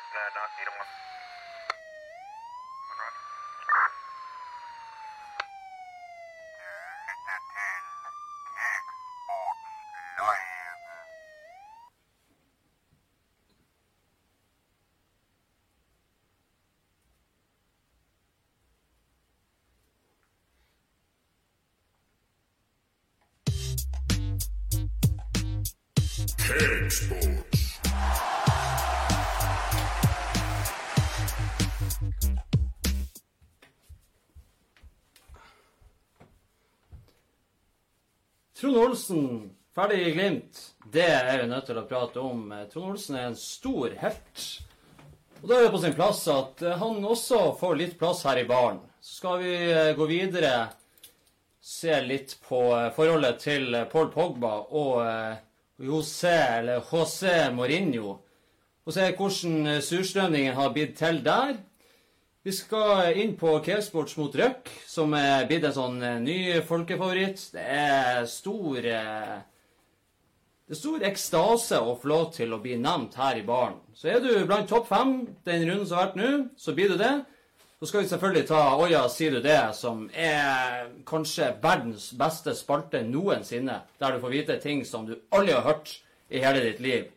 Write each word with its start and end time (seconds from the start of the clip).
uh, 0.00 0.30
not 0.34 0.50
need 0.56 0.68
'em 0.68 0.76
one. 0.78 0.90
One 27.10 27.59
Trond 38.70 38.84
Olsen, 38.86 39.50
ferdig 39.74 39.96
i 40.06 40.10
Glimt. 40.14 40.58
Det 40.92 41.02
er 41.02 41.40
vi 41.40 41.46
nødt 41.50 41.64
til 41.66 41.78
å 41.80 41.82
prate 41.90 42.20
om. 42.22 42.52
Trond 42.70 42.92
Olsen 42.92 43.16
er 43.18 43.24
en 43.26 43.34
stor 43.34 43.96
helt. 43.98 44.44
Og 45.40 45.48
da 45.50 45.56
er 45.56 45.64
det 45.64 45.72
på 45.74 45.80
sin 45.82 45.96
plass 45.96 46.20
at 46.30 46.62
eh, 46.62 46.76
han 46.78 47.00
også 47.02 47.40
får 47.58 47.74
litt 47.80 47.96
plass 47.98 48.20
her 48.28 48.38
i 48.38 48.44
baren. 48.46 48.78
Så 49.02 49.16
skal 49.16 49.42
vi 49.42 49.56
eh, 49.72 49.90
gå 49.98 50.06
videre, 50.06 50.52
se 51.58 51.98
litt 52.06 52.36
på 52.46 52.60
eh, 52.76 52.92
forholdet 52.94 53.42
til 53.42 53.74
eh, 53.74 53.88
Paul 53.90 54.12
Pogba 54.14 54.52
og 54.68 55.02
eh, 55.02 55.42
José, 55.90 56.36
eller 56.60 56.86
José 56.92 57.34
Mourinho. 57.50 58.20
Og 58.86 58.94
se 58.94 59.10
hvordan 59.18 59.66
eh, 59.66 59.82
surstrømningen 59.82 60.54
har 60.54 60.70
blitt 60.78 60.94
til 61.02 61.24
der. 61.26 61.58
Vi 62.42 62.52
skal 62.56 63.18
inn 63.20 63.34
på 63.36 63.50
Caresports 63.60 64.14
mot 64.16 64.32
Røk, 64.32 64.70
som 64.88 65.12
er 65.12 65.42
blitt 65.44 65.66
en 65.68 65.74
sånn 65.76 65.98
eh, 66.00 66.22
ny 66.24 66.38
folkefavoritt. 66.64 67.42
Det 67.52 67.60
er 67.60 68.22
stor 68.32 68.78
eh, 68.80 69.34
Det 70.64 70.72
er 70.72 70.80
stor 70.80 71.04
ekstase 71.04 71.82
å 71.84 71.98
få 72.00 72.08
lov 72.08 72.24
til 72.38 72.56
å 72.56 72.60
bli 72.64 72.78
nevnt 72.80 73.18
her 73.20 73.36
i 73.36 73.44
baren. 73.44 73.76
Så 73.92 74.08
er 74.08 74.24
du 74.24 74.32
blant 74.48 74.72
topp 74.72 74.88
fem 74.88 75.12
den 75.44 75.66
runden 75.68 75.84
som 75.84 75.98
har 75.98 76.08
vært 76.08 76.18
nå, 76.22 76.32
så 76.56 76.72
blir 76.72 76.88
du 76.88 76.96
det. 76.96 77.12
Så 77.76 77.90
skal 77.90 78.06
vi 78.06 78.12
selvfølgelig 78.14 78.48
ta 78.48 78.64
Oja, 78.86 79.06
sier 79.12 79.36
du 79.36 79.44
det, 79.44 79.60
som 79.76 80.06
er 80.16 80.88
kanskje 81.08 81.52
verdens 81.60 82.10
beste 82.16 82.56
spalte 82.56 83.02
noensinne. 83.04 83.82
Der 84.00 84.16
du 84.16 84.24
får 84.24 84.38
vite 84.38 84.62
ting 84.64 84.86
som 84.88 85.04
du 85.04 85.18
aldri 85.28 85.58
har 85.58 85.66
hørt 85.68 85.98
i 86.32 86.40
hele 86.40 86.64
ditt 86.70 86.80
liv. 86.80 87.10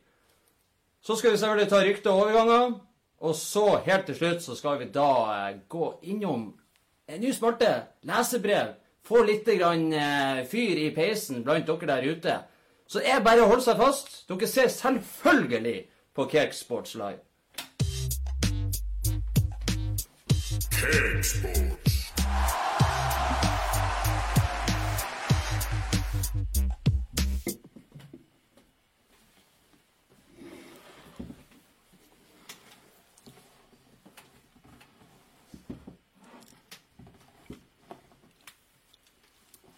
Så 0.99 1.15
skal 1.15 1.31
vi 1.31 1.39
selvfølgelig 1.39 1.71
ta 1.71 1.85
rykte 1.85 2.11
og 2.11 2.25
overganger. 2.25 2.81
Og 3.23 3.35
så, 3.35 3.77
helt 3.85 4.05
til 4.05 4.15
slutt, 4.15 4.41
så 4.43 4.55
skal 4.55 4.79
vi 4.81 4.89
da 4.91 5.09
eh, 5.31 5.59
gå 5.71 5.99
innom 6.11 6.49
en 7.07 7.21
ny 7.21 7.31
spalte. 7.31 7.69
Lesebrev. 8.03 8.73
Få 9.03 9.23
litt 9.23 9.47
grann, 9.47 9.93
eh, 9.93 10.43
fyr 10.47 10.79
i 10.79 10.89
peisen 10.95 11.43
blant 11.43 11.67
dere 11.67 11.87
der 11.87 12.09
ute. 12.11 12.37
Så 12.87 12.99
det 12.99 13.11
er 13.11 13.23
bare 13.23 13.43
å 13.43 13.47
holde 13.47 13.63
seg 13.63 13.79
fast. 13.79 14.27
Dere 14.27 14.47
ser 14.47 14.67
selvfølgelig 14.71 15.77
på 16.15 16.27
Kirk 16.31 16.53
Sports 16.53 16.95
Live. 16.99 17.23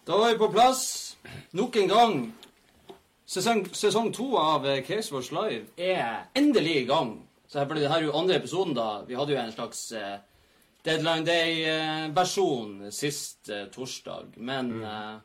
Da 0.06 0.18
var 0.18 0.32
vi 0.32 0.38
på 0.38 0.52
plass. 0.52 1.18
Nok 1.52 1.76
en 1.76 1.88
gang. 1.88 2.34
Sesong, 3.26 3.64
sesong 3.74 4.12
to 4.14 4.36
av 4.38 4.68
eh, 4.70 4.84
Case 4.86 5.10
Wars 5.14 5.32
Live 5.34 5.66
er 5.82 6.28
endelig 6.38 6.76
i 6.84 6.86
gang. 6.86 7.16
Så 7.50 7.58
her, 7.58 7.72
det 7.74 7.90
her 7.90 7.98
er 7.98 8.06
jo 8.06 8.14
andre 8.14 8.36
episoden, 8.38 8.76
da. 8.78 9.02
Vi 9.08 9.18
hadde 9.18 9.34
jo 9.34 9.40
en 9.42 9.54
slags 9.56 9.80
uh, 9.98 10.20
Deadline 10.86 11.26
Day-versjon 11.26 12.92
sist 12.94 13.50
uh, 13.50 13.64
torsdag. 13.74 14.38
Men 14.38 14.70
uh, 14.84 15.16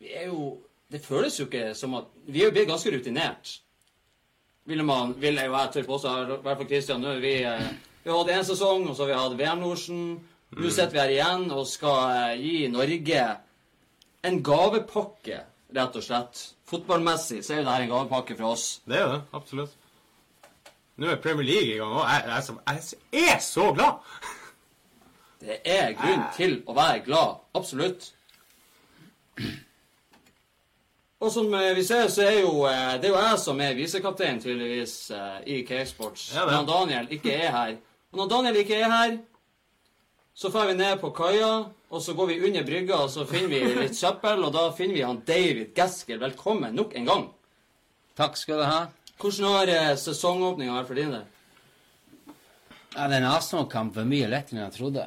Vi 0.00 0.12
er 0.12 0.26
jo 0.28 0.58
Det 0.92 1.00
føles 1.04 1.38
jo 1.40 1.46
ikke 1.46 1.70
som 1.74 1.94
at 1.94 2.12
Vi 2.26 2.42
er 2.42 2.50
jo 2.50 2.52
blitt 2.56 2.68
ganske 2.68 2.92
rutinert. 2.92 3.60
Vil, 4.68 4.84
man, 4.84 5.14
vil 5.16 5.40
jeg 5.40 5.48
jo 5.48 5.56
jeg 5.56 5.72
tørre 5.72 5.88
påstå, 5.88 6.12
i 6.20 6.42
hvert 6.44 6.60
fall 6.60 6.68
Christian, 6.68 7.00
nå 7.00 7.14
er 7.14 7.24
vi 7.24 7.32
eh, 7.48 7.70
Vi 8.02 8.10
har 8.10 8.18
hatt 8.18 8.32
én 8.34 8.44
sesong, 8.44 8.84
og 8.88 8.96
så 8.96 9.06
har 9.06 9.08
vi 9.08 9.16
hatt 9.16 9.38
VM-losjen. 9.40 10.02
Nå 10.50 10.70
sitter 10.70 10.90
vi 10.90 10.98
her 10.98 11.12
igjen 11.14 11.44
og 11.54 11.66
skal 11.70 12.00
eh, 12.10 12.40
gi 12.42 12.54
Norge 12.72 13.26
en 14.26 14.40
gavepakke, 14.42 15.36
rett 15.76 15.98
og 16.00 16.02
slett. 16.04 16.40
Fotballmessig 16.66 17.44
så 17.46 17.54
er 17.54 17.60
jo 17.60 17.68
dette 17.68 17.84
en 17.84 17.92
gavepakke 17.92 18.36
fra 18.38 18.50
oss. 18.56 18.64
Det 18.82 18.98
er 18.98 19.04
jo 19.04 19.12
det. 19.12 19.20
Absolutt. 19.38 19.76
Nå 21.00 21.08
er 21.08 21.22
Premier 21.22 21.46
League 21.46 21.76
i 21.76 21.78
gang, 21.78 21.94
og 21.94 22.02
jeg, 22.02 22.26
jeg, 22.26 22.58
jeg, 22.66 22.98
jeg 23.14 23.36
er 23.36 23.44
så 23.46 23.70
glad! 23.76 24.26
Det 25.40 25.56
er 25.64 25.94
grunn 25.96 26.26
til 26.36 26.58
å 26.68 26.74
være 26.76 26.98
glad. 27.06 27.38
Absolutt. 27.56 28.10
Og 31.20 31.30
som 31.32 31.54
eh, 31.54 31.70
vi 31.78 31.86
ser, 31.86 32.10
så 32.10 32.26
er 32.26 32.42
jo 32.42 32.66
eh, 32.68 32.98
det 32.98 33.08
er 33.08 33.14
jo 33.14 33.22
jeg 33.22 33.40
som 33.46 33.62
er 33.62 33.78
visekaptein, 33.78 34.42
tydeligvis, 34.42 34.98
i 35.46 35.62
K-Sports. 35.68 36.32
Ja, 36.34 36.50
når 36.50 36.68
Daniel 36.74 37.10
ikke 37.14 37.38
er 37.38 37.54
her. 37.54 37.74
Og 38.10 38.24
når 38.24 38.32
Daniel 38.34 38.64
ikke 38.64 38.82
er 38.82 38.90
her, 38.90 39.20
så 40.40 40.48
drar 40.48 40.70
vi 40.70 40.74
ned 40.74 41.02
på 41.02 41.10
kaia, 41.12 41.48
og 41.92 42.00
så 42.00 42.14
går 42.16 42.30
vi 42.30 42.38
under 42.48 42.62
brygga, 42.64 43.02
og 43.04 43.10
så 43.12 43.26
finner 43.28 43.50
vi 43.52 43.74
litt 43.76 43.98
søppel, 43.98 44.40
og 44.46 44.54
da 44.54 44.70
finner 44.72 44.96
vi 44.96 45.02
han 45.04 45.18
David 45.28 45.74
Gaskill. 45.76 46.16
Velkommen 46.22 46.72
nok 46.78 46.94
en 46.96 47.10
gang. 47.10 47.26
Takk 48.16 48.40
skal 48.40 48.62
du 48.62 48.64
ha. 48.64 48.78
Hvordan 49.20 49.52
har 49.52 49.72
eh, 49.74 49.90
sesongåpninga 50.00 50.78
vært 50.78 50.88
for 50.88 50.96
din 50.96 51.12
del? 51.12 51.26
Ja, 52.94 53.10
Den 53.12 53.28
Arsenal-kamp 53.28 53.92
var 54.00 54.08
mye 54.08 54.32
lettere 54.32 54.56
enn 54.56 54.64
jeg 54.64 54.76
trodde 54.78 55.04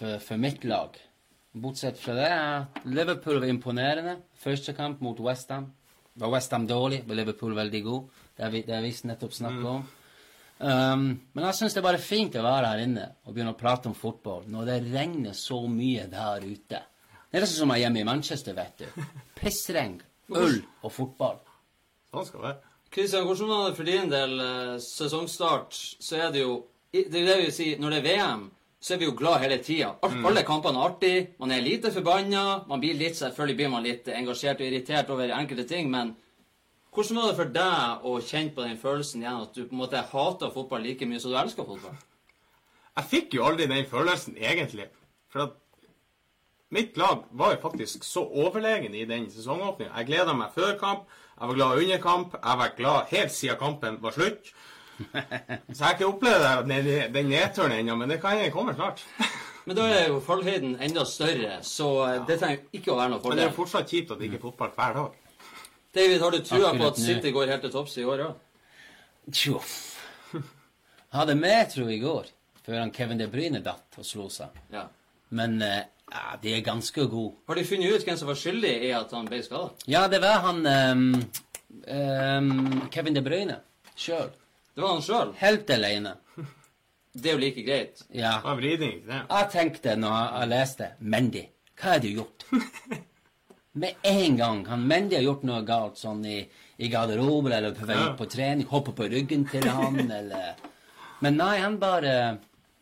for, 0.00 0.18
for 0.26 0.42
mitt 0.42 0.66
lag. 0.66 0.98
Bortsett 1.54 2.02
fra 2.02 2.18
det, 2.18 2.34
Liverpool 2.90 3.38
var 3.38 3.54
imponerende. 3.54 4.18
Første 4.42 4.74
kamp 4.74 4.98
mot 4.98 5.22
Westham. 5.22 5.70
Var 6.18 6.34
Westham 6.34 6.66
dårlig, 6.66 7.04
var 7.06 7.22
Liverpool 7.22 7.54
veldig 7.54 7.86
god. 7.86 8.22
Det 8.34 8.48
har 8.48 8.56
vi, 8.58 8.66
det 8.66 8.80
har 8.80 8.82
vi 8.82 8.96
nettopp 9.12 9.38
snakket 9.44 9.74
om. 9.78 9.86
Um, 10.62 11.06
men 11.34 11.44
jeg 11.48 11.58
syns 11.58 11.74
det 11.74 11.80
er 11.80 11.88
bare 11.88 11.98
fint 11.98 12.36
å 12.38 12.44
være 12.44 12.68
her 12.70 12.80
inne 12.84 13.06
og 13.26 13.34
begynne 13.34 13.50
å 13.50 13.58
prate 13.58 13.90
om 13.90 13.96
fotball 13.98 14.44
når 14.46 14.68
det 14.68 14.76
regner 14.92 15.34
så 15.34 15.58
mye 15.66 16.04
der 16.10 16.44
ute. 16.46 16.78
Det 17.32 17.40
er 17.40 17.42
nesten 17.42 17.64
som 17.64 17.72
jeg 17.72 17.80
er 17.80 17.86
hjemme 17.88 18.02
i 18.02 18.06
Manchester, 18.06 18.54
vet 18.54 18.84
du. 18.84 19.02
Pissregn, 19.40 19.96
øl 20.30 20.60
og 20.84 20.92
fotball. 20.94 21.40
Sånn 22.12 22.28
skal 22.28 22.38
det 22.38 22.46
være. 22.46 22.72
Kristian, 22.92 23.24
hvordan 23.24 23.48
var 23.48 23.62
det 23.64 23.76
for 23.78 23.88
din 23.88 24.10
del 24.12 24.34
eh, 24.44 24.74
sesongstart? 24.84 25.78
Så 25.98 26.18
er 26.20 26.32
det 26.34 26.44
jo 26.44 26.58
Det 26.92 27.08
er 27.08 27.24
det 27.24 27.36
vi 27.40 27.52
sier, 27.56 27.78
når 27.80 27.94
det 27.94 27.98
er 28.02 28.04
VM, 28.04 28.42
så 28.76 28.92
er 28.92 28.98
vi 29.00 29.06
jo 29.06 29.14
glad 29.16 29.40
hele 29.40 29.56
tida. 29.64 29.94
Alt, 30.04 30.18
Alle 30.28 30.42
kampene 30.44 30.76
er 30.76 30.90
artig. 30.90 31.14
Man 31.40 31.54
er 31.54 31.62
lite 31.64 31.88
forbanna. 31.94 32.42
Man 32.68 32.82
blir 32.82 32.98
litt, 33.00 33.16
selvfølgelig 33.16 33.56
blir 33.56 33.70
man 33.72 33.86
litt 33.86 34.10
engasjert 34.12 34.60
og 34.60 34.66
irritert 34.66 35.12
over 35.14 35.32
enkelte 35.32 35.64
ting, 35.70 35.88
men 35.88 36.12
hvordan 36.92 37.16
var 37.16 37.28
det 37.30 37.36
for 37.38 37.52
deg 37.56 38.06
å 38.08 38.14
kjenne 38.20 38.52
på 38.52 38.64
den 38.66 38.80
følelsen 38.80 39.22
igjen 39.22 39.44
at 39.46 39.54
du 39.56 39.62
på 39.64 39.72
en 39.72 39.80
måte 39.80 40.02
hater 40.10 40.50
fotball 40.52 40.82
like 40.84 41.06
mye 41.08 41.20
som 41.22 41.32
du 41.32 41.38
elsker 41.40 41.64
fotball? 41.64 41.94
Jeg 42.92 43.08
fikk 43.08 43.36
jo 43.38 43.46
aldri 43.48 43.68
den 43.70 43.86
følelsen, 43.88 44.36
egentlig. 44.36 44.90
For 45.32 45.46
at 45.46 45.54
mitt 46.72 46.98
lag 47.00 47.24
var 47.32 47.54
jo 47.54 47.62
faktisk 47.62 48.04
så 48.04 48.26
overlegen 48.44 48.92
i 48.94 49.06
den 49.08 49.30
sesongåpningen. 49.32 49.94
Jeg 49.96 50.10
gleda 50.10 50.34
meg 50.36 50.52
før 50.52 50.76
kamp, 50.80 51.08
jeg 51.38 51.48
var 51.48 51.56
glad 51.56 51.80
under 51.80 52.02
kamp, 52.02 52.36
jeg 52.36 52.60
var 52.60 52.76
glad 52.76 53.08
helt 53.14 53.32
siden 53.32 53.60
kampen 53.60 53.96
var 54.02 54.18
slutt. 54.18 54.52
Så 55.72 55.78
jeg 55.78 55.86
har 55.86 55.94
ikke 55.96 56.06
opplevd 56.06 56.68
den, 56.68 57.30
nedturen 57.32 57.72
ennå, 57.74 57.96
men 57.96 58.12
det 58.12 58.20
kan 58.20 58.36
jeg 58.38 58.52
komme 58.52 58.74
snart. 58.76 59.00
Men 59.66 59.78
da 59.78 59.86
er 59.88 60.08
jo 60.10 60.18
fallhøyden 60.22 60.72
enda 60.82 61.04
større, 61.06 61.60
så 61.62 61.86
eh, 62.08 62.16
det 62.26 62.40
trenger 62.40 62.64
ikke 62.74 62.90
å 62.90 62.96
være 62.98 63.12
noe 63.12 63.20
Men 63.22 63.38
det 63.38 63.44
er 63.44 63.50
jo 63.52 63.58
fortsatt 63.60 63.92
kjipt 63.94 64.10
at 64.10 64.18
det 64.18 64.26
ikke 64.26 64.40
er 64.40 64.42
fotball 64.42 64.72
hver 64.74 64.96
dag. 64.96 65.21
David, 65.94 66.20
har 66.22 66.30
du 66.30 66.38
trua 66.44 66.74
på 66.76 66.86
at. 66.88 67.00
City 67.00 67.32
går 67.34 67.52
helt 67.52 67.66
til 67.66 67.72
topps 67.74 67.98
i 68.00 68.04
år 68.08 68.26
òg? 68.30 68.48
Tjo 69.32 69.60
hadde 71.12 71.36
mer 71.36 71.64
tro 71.70 71.86
i 71.90 71.98
går, 72.00 72.28
før 72.64 72.78
han 72.80 72.92
Kevin 72.94 73.20
De 73.20 73.28
Bruyne 73.30 73.60
datt 73.64 73.98
og 74.00 74.06
slo 74.06 74.28
seg. 74.32 74.54
Ja. 74.72 74.86
Men 75.36 75.58
eh, 75.64 75.84
ja, 76.12 76.24
de 76.42 76.54
er 76.56 76.64
ganske 76.64 77.06
gode. 77.08 77.36
Har 77.48 77.58
de 77.58 77.66
funnet 77.68 77.92
ut 77.92 78.06
hvem 78.06 78.18
som 78.20 78.30
var 78.30 78.38
skyldig 78.40 78.72
i 78.88 78.92
at 78.96 79.12
han 79.16 79.28
ble 79.28 79.42
skada? 79.44 79.72
Ja, 79.90 80.06
det 80.12 80.22
var 80.24 80.42
han 80.46 80.64
um, 80.66 81.06
um, 81.84 82.88
Kevin 82.92 83.16
De 83.16 83.24
Bruyne 83.24 83.60
sjøl. 83.96 84.32
Det 84.72 84.84
var 84.84 84.96
han 84.96 85.04
sjøl. 85.04 85.32
Helt 85.40 85.70
alene. 85.72 86.16
Det 87.12 87.28
er 87.28 87.34
jo 87.36 87.40
like 87.42 87.62
greit. 87.66 88.04
Ja. 88.08 88.38
Det 88.38 88.48
var 88.48 88.56
vridning? 88.56 89.00
Jeg 89.04 89.48
tenkte 89.52 89.96
når 90.00 90.20
jeg 90.22 90.52
leste 90.54 90.92
Mendy, 91.04 91.42
hva 91.76 91.96
har 91.96 92.00
du 92.00 92.08
gjort? 92.08 92.46
Med 93.72 93.94
en 94.02 94.36
gang. 94.36 94.66
Han 94.66 94.86
Mendy 94.86 95.16
har 95.16 95.22
gjort 95.24 95.42
noe 95.48 95.62
galt 95.64 95.96
sånn 96.00 96.24
i, 96.28 96.38
i 96.76 96.88
garderoben 96.92 97.52
eller 97.56 97.72
på 97.76 97.86
vei 97.88 97.96
Ja. 97.96 98.10
på 98.18 98.26
trening. 98.28 98.66
Hopper 98.68 98.92
på 98.92 99.08
ryggen 99.08 99.46
til 99.48 99.64
han 99.68 100.10
eller 100.20 100.54
Men 101.20 101.36
nei, 101.38 101.58
han 101.62 101.78
bare 101.78 102.38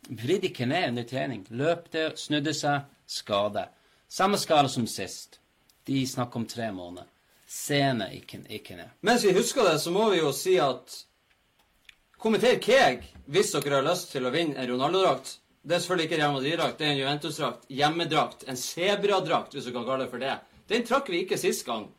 vridde 0.09 0.49
ikke 0.49 0.65
ned 0.67 0.89
under 0.89 1.03
trening. 1.07 1.45
Løpte, 1.49 2.11
snudde 2.17 2.53
seg, 2.57 2.81
skade. 3.07 3.67
Samme 4.09 4.37
skade 4.41 4.69
som 4.69 4.87
sist. 4.89 5.39
De 5.85 6.01
snakker 6.07 6.41
om 6.41 6.45
tre 6.49 6.71
måneder. 6.71 7.07
Sene 7.47 8.09
ikke, 8.15 8.41
ikke 8.49 8.75
ned. 8.79 8.89
Mens 9.01 9.23
vi 9.23 9.33
husker 9.35 9.63
det, 9.67 9.77
så 9.83 9.91
må 9.91 10.09
vi 10.11 10.19
jo 10.19 10.31
si 10.35 10.57
at 10.59 10.97
Kommenter 12.21 12.59
Keg 12.61 13.05
hvis 13.31 13.51
dere 13.55 13.79
har 13.79 13.85
lyst 13.87 14.11
til 14.13 14.25
å 14.27 14.31
vinne 14.33 14.57
en 14.59 14.69
Ronaldo-drakt. 14.69 15.37
Det 15.61 15.75
er 15.75 15.81
selvfølgelig 15.83 16.07
ikke 16.09 16.19
Real 16.19 16.35
Madrid-drakt, 16.35 16.77
det 16.79 16.85
er 16.87 16.91
en 16.95 16.99
Juventus-drakt. 17.01 17.65
Hjemmedrakt. 17.69 18.45
En 18.49 18.57
Sebra-drakt, 18.57 19.53
hvis 19.55 19.67
du 19.67 19.71
kan 19.75 19.85
kalle 19.87 20.05
det 20.05 20.11
for 20.13 20.21
det. 20.21 20.35
Den 20.71 20.85
trakk 20.87 21.09
vi 21.11 21.25
ikke 21.25 21.37
sist 21.39 21.65
gang. 21.67 21.89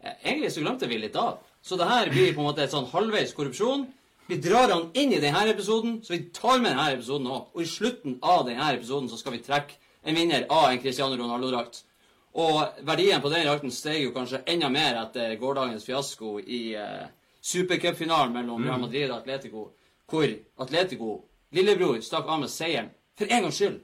Eh, 0.00 0.14
Egentlig 0.24 0.52
så 0.54 0.62
glemte 0.64 0.88
vi 0.88 0.98
litt 1.02 1.16
av. 1.20 1.42
Så 1.62 1.76
det 1.78 1.86
her 1.88 2.10
blir 2.10 2.32
på 2.34 2.40
en 2.42 2.48
måte 2.48 2.64
et 2.64 2.72
sånn 2.72 2.88
halvveis 2.90 3.34
korrupsjon. 3.36 3.86
Vi 4.30 4.38
drar 4.40 4.70
han 4.72 4.88
inn 4.96 5.12
i 5.12 5.20
denne 5.20 5.44
episoden, 5.50 5.98
så 6.02 6.14
vi 6.14 6.24
tar 6.34 6.58
med 6.62 6.72
denne 6.72 6.88
episoden 6.96 7.28
òg. 7.28 7.50
Og 7.54 7.62
i 7.62 7.68
slutten 7.68 8.16
av 8.22 8.46
denne 8.48 8.68
episoden 8.74 9.10
så 9.10 9.18
skal 9.20 9.36
vi 9.36 9.42
trekke 9.44 9.76
en 10.08 10.16
vinner 10.16 10.46
av 10.50 10.70
en 10.70 10.80
Cristiano 10.82 11.18
Ronaldo-drakt. 11.18 11.82
Og 12.40 12.78
verdien 12.88 13.20
på 13.20 13.28
den 13.28 13.44
drakten 13.44 13.74
steg 13.74 14.06
jo 14.06 14.14
kanskje 14.14 14.40
enda 14.48 14.70
mer 14.72 14.96
etter 15.02 15.34
gårsdagens 15.36 15.84
fiasko 15.84 16.38
i 16.40 16.62
eh, 16.80 17.04
supercupfinalen 17.44 18.32
mellom 18.32 18.64
Real 18.64 18.80
Madrid 18.80 19.10
og 19.10 19.18
Atletico, 19.18 19.66
hvor 20.08 20.32
Atletico, 20.64 21.18
lillebror, 21.52 22.00
stakk 22.00 22.30
av 22.32 22.40
med 22.40 22.50
seieren. 22.50 22.88
For 23.18 23.28
en 23.28 23.44
gangs 23.44 23.58
skyld. 23.60 23.82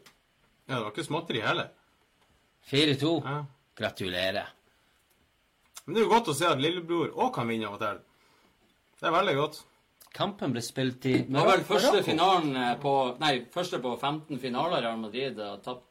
Ja, 0.68 0.78
det 0.78 0.82
var 0.86 0.90
ikke 0.94 1.04
småtteri 1.04 1.44
heller. 1.44 1.68
4-2. 2.70 3.12
Ja. 3.24 3.36
Gratulerer. 3.78 4.48
Men 5.86 5.94
det 5.94 6.02
er 6.02 6.06
jo 6.06 6.12
godt 6.12 6.30
å 6.32 6.36
se 6.36 6.46
at 6.50 6.60
lillebror 6.60 7.14
òg 7.16 7.32
kan 7.38 7.48
vinne 7.48 7.68
av 7.68 7.78
og 7.78 7.82
til. 7.82 8.00
Det 8.98 9.06
er 9.08 9.14
veldig 9.14 9.34
godt. 9.38 9.60
Kampen 10.18 10.52
ble 10.54 10.62
spilt 10.64 11.04
i 11.06 11.14
Det 11.28 11.36
var 11.36 11.52
vel 11.52 11.66
første 11.68 12.00
finalen 12.02 12.56
eh, 12.56 12.74
på 12.80 12.92
Nei, 13.20 13.32
første 13.54 13.78
på 13.84 13.92
15 14.00 14.40
finaler 14.42 14.82
Real 14.82 14.98
Madrid 15.00 15.38
har 15.38 15.60
tapt. 15.64 15.84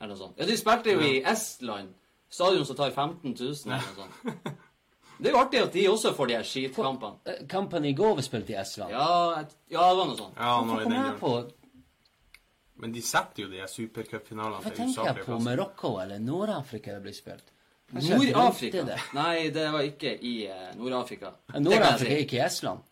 Eller 0.00 0.14
noe 0.14 0.20
sånt. 0.20 0.38
Ja, 0.40 0.46
de 0.48 0.56
spilte 0.58 0.94
jo 0.94 1.02
i 1.04 1.18
Estland. 1.30 1.92
Stadion 2.34 2.64
som 2.66 2.78
tar 2.78 2.90
15 2.94 3.34
000 3.34 3.50
eller 3.68 3.90
noe 3.90 3.98
sånt. 4.06 4.54
Det 5.14 5.30
er 5.30 5.36
jo 5.36 5.38
artig 5.44 5.60
at 5.62 5.76
de 5.76 5.82
også 5.86 6.10
får 6.16 6.26
de 6.26 6.34
her 6.34 6.46
skitkampene. 6.48 7.34
Kampen 7.48 7.84
i 7.86 7.92
går 7.94 8.16
ble 8.18 8.24
spilt 8.26 8.48
i 8.50 8.56
Estland. 8.58 8.90
Ja, 8.90 9.44
ja, 9.70 9.84
det 9.86 9.98
var 10.00 10.08
noe 10.08 10.16
sånt. 10.18 10.34
Ja, 10.34 10.56
nå 10.66 10.74
er 10.74 10.80
i 10.80 10.86
kom 10.88 10.90
den 10.90 10.98
jeg 10.98 11.06
gjør. 11.06 11.20
på 11.20 12.73
Men 12.84 12.92
de 12.92 13.00
setter 13.00 13.46
jo 13.46 13.48
de 13.48 13.64
supercupfinalene 13.72 14.60
til 14.60 14.72
USA. 14.74 14.76
Hva 14.76 14.84
tenker 14.84 15.22
jeg 15.22 15.24
på? 15.24 15.36
Marokko 15.40 15.92
eller 16.02 16.18
Nord-Afrika 16.20 16.92
det 16.98 17.02
blir 17.06 17.14
spilt? 17.16 17.46
Nord-Afrika? 17.94 18.82
Nei, 19.16 19.48
det 19.54 19.64
var 19.72 19.86
ikke 19.86 20.12
i 20.20 20.34
eh, 20.52 20.66
Nord-Afrika. 20.76 21.30
Ja, 21.54 21.62
Nord-Afrika 21.64 22.12
er 22.12 22.20
ikke 22.26 22.36
i 22.36 22.42
Estland. 22.44 22.84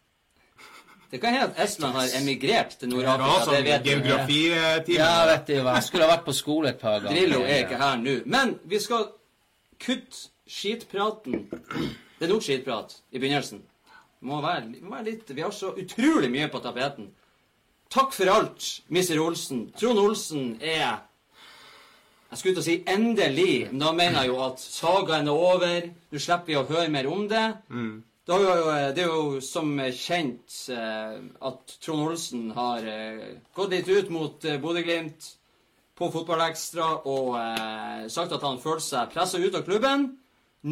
Det 1.12 1.20
kan 1.20 1.34
hende 1.36 1.50
at 1.50 1.60
Estland 1.66 1.98
har 1.98 2.14
emigrert 2.22 2.78
til 2.80 2.88
Nord-Afrika. 2.88 3.44
sånn 3.44 3.58
Det 3.58 3.64
vet 3.68 3.84
vi. 3.84 3.90
geografitime. 3.90 4.96
Ja, 4.96 5.12
vet 5.28 5.46
du 5.50 5.56
hva. 5.60 5.74
Jeg 5.76 5.88
skulle 5.90 6.08
ha 6.08 6.14
vært 6.14 6.24
på 6.30 6.36
skole 6.40 6.72
et 6.72 6.80
par 6.80 7.00
ganger. 7.04 7.18
Drillo 7.18 7.44
er 7.44 7.64
ikke 7.66 7.80
her 7.84 8.00
nå. 8.00 8.14
Men 8.32 8.54
vi 8.64 8.80
skal 8.80 9.10
kutte 9.76 10.22
skitpraten. 10.48 11.50
Det 11.52 12.30
er 12.30 12.32
nok 12.32 12.48
skitprat 12.48 12.96
i 13.12 13.20
begynnelsen. 13.20 13.60
Det 13.60 14.30
må 14.30 14.40
være, 14.40 14.70
må 14.80 14.96
være 14.96 15.10
litt 15.10 15.36
Vi 15.36 15.44
har 15.44 15.52
så 15.52 15.74
utrolig 15.76 16.32
mye 16.32 16.48
på 16.48 16.64
tapeten. 16.64 17.12
Takk 17.92 18.14
for 18.16 18.30
alt, 18.32 18.66
Mr. 18.88 19.18
Olsen. 19.20 19.66
Trond 19.76 19.98
Olsen 20.00 20.54
er 20.64 21.02
Jeg 22.32 22.38
skulle 22.40 22.54
til 22.56 22.62
å 22.62 22.64
si 22.64 22.76
endelig, 22.88 23.66
men 23.68 23.82
da 23.82 23.90
mener 23.92 24.22
jeg 24.22 24.30
jo 24.30 24.38
at 24.46 24.62
sagaen 24.64 25.28
er 25.28 25.36
over. 25.36 25.90
Nå 26.08 26.22
slipper 26.24 26.48
vi 26.48 26.56
å 26.56 26.62
høre 26.70 26.88
mer 26.88 27.08
om 27.12 27.26
det. 27.28 27.42
Det, 28.24 28.32
er 28.38 28.40
jo, 28.40 28.72
det 28.96 29.02
er 29.04 29.10
jo 29.10 29.40
som 29.44 29.74
kjent 29.92 30.56
eh, 30.72 31.18
at 31.44 31.74
Trond 31.84 32.06
Olsen 32.06 32.46
har 32.56 32.88
eh, 32.88 33.36
gått 33.52 33.74
litt 33.76 33.90
ut 33.92 34.08
mot 34.14 34.48
eh, 34.48 34.56
Bodø-Glimt 34.62 35.28
på 36.00 36.08
Fotballekstra 36.14 36.88
og 37.12 37.34
eh, 37.36 38.08
sagt 38.08 38.32
at 38.32 38.48
han 38.48 38.60
følte 38.62 38.86
seg 38.86 39.12
pressa 39.12 39.36
ut 39.42 39.58
av 39.60 39.66
klubben. 39.68 40.08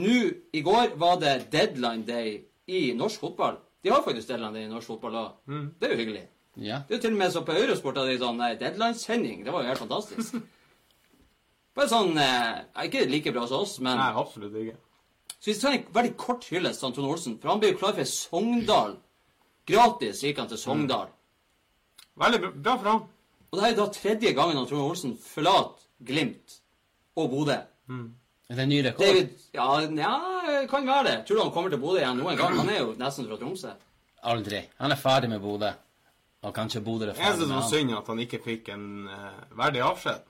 Nå 0.01 0.19
i 0.57 0.65
går 0.65 0.97
var 0.97 1.21
det 1.21 1.37
deadline 1.53 2.07
day 2.09 2.39
i 2.71 2.95
norsk 2.97 3.21
fotball. 3.29 3.61
De 3.85 3.93
har 3.93 4.01
faktisk 4.07 4.31
deadline 4.33 4.57
day 4.57 4.65
i 4.71 4.73
norsk 4.73 4.95
fotball 4.95 5.21
òg. 5.27 5.33
Det 5.77 5.91
er 5.91 5.99
jo 5.99 6.01
hyggelig. 6.07 6.25
Ja. 6.57 6.81
Det 6.89 6.95
er 6.95 6.99
jo 6.99 7.03
til 7.05 7.13
og 7.15 7.19
med 7.21 7.33
så 7.33 7.43
på 7.47 7.55
Eurosport 7.55 7.99
at 8.01 8.09
det 8.09 8.17
er 8.17 8.25
sånn 8.25 8.41
deadline-sending. 8.61 9.45
Det 9.47 9.53
var 9.55 9.63
jo 9.63 9.69
helt 9.71 9.83
fantastisk. 9.85 10.41
Bare 11.77 11.89
sånn 11.89 12.17
eh, 12.19 12.63
Ikke 12.87 13.05
like 13.09 13.31
bra 13.33 13.45
som 13.47 13.63
oss, 13.63 13.77
men 13.81 13.97
Nei, 14.01 14.11
absolutt 14.19 14.57
ikke. 14.59 14.77
Så 15.41 15.47
vi 15.53 15.55
tar 15.57 15.77
en 15.79 15.87
veldig 15.95 16.17
kort 16.21 16.45
hyllest 16.51 16.83
til 16.83 16.93
Trond 16.97 17.13
Olsen. 17.15 17.39
For 17.41 17.53
han 17.53 17.61
blir 17.63 17.73
jo 17.73 17.79
klar 17.81 17.95
for 17.97 18.09
Sogndal. 18.11 18.97
Gratis 19.71 20.21
gikk 20.27 20.41
han 20.43 20.51
til 20.51 20.61
Sogndal. 20.61 21.09
Veldig 22.21 22.41
bra- 22.59 22.77
for 22.77 22.91
han. 22.91 23.05
Og 23.51 23.59
det 23.59 23.69
er 23.71 23.77
da 23.79 23.87
tredje 23.95 24.33
gangen 24.37 24.59
han 24.59 24.67
Trond 24.69 24.85
Olsen 24.91 25.15
forlater 25.23 25.87
Glimt 26.05 26.59
og 27.17 27.31
Bodø. 27.33 27.57
Er 28.51 28.59
det 28.59 28.65
en 28.67 28.69
ny 28.73 28.81
rekord? 28.85 29.07
David 29.07 29.31
Ja, 29.55 29.69
ja 29.87 30.67
kan 30.71 30.87
være 30.87 31.05
det. 31.07 31.17
Tror 31.27 31.37
du 31.39 31.43
han 31.45 31.53
kommer 31.55 31.71
til 31.73 31.81
Bodø 31.83 32.01
igjen 32.03 32.19
noen 32.21 32.37
gang? 32.39 32.57
Han 32.59 32.69
er 32.75 32.83
jo 32.83 32.93
nesten 32.99 33.29
fra 33.31 33.39
Tromsø. 33.41 33.73
Aldri. 34.27 34.65
Han 34.83 34.93
er 34.93 35.01
ferdig 35.01 35.31
med 35.31 35.41
Bodø. 35.41 35.71
Og 36.43 36.55
kanskje 36.57 36.81
Bodø 36.81 37.11
er 37.11 37.15
ferdig 37.19 37.47
med 37.49 37.57
han. 37.59 37.69
synd, 37.71 37.93
at 37.99 38.07
han 38.09 38.19
ikke 38.23 38.39
fikk 38.43 38.69
en 38.73 39.09
eh, 39.09 39.41
verdig 39.59 39.83
avskjed. 39.85 40.23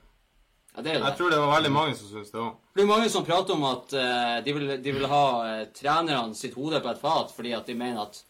Ja, 0.75 0.81
det 0.81 0.91
er 0.91 0.99
det. 0.99 1.05
Jeg 1.07 1.17
tror 1.17 1.29
det 1.31 1.39
var 1.39 1.53
veldig 1.55 1.71
mange 1.71 1.95
som 1.95 2.07
syntes 2.09 2.31
det 2.31 2.39
òg. 2.39 2.55
Det 2.75 2.83
er 2.83 2.87
mange 2.89 3.09
som 3.11 3.25
prater 3.27 3.53
om 3.55 3.63
at 3.67 3.93
eh, 3.93 4.41
de, 4.43 4.53
vil, 4.55 4.73
de 4.83 4.91
vil 4.97 5.07
ha 5.11 5.23
eh, 5.47 5.65
trenerne 5.75 6.35
sitt 6.35 6.53
hode 6.55 6.81
på 6.83 6.91
et 6.91 6.99
fat 7.01 7.31
fordi 7.35 7.53
at 7.55 7.65
de 7.67 7.75
mener 7.79 8.01
at 8.03 8.21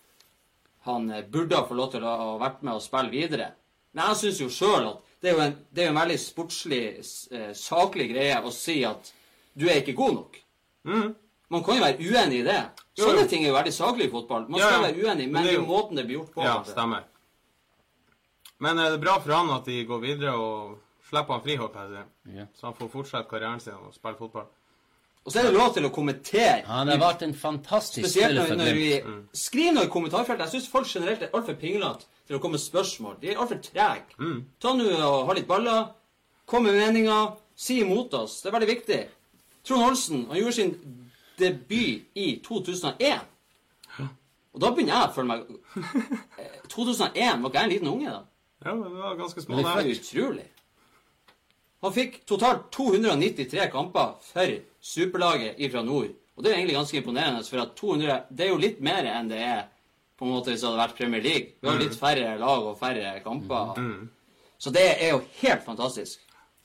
han 0.85 1.09
eh, 1.13 1.23
burde 1.29 1.55
ha 1.57 1.65
fått 1.65 1.77
lov 1.77 1.91
til 1.93 2.05
å 2.05 2.13
ha 2.21 2.29
vært 2.41 2.61
med 2.65 2.73
og 2.77 2.81
spille 2.85 3.09
videre. 3.13 3.51
Men 3.93 4.11
jeg 4.13 4.21
syns 4.21 4.41
jo 4.41 4.49
sjøl 4.53 4.87
at 4.93 5.01
det 5.21 5.29
er 5.29 5.35
jo 5.37 5.41
en, 5.43 5.57
det 5.69 5.81
er 5.83 5.89
jo 5.89 5.93
en 5.95 5.99
veldig 6.01 6.19
sportslig, 6.21 6.83
s- 7.05 7.27
eh, 7.33 7.51
saklig 7.57 8.07
greie 8.13 8.37
å 8.41 8.53
si 8.53 8.79
at 8.87 9.11
du 9.57 9.67
er 9.69 9.81
ikke 9.81 9.97
god 9.97 10.13
nok. 10.21 10.37
Mhm. 10.89 11.15
Man 11.51 11.63
kan 11.67 11.75
jo 11.75 11.83
være 11.83 11.99
uenig 11.99 12.37
i 12.39 12.45
det. 12.47 12.61
Jo, 12.95 13.03
jo. 13.03 13.07
Sånne 13.09 13.25
ting 13.27 13.43
er 13.43 13.49
jo 13.51 13.55
veldig 13.57 13.73
saklig 13.75 14.05
i 14.07 14.11
fotball. 14.13 14.45
Man 14.47 14.61
Ja, 14.61 14.69
skal 14.69 14.77
ja. 14.81 14.87
være 14.87 15.01
uenig, 15.03 15.25
Men 15.27 15.31
men 15.33 15.43
det 15.43 15.49
er 15.49 15.53
er 15.53 15.57
jo 15.59 15.65
jo- 15.65 15.71
måten 15.73 15.95
det 15.99 16.05
blir 16.07 16.15
gjort 16.21 16.33
på. 16.33 16.43
Ja, 16.45 16.53
kanskje. 16.61 16.71
stemmer. 16.77 17.03
Men 18.61 18.79
eh, 18.79 18.89
det 18.91 18.99
er 18.99 19.03
bra 19.03 19.17
for 19.19 19.35
han 19.35 19.51
at 19.55 19.67
de 19.67 19.83
går 19.89 20.01
videre 20.03 20.33
og 20.37 20.79
slipper 21.09 21.37
han 21.37 21.45
fri, 21.45 21.57
håper 21.59 21.93
jeg. 21.97 22.09
Yeah. 22.31 22.49
Så 22.55 22.69
han 22.69 22.77
får 22.77 22.91
fortsette 22.93 23.29
karrieren 23.29 23.61
sin 23.63 23.77
og 23.77 23.93
spille 23.95 24.19
fotball. 24.19 24.49
Og 25.21 25.31
så 25.31 25.39
er 25.39 25.49
det 25.49 25.53
lov 25.53 25.73
til 25.75 25.85
å 25.85 25.91
kommentere. 25.93 26.63
Han 26.65 26.89
har 26.89 26.97
vært 26.97 27.27
en 27.27 27.35
fantastisk 27.37 28.07
Spesielt 28.07 28.39
når, 28.39 28.55
når 28.57 28.71
vi 28.73 28.85
vi 28.97 29.17
skriver 29.37 29.75
noe 29.75 29.85
i 29.85 29.91
kommentarfeltet. 29.93 30.47
Jeg 30.47 30.61
syns 30.61 30.71
folk 30.71 30.89
generelt 30.89 31.21
er 31.21 31.35
altfor 31.37 31.59
pinglete 31.61 32.07
til 32.25 32.37
å 32.37 32.41
komme 32.41 32.57
med 32.57 32.63
spørsmål. 32.63 33.19
De 33.21 33.29
er 33.29 33.41
altfor 33.41 33.59
trege. 33.61 34.17
Mm. 34.17 34.39
Ta 34.61 34.73
nå 34.73 34.87
og 34.97 35.27
ha 35.29 35.35
litt 35.37 35.49
baller. 35.49 35.91
Kom 36.49 36.65
med 36.65 36.79
meninger. 36.79 37.35
Si 37.53 37.77
imot 37.83 38.15
oss. 38.17 38.39
Det 38.41 38.49
er 38.49 38.55
veldig 38.57 38.71
viktig. 38.71 38.99
Trond 39.67 39.91
Olsen 39.91 40.25
han 40.31 40.39
gjorde 40.39 40.57
sin 40.57 40.73
debut 41.37 42.17
i 42.17 42.31
2001. 42.41 43.29
Og 44.51 44.59
da 44.59 44.71
begynner 44.73 44.97
jeg 44.97 45.11
å 45.11 45.15
føle 45.15 45.29
meg 45.29 45.45
Eh, 46.41 46.57
2001 46.71 47.43
var 47.43 47.51
ikke 47.51 47.59
jeg 47.59 47.67
en 47.67 47.73
liten 47.75 47.91
unge 47.91 48.09
da? 48.09 48.21
Ja, 48.63 48.73
men 48.75 48.83
det 48.83 49.01
var 49.01 49.15
ganske 49.19 49.41
små 49.41 49.55
Men 49.55 49.65
det 49.65 49.71
er 49.71 49.89
er 49.89 49.99
utrolig. 49.99 50.47
Han 51.81 51.93
fikk 51.93 52.19
totalt 52.29 52.67
293 52.71 53.69
kamper 53.73 54.17
for 54.21 54.57
superlaget 54.81 55.71
fra 55.71 55.81
nord. 55.83 56.11
Og 56.35 56.43
det 56.43 56.51
er 56.51 56.59
egentlig 56.59 56.75
ganske 56.77 56.97
imponerende, 56.97 57.43
for 57.49 57.61
at 57.63 57.75
200 57.75 58.19
det 58.29 58.45
er 58.45 58.51
jo 58.51 58.59
litt 58.61 58.81
mer 58.81 59.07
enn 59.09 59.29
det 59.29 59.39
er 59.41 59.63
på 60.17 60.25
en 60.25 60.35
måte 60.35 60.51
hvis 60.53 60.61
det 60.61 60.69
hadde 60.69 60.81
vært 60.83 60.97
Premier 60.97 61.23
League. 61.25 61.47
Vi 61.61 61.69
har 61.69 61.79
litt 61.81 61.97
færre 61.97 62.35
lag 62.37 62.67
og 62.69 62.77
færre 62.77 63.15
kamper. 63.25 63.81
Så 64.61 64.69
det 64.69 64.85
er 65.01 65.15
jo 65.15 65.23
helt 65.41 65.65
fantastisk. 65.65 66.19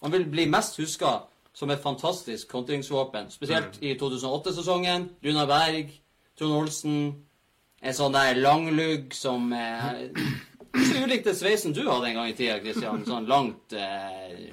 Han 0.05 0.13
vil 0.13 0.27
bli 0.29 0.45
mest 0.53 0.77
huska 0.77 1.23
som 1.57 1.71
et 1.73 1.81
fantastisk 1.81 2.51
kontringsvåpen. 2.53 3.31
Spesielt 3.33 3.79
i 3.81 3.95
2008-sesongen. 3.97 5.09
Runa 5.25 5.47
Berg, 5.49 5.95
Trond 6.37 6.59
Olsen. 6.59 6.99
En 7.81 7.97
sånn 7.97 8.13
der 8.13 8.37
langlugg 8.37 9.17
som 9.17 9.49
eh, 9.57 10.05
ikke 10.77 10.89
så 10.93 11.05
ulikt 11.05 11.29
den 11.29 11.39
sveisen 11.39 11.75
du 11.77 11.83
hadde 11.89 12.11
en 12.11 12.19
gang 12.21 12.29
i 12.31 12.37
tida, 12.39 12.59
Christian. 12.63 13.05
Sånn 13.07 13.29
langt, 13.31 13.73
eh, 13.73 14.51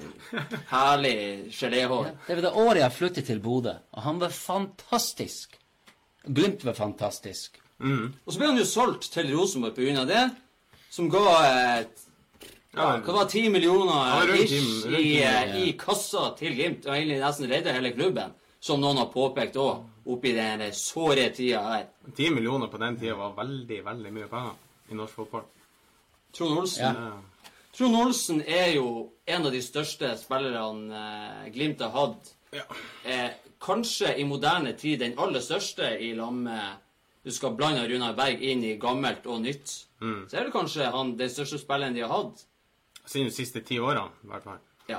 herlig 0.70 1.18
geléhår. 1.54 2.14
Det 2.26 2.38
var 2.38 2.46
det 2.46 2.54
året 2.64 2.82
jeg 2.82 2.96
flyttet 2.98 3.28
til 3.30 3.42
Bodø, 3.44 3.76
og 3.94 4.02
han 4.06 4.22
var 4.22 4.34
fantastisk. 4.34 5.58
Glimt 6.24 6.64
var 6.64 6.76
fantastisk. 6.78 7.60
Og 7.84 8.32
så 8.32 8.38
ble 8.40 8.48
han 8.48 8.58
jo 8.58 8.64
solgt 8.68 9.10
til 9.12 9.30
Rosenborg 9.34 9.74
pga. 9.76 10.04
det, 10.08 10.24
som 10.90 11.10
ga 11.10 11.24
et 11.80 12.00
Ja, 12.74 12.98
hva 12.98 13.12
var 13.14 13.28
10 13.30 13.50
millioner 13.54 13.92
Ja, 13.94 14.22
rundt 14.26 14.40
ish 14.50 14.82
10, 14.82 14.86
rundt 14.90 14.98
i, 14.98 15.02
10, 15.02 15.22
eh, 15.22 15.22
ja. 15.22 15.58
i 15.62 15.72
kassa 15.78 16.34
til 16.38 16.56
Glimt. 16.56 16.86
Og 16.86 16.94
egentlig 16.96 17.20
nesten 17.20 17.50
redda 17.50 17.74
hele 17.76 17.92
klubben, 17.94 18.32
som 18.58 18.80
noen 18.80 18.98
har 18.98 19.12
påpekt 19.12 19.58
òg, 19.62 19.84
oppi 20.10 20.32
den 20.34 20.64
såre 20.74 21.28
tida 21.30 21.60
her. 21.68 21.84
Ti 22.16 22.30
millioner 22.34 22.66
på 22.72 22.80
den 22.82 22.96
tida 22.98 23.14
var 23.14 23.36
veldig, 23.36 23.78
veldig 23.84 24.12
mye 24.16 24.26
penger 24.32 24.90
i 24.90 24.98
norsk 24.98 25.20
fotball. 25.20 25.46
Trond 26.34 26.58
Olsen 26.58 26.84
Ja. 26.84 27.12
Trond 27.74 27.96
Olsen 27.98 28.40
er 28.46 28.74
jo 28.76 29.12
en 29.26 29.46
av 29.46 29.52
de 29.52 29.60
største 29.62 30.12
spillerne 30.18 31.00
eh, 31.00 31.50
Glimt 31.54 31.80
har 31.82 31.90
hatt. 31.94 32.30
Ja. 32.54 32.62
Eh, 33.04 33.30
kanskje 33.62 34.12
i 34.20 34.24
moderne 34.28 34.72
tid 34.78 35.00
den 35.02 35.16
aller 35.18 35.42
største 35.42 35.88
i 35.98 36.12
lag 36.14 36.32
med 36.32 36.80
Du 37.24 37.30
skal 37.32 37.54
blande 37.56 37.86
Runar 37.88 38.12
Berg 38.14 38.42
inn 38.44 38.62
i 38.64 38.74
gammelt 38.76 39.24
og 39.26 39.40
nytt. 39.40 39.70
Så 40.28 40.36
er 40.36 40.44
det 40.44 40.52
kanskje 40.52 40.90
han 40.92 41.14
den 41.16 41.30
største 41.32 41.56
spilleren 41.58 41.94
de 41.96 42.02
har 42.04 42.10
hatt. 42.12 42.42
Siden 43.06 43.30
de 43.30 43.32
siste 43.32 43.62
ti 43.64 43.78
årene, 43.80 44.10
i 44.24 44.28
hvert 44.28 44.44
fall. 44.44 44.58
Ja. 44.90 44.98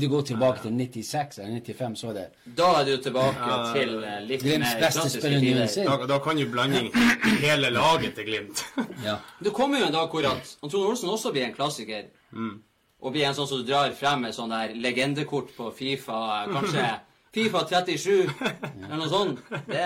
Du 0.00 0.08
går 0.08 0.22
tilbake 0.22 0.62
til 0.62 0.72
96 0.72 1.38
eller 1.38 1.60
95, 1.60 1.96
så 2.00 2.08
er 2.08 2.14
det 2.16 2.54
Da 2.56 2.68
er 2.80 2.84
du 2.88 2.96
tilbake 3.02 3.36
Ja, 3.50 3.58
til 3.74 3.90
eh, 4.00 4.18
litt 4.24 4.42
Glimts 4.42 4.74
beste 4.80 5.08
spiller 5.12 5.42
noensinne. 5.44 5.90
Da, 5.90 6.06
da 6.14 6.18
kan 6.24 6.38
jo 6.40 6.46
blanding 6.48 6.88
hele 7.42 7.70
laget 7.74 8.14
til 8.16 8.24
Glimt. 8.30 8.64
Ja. 9.06 9.18
Det 9.44 9.52
kommer 9.52 9.82
jo 9.82 9.86
en 9.90 9.92
dag 9.92 10.08
hvor 10.08 10.24
at 10.30 10.56
han 10.62 10.70
Trond 10.70 10.86
Olsen 10.94 11.10
også 11.12 11.32
blir 11.34 11.44
en 11.48 11.54
klassiker. 11.56 12.06
Og 13.02 13.12
blir 13.12 13.26
en 13.26 13.34
sånn 13.34 13.48
som 13.50 13.60
du 13.60 13.66
drar 13.68 13.90
frem 13.98 14.22
med 14.24 14.34
sånn 14.36 14.52
der 14.54 14.72
legendekort 14.78 15.50
på 15.56 15.72
Fifa, 15.74 16.46
kanskje 16.52 16.84
Fifa 17.34 17.62
37, 17.64 18.28
eller 18.84 18.96
noe 19.00 19.08
sånt. 19.08 19.38
Det, 19.66 19.84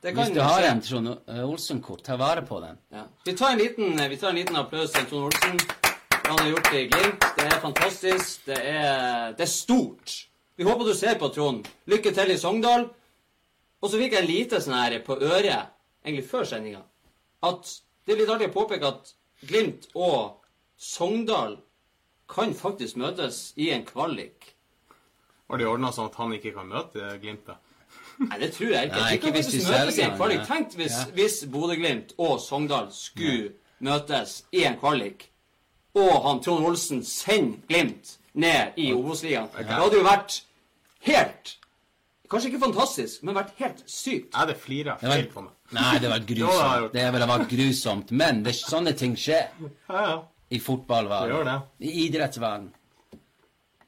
det 0.00 0.12
kan 0.14 0.20
Hvis 0.22 0.34
du 0.36 0.40
har 0.40 0.62
en 0.68 0.80
Trond 0.80 1.10
eh, 1.10 1.40
Olsen-kort, 1.42 2.04
ta 2.06 2.16
vare 2.16 2.42
på 2.46 2.60
den. 2.62 2.78
Ja. 2.94 3.06
Vi 3.26 3.34
tar 3.36 3.50
en 3.54 3.58
liten, 3.58 3.98
vi 4.10 4.16
tar 4.16 4.30
en 4.30 4.38
liten 4.38 4.56
applaus 4.56 4.94
til 4.94 5.08
Trond 5.10 5.26
Olsen. 5.30 5.58
Det 6.24 6.30
han 6.30 6.38
har 6.38 6.46
gjort 6.48 6.68
det 6.72 6.80
i 6.80 6.86
Glimt. 6.88 7.24
Det 7.36 7.44
er 7.44 7.58
fantastisk. 7.60 8.46
Det 8.46 8.56
er, 8.56 9.32
det 9.36 9.44
er 9.44 9.50
stort. 9.50 10.12
Vi 10.56 10.64
håper 10.64 10.88
du 10.88 10.94
ser 10.96 11.18
på, 11.20 11.28
Trond. 11.28 11.66
Lykke 11.86 12.12
til 12.16 12.30
i 12.32 12.36
Sogndal. 12.40 12.86
Og 13.84 13.90
så 13.90 14.00
fikk 14.00 14.14
jeg 14.16 14.24
en 14.24 14.30
lite 14.30 14.60
sånn 14.64 14.78
her 14.78 14.96
på 15.04 15.18
øret, 15.20 15.74
egentlig 16.00 16.24
før 16.30 16.46
sendinga, 16.48 16.80
at 17.44 17.74
det 18.06 18.14
er 18.14 18.22
litt 18.22 18.32
artig 18.32 18.48
å 18.48 18.54
påpeke 18.54 18.88
at 18.88 19.12
Glimt 19.44 19.90
og 19.92 20.38
Sogndal 20.80 21.58
kan 22.32 22.56
faktisk 22.56 22.96
møtes 23.02 23.50
i 23.60 23.68
en 23.76 23.84
kvalik. 23.84 24.54
Har 25.52 25.60
de 25.60 25.68
ordna 25.68 25.92
sånn 25.92 26.08
at 26.08 26.16
han 26.22 26.32
ikke 26.38 26.54
kan 26.56 26.72
møte 26.72 27.18
Glimt? 27.20 27.44
da? 27.50 27.58
Nei, 28.24 28.40
det 28.40 28.54
tror 28.56 28.72
jeg 28.72 28.88
ikke. 28.88 29.02
Nei, 29.02 29.12
ikke 29.18 29.34
hvis 29.36 29.52
de 29.52 29.62
møtes 29.66 30.00
i 30.00 30.06
en 30.08 30.16
kvalik. 30.16 30.48
Tenk 30.48 30.80
hvis, 30.80 30.96
ja. 30.96 31.06
hvis 31.20 31.38
Bodø-Glimt 31.52 32.16
og 32.16 32.38
Sogndal 32.40 32.88
skulle 32.96 33.52
møtes 33.84 34.38
i 34.56 34.64
en 34.64 34.80
kvalik, 34.80 35.28
og 35.94 36.22
han 36.28 36.40
Trond 36.42 36.64
Olsen 36.66 37.02
sender 37.04 37.58
Glimt 37.68 38.16
ned 38.34 38.72
i 38.76 38.92
Obos-ligaen. 38.92 39.48
Det 39.56 39.66
hadde 39.66 39.96
jo 40.00 40.02
vært 40.06 40.40
helt 41.06 41.56
Kanskje 42.30 42.48
ikke 42.50 42.60
fantastisk, 42.64 43.22
men 43.22 43.34
vært 43.36 43.50
helt 43.60 43.82
sykt. 43.86 44.30
Jeg 44.32 44.38
hadde 44.40 44.54
flira 44.58 44.94
Det 45.00 45.06
var, 45.08 45.14
feil 45.18 45.26
på 45.30 45.42
meg. 45.44 45.52
nei, 45.76 45.98
det 46.00 46.08
var 46.10 46.18
jeg 46.22 46.26
grusomt. 46.30 46.92
Det 46.94 47.02
ville 47.12 47.26
vært 47.28 47.48
grusomt. 47.50 48.10
Men 48.16 48.40
det, 48.42 48.54
sånne 48.56 48.94
ting 48.98 49.12
skjer 49.14 49.50
Ja, 49.90 50.00
ja. 50.08 50.16
i 50.50 50.58
fotballverden. 50.58 51.60
I 51.84 51.92
idrettsverden. 52.08 52.70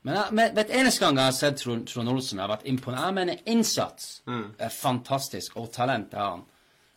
Men, 0.06 0.14
jeg- 0.14 0.32
men 0.38 0.54
vet 0.54 0.70
eneste 0.70 1.00
gang 1.02 1.16
jeg 1.16 1.24
har 1.24 1.32
sett 1.32 1.56
Trond, 1.58 1.88
Trond 1.88 2.08
Olsen, 2.12 2.38
har 2.38 2.48
vært 2.52 2.66
imponert. 2.70 3.00
Jeg 3.08 3.14
mener 3.14 3.36
innsats 3.46 4.20
Mm. 4.26 4.54
er 4.58 4.68
fantastisk, 4.68 5.56
og 5.56 5.72
talent 5.72 6.14
er 6.14 6.18
han. 6.30 6.44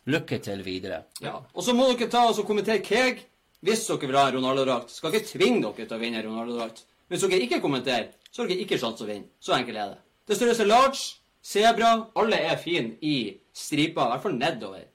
Lykke 0.06 0.38
til 0.42 0.62
videre. 0.64 1.02
Ja. 1.20 1.40
Og 1.54 1.62
så 1.64 1.72
må 1.74 1.88
dere 1.98 2.08
ta 2.10 2.28
og 2.28 2.46
kommentere 2.46 2.78
Keg 2.84 3.24
hvis 3.64 3.86
dere 3.86 4.08
vil 4.08 4.18
ha 4.18 4.28
en 4.28 4.38
Ronaldo-drakt. 4.38 4.92
Skal 4.94 5.14
ikke 5.14 5.32
tvinge 5.32 5.62
dere 5.66 5.86
til 5.86 5.96
å 5.96 6.00
vinne 6.00 6.20
en 6.20 6.28
Ronaldo-drakt. 6.28 6.84
Hvis 7.10 7.24
dere 7.26 7.42
ikke 7.44 7.60
kommenterer, 7.62 8.12
så 8.30 8.42
har 8.42 8.50
dere 8.50 8.64
ikke 8.64 8.78
sjanse 8.80 9.04
å 9.04 9.08
vinne. 9.08 9.28
Så 9.42 9.56
enkelt 9.56 9.80
er 9.80 9.94
det. 9.94 10.00
Det 10.28 10.38
størrelse 10.38 10.68
large, 10.68 11.02
sebra, 11.42 11.90
alle 12.20 12.38
er 12.46 12.60
fine 12.60 12.96
i 13.02 13.16
striper, 13.52 14.06
i 14.06 14.14
hvert 14.14 14.24
fall 14.24 14.38
nedover. 14.38 14.86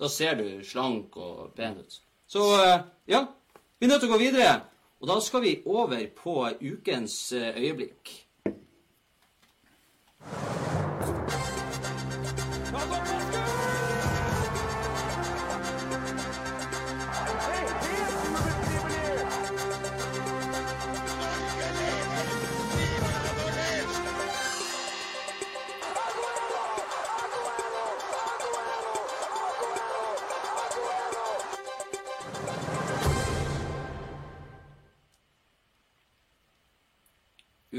Da 0.00 0.08
ser 0.08 0.38
du 0.40 0.64
slank 0.64 1.16
og 1.20 1.52
pen 1.56 1.76
ut. 1.82 2.00
Så 2.30 2.46
eh, 2.62 2.80
ja, 3.12 3.26
vi 3.78 3.86
er 3.86 3.92
nødt 3.92 4.04
til 4.04 4.10
å 4.10 4.14
gå 4.14 4.22
videre. 4.22 4.56
Og 5.00 5.08
da 5.08 5.18
skal 5.24 5.44
vi 5.44 5.58
over 5.66 6.02
på 6.16 6.36
ukens 6.60 7.32
eh, 7.36 7.56
øyeblikk. 7.60 8.16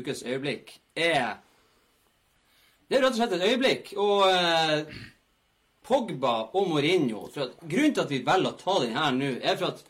Ukens 0.01 0.25
øyeblikk 0.25 0.75
er 0.95 1.39
Det 2.89 2.97
er 2.97 3.05
rett 3.05 3.13
og 3.13 3.21
slett 3.21 3.37
et 3.37 3.47
øyeblikk. 3.47 3.93
Og 3.95 4.25
eh, 4.27 4.97
Pogba 5.87 6.33
og 6.51 6.67
Mourinho 6.67 7.29
Grunnen 7.31 7.93
til 7.95 8.03
at 8.03 8.11
vi 8.11 8.19
velger 8.25 8.51
å 8.51 8.57
ta 8.59 8.75
den 8.83 8.97
her 8.97 9.15
nå, 9.15 9.31
er 9.39 9.55
for 9.55 9.71
at 9.71 9.85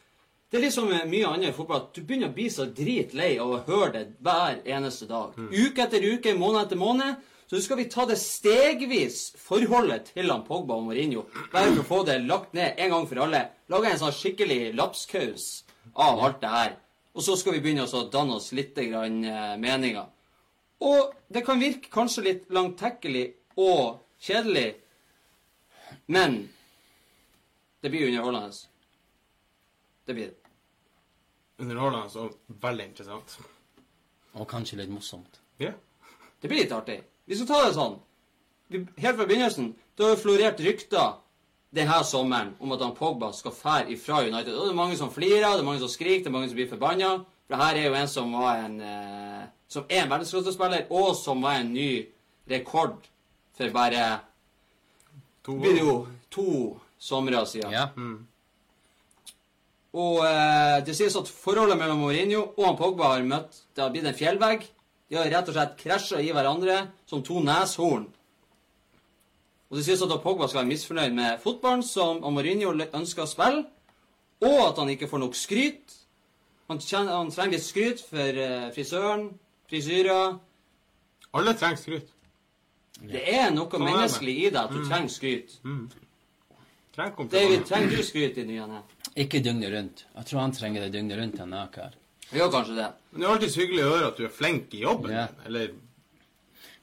det 0.51 0.60
er 0.60 0.65
liksom 0.65 0.89
med 0.91 1.08
mye 1.08 1.27
annet 1.30 1.53
i 1.53 1.56
fotball 1.56 1.77
at 1.80 1.94
du 1.96 2.01
begynner 2.03 2.27
å 2.27 2.36
bli 2.36 2.50
så 2.51 2.65
dritlei 2.75 3.38
av 3.39 3.53
å 3.56 3.60
høre 3.70 3.91
det 3.94 4.01
hver 4.20 4.58
eneste 4.68 5.08
dag. 5.08 5.38
Uke 5.38 5.86
etter 5.86 6.03
uke, 6.03 6.34
måned 6.36 6.65
etter 6.65 6.80
måned. 6.80 7.22
Så 7.48 7.62
skal 7.63 7.80
vi 7.80 7.86
ta 7.91 8.03
det 8.08 8.18
stegvis, 8.20 9.22
forholdet 9.39 10.12
til 10.12 10.27
han 10.32 10.44
Pogba 10.44 10.75
og 10.75 10.89
Mourinho. 10.89 11.24
Bare 11.53 11.72
for 11.72 11.84
å 11.84 11.88
få 11.88 12.01
det 12.08 12.18
lagt 12.27 12.51
ned 12.56 12.75
en 12.84 12.91
gang 12.98 13.08
for 13.08 13.24
alle. 13.24 13.46
Lage 13.72 13.94
en 13.94 14.01
sånn 14.03 14.15
skikkelig 14.15 14.60
lapskaus 14.75 15.48
av 15.96 16.20
alt 16.20 16.44
det 16.44 16.51
her. 16.51 16.75
Og 17.12 17.24
så 17.25 17.36
skal 17.36 17.58
vi 17.58 17.62
begynne 17.63 17.86
å 17.86 18.03
danne 18.12 18.38
oss 18.39 18.51
litt 18.56 18.75
grann, 18.75 19.24
eh, 19.25 19.58
meninger. 19.58 20.08
Og 20.82 21.13
det 21.30 21.46
kan 21.46 21.60
virke 21.60 21.91
kanskje 21.91 22.24
litt 22.24 22.50
langtekkelig 22.50 23.34
og 23.58 24.00
kjedelig, 24.20 24.75
men 26.08 26.50
det 27.82 27.89
blir 27.89 28.08
underholdende. 28.08 28.56
Det 30.06 30.13
blir 30.13 30.32
det. 30.32 30.38
Underholdende 31.60 32.20
og 32.20 32.38
veldig 32.62 32.86
interessant. 32.86 33.38
Og 34.34 34.48
kanskje 34.48 34.77
litt 34.77 34.89
morsomt. 34.89 35.41
Ja. 35.60 35.74
Det 36.41 36.48
blir 36.50 36.63
litt 36.63 36.72
artig. 36.72 37.01
Vi 37.25 37.36
skal 37.36 37.48
ta 37.48 37.60
det 37.65 37.75
sånn. 37.75 38.00
Helt 38.72 39.18
fra 39.18 39.27
begynnelsen 39.27 39.74
det 40.00 40.08
har 40.08 40.15
florert 40.18 40.62
rykter 40.63 41.20
denne 41.72 42.01
sommeren 42.04 42.54
om 42.60 42.74
at 42.75 42.82
han 42.84 42.96
Pogba 42.96 43.32
skal 43.34 43.56
fære 43.56 43.92
ifra 43.96 44.22
United. 44.25 44.54
Og 44.54 44.68
det 44.68 44.74
er 44.74 44.80
mange 44.80 44.98
som 45.00 45.12
flirer, 45.12 45.48
det 45.56 45.63
er 45.63 45.68
mange 45.68 45.84
som 45.84 45.92
skriker, 45.92 46.25
det 46.25 46.32
er 46.32 46.36
mange 46.36 46.50
som 46.51 46.60
blir 46.60 46.70
forbanna. 46.72 47.12
For 47.48 47.56
det 47.56 47.62
her 47.63 47.80
er 47.80 47.88
jo 47.88 48.00
en 48.00 48.12
som 48.12 48.34
var 48.36 48.66
en 48.66 48.82
eh, 48.82 49.48
Som 49.72 49.86
er 49.88 50.04
en 50.04 50.10
verdensklassespiller, 50.12 50.90
og 50.92 51.16
som 51.16 51.42
var 51.42 51.62
en 51.62 51.70
ny 51.72 52.10
rekord 52.51 53.06
for 53.56 53.72
bare 53.72 54.20
To 55.46 55.56
blir 55.58 55.80
jo 55.80 55.94
to 56.30 56.75
somre 57.00 57.46
siden. 57.48 57.72
Ja. 57.72 57.88
Og 59.94 60.20
eh, 60.28 60.84
det 60.86 60.96
sies 60.96 61.16
at 61.16 61.32
forholdet 61.32 61.80
mellom 61.80 62.04
Mourinho 62.04 62.44
og 62.58 62.66
han 62.66 62.78
Pogba 62.80 63.13
har 63.16 63.24
møtt 63.28 63.63
Det 63.75 63.84
har 63.84 63.92
blitt 63.92 64.08
en 64.08 64.18
fjellvegg. 64.18 64.68
De 65.12 65.20
har 65.20 65.32
rett 65.32 65.50
og 65.50 65.56
slett 65.56 65.80
krasja 65.80 66.22
i 66.24 66.32
hverandre 66.32 66.86
som 67.10 67.24
to 67.24 67.42
neshorn. 67.44 68.06
Og 69.72 69.78
det 69.80 69.86
sies 69.88 70.01
at 70.04 70.12
Pogba 70.20 70.50
skal 70.51 70.66
være 70.66 70.70
misfornøyd 70.74 71.13
med 71.16 71.40
fotballen 71.40 71.84
som 71.88 72.20
Mourinho 72.20 72.74
ønsker 72.75 73.24
å 73.24 73.30
spille, 73.30 73.62
og 74.44 74.58
at 74.66 74.80
han 74.82 74.90
ikke 74.92 75.08
får 75.08 75.22
nok 75.24 75.38
skryt. 75.40 75.94
Han, 76.68 76.80
kjenner, 76.84 77.16
han 77.16 77.32
trenger 77.32 77.56
litt 77.56 77.63
skryt 77.66 78.01
for 78.04 78.42
eh, 78.44 78.68
frisøren, 78.75 79.30
frisyra 79.72 80.18
Alle 81.36 81.54
trenger 81.56 81.80
skryt. 81.80 82.10
Det 83.01 83.22
er 83.32 83.54
noe 83.56 83.72
sånn 83.72 83.86
menneskelig 83.88 84.34
i 84.38 84.50
det 84.51 84.60
at 84.60 84.74
du 84.75 84.82
trenger 84.84 85.12
skryt. 85.12 85.56
Trenger 86.92 87.30
David, 87.32 87.63
trenger 87.70 87.96
du 87.96 88.04
skryt 88.04 88.40
i 88.42 88.46
ny 88.46 88.58
og 88.62 88.74
ne? 88.74 88.82
Ikke 89.24 89.40
døgnet 89.44 89.72
rundt. 89.72 90.04
Jeg 90.18 90.28
tror 90.28 90.42
han 90.44 90.56
trenger 90.56 90.86
det 90.86 90.92
døgnet 90.98 91.20
rundt, 91.20 91.40
han 91.40 91.56
Akar. 91.56 91.96
Gjør 92.32 92.51
kanskje 92.51 92.75
det. 92.75 92.90
Men 93.12 93.24
det 93.24 93.28
er 93.28 93.34
alltid 93.36 93.56
hyggelig 93.62 93.86
å 93.86 93.94
høre 93.94 94.12
at 94.12 94.20
du 94.20 94.25
er 94.28 94.36
flink 94.36 94.75
i 94.75 94.84
jobben. 94.84 95.16
Yeah. 95.16 95.34
Eller 95.48 95.72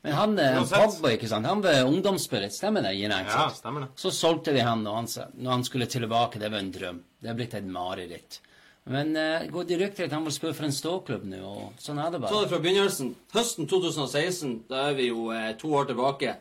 Men 0.03 0.13
han, 0.15 0.39
eh, 0.39 0.53
han 0.55 0.67
Pogba, 0.69 1.11
ikke 1.17 1.29
sant? 1.31 1.47
Han 1.47 1.63
var 1.63 1.85
ungdomsspiller, 1.89 2.53
stemmer 2.55 2.85
det? 2.87 2.95
Ja, 3.01 3.49
stemmer 3.55 3.87
det. 3.87 3.89
Så 3.99 4.13
solgte 4.15 4.55
de 4.55 4.63
han 4.63 4.85
når 4.87 5.01
han, 5.01 5.09
når 5.35 5.51
han 5.51 5.65
skulle 5.67 5.87
tilbake. 5.91 6.39
Det 6.39 6.53
var 6.53 6.63
en 6.63 6.71
drøm. 6.73 7.01
Det 7.19 7.33
er 7.33 7.39
blitt 7.39 7.57
et 7.59 7.67
mareritt. 7.67 8.41
Men 8.89 9.11
uh, 9.17 9.45
går 9.53 9.67
direkte 9.69 10.07
at 10.07 10.15
han 10.17 10.25
vil 10.25 10.33
spille 10.33 10.55
for 10.57 10.65
en 10.65 10.73
ståklubb 10.73 11.25
nå, 11.29 11.39
og 11.45 11.83
sånn 11.83 11.99
er 12.01 12.13
det 12.15 12.23
bare. 12.23 12.33
Så 12.33 12.45
det 12.45 12.53
fra 12.55 12.61
begynnelsen. 12.65 13.11
Høsten 13.35 13.69
2016, 13.69 14.55
da 14.71 14.87
er 14.89 14.97
vi 14.97 15.11
jo 15.11 15.29
eh, 15.35 15.51
to 15.61 15.75
år 15.77 15.91
tilbake. 15.91 16.39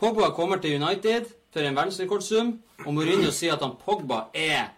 Pogba 0.00 0.30
kommer 0.32 0.62
til 0.62 0.78
United 0.80 1.28
for 1.52 1.60
en 1.60 1.76
verdensrekordsum, 1.76 2.54
og 2.86 2.94
Mourinho 2.96 3.28
sier 3.34 3.58
at 3.58 3.64
han 3.66 3.76
Pogba 3.82 4.28
er 4.32 4.70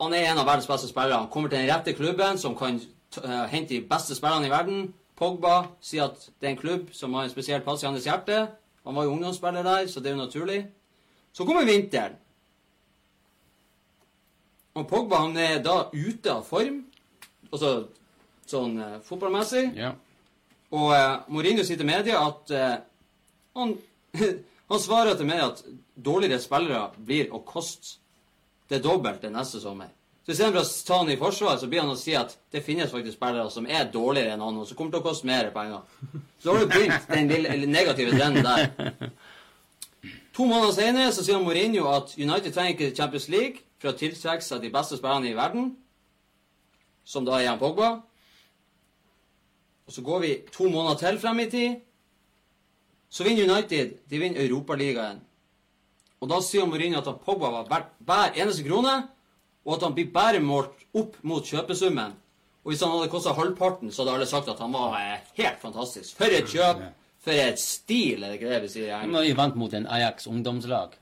Han 0.00 0.12
er 0.16 0.24
en 0.26 0.40
av 0.40 0.48
verdens 0.48 0.66
beste 0.66 0.88
spillere. 0.88 1.20
Han 1.20 1.28
kommer 1.30 1.52
til 1.52 1.60
den 1.60 1.68
rette 1.70 1.92
klubben 1.94 2.40
som 2.40 2.56
kan 2.58 2.80
t 2.80 3.20
eh, 3.20 3.44
hente 3.52 3.76
de 3.76 3.84
beste 3.88 4.16
spillerne 4.16 4.48
i 4.48 4.50
verden. 4.50 4.88
Pogba 5.24 5.70
sier 5.80 6.10
at 6.10 6.20
det 6.36 6.50
er 6.50 6.52
en 6.52 6.60
klubb 6.60 6.90
som 6.92 7.14
har 7.16 7.24
en 7.24 7.32
spesiell 7.32 7.62
plass 7.64 7.82
i 7.82 7.88
hans 7.88 8.04
hjerte. 8.04 8.42
Han 8.84 8.96
var 8.96 9.06
jo 9.06 9.14
ungdomsspiller 9.14 9.64
der, 9.64 9.86
så 9.88 10.00
det 10.00 10.10
er 10.10 10.18
jo 10.18 10.20
naturlig. 10.20 10.58
Så 11.32 11.46
kommer 11.48 11.64
vinteren. 11.64 12.18
Og 14.74 14.84
Pogba 14.90 15.22
han 15.22 15.36
er 15.38 15.62
da 15.64 15.86
ute 15.94 16.32
av 16.32 16.44
form, 16.44 16.82
altså 17.48 17.70
sånn 18.50 18.76
eh, 18.82 18.98
fotballmessig. 19.06 19.68
Ja. 19.78 19.94
Og 20.74 20.92
eh, 20.92 21.12
Mourinho 21.32 21.64
sier 21.64 21.80
til 21.80 21.88
media 21.88 22.20
at 22.26 22.52
eh, 22.52 22.74
Han, 23.54 23.76
han 24.72 24.80
svarer 24.82 25.14
til 25.14 25.28
meg 25.28 25.40
at 25.44 25.60
dårligere 25.94 26.42
spillere 26.42 26.88
blir 26.98 27.30
å 27.30 27.38
koste 27.46 28.00
det 28.68 28.82
dobbelte 28.82 29.30
neste 29.30 29.60
sommer. 29.62 29.92
Så 30.24 30.32
istedenfor 30.32 30.62
å 30.64 30.68
ta 30.88 30.98
han 31.02 31.10
i 31.12 31.18
forsvar, 31.20 31.58
så 31.60 31.68
blir 31.68 31.82
han 31.82 31.92
å 31.92 31.98
si 32.00 32.14
at 32.16 32.32
det 32.54 32.62
finnes 32.64 32.88
faktisk 32.92 33.18
spillere 33.18 33.50
som 33.52 33.66
er 33.68 33.90
dårligere 33.92 34.32
enn 34.32 34.44
han, 34.44 34.56
og 34.56 34.64
som 34.68 34.78
kommer 34.78 34.94
til 34.94 35.02
å 35.02 35.04
koste 35.04 35.28
mer 35.28 35.50
penger. 35.52 35.82
Så 36.40 36.52
har 36.52 36.62
du 36.62 36.70
begynt 36.72 37.10
den 37.10 37.28
lille, 37.28 37.68
negative 37.68 38.16
trenden 38.16 38.46
der. 38.46 39.10
To 40.34 40.48
måneder 40.48 40.72
senere 40.74 41.12
så 41.14 41.22
sier 41.22 41.42
Mourinho 41.44 41.84
at 41.92 42.16
United 42.16 42.56
trenger 42.56 42.72
ikke 42.72 42.96
Champions 42.96 43.28
League 43.28 43.60
for 43.78 43.92
å 43.92 43.98
tiltrekke 44.00 44.42
seg 44.42 44.64
de 44.64 44.72
beste 44.72 44.96
spillerne 44.98 45.28
i 45.28 45.36
verden, 45.36 45.74
som 47.04 47.28
da 47.28 47.36
er 47.36 47.50
Jan 47.50 47.60
Pogba. 47.60 47.90
Og 49.84 49.92
så 49.92 50.02
går 50.02 50.24
vi 50.24 50.32
to 50.48 50.70
måneder 50.72 51.02
til 51.04 51.20
frem 51.20 51.44
i 51.44 51.50
tid. 51.52 51.76
Så 53.12 53.28
vinner 53.28 53.44
United 53.44 53.98
de 54.08 54.18
vinner 54.24 54.40
Europaligaen. 54.48 55.20
Og 56.24 56.32
da 56.32 56.40
sier 56.40 56.64
Mourinho 56.64 57.04
at 57.04 57.20
Pogba 57.22 57.52
var 57.52 57.68
verdt 57.68 57.92
hver 58.08 58.40
eneste 58.40 58.64
krone, 58.64 59.02
og 59.64 59.76
at 59.76 59.86
han 59.86 59.94
blir 59.96 60.12
bare 60.12 60.42
målt 60.44 60.84
opp 60.96 61.16
mot 61.26 61.44
kjøpesummen. 61.44 62.12
Og 62.64 62.72
hvis 62.72 62.82
han 62.84 62.92
hadde 62.94 63.12
kosta 63.12 63.34
halvparten, 63.36 63.92
så 63.92 64.02
hadde 64.02 64.18
alle 64.18 64.28
sagt 64.28 64.48
at 64.48 64.60
han 64.60 64.72
var 64.72 64.96
eh, 65.00 65.24
helt 65.40 65.60
fantastisk. 65.60 66.16
For 66.16 66.32
et 66.32 66.48
kjøp! 66.48 66.84
For 67.24 67.32
et 67.40 67.60
stil, 67.60 68.20
er 68.20 68.34
det 68.34 68.36
ikke 68.36 68.50
det 68.50 68.60
vi 68.66 68.68
sier 68.68 68.90
Nå 68.90 69.06
er 69.06 69.12
Når 69.14 69.22
vi 69.24 69.36
vant 69.38 69.54
mot 69.56 69.72
en 69.72 69.86
Ajax 69.88 70.26
ungdomslag. 70.28 70.98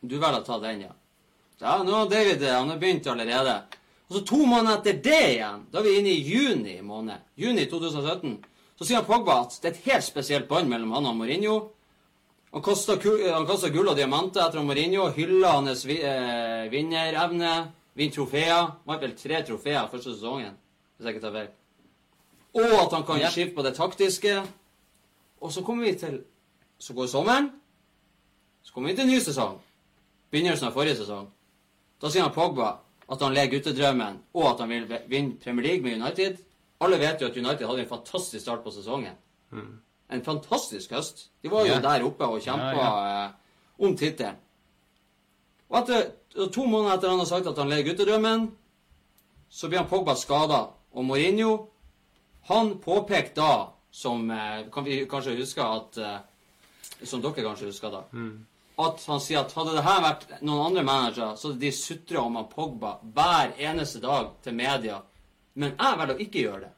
Du 0.00 0.14
velger 0.16 0.38
å 0.38 0.46
ta 0.46 0.58
den, 0.62 0.86
ja. 0.86 0.92
Ja, 1.60 1.74
nå 1.84 1.92
har 1.92 2.06
David 2.08 2.42
eh, 2.46 2.54
han 2.56 2.70
har 2.72 2.78
begynt 2.80 3.08
allerede. 3.10 3.56
Og 4.08 4.16
så 4.16 4.22
to 4.26 4.38
måneder 4.42 4.78
etter 4.78 5.02
det 5.04 5.24
igjen, 5.34 5.66
da 5.70 5.78
er 5.78 5.86
vi 5.86 5.96
inne 6.00 6.14
i 6.14 6.22
juni 6.24 6.78
måned, 6.82 7.26
juni 7.38 7.66
2017, 7.70 8.38
så 8.78 8.86
sier 8.86 9.02
han 9.02 9.06
Pogba 9.06 9.42
at 9.44 9.58
det 9.60 9.68
er 9.68 9.76
et 9.76 9.90
helt 9.90 10.06
spesielt 10.06 10.48
bånd 10.48 10.70
mellom 10.72 10.94
han 10.96 11.10
og 11.10 11.18
Mourinho. 11.18 11.58
Han 12.52 12.62
kasta 12.62 12.96
gull 13.70 13.88
og 13.88 13.96
diamanter 13.96 14.42
etter 14.42 14.64
Mourinho, 14.66 15.06
hylla 15.14 15.52
hans 15.58 15.84
vi, 15.86 16.00
eh, 16.02 16.66
vinnerevne, 16.70 17.72
vinner 17.94 18.14
trofeer. 18.14 18.72
Vant 18.86 19.02
vel 19.02 19.14
tre 19.14 19.42
trofeer 19.46 19.88
første 19.90 20.16
sesongen, 20.16 20.56
hvis 20.96 21.06
jeg 21.06 21.14
ikke 21.14 21.26
tar 21.26 21.36
feil. 21.36 21.50
Og 22.54 22.74
at 22.80 22.92
han 22.92 23.04
kan 23.06 23.30
skifte 23.30 23.54
på 23.54 23.62
det 23.62 23.76
taktiske. 23.76 24.42
Og 25.40 25.52
så 25.52 25.62
kommer 25.62 25.84
vi 25.84 25.94
til 25.98 26.24
Så 26.80 26.94
går 26.94 27.06
sommeren. 27.06 27.50
Så 28.62 28.72
kommer 28.72 28.88
vi 28.88 28.96
til 28.96 29.04
en 29.04 29.10
ny 29.10 29.18
sesong. 29.20 29.58
Begynnelsen 30.30 30.66
av 30.66 30.72
forrige 30.72 30.96
sesong. 30.96 31.26
Da 32.00 32.08
sier 32.08 32.22
han 32.22 32.32
Pogba 32.32 32.78
at 33.10 33.20
han 33.20 33.34
ler 33.34 33.50
guttedrømmen, 33.52 34.18
og 34.34 34.46
at 34.50 34.60
han 34.60 34.68
vil 34.68 34.86
vinne 35.08 35.36
Premier 35.36 35.66
League 35.66 35.82
med 35.82 36.00
United. 36.00 36.38
Alle 36.80 36.98
vet 36.98 37.20
jo 37.20 37.26
at 37.26 37.36
United 37.36 37.66
hadde 37.66 37.82
en 37.82 37.88
fantastisk 37.88 38.40
start 38.40 38.64
på 38.64 38.70
sesongen. 38.70 39.12
En 40.10 40.22
fantastisk 40.26 40.90
høst. 40.96 41.28
De 41.42 41.48
var 41.52 41.66
jo 41.66 41.74
Ja. 41.74 41.80
der 41.80 42.04
oppe 42.06 42.26
og 42.26 42.40
kjempa 42.42 42.72
Ja, 42.76 43.26
eh, 43.26 43.30
om 43.86 43.96
tittelen. 43.96 44.36
Og 45.70 45.78
etter 45.78 46.10
to 46.52 46.64
måneder 46.66 46.96
etter 46.96 47.08
han 47.12 47.18
har 47.18 47.26
sagt 47.26 47.46
at 47.46 47.56
han 47.58 47.68
ler 47.70 47.82
guttedrømmen, 47.86 48.48
så 49.50 49.68
blir 49.68 49.78
han 49.78 49.88
Pogba 49.88 50.14
skada. 50.16 50.68
Og 50.92 51.04
Mourinho, 51.04 51.68
han 52.48 52.78
påpekte 52.82 53.34
da, 53.40 53.68
som 53.90 54.30
eh, 54.30 54.64
kan 54.72 54.84
vi 54.84 55.04
kanskje 55.06 55.36
huske 55.38 55.62
at 55.62 55.98
eh, 55.98 56.18
Som 57.04 57.22
dere 57.22 57.32
kanskje 57.42 57.66
husker 57.70 57.90
da. 57.90 58.02
At 58.78 59.04
han 59.06 59.20
sier 59.20 59.40
at 59.40 59.52
hadde 59.56 59.72
det 59.76 59.84
her 59.84 60.02
vært 60.02 60.42
noen 60.42 60.66
andre 60.66 60.82
managere, 60.84 61.36
så 61.36 61.48
hadde 61.48 61.60
de 61.60 61.70
sutra 61.72 62.20
om 62.20 62.36
han 62.36 62.48
Pogba 62.50 62.98
hver 63.14 63.54
eneste 63.56 64.00
dag 64.02 64.34
til 64.44 64.52
media. 64.54 64.98
Men 65.54 65.72
jeg 65.78 65.98
velger 65.98 66.14
å 66.14 66.20
ikke 66.20 66.42
gjøre 66.44 66.60
det. 66.60 66.72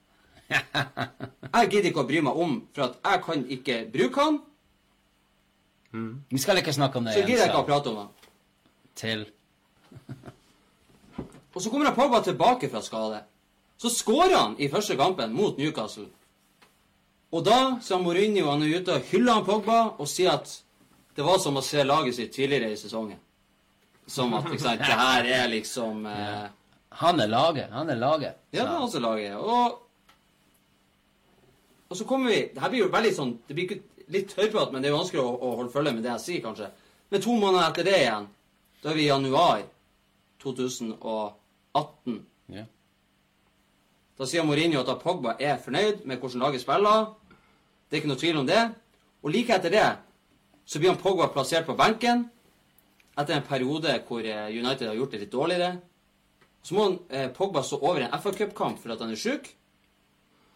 Jeg 1.53 1.69
gidder 1.69 1.91
ikke 1.91 2.03
å 2.03 2.09
bry 2.09 2.23
meg 2.25 2.39
om, 2.41 2.55
for 2.73 2.87
at 2.87 2.95
jeg 3.05 3.21
kan 3.27 3.43
ikke 3.57 3.75
bruke 3.93 4.25
han. 4.25 4.39
Vi 6.33 6.41
skal 6.41 6.63
ikke 6.63 6.73
snakke 6.73 6.97
om 6.97 7.05
det 7.05 7.13
Så 7.19 7.25
gidder 7.27 7.43
jeg 7.43 7.51
ikke 7.51 7.61
å 7.61 7.67
prate 7.69 7.91
om 7.91 7.99
han. 8.01 8.09
Til. 8.97 9.27
Og 11.53 11.61
så 11.61 11.69
kommer 11.69 11.91
han 11.91 11.97
Pogba 11.97 12.23
tilbake 12.25 12.71
fra 12.73 12.81
skade. 12.81 13.21
Så 13.77 13.93
skårer 13.93 14.37
han 14.39 14.57
i 14.59 14.71
første 14.73 14.97
kampen 14.97 15.35
mot 15.37 15.59
Newcastle. 15.61 16.07
Og 17.33 17.45
da 17.45 17.59
så 17.85 17.99
Mourinho 18.01 18.49
han 18.51 18.65
er 18.65 18.81
ute 18.81 18.97
og 18.97 19.13
hyller 19.13 19.39
han 19.41 19.45
Pogba 19.45 19.79
og 19.99 20.09
sier 20.09 20.33
at 20.37 20.49
det 21.17 21.25
var 21.27 21.41
som 21.41 21.61
å 21.61 21.65
se 21.65 21.85
laget 21.85 22.17
sitt 22.17 22.33
tidligere 22.33 22.73
i 22.73 22.81
sesongen. 22.81 23.21
Som 24.09 24.33
at 24.37 24.49
ikke 24.49 24.65
sant, 24.65 24.81
det 24.81 24.99
her 24.99 25.29
er 25.29 25.49
liksom 25.53 26.07
eh, 26.13 26.49
Han 27.03 27.21
er 27.21 27.29
laget. 27.29 27.71
Han 27.73 27.91
er 27.91 28.01
laget. 28.01 28.41
Ja, 28.53 28.65
det 28.65 28.71
er 28.71 28.87
også 28.87 29.01
laget. 29.01 29.37
Og, 29.37 29.82
og 31.93 31.99
så 31.99 32.07
kommer 32.09 32.33
vi 32.33 32.39
Det 32.55 32.63
her 32.63 32.71
blir 32.73 32.87
jo 32.87 32.93
veldig 32.93 33.13
sånn 33.13 33.33
Det 33.47 33.57
blir 33.57 33.75
litt 34.13 34.33
høyprat, 34.37 34.73
men 34.73 34.83
det 34.83 34.89
er 34.89 34.95
jo 34.95 34.99
vanskelig 34.99 35.23
å, 35.23 35.31
å 35.37 35.57
holde 35.61 35.73
følge 35.73 35.93
med 35.95 36.05
det 36.05 36.11
jeg 36.11 36.25
sier, 36.25 36.41
kanskje. 36.45 36.67
Men 37.13 37.23
to 37.25 37.37
måneder 37.39 37.69
etter 37.69 37.87
det 37.87 37.99
igjen, 38.01 38.27
da 38.83 38.91
er 38.91 38.97
vi 38.99 39.05
i 39.07 39.09
januar 39.09 39.63
2018. 40.43 42.19
Ja. 42.53 42.65
Da 44.19 44.29
sier 44.29 44.45
Mourinho 44.45 44.83
at 44.83 45.01
Pogba 45.01 45.37
er 45.41 45.63
fornøyd 45.63 46.03
med 46.05 46.21
hvordan 46.21 46.45
laget 46.45 46.65
spiller. 46.65 47.07
Det 47.87 47.97
er 47.97 48.03
ikke 48.03 48.13
noe 48.13 48.21
tvil 48.21 48.43
om 48.43 48.51
det. 48.51 48.61
Og 49.23 49.33
like 49.33 49.55
etter 49.55 49.73
det 49.73 49.87
så 50.67 50.83
blir 50.83 50.93
han 50.93 51.01
Pogba 51.01 51.31
plassert 51.33 51.67
på 51.69 51.79
benken 51.79 52.27
etter 53.17 53.37
en 53.37 53.47
periode 53.47 53.97
hvor 54.09 54.25
eh, 54.25 54.51
United 54.51 54.89
har 54.89 54.99
gjort 54.99 55.15
det 55.15 55.25
litt 55.25 55.33
dårligere. 55.33 55.73
Så 56.63 56.77
må 56.77 56.87
han, 56.87 56.99
eh, 57.09 57.29
Pogba 57.33 57.63
stå 57.63 57.81
over 57.81 58.03
en 58.03 58.21
FA 58.21 58.33
Cup-kamp 58.37 58.81
for 58.83 58.95
at 58.95 59.01
han 59.01 59.13
er 59.13 59.21
sjuk. 59.21 59.51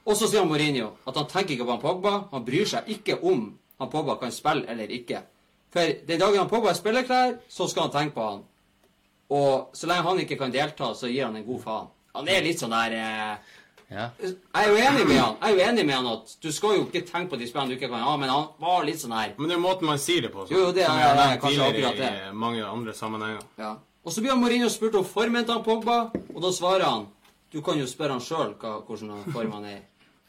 Og 0.06 0.14
så 0.16 0.28
sier 0.30 0.40
han 0.44 0.48
Mourinho 0.48 0.92
at 1.06 1.16
han 1.18 1.26
tenker 1.26 1.54
ikke 1.56 1.64
på 1.66 1.74
han 1.74 1.80
Pogba. 1.82 2.12
Han 2.32 2.44
bryr 2.46 2.64
seg 2.70 2.86
ikke 2.94 3.18
om 3.26 3.48
han 3.80 3.90
Pogba 3.90 4.14
kan 4.20 4.30
spille 4.32 4.64
eller 4.70 4.86
ikke. 4.94 5.22
For 5.74 5.80
den 6.06 6.20
dagen 6.20 6.38
han 6.38 6.48
Pogba 6.48 6.70
er 6.70 6.78
spillerklær, 6.78 7.34
så 7.50 7.66
skal 7.68 7.88
han 7.88 7.94
tenke 7.96 8.14
på 8.14 8.28
han. 8.30 8.44
Og 9.34 9.70
så 9.74 9.88
lenge 9.90 10.06
han 10.06 10.20
ikke 10.22 10.38
kan 10.38 10.52
delta, 10.54 10.92
så 10.94 11.08
gir 11.10 11.24
han 11.26 11.36
en 11.36 11.44
god 11.46 11.62
faen. 11.64 11.88
Han 12.14 12.28
er 12.30 12.44
litt 12.46 12.60
sånn 12.62 12.70
der 12.76 12.94
eh, 12.96 13.54
Ja. 13.86 14.08
Jeg 14.18 14.34
er 14.58 14.66
jo 14.72 14.78
enig 14.82 15.04
med 15.06 15.18
han 15.20 15.36
Jeg 15.38 15.52
er 15.52 15.52
jo 15.54 15.60
enig 15.70 15.82
med 15.86 15.94
han 15.94 16.06
at 16.10 16.32
du 16.42 16.48
skal 16.50 16.72
jo 16.74 16.86
ikke 16.88 17.04
tenke 17.06 17.30
på 17.30 17.38
de 17.38 17.46
spillene 17.46 17.70
du 17.70 17.76
ikke 17.76 17.90
kan 17.92 18.02
ha, 18.02 18.16
men 18.18 18.32
han 18.32 18.48
var 18.58 18.82
litt 18.82 18.98
sånn 18.98 19.12
her 19.14 19.34
Men 19.38 19.46
det 19.52 19.54
er 19.54 19.60
måten 19.62 19.86
man 19.86 20.00
sier 20.02 20.24
det 20.24 20.32
på. 20.34 20.46
Jo, 20.50 20.58
jo, 20.64 20.72
det 20.74 20.86
som 20.88 20.96
er- 20.96 21.02
jeg 21.04 21.10
er 21.12 21.20
nevnt 21.20 21.42
kanskje 21.44 21.68
akkurat 21.68 22.00
i 22.02 22.32
mange 22.34 22.64
andre 22.66 22.92
sammenhenger. 22.94 23.44
ja. 23.58 23.76
Og 24.04 24.12
så 24.12 24.20
blir 24.22 24.30
han 24.30 24.40
Mourinho 24.40 24.68
spurt 24.68 24.94
om 24.94 25.04
formen 25.04 25.44
til 25.46 25.62
Pogba, 25.62 26.10
og 26.34 26.42
da 26.42 26.50
svarer 26.52 26.82
han 26.84 27.06
Du 27.52 27.60
kan 27.62 27.78
jo 27.78 27.86
spørre 27.86 28.10
han 28.10 28.20
sjøl 28.20 28.54
hvordan 28.58 29.32
form 29.32 29.52
han 29.52 29.64
er. 29.64 29.80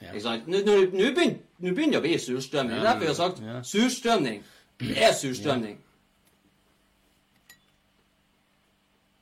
Ja. 0.02 0.12
Ikke 0.12 0.22
sant? 0.22 0.48
Nå 0.48 0.62
begynner 0.64 1.92
det 1.92 1.98
å 1.98 2.02
bli 2.06 2.18
surstrømning. 2.22 2.76
Det 2.76 2.80
er 2.80 2.86
derfor 2.86 3.00
vi 3.00 3.08
har 3.08 3.14
sagt 3.18 3.40
Ja. 3.42 3.62
surstrømning. 3.64 4.44
Det 4.80 4.98
er 5.04 5.14
surstrømning. 5.14 5.78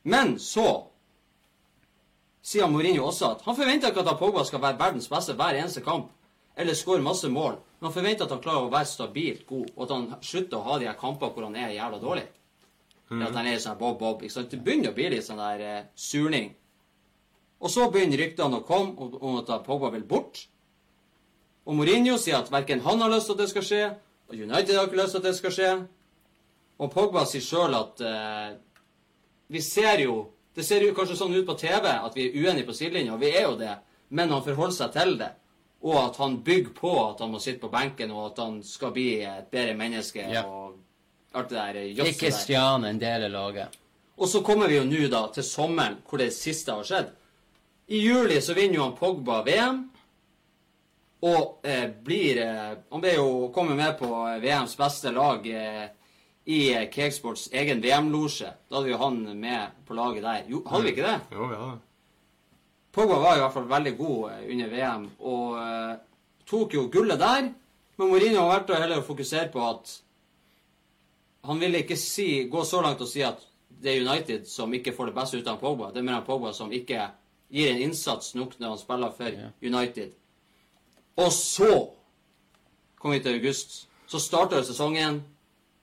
Men 0.06 0.36
så 0.38 0.66
sier 2.46 2.68
Mourinho 2.70 3.06
også 3.08 3.32
at 3.34 3.40
han 3.46 3.56
forventer 3.58 3.90
ikke 3.90 4.04
at 4.06 4.18
Pogba 4.20 4.44
skal 4.46 4.62
være 4.62 4.78
verdens 4.78 5.08
beste 5.10 5.34
hver 5.34 5.56
eneste 5.58 5.82
kamp, 5.82 6.12
eller 6.56 6.74
skåre 6.78 7.02
masse 7.02 7.28
mål. 7.28 7.56
Men 7.80 7.88
han 7.88 7.92
forventer 7.96 8.24
at 8.28 8.30
han 8.36 8.42
klarer 8.44 8.68
å 8.68 8.72
være 8.72 8.86
stabilt 8.86 9.46
god, 9.48 9.72
og 9.76 9.82
at 9.82 9.94
han 9.96 10.06
slutter 10.22 10.56
å 10.60 10.62
ha 10.68 10.78
de 10.78 10.86
her 10.86 10.94
kampene 11.00 11.32
hvor 11.34 11.44
han 11.48 11.56
er 11.58 11.74
jævla 11.74 11.98
dårlig. 12.00 12.26
At 13.10 13.34
han 13.38 13.46
er 13.46 13.58
sånn 13.62 13.78
bob-bob. 13.78 14.22
ikke 14.22 14.32
sant? 14.34 14.50
Det 14.50 14.62
begynner 14.64 14.90
å 14.90 14.94
bli 14.94 15.08
litt 15.10 15.24
sånn 15.26 15.38
der 15.38 15.60
eh, 15.62 15.82
surning. 15.94 16.54
Og 17.60 17.70
så 17.70 17.90
begynner 17.90 18.18
ryktene 18.18 18.58
å 18.60 18.64
komme 18.66 18.94
om- 18.98 19.18
om 19.22 19.36
at 19.38 19.64
Pogba 19.64 19.90
vil 19.92 20.02
bort. 20.02 20.46
Og 21.66 21.74
Mourinho 21.74 22.16
sier 22.18 22.38
at 22.38 22.50
verken 22.52 22.84
han 22.84 23.02
har 23.02 23.10
lyst 23.10 23.26
til 23.26 23.36
at 23.36 23.42
det 23.42 23.50
skal 23.50 23.66
skje, 23.66 23.82
og 24.26 24.34
United 24.34 24.76
har 24.76 24.86
ikke 24.86 25.00
lyst 25.00 25.16
til 25.16 25.22
at 25.22 25.28
det 25.28 25.34
skal 25.38 25.54
skje. 25.54 25.72
Og 26.78 26.92
Pogba 26.92 27.24
sier 27.26 27.42
sjøl 27.42 27.74
at 27.74 28.02
eh, 28.04 28.54
vi 29.52 29.62
ser 29.62 30.02
jo 30.06 30.16
Det 30.56 30.64
ser 30.64 30.80
jo 30.80 30.94
kanskje 30.96 31.18
sånn 31.18 31.34
ut 31.36 31.44
på 31.44 31.52
TV 31.60 31.84
at 31.84 32.14
vi 32.16 32.22
er 32.30 32.36
uenige 32.40 32.64
på 32.64 32.72
sidelinja, 32.72 33.12
og 33.12 33.20
vi 33.20 33.28
er 33.28 33.42
jo 33.44 33.58
det, 33.60 33.74
men 34.08 34.30
han 34.32 34.40
forholder 34.40 34.72
seg 34.72 34.94
til 34.94 35.10
det. 35.20 35.28
Og 35.84 35.98
at 36.00 36.16
han 36.16 36.38
bygger 36.46 36.72
på 36.78 36.92
at 37.02 37.20
han 37.20 37.34
må 37.34 37.40
sitte 37.44 37.60
på 37.60 37.68
benken, 37.74 38.14
og 38.16 38.30
at 38.30 38.40
han 38.40 38.54
skal 38.64 38.94
bli 38.94 39.18
et 39.20 39.50
bedre 39.52 39.74
menneske. 39.76 40.24
Ja. 40.32 40.46
og 40.48 40.78
alt 41.36 41.50
det 41.52 41.58
der 41.58 41.80
eh, 41.82 42.08
Ikke 42.08 42.32
stjerne 42.32 42.88
en 42.88 43.00
del 43.00 43.26
av 43.28 43.34
laget. 43.34 43.76
Og 44.16 44.28
så 44.32 44.40
kommer 44.40 44.72
vi 44.72 44.78
jo 44.78 44.86
nå 44.88 45.10
da 45.12 45.26
til 45.34 45.44
sommeren, 45.44 45.98
hvor 46.08 46.24
det 46.24 46.30
siste 46.32 46.72
har 46.72 46.88
skjedd. 46.88 47.12
I 47.92 48.00
juli 48.00 48.40
så 48.40 48.56
vinner 48.56 48.80
jo 48.80 48.86
han 48.86 48.96
Pogba 48.96 49.42
VM. 49.44 49.82
Og 51.26 51.66
eh, 51.66 51.88
blir 52.06 52.38
eh, 52.42 52.74
Han 52.92 53.02
ble 53.02 53.14
jo 53.16 53.48
kommet 53.54 53.78
med 53.78 53.96
på 53.98 54.10
eh, 54.28 54.38
VMs 54.42 54.76
beste 54.78 55.12
lag 55.16 55.46
eh, 55.48 55.86
i 56.46 56.60
eh, 56.74 56.86
Cakesports 56.92 57.48
egen 57.52 57.82
VM-losje. 57.82 58.52
Da 58.68 58.78
hadde 58.78 58.92
jo 58.92 59.00
han 59.00 59.18
med 59.40 59.82
på 59.88 59.96
laget 59.98 60.22
der. 60.22 60.44
Jo, 60.52 60.62
hadde 60.70 60.86
vi 60.86 60.94
ikke 60.94 61.08
det? 61.08 61.18
Jo, 61.34 61.48
vi 61.50 61.58
ja. 61.58 61.70
Pogba 62.96 63.18
var 63.20 63.36
i 63.36 63.40
hvert 63.42 63.52
fall 63.52 63.68
veldig 63.68 63.94
god 63.98 64.20
eh, 64.30 64.44
under 64.54 64.70
VM 64.72 65.06
og 65.32 65.56
eh, 65.60 65.94
tok 66.48 66.76
jo 66.78 66.86
gullet 66.92 67.20
der. 67.20 67.50
Men 67.96 68.12
Mourinho 68.12 68.44
har 68.44 68.60
vært 68.60 68.70
å 68.72 68.78
heller 68.80 69.02
fokusere 69.04 69.50
på 69.52 69.64
at 69.66 69.96
han 71.46 71.60
ville 71.62 71.82
ikke 71.82 71.98
si, 71.98 72.46
gå 72.50 72.62
så 72.66 72.80
langt 72.84 73.02
og 73.04 73.10
si 73.10 73.22
at 73.24 73.42
det 73.68 73.92
er 73.92 74.06
United 74.06 74.46
som 74.48 74.72
ikke 74.74 74.94
får 74.96 75.10
det 75.10 75.16
beste 75.18 75.40
ut 75.40 75.50
av 75.50 75.58
Pogba. 75.60 75.90
Det 75.92 76.00
er 76.00 76.08
mer 76.08 76.24
Pogba 76.26 76.52
som 76.56 76.72
ikke 76.74 77.10
gir 77.52 77.72
en 77.72 77.82
innsats 77.84 78.34
nok 78.38 78.56
når 78.58 78.72
han 78.72 78.80
spiller 78.80 79.12
for. 79.18 79.42
United. 79.62 80.14
Og 81.16 81.32
så 81.32 81.70
kom 83.00 83.14
vi 83.14 83.22
til 83.24 83.38
august. 83.38 83.86
Så 84.06 84.20
starta 84.22 84.62
sesongen 84.64 85.22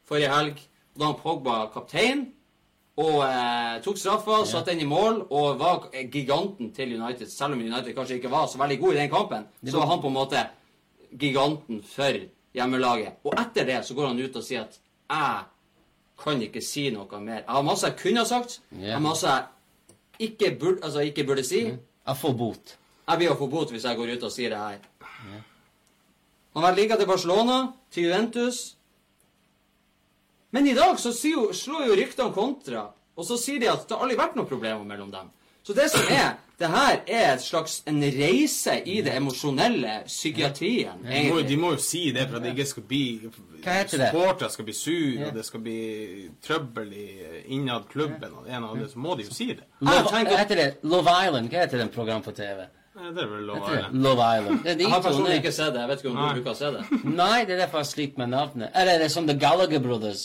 forrige 0.08 0.32
helg. 0.32 0.62
og 0.94 1.00
Da 1.00 1.06
var 1.06 1.20
Pogba 1.24 1.56
kaptein 1.74 2.28
og 3.02 3.24
eh, 3.26 3.80
tok 3.82 3.98
straffa, 3.98 4.44
satte 4.46 4.72
den 4.72 4.84
i 4.84 4.86
mål 4.86 5.24
og 5.34 5.58
var 5.60 5.88
giganten 6.14 6.70
til 6.76 6.94
United. 7.02 7.28
Selv 7.32 7.56
om 7.58 7.64
United 7.64 7.96
kanskje 7.96 8.20
ikke 8.20 8.32
var 8.32 8.46
så 8.48 8.60
veldig 8.62 8.78
god 8.80 8.94
i 8.94 9.00
den 9.00 9.10
kampen, 9.10 9.48
så 9.66 9.80
var 9.80 9.90
han 9.90 10.02
på 10.02 10.12
en 10.12 10.14
måte 10.20 10.44
giganten 11.20 11.82
for 11.84 12.20
hjemmelaget. 12.54 13.18
Og 13.26 13.34
etter 13.42 13.66
det 13.66 13.80
så 13.88 13.98
går 13.98 14.12
han 14.12 14.22
ut 14.22 14.38
og 14.38 14.46
sier 14.46 14.68
at 14.68 14.78
jeg 15.10 15.42
kan 16.24 16.46
ikke 16.46 16.62
si 16.62 16.86
noe 16.94 17.20
mer. 17.20 17.42
Jeg 17.42 17.50
har 17.56 17.66
masse 17.66 17.90
jeg 17.90 17.98
kunne 17.98 18.22
ha 18.22 18.30
sagt, 18.30 18.60
jeg 18.78 18.94
har 18.94 19.02
masse 19.02 19.28
jeg 19.28 20.30
ikke 20.30 20.54
burde, 20.60 20.84
altså 20.84 21.02
ikke 21.02 21.26
burde 21.26 21.44
si. 21.44 21.66
Jeg 22.08 22.18
får 22.22 22.38
bot. 22.38 22.78
Jeg 23.08 23.20
blir 23.20 23.34
å 23.34 23.40
få 23.40 23.48
bot 23.52 23.72
hvis 23.74 23.84
jeg 23.90 23.98
går 23.98 24.14
ut 24.16 24.24
og 24.30 24.32
sier 24.32 24.54
det 24.54 24.60
her. 24.62 24.78
Han 26.54 26.64
har 26.64 26.72
vært 26.72 26.82
like 26.84 26.98
til 27.02 27.08
Barcelona, 27.10 27.60
til 27.92 28.04
Juventus. 28.10 28.76
Men 30.54 30.68
i 30.70 30.74
dag 30.78 31.00
så 31.02 31.12
sier 31.16 31.34
jo, 31.40 31.48
slår 31.58 31.88
jo 31.90 31.96
ryktene 31.98 32.34
kontra, 32.36 32.88
og 33.18 33.26
så 33.26 33.38
sier 33.42 33.60
de 33.64 33.72
at 33.72 33.88
det 33.90 33.96
har 33.98 34.04
aldri 34.06 34.20
vært 34.20 34.36
noen 34.38 34.50
problemer 34.50 34.84
mellom 34.86 35.10
dem. 35.14 35.32
Så 35.64 35.74
det 35.74 35.86
som 35.94 36.04
er, 36.12 36.34
det 36.60 36.68
her 36.70 36.98
er 37.08 37.30
et 37.38 37.42
slags 37.42 37.78
en 37.88 38.02
reise 38.04 38.74
i 38.86 38.98
det 39.02 39.14
emosjonelle 39.16 40.02
psykiatrien, 40.10 41.00
De 41.08 41.22
må, 41.32 41.40
de 41.48 41.56
må 41.58 41.72
jo 41.74 41.80
si 41.82 42.12
det 42.12 42.26
for 42.28 42.38
at 42.38 42.44
det 42.44 42.52
ikke 42.52 42.66
skal 42.68 42.84
bli? 42.90 43.04
Supportere 43.64 44.50
skal 44.52 44.68
bli 44.68 44.76
sur, 44.76 45.14
Ja. 45.22 45.30
og 45.30 45.34
det 45.40 45.46
skal 45.48 45.64
bli 45.64 46.30
trøbbel 46.44 46.92
i 46.94 47.08
innad 47.56 47.88
klubben, 47.90 48.34
og 48.36 48.46
det 48.46 48.54
ene 48.58 48.70
og 48.70 48.78
det, 48.84 48.92
så 48.92 49.00
må 49.00 49.16
de 49.18 49.24
jo 49.24 49.34
si 49.34 49.48
det. 49.56 49.64
Love, 49.80 50.04
tenker- 50.12 50.38
heter 50.38 50.56
det 50.56 50.70
Love 50.84 51.10
Island? 51.26 51.50
Hva 51.50 51.64
heter 51.66 51.78
det 51.78 51.92
program 51.96 52.22
på 52.22 52.36
TV? 52.36 52.68
Det 52.94 53.24
er 53.24 53.28
vel 53.28 53.46
Love 53.48 53.62
være. 53.62 53.88
Love 53.92 54.26
Island. 54.38 54.60
Det 54.64 54.72
er 54.72 54.76
de 54.78 54.84
Jeg 54.84 54.92
har 54.92 55.02
personlig 55.02 55.36
ikke 55.40 55.52
sett 55.52 55.74
det. 55.74 55.80
Jeg 55.82 55.90
vet 55.90 56.04
ikke 56.04 56.10
om 56.12 56.16
Nei. 56.20 56.28
du 56.28 56.42
bruker 56.42 56.52
å 56.52 56.60
se 56.60 56.70
det. 56.76 56.84
Nei, 57.18 57.40
det 57.48 57.56
er 57.56 57.62
derfor 57.64 57.82
jeg 57.82 57.90
sliter 57.90 58.22
med 58.22 58.30
navnet. 58.36 58.70
Eller 58.76 59.02
det 59.02 59.08
er 59.08 59.14
som 59.16 59.28
The 59.28 59.36
Gallagher 59.40 59.82
Brothers? 59.82 60.22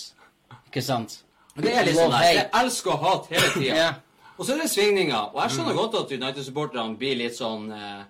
Ikke 0.68 0.82
sant? 0.84 1.16
Det 1.56 1.72
er 1.72 1.88
liksom 1.88 2.12
det. 2.12 2.20
Jeg 2.36 2.44
elsker 2.60 2.92
å 2.92 2.98
hate 3.06 3.34
hele 3.34 3.48
tida. 3.54 3.78
Ja. 3.78 3.88
Og 4.36 4.46
så 4.46 4.54
er 4.54 4.60
det 4.62 4.68
svingninger. 4.70 5.32
Og 5.34 5.40
jeg 5.42 5.56
skjønner 5.56 5.78
godt 5.80 5.96
at 5.98 6.12
United-supporterne 6.14 6.98
blir 7.00 7.16
litt 7.18 7.34
sånn 7.38 7.72
eh, 7.74 8.02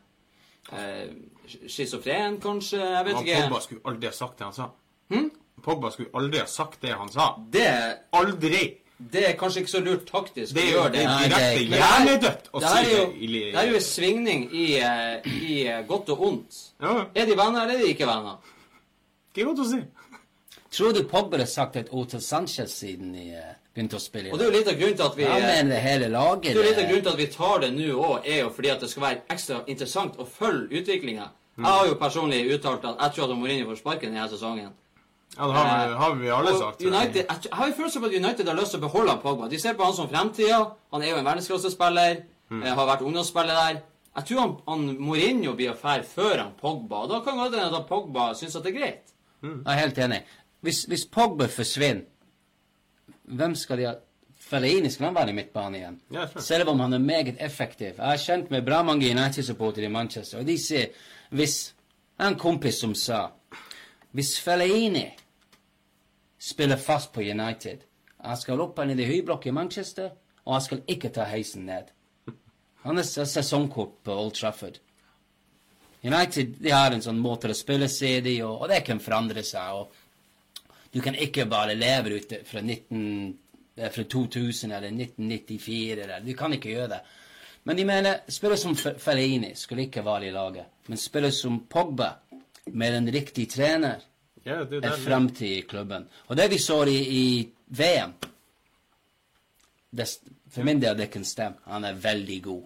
eh, 0.77 1.07
Schizofren, 1.49 2.37
kanskje? 2.43 2.83
Jeg 2.83 3.07
vet 3.07 3.23
ikke. 3.23 3.39
Pogba 3.47 3.63
skulle 3.65 3.81
aldri 3.89 4.11
ha 4.11 4.17
sagt 4.19 4.43
det 4.43 4.49
han 4.51 4.59
sa. 4.59 4.69
Pogba 5.65 5.91
skulle 5.95 6.11
aldri 6.19 6.43
ha 6.43 6.51
sagt 6.51 6.83
det 6.83 6.93
han 6.99 7.09
sa. 7.15 7.31
Det, 7.55 7.71
Aldri! 8.19 8.67
Det 8.99 9.23
er 9.29 9.37
kanskje 9.39 9.61
ikke 9.63 9.71
så 9.71 9.81
lurt 9.85 10.07
taktisk 10.11 10.55
Det 10.55 10.63
å 10.63 10.67
er 10.67 10.73
gjøre 10.73 10.93
det 10.93 10.99
det. 10.99 11.03
er 11.03 11.09
Nei, 11.09 11.29
det 11.29 11.39
er 11.39 11.59
Men 11.59 11.71
det 11.71 11.81
her- 11.81 12.07
hjernedødt 12.07 12.49
å 12.53 12.61
det 12.61 12.69
si 12.69 12.75
her 12.75 12.85
er 12.85 12.99
jo, 12.99 13.07
det 13.53 13.55
er 13.63 13.69
jo 13.69 13.75
en 13.75 13.81
svingning 13.81 14.49
i, 14.53 14.67
eh, 14.81 15.21
i 15.49 15.67
eh, 15.69 15.83
godt 15.87 16.09
og 16.11 16.21
ondt. 16.23 16.55
Ja, 16.83 17.07
Er 17.15 17.27
de 17.27 17.37
venner, 17.37 17.63
eller 17.63 17.75
er 17.75 17.79
de 17.79 17.95
ikke 17.95 18.07
venner? 18.07 18.37
ikke 19.37 19.45
godt 19.47 19.59
å 19.59 19.71
si. 19.71 19.83
Tror 20.71 20.93
du 20.93 21.03
Pogba 21.05 21.39
har 21.39 21.47
sagt 21.47 21.77
et 21.77 21.89
ord 21.93 22.09
til 22.11 22.21
Sanchez 22.21 22.71
siden 22.71 23.13
de 23.15 23.31
eh, 23.39 23.55
begynte 23.75 23.97
å 23.97 24.01
spille? 24.03 24.33
Og 24.33 24.39
det 24.39 24.47
er 24.49 24.51
jo 24.53 24.59
litt 24.59 24.69
av 24.69 24.75
grunnen 24.81 24.97
til 24.97 25.07
at 25.07 25.17
vi 25.17 25.23
Jeg 25.23 25.43
men 25.43 25.69
det 25.71 25.79
hele 25.81 26.09
laget. 26.09 26.43
det 26.43 26.51
er 26.51 26.55
jo 26.57 26.63
litt 26.69 26.79
av 26.79 26.85
grunnen 26.91 27.03
til 27.03 27.13
at 27.13 27.19
vi 27.19 27.27
tar 27.27 27.59
det 27.61 27.71
nå 27.73 27.95
òg, 28.03 28.27
er 28.27 28.41
jo 28.43 28.51
fordi 28.51 28.69
at 28.75 28.81
det 28.81 28.91
skal 28.91 29.03
være 29.03 29.21
ekstra 29.31 29.63
interessant 29.67 30.17
å 30.19 30.27
følge 30.27 30.83
utviklinga. 30.83 31.31
Jeg 31.59 31.65
har 31.67 31.87
jo 31.87 31.95
personlig 31.95 32.43
uttalt 32.55 32.85
at 32.85 32.99
jeg 33.01 33.13
tror 33.15 33.31
at 33.33 33.39
Mourinho 33.39 33.67
får 33.71 33.79
sparken 33.79 34.13
denne 34.13 34.29
sesongen. 34.29 34.69
Ja, 35.39 35.47
det 35.47 35.55
har, 35.55 35.89
vi- 35.89 35.95
har 35.99 36.15
vi 36.15 36.31
alle 36.35 36.53
sagt. 36.59 36.83
United, 36.83 37.15
jeg, 37.29 37.53
har 37.53 37.67
jo 37.69 37.73
følelse 37.77 38.01
på 38.01 38.07
at 38.07 38.15
United 38.19 38.49
har 38.49 38.57
lyst 38.59 38.71
til 38.75 38.81
å 38.81 38.87
beholde 38.89 39.11
han 39.15 39.21
Pogba. 39.23 39.49
De 39.49 39.59
ser 39.59 39.75
på 39.79 39.85
han 39.85 39.95
som 39.95 40.09
fremtida. 40.11 40.59
Han 40.93 41.03
er 41.03 41.11
jo 41.13 41.17
en 41.21 41.25
verdensklassespiller. 41.31 42.23
Mm. 42.51 42.63
har 42.63 42.87
vært 42.89 43.03
ungdomsspiller 43.05 43.55
der. 43.55 43.81
Jeg 44.17 44.25
tror 44.27 44.41
han, 44.41 44.53
han 44.69 44.97
Mourinho 45.05 45.53
blir 45.55 45.75
fære 45.77 46.03
før 46.09 46.39
han 46.43 46.53
Pogba. 46.61 47.03
Og 47.05 47.11
da 47.11 47.21
kan 47.25 47.37
godt 47.39 47.55
hende 47.55 47.77
at 47.79 47.87
Pogba 47.87 48.33
syns 48.35 48.57
at 48.57 48.65
det 48.65 48.75
er 48.75 48.79
greit. 48.81 49.13
Jeg 49.43 49.63
er 49.67 49.79
helt 49.83 49.99
enig. 49.99 50.23
Hvis, 50.61 50.85
hvis 50.91 51.05
Pogba 51.07 51.47
forsvinner, 51.47 52.03
hvem 53.29 53.55
skal 53.55 53.79
de 53.79 53.87
ha? 53.87 53.95
Fellaini 54.49 54.89
skal 54.91 55.11
han 55.11 55.15
være 55.19 55.31
i 55.31 55.37
midtbanen 55.37 55.75
igjen. 55.77 55.97
Ja. 56.15 56.27
Selv 56.41 56.71
om 56.73 56.81
han 56.81 56.93
er 56.97 57.03
meget 57.03 57.37
effektiv. 57.45 57.99
Jeg 57.99 58.07
har 58.07 58.17
kjent 58.23 58.51
med 58.51 58.65
bra 58.65 58.83
mange 58.83 59.11
United-supportere 59.11 59.85
i 59.85 59.93
Manchester, 59.93 60.39
og 60.41 60.47
de 60.49 60.57
sier 60.59 60.87
hvis 61.31 61.75
Jeg 62.19 62.25
har 62.25 62.33
en 62.33 62.39
kompis 62.41 62.81
som 62.81 62.95
sa 62.99 63.29
hvis 64.17 64.39
Fellaini 64.41 65.05
spiller 66.39 66.77
fast 66.77 67.13
på 67.13 67.21
United 67.21 67.85
Jeg 68.19 68.39
skal 68.39 68.61
opp 68.61 68.79
ned 68.87 68.99
i 69.01 69.07
høyblokk 69.07 69.47
i 69.47 69.55
Manchester, 69.55 70.11
og 70.45 70.55
jeg 70.57 70.67
skal 70.67 70.85
ikke 70.91 71.11
ta 71.15 71.27
heisen 71.31 71.67
ned. 71.69 71.91
Han 72.83 72.99
er 72.99 73.07
sesongkort 73.07 73.99
på 74.03 74.15
Old 74.15 74.35
Trafford. 74.35 74.79
United 76.03 76.55
de 76.63 76.71
har 76.71 76.95
en 76.95 77.03
sånn 77.03 77.19
måte 77.19 77.51
å 77.51 77.57
spille 77.57 77.87
i, 77.87 78.41
og, 78.43 78.63
og 78.63 78.69
det 78.71 78.85
kan 78.87 79.01
forandre 79.03 79.43
seg. 79.43 79.75
og 79.75 80.91
Du 80.95 81.01
kan 81.03 81.15
ikke 81.15 81.47
bare 81.47 81.75
leve 81.79 82.19
ute 82.19 82.43
fra, 82.47 82.63
19, 82.63 83.39
eh, 83.77 83.91
fra 83.91 84.05
2000 84.05 84.73
eller 84.73 84.91
1994. 84.95 86.03
Eller, 86.05 86.21
du 86.21 86.35
kan 86.35 86.55
ikke 86.55 86.71
gjøre 86.71 86.93
det. 86.95 87.01
Men 87.69 87.77
de 87.77 87.85
mener 87.85 88.23
spillere 88.31 88.61
som 88.63 88.77
Fellini 88.79 89.53
skulle 89.59 89.89
ikke 89.89 90.07
være 90.07 90.31
i 90.31 90.35
laget. 90.35 90.71
Men 90.89 90.99
spillere 90.99 91.35
som 91.35 91.65
Pogba, 91.69 92.15
med 92.69 92.95
en 92.95 93.11
riktig 93.13 93.49
trener, 93.51 94.03
Det, 94.49 94.81
er 94.85 94.97
fremtid 95.03 95.59
i 95.59 95.61
klubben. 95.69 96.09
Og 96.29 96.37
det 96.37 96.49
vi 96.51 96.59
så 96.59 96.83
i, 96.89 96.99
i 96.99 97.25
VM 97.69 98.15
det, 99.91 100.07
For 100.53 100.65
min 100.65 100.81
del, 100.81 100.97
det 100.97 101.11
kan 101.13 101.25
stemme. 101.25 101.61
Han 101.69 101.85
er 101.85 101.95
veldig 102.01 102.43
god. 102.43 102.63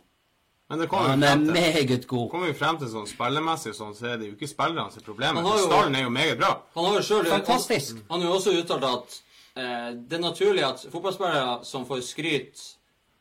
men 0.69 0.79
det 0.81 0.89
kommer 0.89 1.09
Han 1.09 1.23
er 1.23 1.37
meget 1.37 2.07
god. 2.07 2.31
Kommer 2.31 2.47
vi 2.47 2.55
frem 2.59 2.79
til 2.79 2.89
sånn 2.89 3.07
spillemessig 3.07 3.75
sånn, 3.77 3.95
så 3.95 4.07
er 4.13 4.21
det 4.21 4.31
jo 4.31 4.37
ikke 4.39 4.49
spillerne 4.49 4.87
er 4.89 5.43
har 5.43 5.59
jo- 5.59 5.67
Stallen 5.67 5.95
er 5.95 6.03
jo 6.03 6.09
meget 6.09 6.39
bra. 6.39 6.53
Han 6.75 6.85
har 6.85 6.95
jo 6.95 7.03
selv, 7.03 7.27
Fantastisk. 7.27 7.95
Han, 7.95 8.05
han 8.11 8.21
har 8.21 8.29
jo 8.29 8.35
også 8.35 8.55
uttalt 8.63 8.85
at 8.85 9.23
eh, 9.57 9.91
det 10.09 10.17
er 10.19 10.23
naturlig 10.23 10.65
at 10.65 10.87
fotballspillere 10.93 11.65
som 11.65 11.87
får 11.87 12.01
skryt, 12.01 12.63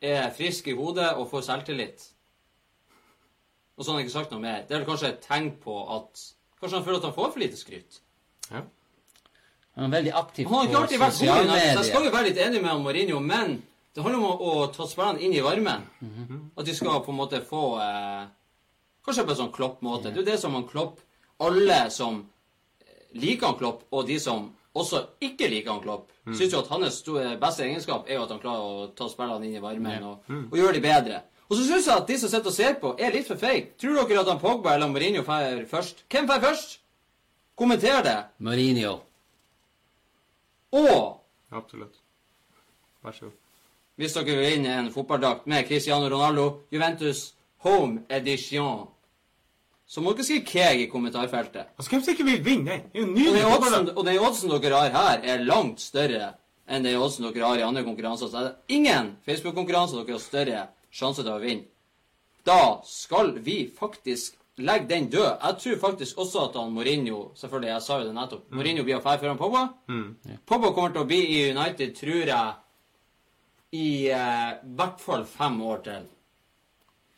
er 0.00 0.30
friske 0.30 0.70
i 0.70 0.74
hodet 0.74 1.12
og 1.12 1.30
får 1.30 1.40
selvtillit. 1.40 2.08
Og 3.76 3.84
så 3.84 3.90
har 3.90 3.98
han 3.98 4.06
ikke 4.06 4.18
sagt 4.18 4.30
noe 4.30 4.40
mer. 4.40 4.64
Det 4.68 4.74
er 4.74 4.80
vel 4.82 4.88
kanskje 4.88 5.08
et 5.08 5.20
tegn 5.28 5.52
på 5.62 5.76
at 5.96 6.32
Kanskje 6.62 6.78
han 6.78 6.84
føler 6.86 6.98
at 7.00 7.04
han 7.04 7.14
får 7.14 7.30
for 7.32 7.42
lite 7.42 7.56
skryt. 7.58 8.01
Ja. 8.52 8.62
Han 9.76 9.84
er 9.88 9.92
veldig 9.96 10.12
aktiv 10.14 10.46
Han 10.48 10.54
har 10.58 10.64
ikke 10.66 10.72
på 10.74 10.80
alltid 10.82 10.98
vært 11.00 11.18
god 11.18 11.22
i 11.22 11.26
så 11.26 11.56
jeg 11.56 11.84
skal 11.84 12.00
medier. 12.02 12.04
jo 12.04 12.16
være 12.16 12.28
litt 12.28 12.40
enig 12.46 12.62
med 12.62 12.80
Mourinho, 12.84 13.20
men 13.20 13.62
det 13.94 14.02
handler 14.04 14.18
om 14.20 14.26
å, 14.28 14.50
å 14.52 14.66
ta 14.74 14.86
spillerne 14.86 15.20
inn 15.20 15.32
i 15.32 15.40
varmen. 15.44 15.86
Mhm. 16.00 16.40
At 16.58 16.64
de 16.66 16.74
skal 16.74 17.00
på 17.04 17.12
en 17.12 17.16
måte 17.22 17.40
få 17.44 17.80
eh, 17.80 18.26
Kanskje 19.04 19.24
på 19.26 19.30
en 19.34 19.36
sånn 19.40 19.52
Klopp-måte. 19.52 20.12
Det 20.12 20.20
er 20.20 20.22
jo 20.22 20.30
det 20.30 20.38
som 20.38 20.52
han 20.54 20.66
Klopp 20.68 21.00
Alle 21.40 21.90
som 21.90 22.20
eh, 22.86 23.08
liker 23.18 23.46
han 23.46 23.56
Klopp, 23.58 23.82
og 23.90 24.06
de 24.06 24.18
som 24.20 24.52
også 24.74 25.06
ikke 25.20 25.48
liker 25.50 25.70
han 25.72 25.80
Klopp, 25.82 26.08
Mm. 26.22 26.36
syns 26.38 26.52
jo 26.52 26.58
at 26.60 26.68
hans 26.70 27.02
beste 27.40 27.64
egenskap 27.66 28.04
er 28.08 28.14
jo 28.14 28.22
at 28.22 28.30
han 28.30 28.38
klarer 28.38 28.62
å 28.62 28.94
ta 28.94 29.08
spillerne 29.10 29.42
inn 29.48 29.56
i 29.56 29.60
varmen 29.60 30.04
og, 30.06 30.20
Mm. 30.28 30.44
og 30.52 30.58
gjøre 30.58 30.72
de 30.74 30.80
bedre. 30.80 31.22
Og 31.50 31.56
så 31.58 31.64
syns 31.66 31.86
jeg 31.88 31.96
at 31.96 32.06
de 32.06 32.16
som 32.18 32.28
sitter 32.30 32.46
og 32.46 32.52
ser 32.54 32.74
på, 32.74 32.94
er 33.00 33.10
litt 33.10 33.26
for 33.26 33.34
feige. 33.34 33.72
Tror 33.76 34.06
dere 34.06 34.20
at 34.20 34.28
han 34.28 34.38
Pogba 34.38 34.74
eller 34.76 34.86
Mourinho 34.86 35.24
drar 35.26 35.66
først? 35.66 36.04
Hvem 36.08 36.28
drar 36.28 36.38
først? 36.40 36.78
Kommenter 37.58 38.02
det. 38.02 38.16
Mourinho. 38.38 38.98
Og 40.72 41.18
Absolutt. 41.52 41.94
Vær 43.04 43.12
så 43.12 43.24
god. 43.28 43.38
hvis 44.00 44.14
dere 44.16 44.24
vil 44.24 44.38
vinne 44.40 44.72
en 44.78 44.92
fotballdrakt 44.92 45.46
med 45.46 45.66
Cristiano 45.68 46.08
Ronaldo, 46.08 46.62
Juventus 46.72 47.34
Home 47.66 48.00
Edition, 48.10 48.86
så 49.86 50.00
må 50.00 50.14
dere 50.16 50.24
skrive 50.24 50.46
Keg 50.48 50.80
i 50.80 50.86
kommentarfeltet. 50.90 51.66
Altså, 51.76 51.90
hvem 51.92 52.02
som 52.02 52.14
ikke 52.14 52.24
vil 52.24 52.44
vinne 52.44 52.70
den? 52.70 52.86
Det 52.92 53.00
er 53.00 53.02
jo 53.02 53.06
Og 53.06 53.12
nydelig. 53.12 53.42
den 53.42 53.52
oddsen, 53.52 53.90
og 53.98 54.04
den 54.06 54.18
oddsen 54.18 54.50
dere 54.54 54.78
har 54.80 54.90
her, 54.96 55.20
er 55.34 55.44
langt 55.44 55.80
større 55.80 56.32
enn 56.68 56.84
den 56.86 56.96
oddsen 56.96 57.26
dere 57.28 57.44
har 57.46 57.58
i 57.60 57.66
andre 57.68 57.84
konkurranser. 57.84 58.28
Så 58.32 58.36
er 58.38 58.48
det 58.48 58.54
ingen 58.78 59.16
Facebook-konkurranser 59.26 60.00
dere 60.00 60.16
har 60.16 60.24
større 60.24 60.62
sjanse 60.90 61.22
til 61.22 61.32
å 61.34 61.38
vinne. 61.42 61.68
Da 62.46 62.80
skal 62.84 63.34
vi 63.44 63.66
faktisk 63.78 64.34
legge 64.58 64.88
den 64.88 65.10
død. 65.10 65.38
Jeg 65.42 65.56
tror 65.60 65.78
faktisk 65.80 66.18
også 66.18 66.48
at 66.48 66.56
han 66.60 66.72
Mourinho 66.72 67.32
Selvfølgelig, 67.34 67.68
jeg 67.68 67.82
sa 67.82 67.98
jo 67.98 68.06
det 68.06 68.14
nettopp. 68.14 68.50
Mourinho 68.52 68.84
blir 68.84 68.98
å 68.98 69.04
fære 69.04 69.22
foran 69.22 69.38
Pogba. 69.40 69.62
Pogba 70.46 70.72
kommer 70.72 70.92
til 70.92 71.04
å 71.04 71.08
bli 71.08 71.20
i 71.36 71.38
United, 71.50 71.94
tror 71.96 72.32
jeg, 72.32 72.54
i 73.72 74.08
eh, 74.12 74.50
hvert 74.76 75.00
fall 75.00 75.24
fem 75.24 75.60
år 75.64 75.84
til. 75.86 76.08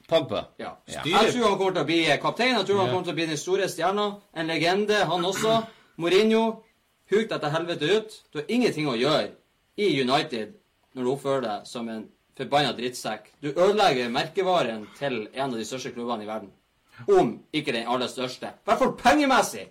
Pogba. 0.08 0.44
Ja. 0.58 0.76
Ja. 0.86 1.02
Jeg 1.04 1.32
tror 1.32 1.48
han 1.48 1.58
kommer 1.58 1.72
til 1.72 1.82
å 1.82 1.88
bli 1.88 2.00
kaptein. 2.22 2.54
Jeg 2.58 2.68
tror 2.68 2.82
han 2.82 2.92
kommer 2.92 3.08
til 3.08 3.14
å 3.14 3.18
bli 3.18 3.30
den 3.32 3.40
store 3.40 3.68
stjerna. 3.72 4.08
En 4.36 4.50
legende, 4.52 5.04
han 5.10 5.24
også. 5.24 5.62
Mourinho, 6.02 6.44
huk 7.10 7.30
deg 7.30 7.40
til 7.40 7.54
helvete 7.54 7.94
ut. 7.96 8.18
Du 8.30 8.40
har 8.42 8.50
ingenting 8.52 8.90
å 8.90 8.98
gjøre 8.98 9.32
i 9.80 9.90
United 10.00 10.54
når 10.94 11.02
du 11.02 11.10
oppfører 11.10 11.46
deg 11.48 11.66
som 11.66 11.88
en 11.90 12.04
forbanna 12.38 12.74
drittsekk. 12.76 13.32
Du 13.42 13.50
ødelegger 13.50 14.12
merkevaren 14.12 14.86
til 14.98 15.24
en 15.32 15.48
av 15.48 15.58
de 15.58 15.66
største 15.66 15.94
klubbene 15.94 16.26
i 16.26 16.30
verden. 16.30 16.52
Om 17.08 17.38
ikke 17.52 17.72
den 17.72 17.88
aller 17.88 18.08
største. 18.08 18.46
I 18.46 18.68
hvert 18.68 18.78
fall 18.78 18.96
pengemessig. 18.98 19.68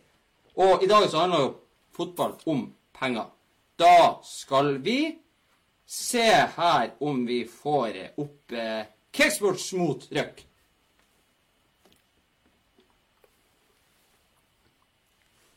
Og 0.56 0.84
i 0.84 0.88
dag 0.88 1.10
så 1.10 1.24
handler 1.24 1.46
jo 1.46 1.54
fotball 1.96 2.36
om 2.46 2.66
penger. 3.00 3.30
Da 3.80 4.20
skal 4.24 4.78
vi 4.84 5.16
se 5.86 6.26
her 6.58 6.92
om 7.00 7.26
vi 7.28 7.44
får 7.48 8.00
opp 8.18 8.52
eh, 8.52 8.86
Kicksports 9.14 9.74
mot 9.74 10.08
Røk. 10.12 10.44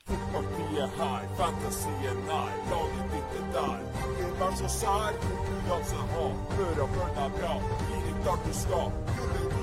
Fotballtid 0.07 0.77
er 0.79 0.91
her, 0.99 1.23
fantasien 1.39 2.21
nær, 2.29 2.51
laget 2.71 3.15
ditt 3.15 3.39
er 3.39 3.47
der. 3.57 3.81
Ikke 4.07 4.29
vær 4.41 4.53
så 4.61 4.69
sær, 4.79 5.17
konkurranse 5.25 6.05
ha, 6.13 6.27
hør 6.59 6.83
og 6.85 6.93
føl 6.99 7.15
deg 7.17 7.39
bra. 7.39 7.55
Gi 7.81 8.03
deg 8.05 8.21
klart 8.23 8.47
du 8.47 8.53
skal, 8.61 8.93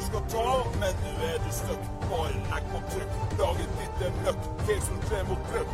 skal 0.10 0.24
ta, 0.34 0.46
men 0.82 0.94
nå 1.04 1.14
er 1.30 1.38
du 1.46 1.52
stuck. 1.60 1.84
Bare 2.10 2.34
legg 2.52 2.70
på 2.72 2.80
trykk, 2.92 3.12
laget 3.40 3.74
ditt 3.80 4.06
er 4.08 4.14
møkk. 4.24 4.42
Mot 4.92 5.02
tre 5.10 5.20
mot 5.30 5.42
trøkk, 5.50 5.70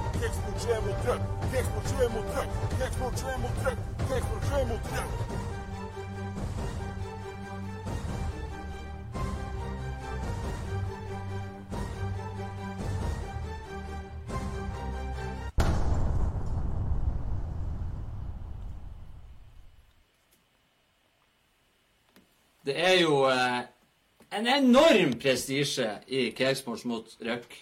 mot 0.45 0.57
tre 0.63 0.79
mot 0.85 0.97
trøkk, 1.03 1.23
mot 1.73 1.85
tre 1.91 2.07
mot 2.15 2.27
trøkk, 2.35 2.49
mot 3.01 3.13
tre 3.21 3.37
mot 3.43 3.61
trøkk, 3.63 3.79
mot 4.09 4.49
tre 4.49 4.65
mot 4.71 4.91
trøkk. 4.93 5.47
Det 22.65 22.75
er 22.85 22.99
jo 23.01 23.23
eh, 23.25 23.61
en 24.29 24.47
enorm 24.47 25.15
prestisje 25.19 25.87
i 26.07 26.29
Cakesports 26.37 26.85
mot 26.89 27.17
Røk. 27.25 27.55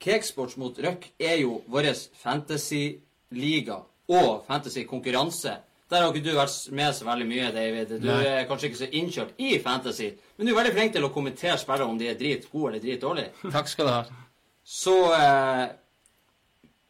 Cakesports 0.00 0.56
mot 0.60 0.78
Røk 0.82 1.10
er 1.20 1.40
jo 1.42 1.60
vår 1.70 1.90
fantasy-liga 2.22 3.80
og 4.10 4.46
fantasy-konkurranse. 4.48 5.56
Der 5.90 6.04
har 6.04 6.14
ikke 6.14 6.22
du 6.28 6.36
vært 6.36 6.54
med 6.74 6.94
så 6.94 7.06
veldig 7.06 7.26
mye, 7.26 7.50
David. 7.54 7.96
Du 7.98 8.06
Nei. 8.06 8.22
er 8.26 8.48
kanskje 8.48 8.70
ikke 8.70 8.80
så 8.84 8.88
innkjørt 8.94 9.38
i 9.42 9.56
fantasy, 9.62 10.12
men 10.38 10.46
du 10.46 10.52
er 10.52 10.60
veldig 10.60 10.74
flink 10.76 10.92
til 10.94 11.06
å 11.06 11.12
kommentere 11.14 11.58
spillere 11.58 11.88
om 11.90 11.98
de 11.98 12.10
er 12.10 12.18
drit 12.18 12.46
gode 12.50 12.72
eller 12.72 12.84
drit 12.84 13.02
dårlige. 13.02 13.32
Takk 13.50 13.70
skal 13.70 13.88
du 13.88 13.92
ha. 13.92 14.26
Så 14.62 14.94
eh, 15.16 15.64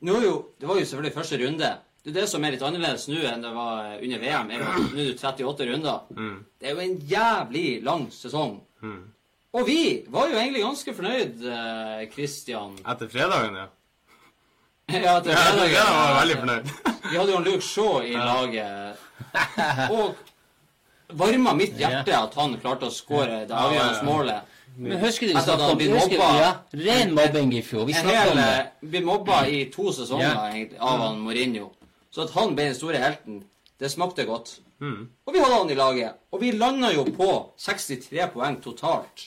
nå 0.05 0.19
jo, 0.25 0.35
Det 0.61 0.69
var 0.69 0.81
jo 0.81 0.85
selvfølgelig 0.85 1.17
første 1.17 1.39
runde. 1.41 1.71
Det 2.01 2.13
er 2.13 2.21
det 2.23 2.29
som 2.33 2.45
er 2.45 2.55
litt 2.55 2.65
annerledes 2.65 3.09
nå 3.09 3.21
enn 3.29 3.43
det 3.45 3.53
var 3.53 3.97
under 4.01 4.21
VM. 4.23 4.53
Nå 4.53 5.01
er 5.01 5.11
det 5.11 5.17
38 5.21 5.67
runder. 5.69 5.99
Det 6.61 6.69
er 6.69 6.77
jo 6.77 6.85
en 6.85 6.99
jævlig 7.09 7.67
lang 7.85 8.07
sesong. 8.13 8.59
Og 9.53 9.67
vi 9.67 9.81
var 10.09 10.29
jo 10.31 10.39
egentlig 10.39 10.63
ganske 10.63 10.95
fornøyd, 10.95 11.41
eh, 11.43 12.03
Etter 12.87 13.09
fredagen, 13.11 13.57
ja. 13.57 13.67
Ja, 15.05 15.19
etter 15.19 15.35
fredagen. 15.35 15.35
Ja, 15.35 15.67
jeg 15.67 15.75
fredagen. 15.75 16.01
var 16.01 16.21
veldig 16.21 16.37
fornøyd. 16.45 16.71
Vi 17.11 17.17
hadde 17.19 17.33
jo 17.33 17.39
en 17.39 17.45
Luke 17.45 17.65
Shaw 17.67 18.01
i 18.07 18.13
laget. 18.15 18.97
Og 19.91 20.15
varma 21.19 21.53
mitt 21.59 21.75
hjerte 21.79 22.15
at 22.15 22.35
han 22.39 22.55
klarte 22.63 22.87
å 22.87 22.95
skåre 22.95 23.41
det 23.49 23.57
avgjørende 23.57 24.05
målet. 24.07 24.57
Men 24.81 25.01
husker 25.03 25.27
du 25.27 25.33
vi 25.35 25.41
han 25.43 25.61
om 25.67 25.79
ble 25.79 25.89
mobba. 25.91 26.29
Ja, 26.39 26.51
ren 26.79 27.15
mobbing 27.15 27.53
i 27.59 27.63
fjor. 27.67 27.85
Vi 27.89 27.95
En 27.99 28.05
snakket 28.05 28.31
om 28.31 28.39
det. 28.39 28.45
eh, 28.61 28.89
ble 28.93 29.01
mobba 29.05 29.41
i 29.51 29.65
to 29.75 29.91
sesonger 29.93 30.31
egentlig, 30.53 30.79
av 30.79 31.03
han 31.03 31.19
Mourinho. 31.25 31.71
Så 32.15 32.23
at 32.23 32.31
han 32.37 32.55
ble 32.55 32.69
den 32.71 32.79
store 32.79 33.03
helten, 33.03 33.43
det 33.81 33.91
smakte 33.91 34.25
godt. 34.29 34.61
Mm. 34.81 35.03
Og 35.27 35.35
vi 35.35 35.41
hadde 35.43 35.57
han 35.59 35.71
i 35.71 35.75
laget. 35.79 36.15
Og 36.33 36.41
vi 36.41 36.51
landa 36.57 36.91
jo 36.95 37.05
på 37.05 37.31
63 37.61 38.31
poeng 38.33 38.61
totalt. 38.65 39.27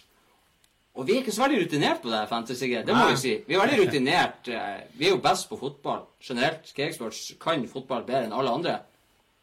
Og 0.93 1.07
vi 1.07 1.15
er 1.15 1.21
ikke 1.23 1.33
så 1.33 1.41
veldig 1.47 1.63
rutinert 1.63 2.01
på 2.03 2.09
det 2.11 2.21
fantasy-greiet. 2.29 2.85
Det 2.85 2.93
må 2.95 3.07
vi 3.09 3.17
si. 3.17 3.31
Vi 3.47 3.55
er 3.55 3.63
veldig 3.63 3.79
rutinert. 3.87 4.47
eh, 4.49 4.81
Vi 4.97 5.05
er 5.07 5.15
jo 5.15 5.17
best 5.21 5.49
på 5.49 5.57
fotball. 5.57 6.03
Generelt. 6.21 6.73
Cakesports 6.75 7.31
kan 7.41 7.67
fotball 7.67 8.03
bedre 8.05 8.25
enn 8.27 8.33
alle 8.33 8.51
andre. 8.53 8.75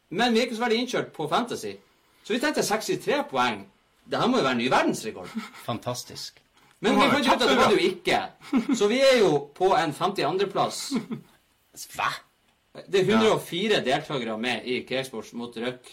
Men 0.09 0.33
vi 0.33 0.39
er 0.39 0.45
ikke 0.47 0.55
så 0.59 0.63
veldig 0.65 0.79
innkjørt 0.83 1.11
på 1.15 1.27
fantasy. 1.29 1.73
Så 2.23 2.33
vi 2.33 2.39
tenkte 2.39 2.63
63 2.63 3.23
poeng. 3.29 3.65
Det 4.07 4.19
her 4.19 4.27
må 4.27 4.37
jo 4.39 4.43
være 4.43 4.55
ny 4.59 4.69
verdensrekord. 4.71 5.27
Fantastisk. 5.65 6.39
Men 6.81 6.95
vi 6.97 7.07
fant 7.11 7.27
ut 7.27 7.31
at 7.35 7.39
det 7.49 7.57
var 7.57 7.69
det 7.69 7.77
jo 7.81 7.89
ikke. 7.91 8.19
Så 8.75 8.87
vi 8.87 8.99
er 9.01 9.19
jo 9.19 9.31
på 9.55 9.73
en 9.77 9.91
52.-plass. 9.93 10.79
Hva? 11.95 12.09
Det 12.87 13.01
er 13.01 13.11
104 13.11 13.81
deltakere 13.85 14.37
med 14.39 14.63
i 14.65 14.79
Cakesports 14.87 15.33
mot 15.37 15.55
Røk 15.59 15.91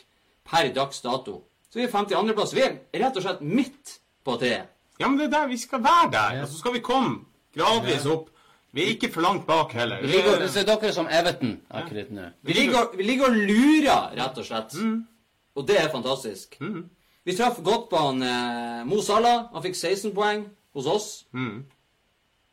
per 0.50 0.70
dags 0.74 1.00
dato. 1.04 1.42
Så 1.70 1.78
vi 1.80 1.84
er 1.84 1.92
52.-plass. 1.92 2.54
Vi 2.56 2.62
er 2.64 2.78
rett 3.02 3.16
og 3.16 3.22
slett 3.22 3.40
midt 3.44 3.98
på 4.24 4.38
treet. 4.40 4.68
Ja, 4.98 5.06
men 5.08 5.18
det 5.20 5.26
er 5.28 5.34
der 5.36 5.48
vi 5.52 5.56
skal 5.60 5.82
være 5.84 6.10
der. 6.12 6.42
Og 6.42 6.48
så 6.48 6.58
skal 6.58 6.72
vi 6.74 6.80
komme 6.82 7.20
gradvis 7.54 8.06
opp. 8.10 8.30
Vi 8.72 8.82
er 8.84 8.94
ikke 8.94 9.08
for 9.12 9.24
langt 9.24 9.46
bak 9.46 9.72
heller. 9.72 10.00
Vi 10.02 10.08
ligger- 10.12 10.48
Så 10.48 10.64
dere 10.66 10.88
er 10.88 10.92
som 10.92 11.06
Everton 11.08 11.60
akkurat 11.70 12.10
nå. 12.10 12.30
Vi 12.42 12.52
ligger, 12.52 12.96
vi 12.96 13.02
ligger 13.02 13.24
og 13.28 13.36
lurer, 13.36 14.10
rett 14.16 14.38
og 14.38 14.44
slett. 14.44 14.74
Og 15.56 15.66
det 15.66 15.76
er 15.80 15.88
fantastisk. 15.88 16.58
Vi 17.24 17.34
traff 17.36 17.58
godt 17.64 17.88
på 17.90 17.96
han 17.96 18.22
eh, 18.22 18.84
Mo 18.86 19.00
Salah. 19.02 19.48
Han 19.52 19.62
fikk 19.62 19.74
16 19.76 20.12
poeng 20.14 20.46
hos 20.74 20.86
oss. 20.86 21.24
Mm. 21.32 21.64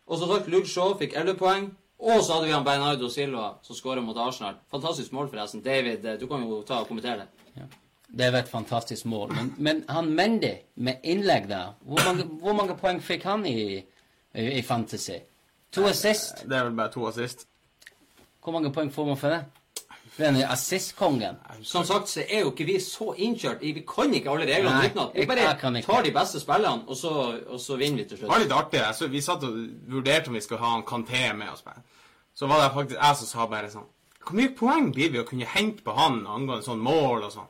Og 0.08 0.20
så 0.20 0.28
takk 0.28 0.48
Luke 0.52 0.68
Shaw 0.68 0.98
fikk 1.00 1.14
11 1.16 1.36
poeng. 1.40 1.72
Og 2.00 2.22
så 2.24 2.34
hadde 2.34 2.46
vi 2.48 2.52
han 2.54 2.64
Bernardo 2.66 3.08
Silva 3.10 3.54
som 3.64 3.76
skåra 3.76 4.02
mot 4.04 4.18
Arsenal. 4.18 4.56
Fantastisk 4.72 5.12
mål, 5.12 5.30
forresten. 5.32 5.62
David, 5.64 6.06
eh, 6.06 6.18
du 6.20 6.28
kan 6.28 6.42
jo 6.44 6.62
ta 6.68 6.82
og 6.82 6.88
kommentere 6.88 7.24
det. 7.24 7.68
Det 8.08 8.32
var 8.32 8.40
et 8.40 8.50
fantastisk 8.50 9.06
mål. 9.06 9.32
Men, 9.34 9.54
men 9.58 9.84
han 9.90 10.12
Mendy, 10.16 10.54
med 10.76 10.96
innlegg 11.04 11.48
der 11.50 11.74
Hvor 11.82 12.00
mange, 12.06 12.24
hvor 12.24 12.54
mange 12.54 12.76
poeng 12.78 13.02
fikk 13.04 13.24
han 13.24 13.46
i, 13.46 13.84
i, 14.36 14.62
Fantasy? 14.62 15.18
To 15.72 15.88
assist. 15.90 16.44
Det 16.50 16.56
er 16.58 16.64
vel 16.70 16.76
bare 16.78 16.92
to 16.94 17.08
assist. 17.08 17.48
Hvor 18.44 18.54
mange 18.54 18.72
poeng 18.72 18.92
får 18.94 19.06
man 19.10 19.18
for 19.18 19.30
det? 19.30 19.44
Den 20.18 20.36
er 20.40 20.48
assist-kongen. 20.54 21.36
Som 21.64 21.84
sagt 21.84 22.08
så 22.10 22.22
er 22.30 22.46
jo 22.46 22.52
ikke 22.54 22.66
vi 22.70 22.78
så 22.80 23.10
innkjørt 23.18 23.60
Vi 23.62 23.82
kan 23.90 24.14
ikke 24.14 24.30
alle 24.32 24.46
reglene 24.48 24.86
utenat. 24.86 25.12
Vi 25.14 25.20
jeg- 25.20 25.38
jeg 25.38 25.58
kan 25.60 25.74
bare 25.74 25.80
ikke. 25.82 25.92
tar 25.92 26.02
de 26.04 26.12
beste 26.12 26.40
spillene, 26.40 26.84
og 26.88 26.96
så, 26.96 27.10
og 27.50 27.60
så 27.60 27.76
vinner 27.78 27.98
vi 28.04 28.10
til 28.10 28.18
slutt. 28.18 28.30
Det 28.30 28.30
var 28.30 28.40
litt 28.40 28.52
artig. 28.52 28.80
Altså, 28.88 29.08
vi 29.08 29.22
satt 29.22 29.44
og 29.44 29.58
vurderte 29.90 30.28
om 30.28 30.34
vi 30.34 30.42
skulle 30.42 30.62
ha 30.62 30.78
en 30.78 30.84
Kanté 30.84 31.34
med 31.36 31.50
oss. 31.54 31.62
bare. 31.62 31.82
Så 32.36 32.48
var 32.48 32.64
det 32.64 32.72
faktisk 32.74 33.02
jeg 33.02 33.16
som 33.18 33.28
sa 33.28 33.46
bare 33.48 33.70
sånn 33.72 33.84
Hvor 34.26 34.36
mye 34.36 34.56
poeng 34.56 34.94
blir 34.94 35.12
vi 35.12 35.18
å 35.20 35.24
kunne 35.28 35.46
hente 35.46 35.84
på 35.84 35.92
han 35.98 36.26
angående 36.28 36.64
sånn 36.64 36.80
mål 36.80 37.24
og 37.24 37.32
sånn? 37.32 37.48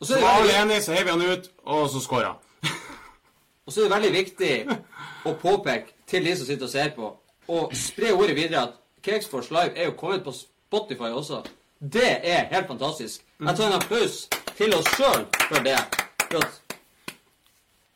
Og 0.00 0.06
så 0.06 0.14
Så 0.14 0.62
enige, 0.62 0.82
så 0.82 0.92
heiv 0.92 1.08
han 1.08 1.22
ut, 1.22 1.50
og 1.64 1.90
så 1.90 2.00
skåra 2.00 2.26
han. 2.26 2.36
og 3.66 3.72
så 3.72 3.80
er 3.80 3.84
det 3.84 3.94
veldig 3.94 4.12
viktig 4.12 4.52
å 5.24 5.32
påpeke 5.40 5.94
til 6.06 6.24
de 6.24 6.36
som 6.36 6.46
sitter 6.46 6.64
og 6.68 6.70
ser 6.72 6.90
på, 6.96 7.12
og 7.48 7.72
spre 7.76 8.12
ordet 8.12 8.36
videre 8.36 8.62
at 8.62 8.74
Cakesports 9.02 9.50
Live 9.50 9.76
er 9.76 9.84
jo 9.84 9.96
kommet 9.98 10.24
på 10.24 10.32
Spotify 10.34 11.12
også. 11.14 11.42
Det 11.80 12.10
er 12.22 12.48
helt 12.50 12.66
fantastisk. 12.66 13.22
Jeg 13.40 13.56
tar 13.56 13.66
en 13.66 13.78
applaus 13.78 14.28
til 14.56 14.74
oss 14.74 14.88
sjøl 14.96 15.26
for 15.48 15.62
det. 15.64 15.76
For 16.30 16.38
at 16.42 17.14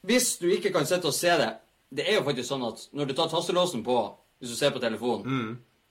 hvis 0.06 0.36
du 0.40 0.46
ikke 0.48 0.72
kan 0.72 0.86
sitte 0.86 1.08
og 1.10 1.14
se 1.14 1.28
det 1.28 1.50
Det 1.90 2.04
er 2.06 2.14
jo 2.14 2.22
faktisk 2.24 2.48
sånn 2.48 2.62
at 2.62 2.84
når 2.94 3.08
du 3.08 3.12
tar 3.18 3.26
tastelåsen 3.28 3.80
på, 3.82 3.96
hvis 4.38 4.50
du 4.50 4.56
ser 4.56 4.70
på 4.70 4.78
telefonen, 4.78 5.24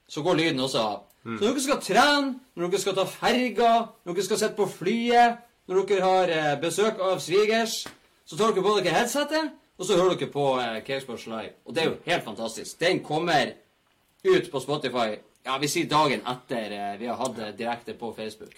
så 0.07 0.21
går 0.23 0.37
lyden 0.39 0.59
også 0.63 0.79
av. 0.79 1.01
Så 1.23 1.43
når 1.43 1.49
dere 1.49 1.63
skal 1.65 1.81
trene, 1.83 2.29
når 2.55 2.69
dere 2.71 2.79
skal 2.81 2.95
ta 2.95 3.03
ferga, 3.03 3.71
når 4.05 4.15
dere 4.15 4.23
skal 4.23 4.39
sitte 4.39 4.55
på 4.55 4.67
flyet, 4.71 5.41
når 5.69 5.85
dere 5.87 6.05
har 6.09 6.33
eh, 6.33 6.51
besøk 6.61 6.99
av 7.05 7.21
svigers, 7.23 7.83
så 8.25 8.35
tar 8.35 8.51
dere 8.51 8.65
på 8.65 8.75
dere 8.79 8.97
headsetet, 8.97 9.55
og 9.77 9.85
så 9.87 9.95
hører 9.95 10.17
dere 10.17 10.33
på 10.33 10.51
eh, 10.59 10.81
Cakesports 10.83 11.29
Live. 11.29 11.55
Og 11.65 11.75
det 11.75 11.83
er 11.83 11.91
jo 11.91 11.97
helt 12.09 12.25
fantastisk. 12.25 12.79
Den 12.81 13.03
kommer 13.05 13.53
ut 14.25 14.51
på 14.51 14.59
Spotify 14.59 15.19
ja, 15.43 15.57
vi 15.57 15.69
sier 15.71 15.87
dagen 15.89 16.25
etter 16.27 16.73
eh, 16.75 16.97
vi 16.99 17.07
har 17.07 17.19
hatt 17.19 17.37
det 17.37 17.53
direkte 17.59 17.95
på 17.97 18.11
Facebook. 18.13 18.53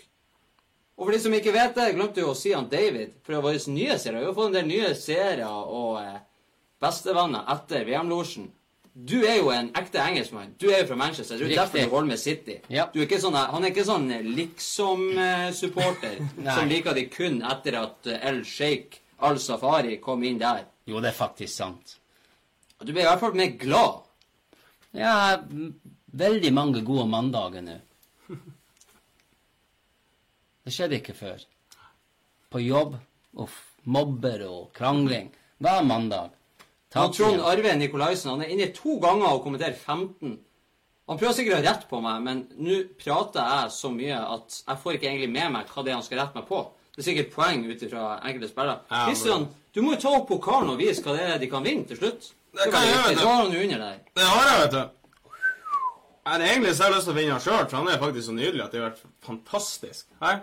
Og 0.98 1.06
for 1.06 1.16
de 1.16 1.20
som 1.24 1.34
ikke 1.34 1.54
vet 1.56 1.76
det, 1.78 1.94
glemte 1.96 2.22
jo 2.22 2.34
å 2.34 2.38
si 2.38 2.52
han 2.54 2.70
David 2.70 3.14
fra 3.26 3.40
våre 3.42 3.62
nye 3.72 3.98
seere. 3.98 4.20
Vi 4.20 4.28
har 4.28 4.38
fått 4.38 4.52
en 4.52 4.58
del 4.60 4.68
nye 4.70 4.92
seere 4.98 5.48
og 5.50 6.02
eh, 6.02 6.20
bestevenner 6.82 7.48
etter 7.54 7.86
VM-losjen. 7.88 8.50
Du 8.94 9.22
er 9.24 9.38
jo 9.40 9.50
en 9.56 9.70
ekte 9.80 10.02
engelskmann. 10.04 10.54
Du 10.60 10.68
er 10.70 10.82
jo 10.82 10.88
fra 10.90 10.96
Manchester. 11.00 11.38
Du 11.40 11.46
er 11.46 11.48
Riktig. 11.48 11.60
derfor 11.62 11.78
du 11.80 11.94
holder 11.96 12.08
med 12.12 12.20
City. 12.20 12.58
Ja. 12.70 12.90
Du 12.92 13.00
er 13.00 13.06
ikke 13.08 13.22
sånn, 13.24 13.38
han 13.40 13.64
er 13.64 13.72
ikke 13.72 13.86
sånn 13.88 14.10
liksom-supporter 14.36 16.18
som 16.58 16.68
liker 16.68 16.98
de 16.98 17.06
kun 17.14 17.40
etter 17.48 17.78
at 17.80 18.10
eh, 18.12 18.20
El 18.28 18.42
Sheikh 18.46 19.00
Al-Safari 19.24 20.00
kom 20.04 20.24
inn 20.28 20.40
der. 20.42 20.66
Jo, 20.90 21.00
det 21.00 21.14
er 21.14 21.18
faktisk 21.18 21.54
sant. 21.56 21.96
Og 22.82 22.88
Du 22.88 22.92
ble 22.92 23.06
i 23.06 23.08
hvert 23.08 23.22
fall 23.22 23.38
mer 23.38 23.54
glad. 23.62 24.02
Ja, 24.98 25.14
veldig 26.12 26.52
mange 26.54 26.82
gode 26.84 27.06
mandager 27.08 27.64
nå. 27.64 27.78
Det 30.62 30.74
skjedde 30.76 31.00
ikke 31.00 31.16
før. 31.18 31.46
På 32.52 32.60
jobb. 32.62 32.98
Uff. 33.40 33.56
Mobber 33.90 34.44
og 34.46 34.68
krangling. 34.78 35.32
Hver 35.62 35.82
mandag. 35.88 36.36
Takk 36.92 37.14
Trond. 37.16 37.42
Arve 37.48 37.76
Nikolaisen 37.80 38.34
han 38.34 38.44
er 38.44 38.52
inne 38.52 38.68
to 38.76 38.98
ganger 39.04 39.38
og 39.38 39.46
kommenterer 39.46 39.78
15. 39.78 40.36
Han 41.10 41.20
prøver 41.20 41.36
sikkert 41.36 41.58
å 41.58 41.60
ha 41.62 41.66
rett 41.66 41.88
på 41.90 42.00
meg, 42.04 42.22
men 42.24 42.44
nå 42.62 42.78
prater 43.00 43.48
jeg 43.48 43.72
så 43.76 43.90
mye 43.92 44.20
at 44.36 44.62
jeg 44.62 44.80
får 44.84 44.98
ikke 44.98 45.10
egentlig 45.10 45.32
med 45.32 45.56
meg 45.56 45.72
hva 45.72 45.84
det 45.84 45.92
er 45.92 45.98
han 45.98 46.06
skal 46.06 46.22
rette 46.22 46.40
meg 46.40 46.48
på. 46.48 46.62
Det 46.92 47.02
er 47.02 47.08
sikkert 47.08 47.34
poeng 47.34 47.66
ut 47.68 47.84
ifra 47.88 48.06
enkelte 48.28 48.52
spillere. 48.52 48.78
Ja, 48.92 49.02
Christian, 49.08 49.48
du 49.72 49.82
må 49.84 49.96
jo 49.96 50.02
ta 50.04 50.14
opp 50.20 50.30
pokalen 50.30 50.72
og 50.74 50.80
vise 50.80 51.04
hva 51.04 51.16
det 51.16 51.28
er 51.28 51.42
de 51.42 51.50
kan 51.52 51.68
vinne 51.68 51.88
til 51.88 52.00
slutt. 52.00 52.32
Det 52.52 52.68
kan 52.68 52.84
jeg 52.84 52.92
gjøre, 52.94 53.04
vet 53.08 53.16
du. 53.16 53.22
Så 53.22 53.28
har 53.30 53.42
han 53.42 53.56
jo 53.56 53.62
under 53.66 53.84
der. 53.86 54.00
Det 54.20 54.28
har 54.28 54.50
jeg, 54.50 54.64
vet 54.64 54.74
du. 54.76 54.82
Jeg 56.22 56.50
egentlig 56.52 56.74
så 56.76 56.84
har 56.84 56.92
jeg 56.92 56.98
lyst 56.98 57.08
til 57.08 57.14
å 57.14 57.18
vinne 57.18 57.36
han 57.38 57.46
sjøl, 57.46 57.62
for 57.66 57.78
han 57.80 57.92
er 57.92 58.02
faktisk 58.02 58.28
så 58.28 58.36
nydelig 58.36 58.66
at 58.66 58.74
det 58.76 58.82
har 58.82 58.90
vært 58.90 59.06
fantastisk. 59.28 60.04
Her. 60.22 60.42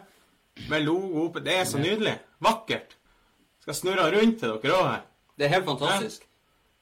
Med 0.72 0.88
logo 0.88 1.26
oppe. 1.28 1.44
Det 1.44 1.54
er 1.54 1.68
så 1.68 1.80
nydelig. 1.80 2.16
Vakkert. 2.44 2.96
Skal 3.62 3.76
snurre 3.78 4.08
rundt 4.16 4.40
til 4.40 4.56
dere 4.56 4.80
òg 4.80 4.88
her. 4.88 5.04
Det 5.38 5.46
er 5.46 5.54
helt 5.54 5.68
fantastisk. 5.68 6.27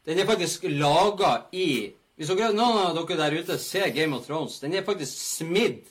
Den 0.07 0.19
er 0.23 0.29
faktisk 0.29 0.65
laga 0.71 1.33
i 1.53 1.93
Hvis 2.17 2.31
dere, 2.33 2.55
noen 2.57 2.79
av 2.81 2.95
dere 2.97 3.19
der 3.19 3.35
ute 3.43 3.59
ser 3.61 3.91
Game 3.93 4.17
of 4.17 4.25
Thrones, 4.25 4.61
den 4.63 4.73
er 4.73 4.85
faktisk 4.87 5.13
smidd 5.13 5.83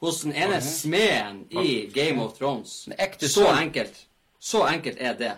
hos 0.00 0.22
den 0.24 0.32
ene 0.32 0.60
smeden 0.64 1.42
i 1.50 1.90
Game 1.92 2.22
of 2.22 2.38
Thrones. 2.38 2.86
Så 3.28 3.44
enkelt. 3.52 4.06
Så 4.40 4.62
enkelt 4.64 4.96
er 4.96 5.18
det. 5.18 5.34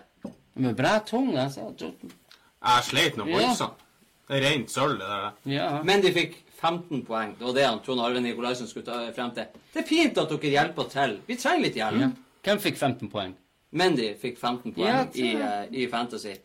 Med 0.55 0.77
bra 0.79 1.01
tung, 1.03 1.33
altså. 1.35 1.73
Jeg 1.81 2.85
sleit 2.87 3.19
nå 3.19 3.27
voldsomt. 3.27 3.81
Ja. 3.81 3.89
Det 4.29 4.39
er 4.39 4.47
rent 4.47 4.71
sølv, 4.71 5.01
det 5.01 5.09
der. 5.11 5.27
Ja. 5.51 5.67
Men 5.83 6.05
de 6.05 6.13
fikk 6.15 6.37
15 6.61 7.03
poeng. 7.09 7.35
Det 7.39 7.49
var 7.49 7.57
det 7.57 7.67
han 7.67 7.83
Trond 7.83 8.01
Arve 8.01 8.23
Nikolaisen 8.23 8.71
skulle 8.71 8.87
ta 8.87 9.01
frem 9.17 9.35
til. 9.35 9.51
Det 9.75 9.83
er 9.83 9.89
fint 9.89 10.23
at 10.23 10.31
dere 10.31 10.53
hjelper 10.55 10.89
til. 10.93 11.19
Vi 11.27 11.37
trenger 11.41 11.67
litt 11.67 11.81
hjelp. 11.81 12.05
Mm. 12.05 12.15
Hvem 12.47 12.63
fikk 12.63 12.79
15 12.79 13.11
poeng? 13.11 13.35
Mendy 13.75 14.13
fikk 14.21 14.39
15 14.39 14.77
poeng 14.77 14.87
Ja, 14.87 15.03
i, 15.19 15.35
uh, 15.35 15.67
i 15.75 15.89
Fantasy. 15.91 16.37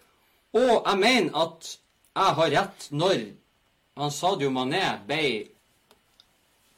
Og 0.53 0.83
jeg 0.87 0.97
mener 1.01 1.35
at 1.43 1.77
jeg 2.17 2.33
har 2.39 2.49
rett 2.55 2.87
når 2.91 3.25
han 3.97 4.11
Sadio 4.11 4.49
Mané 4.53 4.83
ble 5.07 5.47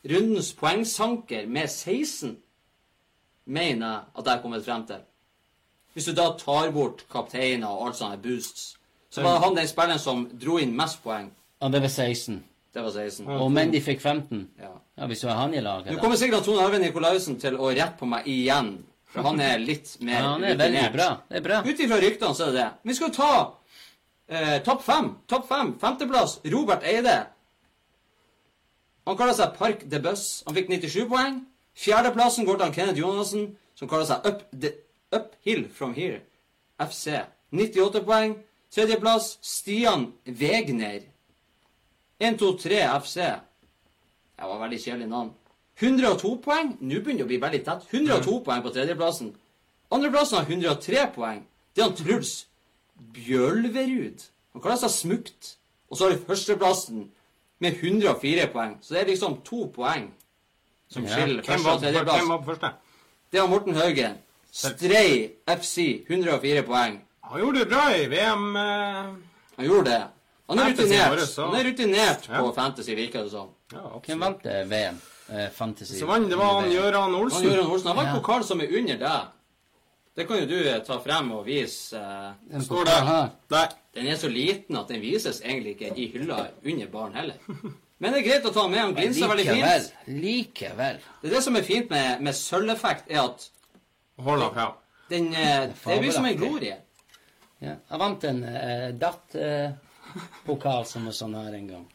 rundens 0.10 0.53
poengsanker 0.55 1.47
med 1.47 1.67
16, 1.69 2.38
mener 3.49 3.88
jeg 3.88 4.01
at 4.17 4.25
jeg 4.25 4.34
har 4.34 4.41
kommet 4.43 4.65
frem 4.65 4.86
til. 4.88 5.01
Hvis 5.93 6.05
du 6.05 6.13
da 6.15 6.29
tar 6.39 6.71
bort 6.71 7.03
kapteiner 7.12 7.67
og 7.67 7.88
alt 7.89 7.97
sånne 7.99 8.19
boosts, 8.23 8.75
så 9.10 9.23
var 9.25 9.39
han 9.43 9.55
den 9.58 9.67
spilleren 9.67 9.99
som 9.99 10.27
dro 10.39 10.60
inn 10.62 10.75
mest 10.77 11.01
poeng. 11.03 11.32
Ja, 11.60 11.67
det 11.73 11.82
var 11.82 11.89
16. 11.91 12.43
Det 12.73 12.84
var 12.86 12.91
16. 12.93 13.25
Og 13.27 13.49
Mendy 13.51 13.82
fikk 13.82 14.01
15. 14.05 14.43
Ja. 14.62 14.69
Ja, 14.99 15.08
hvis 15.10 15.23
du 15.23 15.27
har 15.27 15.39
han 15.41 15.53
i 15.58 15.62
laget, 15.63 15.91
Nå 15.95 15.99
kommer 15.99 16.19
sikkert 16.19 16.45
Tone 16.45 16.62
Arve 16.62 16.79
Nikolaussen 16.79 17.39
til 17.41 17.58
å 17.58 17.71
rette 17.73 17.97
på 17.99 18.05
meg 18.08 18.27
igjen. 18.29 18.75
For 19.10 19.25
han 19.25 19.39
er 19.41 19.58
litt 19.58 19.95
mer 20.05 20.19
Ja, 20.21 20.27
han 20.36 20.43
er 20.45 20.53
rutinert. 20.53 20.93
bra. 20.93 21.08
Det 21.27 21.38
er 21.39 21.41
bra. 21.47 21.62
Ut 21.65 21.79
ifra 21.82 21.97
ryktene 22.03 22.36
så 22.38 22.43
er 22.45 22.51
det 22.53 22.60
det. 22.62 22.67
Vi 22.86 22.93
skal 22.93 23.12
ta 23.15 23.32
eh, 24.30 24.58
topp 24.63 24.84
fem. 24.86 25.12
Topp 25.28 25.48
fem. 25.50 25.74
Femteplass, 25.82 26.39
Robert 26.54 26.84
Eide. 26.84 27.18
Han 29.08 29.18
kaller 29.18 29.34
seg 29.34 29.56
Park 29.58 29.86
de 29.89 30.00
Bus. 30.04 30.44
Han 30.46 30.56
fikk 30.58 30.70
97 30.70 31.08
poeng. 31.10 31.42
Fjerdeplassen 31.80 32.46
går 32.46 32.60
til 32.60 32.74
Kenneth 32.76 33.00
Jonassen, 33.00 33.46
som 33.76 33.89
kaller 33.89 34.06
seg 34.10 34.26
Up 34.28 34.44
the, 34.52 34.74
Uphill 35.15 35.65
From 35.74 35.96
Here. 35.98 36.22
FC. 36.80 37.24
98 37.52 38.04
poeng. 38.06 38.38
Tredjeplass, 38.70 39.39
Stian 39.42 40.12
Wegner. 40.26 41.08
1, 42.20 42.38
2, 42.38 42.52
3 42.62 42.82
FC. 43.02 43.15
Det 44.39 44.48
var 44.48 44.60
veldig 44.62 44.82
kjedelig 44.84 45.08
navn. 45.10 45.32
102 45.80 46.36
poeng. 46.44 46.76
Nå 46.80 47.00
begynner 47.00 47.24
det 47.24 47.26
å 47.26 47.32
bli 47.32 47.39
veldig 47.42 47.63
tett. 47.65 47.88
102 47.94 48.39
poeng 48.46 48.62
på 48.63 48.74
tredjeplassen. 48.76 49.32
Andreplassen 49.89 50.38
har 50.38 50.52
103 50.52 51.08
poeng. 51.15 51.42
Det 51.74 51.82
er 51.82 51.88
han 51.88 51.98
Truls 51.98 52.34
Bjølverud. 53.14 54.22
Han 54.54 54.62
kaller 54.62 54.78
seg 54.78 54.90
Smukt. 54.94 55.56
Og 55.90 55.98
så 55.98 56.06
har 56.06 56.14
vi 56.16 56.26
førsteplassen 56.28 57.08
med 57.60 57.74
104 57.82 58.48
poeng. 58.54 58.78
Så 58.82 58.94
det 58.94 59.02
er 59.02 59.06
liksom 59.12 59.40
to 59.46 59.66
poeng 59.76 60.12
som 60.90 61.04
Ja. 61.06 61.10
skiller 61.16 61.42
Hvem 61.44 61.46
første 61.46 61.64
var, 61.66 61.74
og 61.74 61.82
tredjeplass. 61.82 62.20
hvem 62.20 62.30
var 62.30 62.38
på 62.38 62.46
første? 62.52 62.70
Det 63.32 63.42
var 63.42 63.48
Morten 63.48 63.74
Haugen. 63.76 64.18
Strei 64.52 65.32
FC, 65.48 66.06
104 66.10 66.64
poeng. 66.64 67.02
Han 67.24 67.40
gjorde 67.42 67.60
det 67.60 67.70
bra 67.70 67.90
i 67.96 68.06
VM. 68.10 68.56
Eh, 68.56 69.16
Han 69.58 69.66
gjorde 69.66 69.86
det. 69.92 70.04
Han 70.50 70.60
er 70.60 70.66
rutinert, 70.72 71.36
han 71.36 71.54
er 71.56 71.64
rutinert 71.72 72.28
Ja. 72.30 72.40
på 72.42 72.54
Fantasy, 72.56 72.96
virker 72.96 73.24
det 73.24 73.32
som. 73.32 73.50
ja, 73.74 73.78
Hvem 74.06 74.20
vant 74.20 74.44
VM? 74.44 75.02
Eh, 75.30 75.50
Fantasy. 75.52 75.94
Så 76.00 76.06
vant 76.08 76.30
det 76.30 76.38
var 76.38 76.62
han 76.62 76.72
Gøran 76.72 77.14
Olsen. 77.16 77.50
Han, 77.50 77.60
Olsen. 77.60 77.88
Han 77.88 77.98
var 77.98 78.04
Ja. 78.06 78.20
pokal 78.20 78.44
som 78.44 78.62
er 78.62 78.68
under 78.78 78.98
deg. 78.98 79.28
Det 80.19 80.25
kan 80.27 80.41
jo 80.41 80.47
du 80.49 80.58
eh, 80.67 80.82
ta 80.84 80.97
frem 80.99 81.29
og 81.32 81.45
vise. 81.47 81.95
eh, 81.95 82.32
Den 82.51 82.63
Står 82.65 82.84
pokalen 82.84 83.12
der. 83.13 83.29
Der. 83.53 83.75
Den 83.95 84.08
er 84.12 84.17
så 84.19 84.27
liten 84.32 84.75
at 84.75 84.89
den 84.91 84.99
vises 85.01 85.39
egentlig 85.41 85.77
ikke 85.77 85.93
i 85.95 86.10
hylla 86.12 86.41
under 86.65 86.89
baren 86.91 87.15
heller. 87.15 87.38
Men 87.99 88.13
det 88.13 88.19
er 88.19 88.25
greit 88.27 88.45
å 88.49 88.51
ta 88.55 88.65
med. 88.71 88.79
Han 88.79 88.93
glinser 88.97 89.32
veldig 89.32 89.45
Likevel. 89.47 89.86
fint. 89.88 90.19
Likevel. 90.25 90.99
Det 91.21 91.29
er 91.32 91.36
det 91.38 91.41
som 91.45 91.55
er 91.60 91.65
fint 91.67 91.89
med, 91.91 92.21
med 92.27 92.36
sølveffekt, 92.36 93.08
er 93.12 93.21
at 93.25 93.47
Hold 94.19 94.43
opp, 94.49 94.60
ja. 94.60 94.67
den 95.10 95.32
eh, 95.34 95.69
Det 95.88 95.99
blir 96.03 96.12
som 96.12 96.27
en 96.27 96.38
glorie. 96.39 96.77
Ja. 97.63 97.77
Jeg 97.91 97.99
vant 97.99 98.23
en 98.27 98.43
uh, 98.43 98.89
DAT-pokal 98.99 100.86
som 100.88 101.08
var 101.08 101.15
sånn 101.15 101.36
her 101.39 101.55
en 101.58 101.67
gang. 101.67 101.86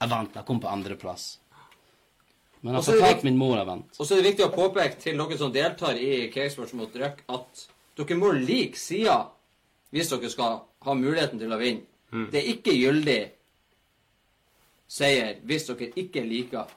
Jeg 0.00 0.10
vant. 0.12 0.34
Jeg 0.38 0.46
kom 0.46 0.60
på 0.62 0.70
andreplass. 0.70 1.24
Men 2.66 2.80
jeg 2.80 2.86
fortalte 2.88 3.26
min 3.28 3.36
mor 3.38 3.54
jeg 3.54 3.66
vant. 3.68 3.98
Og 4.00 4.02
så 4.02 4.16
er 4.16 4.22
det 4.22 4.30
viktig 4.32 4.44
å 4.48 4.54
påpeke 4.54 4.98
til 4.98 5.20
dere 5.20 5.38
som 5.38 5.52
deltar 5.54 5.98
i 6.02 6.26
Cakesports 6.34 6.74
mot 6.74 6.96
Røk, 6.98 7.20
at 7.30 7.66
dere 8.00 8.16
må 8.18 8.32
like 8.34 8.78
sida 8.80 9.20
hvis 9.94 10.10
dere 10.10 10.30
skal 10.32 10.56
ha 10.82 10.94
muligheten 10.98 11.38
til 11.38 11.54
å 11.54 11.60
vinne. 11.60 11.86
Det 12.32 12.40
er 12.40 12.48
ikke 12.56 12.74
gyldig 12.74 13.20
seier 14.90 15.38
hvis 15.46 15.68
dere 15.70 15.92
ikke 16.02 16.24
liker. 16.26 16.72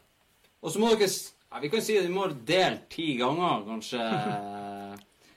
Og 0.62 0.74
så 0.74 0.82
må 0.82 0.92
dere 0.94 1.10
ja, 1.10 1.62
Vi 1.64 1.72
kan 1.74 1.82
si 1.82 1.98
at 1.98 2.06
vi 2.06 2.14
må 2.14 2.28
dele 2.30 2.84
ti 2.94 3.16
ganger, 3.18 3.64
kanskje. 3.66 4.04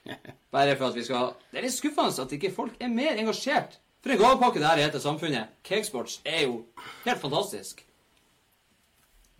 Bare 0.53 0.75
for 0.77 0.91
at 0.91 0.97
vi 0.99 1.05
skal 1.07 1.31
Det 1.49 1.61
er 1.61 1.65
litt 1.65 1.73
skuffende 1.73 2.27
at 2.27 2.35
ikke 2.37 2.53
folk 2.53 2.77
er 2.77 2.93
mer 2.93 3.17
engasjert. 3.17 3.79
For 4.03 4.13
en 4.13 4.19
gavepakke 4.19 4.61
det 4.61 4.67
her 4.67 4.83
heter 4.83 5.01
Samfunnet. 5.01 5.57
Cakesports 5.65 6.19
er 6.27 6.43
jo 6.45 6.61
helt 7.07 7.21
fantastisk. 7.23 7.81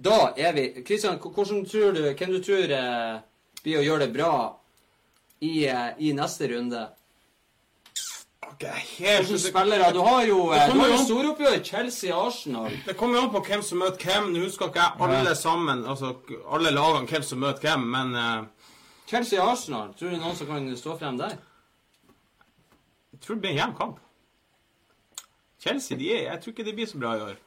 Da 0.03 0.33
er 0.35 0.53
vi 0.53 0.83
Kristian, 0.83 1.19
hvordan 1.21 1.63
tror 1.69 1.93
du, 1.95 2.01
hvem 2.11 2.33
du 2.33 2.41
tror 2.43 2.73
eh, 2.75 3.21
blir 3.63 3.79
å 3.79 3.85
gjøre 3.85 4.07
det 4.07 4.13
bra 4.15 4.33
i, 5.39 5.63
eh, 5.69 5.93
i 6.03 6.11
neste 6.17 6.49
runde? 6.51 6.81
Ok, 8.49 8.65
helt 8.97 9.29
Hvilke 9.29 9.39
spillere? 9.39 9.93
Du 9.95 10.01
har 10.03 10.25
jo, 10.27 10.51
eh, 10.51 10.67
du 10.73 10.79
har 10.79 10.91
jo 10.91 10.99
storoppgjør 11.05 11.63
Chelsea-Arsenal. 11.63 12.75
Det 12.85 12.97
kommer 12.99 13.17
jo 13.17 13.23
an 13.23 13.33
på 13.33 13.43
hvem 13.47 13.63
som 13.63 13.79
møter 13.79 14.09
hvem. 14.09 14.29
Nå 14.33 14.43
husker 14.43 14.67
ikke 14.67 14.83
jeg 14.83 15.17
alle 15.23 15.35
sammen, 15.39 15.85
altså 15.87 16.13
alle 16.51 16.75
lagene, 16.75 17.07
hvem 17.07 17.23
som 17.23 17.39
møter 17.39 17.69
hvem, 17.69 17.87
men 17.95 18.15
eh, 18.19 18.69
Chelsea-Arsenal. 19.07 19.95
Tror 19.97 20.11
du 20.11 20.19
noen 20.19 20.35
som 20.35 20.51
kan 20.51 20.71
stå 20.77 20.99
frem 20.99 21.17
der? 21.23 21.39
jeg 23.13 23.21
tror 23.21 23.35
det 23.35 23.41
blir 23.41 23.51
en 23.53 23.57
jevn 23.57 23.75
kamp. 23.77 23.99
Chelsea, 25.63 25.97
de 25.97 26.09
er, 26.11 26.23
jeg 26.27 26.41
tror 26.41 26.51
ikke 26.51 26.65
de 26.67 26.73
blir 26.75 26.87
så 26.91 26.97
bra 26.99 27.13
i 27.15 27.21
år. 27.21 27.37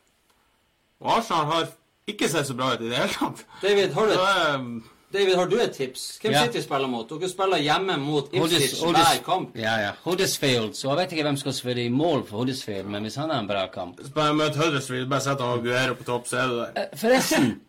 Og 1.00 1.10
Arsenal 1.18 1.50
har 1.50 1.66
ikke 2.08 2.28
ser 2.30 2.42
så 2.46 2.54
bra 2.54 2.72
ut 2.74 2.80
i 2.84 2.88
det 2.90 2.96
hele 3.00 3.12
tatt. 3.18 3.40
David, 3.62 3.92
har 3.96 4.06
du, 4.06 4.12
Så, 4.12 4.22
et, 4.22 4.54
eh, 4.54 4.92
David, 5.12 5.34
har 5.36 5.46
du 5.50 5.56
et 5.60 5.72
tips? 5.74 6.18
Hvem 6.22 6.32
Ja. 6.32 6.42
City 6.44 6.60
spiller 6.62 6.86
mot? 6.88 7.08
Dere 7.08 7.28
spiller 7.28 7.58
hjemme 7.58 7.96
mot 7.98 8.28
Ipswich 8.32 8.74
Huddersfield- 8.82 8.96
hver 8.96 9.22
kamp. 9.24 9.56
Ja, 9.56 9.76
ja. 9.80 9.90
Huddersfield. 10.04 10.74
Så 10.74 10.88
jeg 10.88 10.96
vet 10.96 11.12
ikke 11.12 11.22
hvem 11.22 11.36
som 11.36 11.40
skal 11.40 11.52
spille 11.52 11.84
i 11.84 11.88
mål 11.88 12.26
for 12.26 12.36
Huddersfield, 12.38 12.86
men 12.86 13.02
hvis 13.02 13.14
han 13.16 13.30
har 13.30 13.38
en 13.40 13.48
bra 13.48 13.66
kamp 13.66 14.00
bare 14.14 14.34
møte 14.34 14.56
Huddersfield, 14.56 15.08
bare 15.08 15.20
sette 15.20 15.40
Aguero 15.42 15.94
på 15.94 16.04
topp, 16.04 16.26
så 16.28 16.36
er 16.36 16.46
du 16.48 16.56
der. 16.58 16.70
Eh, 16.76 16.98
Forresten, 16.98 17.60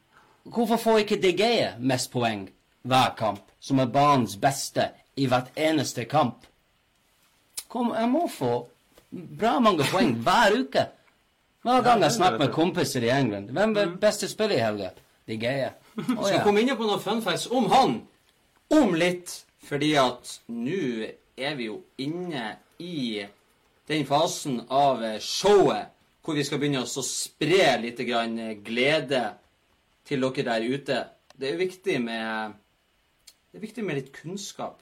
hvorfor 0.46 0.78
får 0.78 0.98
ikke 1.00 1.22
De 1.22 1.34
Gea 1.38 1.72
mest 1.80 2.12
poeng 2.12 2.50
hver 2.86 3.16
kamp, 3.18 3.40
som 3.60 3.80
er 3.80 3.86
banens 3.86 4.36
beste 4.36 4.90
i 5.18 5.26
hvert 5.26 5.48
eneste 5.58 6.06
kamp? 6.06 6.36
Kom, 7.70 7.94
jeg 8.00 8.10
må 8.10 8.28
få 8.30 8.68
bra 9.40 9.60
mange 9.60 9.84
poeng 9.84 10.16
hver 10.24 10.52
uke. 10.60 10.88
Hver 11.68 11.82
gang 11.84 12.00
jeg 12.00 12.12
snakker 12.16 12.40
med 12.40 12.54
kompiser 12.56 13.04
i 13.04 13.10
England. 13.12 13.50
Hvem 13.52 13.74
er 13.76 13.90
beste 14.00 14.30
spiller 14.32 14.56
i 14.56 14.64
helga? 14.64 14.94
De 15.28 15.36
Gea. 15.36 15.74
Oh, 15.98 16.22
skal 16.24 16.38
Så 16.38 16.44
komme 16.46 16.62
inn 16.64 16.72
på 16.80 16.86
noen 16.88 17.02
fun 17.04 17.20
facts 17.26 17.50
om 17.52 17.68
han 17.74 17.98
om 18.72 18.96
litt. 18.96 19.34
Fordi 19.68 19.90
at 20.00 20.32
nå 20.48 21.10
er 21.36 21.58
vi 21.60 21.68
jo 21.68 21.82
inne 22.00 22.54
i 22.80 23.26
den 23.92 24.08
fasen 24.08 24.62
av 24.72 25.04
showet 25.20 25.92
hvor 26.24 26.40
vi 26.40 26.48
skal 26.48 26.62
begynne 26.62 26.86
å 26.88 27.04
spre 27.04 27.76
litt 27.84 28.00
glede 28.00 29.26
til 30.08 30.24
dere 30.24 30.48
der 30.48 30.72
ute. 30.72 31.04
Det 31.36 31.52
er 31.52 31.60
viktig 31.60 32.00
med 32.04 32.56
Det 33.52 33.60
er 33.60 33.68
viktig 33.68 33.84
med 33.84 34.00
litt 34.00 34.14
kunnskap. 34.16 34.80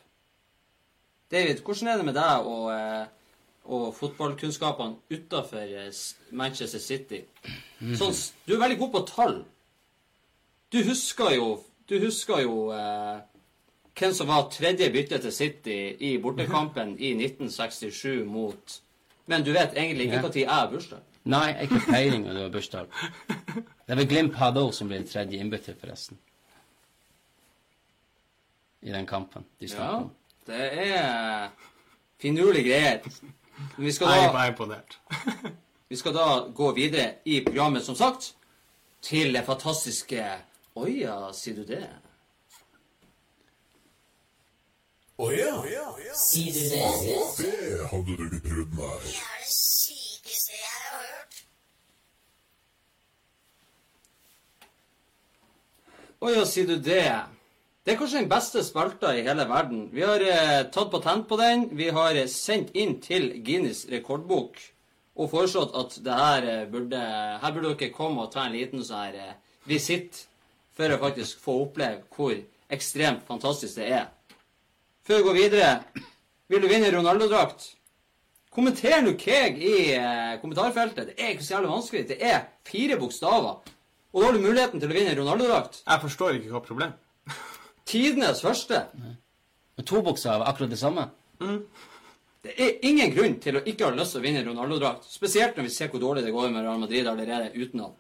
David, 1.33 1.65
hvordan 1.65 1.89
er 1.89 1.97
det 1.97 2.05
med 2.05 2.17
deg 2.17 2.45
og, 2.45 2.71
eh, 2.73 3.05
og 3.65 3.95
fotballkunnskapene 3.97 4.95
utafor 5.11 5.65
Manchester 6.31 6.79
City? 6.79 7.21
Sånn, 7.97 8.13
du 8.47 8.53
er 8.55 8.61
veldig 8.61 8.77
god 8.79 8.91
på 8.91 9.01
tall. 9.09 9.39
Du 10.71 10.81
husker 10.83 11.35
jo 11.35 11.63
Du 11.89 11.99
husker 12.01 12.39
jo 12.41 12.71
eh, 12.73 13.19
hvem 13.95 14.13
som 14.17 14.27
var 14.27 14.47
tredje 14.51 14.87
bytte 14.91 15.19
til 15.21 15.31
City 15.31 15.75
i 15.99 16.15
bortekampen 16.17 16.95
i 16.99 17.11
1967 17.13 18.25
mot 18.25 18.79
Men 19.27 19.43
du 19.45 19.51
vet 19.53 19.73
egentlig 19.77 20.07
ikke 20.07 20.15
Ja. 20.15 20.21
når 20.21 20.35
jeg 20.35 20.49
har 20.49 20.71
bursdag. 20.71 20.99
Nei, 21.25 21.45
jeg 21.47 21.55
har 21.55 21.61
ikke 21.77 21.91
peiling 21.91 22.25
når 22.25 22.33
du 22.33 22.39
har 22.41 22.49
bursdag. 22.49 22.87
Det 23.87 23.93
er 23.93 23.95
Glimt 23.95 24.09
Glimp 24.09 24.35
også 24.41 24.77
som 24.77 24.87
blir 24.87 25.05
tredje 25.09 25.39
innbytter, 25.39 25.73
forresten. 25.81 26.17
I 28.85 28.91
den 28.93 29.05
kampen 29.09 29.45
de 29.59 29.67
snakker 29.67 29.85
Ja, 29.85 29.97
om. 29.97 30.11
det 30.45 30.89
er 30.89 31.49
finurlige 32.21 32.63
greier. 32.69 32.99
Vi 33.77 33.91
skal 33.91 34.07
da, 34.07 34.13
Jeg 34.13 34.25
er 34.25 34.31
bare 34.31 34.47
imponert. 34.47 34.99
vi 35.89 35.95
skal 35.95 36.13
da 36.15 36.25
gå 36.55 36.71
videre 36.75 37.13
i 37.25 37.41
programmet, 37.45 37.85
som 37.85 37.95
sagt, 37.95 38.35
til 39.01 39.33
det 39.33 39.45
fantastiske 39.45 40.25
Oi, 40.75 40.89
ja, 41.05 41.31
sier 41.31 41.55
du 41.55 41.63
det? 41.63 41.85
Å 45.15 45.29
ja, 45.31 45.53
sier 46.19 46.51
du 46.51 46.63
det? 46.73 46.81
Det 47.37 47.85
hadde 47.87 48.15
du 48.17 48.23
ikke 48.25 48.41
trodd, 48.43 48.73
nei. 48.75 48.97
Det 49.05 49.13
er 49.15 49.37
det 49.39 49.53
sykeste 49.55 50.57
jeg 50.57 50.81
har 50.89 51.05
hørt. 51.13 51.39
Å 56.19 56.33
ja, 56.35 56.43
sier 56.51 56.67
du 56.67 56.75
det? 56.83 57.07
Det 57.85 57.93
er 57.93 57.99
kanskje 57.99 58.21
den 58.23 58.29
beste 58.31 58.63
spalta 58.65 59.11
i 59.13 59.21
hele 59.21 59.43
verden. 59.45 59.83
Vi 59.93 60.01
har 60.01 60.23
eh, 60.25 60.63
tatt 60.73 60.89
patent 60.89 61.27
på 61.29 61.37
den. 61.37 61.67
Vi 61.77 61.91
har 61.93 62.17
eh, 62.17 62.25
sendt 62.33 62.71
inn 62.73 62.95
til 62.97 63.27
Guinness 63.45 63.83
rekordbok 63.91 64.57
og 65.21 65.29
foreslått 65.29 65.75
at 65.77 65.93
det 66.07 66.15
her 66.17 66.47
eh, 66.49 66.63
burde 66.71 67.01
Her 67.43 67.53
burde 67.53 67.75
dere 67.75 67.91
komme 67.93 68.25
og 68.25 68.31
ta 68.33 68.47
en 68.47 68.57
liten 68.57 68.81
sånn 68.81 69.03
her 69.03 69.19
eh, 69.21 69.37
visitt 69.69 70.23
for 70.73 70.89
å 70.89 70.97
faktisk 71.03 71.45
få 71.45 71.59
oppleve 71.67 72.01
hvor 72.17 72.33
ekstremt 72.73 73.21
fantastisk 73.29 73.77
det 73.77 73.91
er. 73.99 74.09
Før 75.05 75.21
vi 75.21 75.29
går 75.29 75.39
videre, 75.43 75.71
vil 76.49 76.65
du 76.65 76.69
vinne 76.73 76.89
Ronaldo-drakt? 76.89 77.69
Kommenter 78.49 79.05
nå 79.05 79.13
Keg 79.21 79.61
i 79.61 79.77
eh, 79.93 80.35
kommentarfeltet. 80.41 81.13
Det 81.13 81.19
er 81.21 81.35
ikke 81.35 81.45
så 81.45 81.59
jævlig 81.59 81.75
vanskelig. 81.75 82.07
Det 82.15 82.17
er 82.33 82.47
fire 82.65 82.97
bokstaver. 82.97 83.61
Og 84.09 84.21
da 84.23 84.25
har 84.31 84.33
du 84.33 84.41
muligheten 84.41 84.81
til 84.81 84.89
å 84.89 85.01
vinne 85.03 85.17
Ronaldo-drakt. 85.21 85.83
Jeg 85.85 86.07
forstår 86.09 86.39
ikke 86.41 86.57
hva 86.57 86.65
problemet 86.65 87.04
Tidenes 87.85 88.41
første. 88.41 88.85
Med 89.75 89.85
to 89.85 90.01
bukser 90.05 90.31
av 90.35 90.45
akkurat 90.49 90.71
det 90.73 90.79
samme. 90.79 91.09
Det 92.45 92.53
er 92.61 92.79
ingen 92.85 93.11
grunn 93.13 93.39
til 93.41 93.57
å 93.57 93.63
ikke 93.65 93.87
ha 93.87 93.93
lyst 93.95 94.15
til 94.15 94.21
å 94.21 94.25
vinne 94.25 94.43
Ronaldo-drakt. 94.45 95.07
Spesielt 95.09 95.57
når 95.57 95.67
vi 95.67 95.73
ser 95.73 95.89
hvor 95.89 96.01
dårlig 96.01 96.25
det 96.25 96.33
går 96.33 96.51
med 96.53 96.65
Real 96.65 96.81
Madrid 96.81 97.07
allerede 97.09 97.51
uten 97.55 97.81
han. 97.85 97.95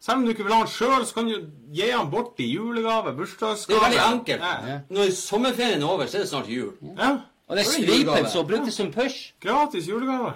Selv 0.00 0.20
om 0.20 0.24
du 0.26 0.32
ikke 0.34 0.44
vil 0.44 0.52
ha 0.52 0.62
han 0.62 0.68
sjøl, 0.68 1.04
så 1.08 1.16
kan 1.16 1.28
du 1.28 1.36
gi 1.72 1.90
han 1.90 2.10
bort 2.12 2.40
i 2.40 2.50
julegave, 2.50 3.14
Det 3.16 3.76
er 3.76 3.84
veldig 3.84 4.02
enkelt. 4.04 4.42
Ja. 4.42 4.80
Når 4.90 5.12
sommerferien 5.16 5.82
er 5.82 5.86
over, 5.88 6.06
så 6.06 6.18
er 6.18 6.20
det 6.20 6.28
snart 6.28 6.48
jul. 6.48 6.74
ja. 6.98 7.20
Og 7.46 7.56
det 7.56 7.66
er 7.66 8.22
Det 8.22 8.30
som 8.32 8.46
brukes 8.46 8.74
som 8.74 8.92
push. 8.92 9.34
Gratis 9.40 9.86
julegave. 9.86 10.32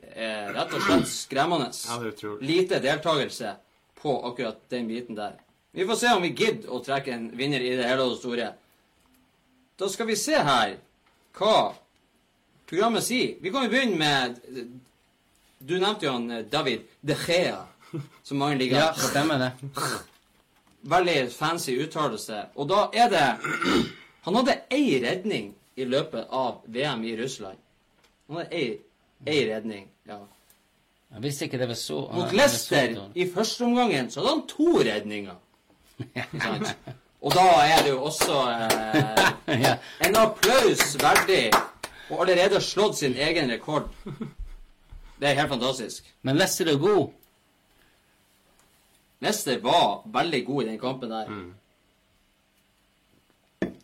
Det 0.00 0.12
er 0.16 0.52
rett 0.54 0.72
og 0.72 0.80
slett 0.80 1.08
skremmende. 1.08 1.68
Ja, 1.88 1.98
det 2.00 2.24
er. 2.24 2.38
Lite 2.40 2.80
deltakelse 2.80 3.56
på 4.00 4.14
akkurat 4.24 4.56
den 4.70 4.88
biten 4.88 5.16
der. 5.16 5.36
Vi 5.74 5.86
får 5.86 5.96
se 5.98 6.10
om 6.14 6.22
vi 6.22 6.30
gidder 6.30 6.70
å 6.70 6.78
trekke 6.84 7.12
en 7.14 7.24
vinner 7.36 7.62
i 7.64 7.72
det 7.76 7.86
hele 7.88 8.04
og 8.06 8.16
store. 8.20 8.52
Da 9.78 9.88
skal 9.90 10.06
vi 10.06 10.16
se 10.18 10.38
her 10.38 10.76
hva 11.34 11.54
programmet 12.70 13.02
sier. 13.02 13.34
Vi 13.42 13.50
kan 13.50 13.66
jo 13.66 13.72
begynne 13.72 13.98
med 13.98 14.38
Du 15.64 15.78
nevnte 15.80 16.06
jo 16.06 16.12
han 16.12 16.30
eh, 16.30 16.44
David 16.52 16.82
De 17.00 17.16
Gea, 17.16 17.62
som 18.22 18.38
mange 18.38 18.58
liker. 18.60 18.76
Ja, 18.76 18.90
stemmer 18.94 19.40
det. 19.40 19.50
Veldig 20.92 21.16
fancy 21.32 21.78
uttalelse. 21.80 22.42
Og 22.60 22.68
da 22.68 22.84
er 22.92 23.08
det 23.10 23.26
Han 24.24 24.36
hadde 24.38 24.58
ei 24.72 25.00
redning 25.02 25.50
i 25.76 25.84
løpet 25.88 26.28
av 26.30 26.62
VM 26.70 27.02
i 27.04 27.16
Russland. 27.18 27.58
Han 28.28 28.38
hadde 28.42 28.54
ei, 28.56 28.78
ei 29.26 29.40
redning. 29.50 29.88
ja. 30.08 30.20
Jeg 31.14 31.22
visste 31.22 31.46
ikke 31.46 31.58
det 31.60 31.68
var 31.70 31.76
så 31.78 31.98
Mot 32.10 32.32
Leicester 32.34 32.96
i 33.14 33.26
første 33.30 33.62
omgangen 33.64 34.08
så 34.10 34.20
hadde 34.20 34.32
han 34.32 34.46
to 34.50 34.70
redninger. 34.82 35.36
Sant? 36.42 36.74
Og 37.24 37.32
da 37.32 37.44
er 37.64 37.82
det 37.86 37.92
jo 37.94 38.02
også 38.04 38.38
eh, 38.52 39.68
en 40.06 40.16
applaus 40.20 40.94
verdig 41.00 41.46
og 42.10 42.20
allerede 42.26 42.60
slått 42.60 42.98
sin 43.00 43.16
egen 43.16 43.48
rekord. 43.50 43.88
Det 45.16 45.30
er 45.30 45.38
helt 45.38 45.54
fantastisk. 45.54 46.04
Men 46.22 46.36
Leicester 46.36 46.68
er 46.68 46.80
god. 46.82 47.14
Leicester 49.24 49.60
var 49.64 50.02
veldig 50.12 50.42
god 50.46 50.62
i 50.62 50.68
den 50.68 50.78
kampen 50.82 51.14
der. 51.14 51.32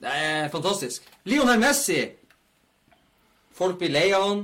Det 0.00 0.14
er 0.16 0.48
fantastisk. 0.52 1.06
Lionel 1.24 1.60
Messi 1.60 2.00
Folk 3.60 3.76
blir 3.78 3.92
lei 3.92 4.06
av 4.16 4.22
han. 4.24 4.38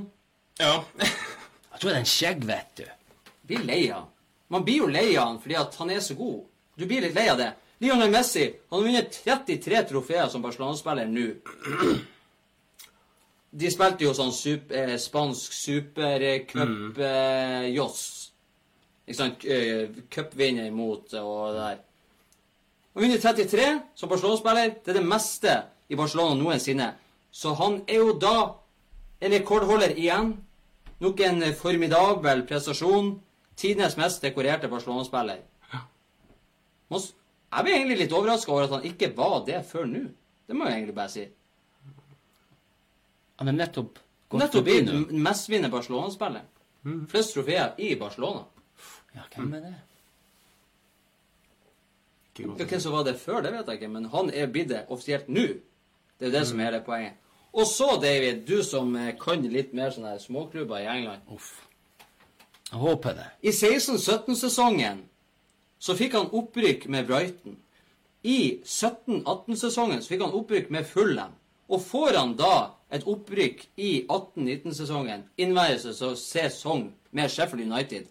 Ja. 0.59 0.73
Jeg 1.01 1.79
tror 1.79 1.89
det 1.89 1.95
er 1.95 2.03
en 2.03 2.09
skjegg, 2.09 2.43
vet 2.45 2.75
du. 2.77 2.83
Blir 3.49 3.63
lei 3.65 3.79
av 3.89 4.03
han. 4.03 4.11
Man 4.53 4.65
blir 4.65 4.83
jo 4.83 4.89
lei 4.93 5.07
av 5.15 5.31
han 5.31 5.39
fordi 5.41 5.57
at 5.57 5.77
han 5.81 5.93
er 5.93 6.03
så 6.05 6.17
god. 6.17 6.43
Du 6.77 6.85
blir 6.85 7.01
litt 7.01 7.15
lei 7.17 7.25
av 7.31 7.37
det. 7.41 7.51
Lionel 7.81 8.11
Messi 8.13 8.45
han 8.45 8.77
har 8.79 8.85
vunnet 8.85 9.09
33 9.23 9.83
trofeer 9.89 10.27
som 10.29 10.45
Barcelona-spiller 10.45 11.07
nå. 11.09 11.27
De 13.57 13.69
spilte 13.73 14.05
jo 14.05 14.13
sånn 14.13 14.29
super, 14.35 14.75
eh, 14.77 14.97
spansk 15.01 15.53
supercup-joss. 15.55 18.27
Ikke 19.07 19.17
sant? 19.17 19.45
Eh, 19.47 19.87
Cupvinner 20.11 20.71
mot 20.75 21.13
eh, 21.13 21.23
og 21.23 21.53
det 21.55 21.61
der. 21.63 21.77
Han 22.97 23.03
vinner 23.05 23.19
33 23.23 23.67
som 23.95 24.09
Barcelona-spiller. 24.11 24.67
Det 24.83 24.91
er 24.91 24.99
det 24.99 25.07
meste 25.07 25.53
i 25.87 25.95
Barcelona 25.95 26.35
noensinne. 26.35 26.89
Så 27.31 27.55
han 27.57 27.81
er 27.87 27.97
jo 28.01 28.19
da 28.19 28.37
en 29.21 29.33
rekordholder 29.33 29.95
igjen. 29.95 30.33
Nok 30.99 31.21
en 31.25 31.43
eh, 31.45 31.55
formidabel 31.55 32.43
prestasjon. 32.49 33.15
Tidenes 33.57 33.97
mest 33.97 34.25
dekorerte 34.25 34.69
Barcelona-spiller. 34.69 35.39
Jeg 36.91 37.65
ble 37.65 37.73
egentlig 37.73 37.97
litt 38.03 38.15
overraska 38.15 38.51
over 38.53 38.67
at 38.67 38.75
han 38.77 38.87
ikke 38.87 39.11
var 39.17 39.41
det 39.47 39.61
før 39.67 39.87
nå. 39.89 40.03
Det 40.47 40.55
må 40.55 40.67
jeg 40.67 40.79
egentlig 40.79 40.95
bare 40.95 41.11
si. 41.11 41.25
Han 43.37 43.51
er 43.51 43.57
nettopp 43.57 43.99
gått 44.29 44.41
Nettopp 44.41 44.63
forbi 44.63 44.77
blitt 44.81 45.11
mestvinnende 45.23 45.71
Barcelona-spiller. 45.73 46.47
Flest 47.11 47.35
trofeer 47.35 47.75
i 47.83 47.93
Barcelona. 47.99 48.45
Ja, 49.15 49.25
hvem 49.35 49.53
er 49.57 49.67
det? 49.67 49.75
Hvem 52.37 52.79
som 52.79 52.93
var 52.93 53.03
det 53.07 53.17
før, 53.19 53.41
det 53.41 53.51
vet 53.51 53.67
jeg 53.67 53.79
ikke, 53.79 53.91
men 53.91 54.05
han 54.13 54.29
er 54.29 54.51
blitt 54.51 54.69
det 54.71 54.83
offisielt 54.93 55.27
nå. 55.27 55.47
Det 56.17 56.29
er 56.29 56.33
det 56.33 56.43
som 56.49 56.59
er 56.61 56.75
det 56.77 56.83
poenget. 56.85 57.17
Og 57.57 57.65
så, 57.65 57.87
David, 58.01 58.43
du 58.45 58.61
som 58.63 58.95
eh, 58.95 59.15
kan 59.17 59.41
litt 59.49 59.73
mer 59.73 59.89
sånne 59.93 60.17
småklubber 60.21 60.83
i 60.83 60.89
England. 60.91 61.23
Uff. 61.33 61.63
Jeg 62.67 62.79
håper 62.81 63.15
det. 63.17 63.27
I 63.41 63.53
16-17-sesongen 63.55 65.01
så 65.79 65.95
fikk 65.95 66.15
han 66.17 66.31
opprykk 66.33 66.87
med 66.89 67.07
Brighton. 67.07 67.57
I 68.23 68.59
17-18-sesongen 68.65 70.01
så 70.01 70.11
fikk 70.11 70.25
han 70.25 70.35
opprykk 70.35 70.71
med 70.73 70.87
Fulham. 70.89 71.35
Og 71.67 71.81
får 71.83 72.17
han 72.17 72.35
da 72.39 72.71
et 72.91 73.03
opprykk 73.07 73.65
i 73.75 74.05
18-19-sesongen, 74.07 75.25
innværelse 75.37 76.15
sesong 76.15 76.87
med 77.11 77.29
Sheffield 77.29 77.71
United. 77.71 78.07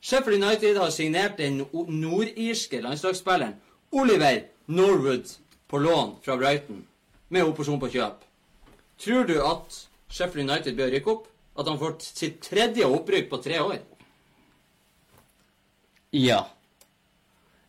Sheffield 0.00 0.44
United 0.44 0.78
har 0.78 0.90
signert 0.90 1.38
den 1.38 1.62
nordirske 1.72 2.80
landslagsspilleren 2.80 3.54
Oliver 3.92 4.42
Norwood 4.66 5.36
på 5.68 5.78
lån 5.78 6.16
fra 6.22 6.36
Brighton, 6.36 6.84
med 7.28 7.46
opsjon 7.46 7.80
på 7.80 7.90
kjøp. 7.90 8.24
Tror 8.98 9.24
du 9.26 9.38
at 9.42 9.88
Sheffield 10.08 10.50
United 10.50 10.76
bør 10.76 10.92
rykke 10.94 11.10
opp? 11.10 11.26
At 11.56 11.68
han 11.70 11.78
får 11.80 11.94
sitt 12.04 12.42
tredje 12.44 12.86
opprykk 12.86 13.30
på 13.30 13.40
tre 13.42 13.60
år? 13.62 13.78
Ja. 16.12 16.42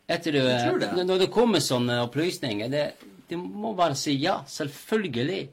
Etter 0.08 0.32
du, 0.32 0.38
det. 0.40 0.92
Når- 1.04 1.18
det 1.18 1.30
kommer 1.30 1.60
sånne 1.60 1.98
opplysninger, 2.06 2.70
det, 2.72 2.84
de 3.28 3.36
må 3.36 3.74
bare 3.76 3.94
si 3.94 4.14
ja. 4.16 4.38
Selvfølgelig. 4.48 5.48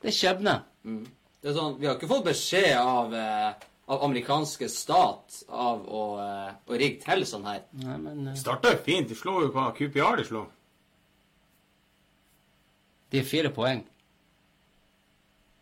Det 0.00 0.08
er 0.08 0.16
skjebne. 0.16 0.54
Det 0.84 1.50
er 1.50 1.54
sånn, 1.56 1.78
Vi 1.78 1.86
har 1.86 1.96
ikke 1.98 2.08
fått 2.08 2.24
beskjed 2.24 2.76
av, 2.80 3.12
eh, 3.14 3.52
av 3.88 4.02
amerikanske 4.06 4.68
stat 4.72 5.42
av 5.48 5.84
å, 5.86 6.02
eh, 6.24 6.52
å 6.68 6.78
rigge 6.80 7.02
til 7.04 7.24
sånn 7.28 7.44
her. 7.44 7.60
Nei, 7.72 7.96
men 7.98 8.28
eh, 8.28 8.34
Starta 8.34 8.72
jo 8.72 8.78
fint. 8.84 9.08
De 9.08 9.14
slo 9.14 9.42
jo 9.42 9.50
hva 9.52 9.74
QPR 9.76 10.16
de 10.16 10.24
slo. 10.24 10.46
De 13.10 13.18
er 13.20 13.24
fire 13.28 13.50
poeng. 13.54 13.84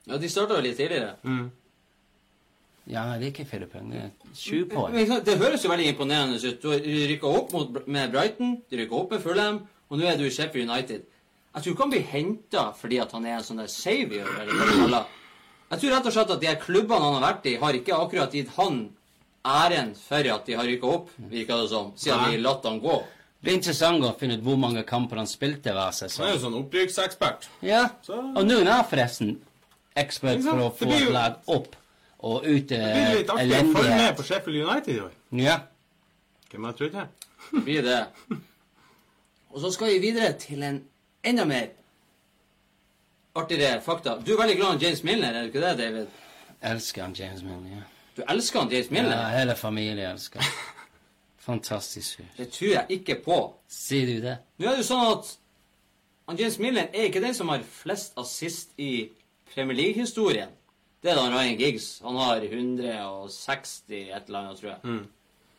Ja, 0.07 0.17
De 0.19 0.29
starta 0.29 0.55
jo 0.57 0.63
litt 0.63 0.77
tidligere. 0.79 1.17
Mm. 1.25 1.51
Ja, 2.93 3.05
det 3.19 3.31
er 3.39 4.11
sju 4.37 4.67
sant, 5.09 5.25
Det 5.25 5.39
høres 5.41 5.65
jo 5.65 5.71
veldig 5.73 5.87
imponerende 5.95 6.37
ut. 6.37 6.61
Du 6.61 6.69
rykker 6.69 7.09
rykka 7.13 7.31
opp 7.39 7.53
mot, 7.57 7.87
med 7.89 8.13
Brighton, 8.13 8.59
du 8.71 8.77
rykka 8.77 8.99
opp 8.99 9.11
med 9.15 9.23
Fulham, 9.25 9.63
og 9.91 9.99
nå 9.99 10.07
er 10.11 10.17
du 10.21 10.25
i 10.27 10.31
Sheffield 10.31 10.69
United. 10.69 11.03
Jeg 11.55 11.63
tror 11.63 11.73
ikke 11.73 11.83
han 11.85 11.91
blir 11.93 12.07
henta 12.09 12.65
fordi 12.77 12.99
at 13.03 13.13
han 13.13 13.27
er 13.29 13.39
en 13.39 13.47
sånn 13.47 13.61
der 13.61 13.71
savior, 13.73 14.29
eller 14.41 14.89
hva. 14.89 15.03
Jeg 15.73 15.81
tror 15.81 15.95
rett 15.97 16.07
og 16.07 16.13
slett 16.13 16.31
at 16.35 16.41
de 16.41 16.47
her 16.51 16.61
klubbene 16.61 17.01
han 17.01 17.17
har 17.17 17.27
vært 17.33 17.47
i, 17.49 17.57
har 17.61 17.77
ikke 17.79 17.97
akkurat 17.97 18.33
gitt 18.37 18.53
han 18.59 18.79
æren 19.45 19.95
for 19.97 20.29
at 20.35 20.47
de 20.47 20.57
har 20.59 20.69
rykka 20.69 20.87
opp, 20.99 21.11
virker 21.33 21.63
det 21.65 21.69
som, 21.73 21.93
siden 21.97 22.21
Nei. 22.23 22.37
de 22.37 22.43
latt 22.45 22.69
han 22.69 22.81
gå. 22.81 22.99
Det 23.43 23.49
blir 23.49 23.57
interessant 23.59 24.05
å 24.07 24.13
finne 24.21 24.37
ut 24.39 24.45
hvor 24.47 24.59
mange 24.61 24.85
kamper 24.87 25.19
han 25.19 25.27
spilte 25.27 25.73
hver 25.73 25.89
Han 25.89 25.91
er 25.91 25.97
sesong. 25.97 26.29
jo 26.31 26.39
sånn 26.45 26.59
opprykksekspert. 26.61 27.49
Ja, 27.67 27.89
Så- 28.03 28.15
og 28.21 28.45
nå 28.47 28.61
er 28.61 28.65
jeg 28.65 28.87
forresten 28.91 29.41
ekspert 29.97 30.43
for 30.45 30.59
å 30.59 30.73
få 30.73 30.93
et 30.93 31.11
lag 31.11 31.41
opp 31.49 31.75
og 32.23 32.47
ut 32.47 32.69
Det 32.71 32.79
eh, 32.79 32.95
blir 32.95 33.21
litt 33.21 33.31
artig 33.35 33.59
å 33.59 33.69
følge 33.75 33.99
med 33.99 34.17
på 34.17 34.25
Sheffield 34.27 34.63
United 34.63 34.95
i 34.95 35.01
år. 35.03 35.13
Ja. 35.43 35.59
Hvem 36.51 36.67
hadde 36.69 36.79
trodd 36.79 36.97
det? 36.97 37.07
Det 37.51 37.63
blir 37.67 37.87
det. 37.87 38.01
Og 39.51 39.61
så 39.61 39.71
skal 39.75 39.93
vi 39.93 40.03
videre 40.03 40.33
til 40.39 40.63
en 40.63 40.83
enda 41.25 41.45
mer 41.49 41.73
artigere 43.35 43.81
fakta. 43.85 44.19
Du 44.27 44.35
er 44.35 44.43
veldig 44.43 44.57
glad 44.61 44.77
i 44.77 44.87
James 44.87 45.03
Milner, 45.05 45.33
er 45.33 45.43
du 45.43 45.51
ikke 45.51 45.65
det, 45.65 45.73
David? 45.79 46.07
Elsker 46.63 47.03
han 47.03 47.17
James 47.19 47.43
Milner. 47.43 47.77
Ja. 47.77 47.83
Du 48.17 48.23
elsker 48.29 48.61
han 48.61 48.71
James 48.71 48.91
Milner? 48.91 49.17
ja, 49.17 49.29
hele 49.39 49.57
familien 49.57 50.13
elsker 50.13 50.41
han. 50.41 50.51
Fantastisk 51.43 52.17
fyr. 52.21 52.27
Det 52.37 52.51
tror 52.55 52.69
jeg 52.71 52.87
ikke 53.01 53.17
på. 53.25 53.39
Sier 53.69 54.07
du 54.07 54.21
det? 54.23 54.37
Nå 54.59 54.69
er 54.69 54.77
det 54.77 54.85
jo 54.85 54.91
sånn 54.93 55.07
at 55.09 55.33
han 56.31 56.39
James 56.39 56.59
Milner 56.63 56.93
er 56.93 57.09
ikke 57.09 57.23
den 57.25 57.35
som 57.35 57.51
har 57.51 57.65
flest 57.67 58.15
assist 58.21 58.77
i 58.79 59.09
Premier 59.55 59.77
League-historien. 59.77 60.53
Det 61.03 61.11
er 61.11 61.19
da 61.19 61.27
Ryan 61.33 61.57
Giggs. 61.59 61.87
Han 62.05 62.17
har 62.17 62.45
160 62.47 63.83
et 63.91 64.29
eller 64.29 64.39
annet, 64.39 64.61
tror 64.61 64.71
jeg. 64.71 64.81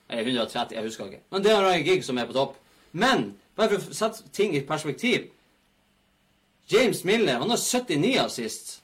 Eller 0.10 0.24
130, 0.24 0.76
jeg 0.76 0.84
husker 0.86 1.06
ikke. 1.10 1.24
Men 1.32 1.44
det 1.44 1.52
er 1.52 1.64
Ryan 1.66 1.84
Giggs 1.84 2.08
som 2.08 2.18
er 2.18 2.30
på 2.30 2.36
topp. 2.38 2.56
Men 2.92 3.34
bare 3.58 3.76
for 3.76 3.92
å 3.92 3.98
sette 3.98 4.30
ting 4.34 4.56
i 4.56 4.64
perspektiv 4.66 5.30
James 6.72 7.04
Miller 7.04 7.42
han 7.42 7.50
har 7.52 7.60
79 7.60 8.18
assist. 8.24 8.84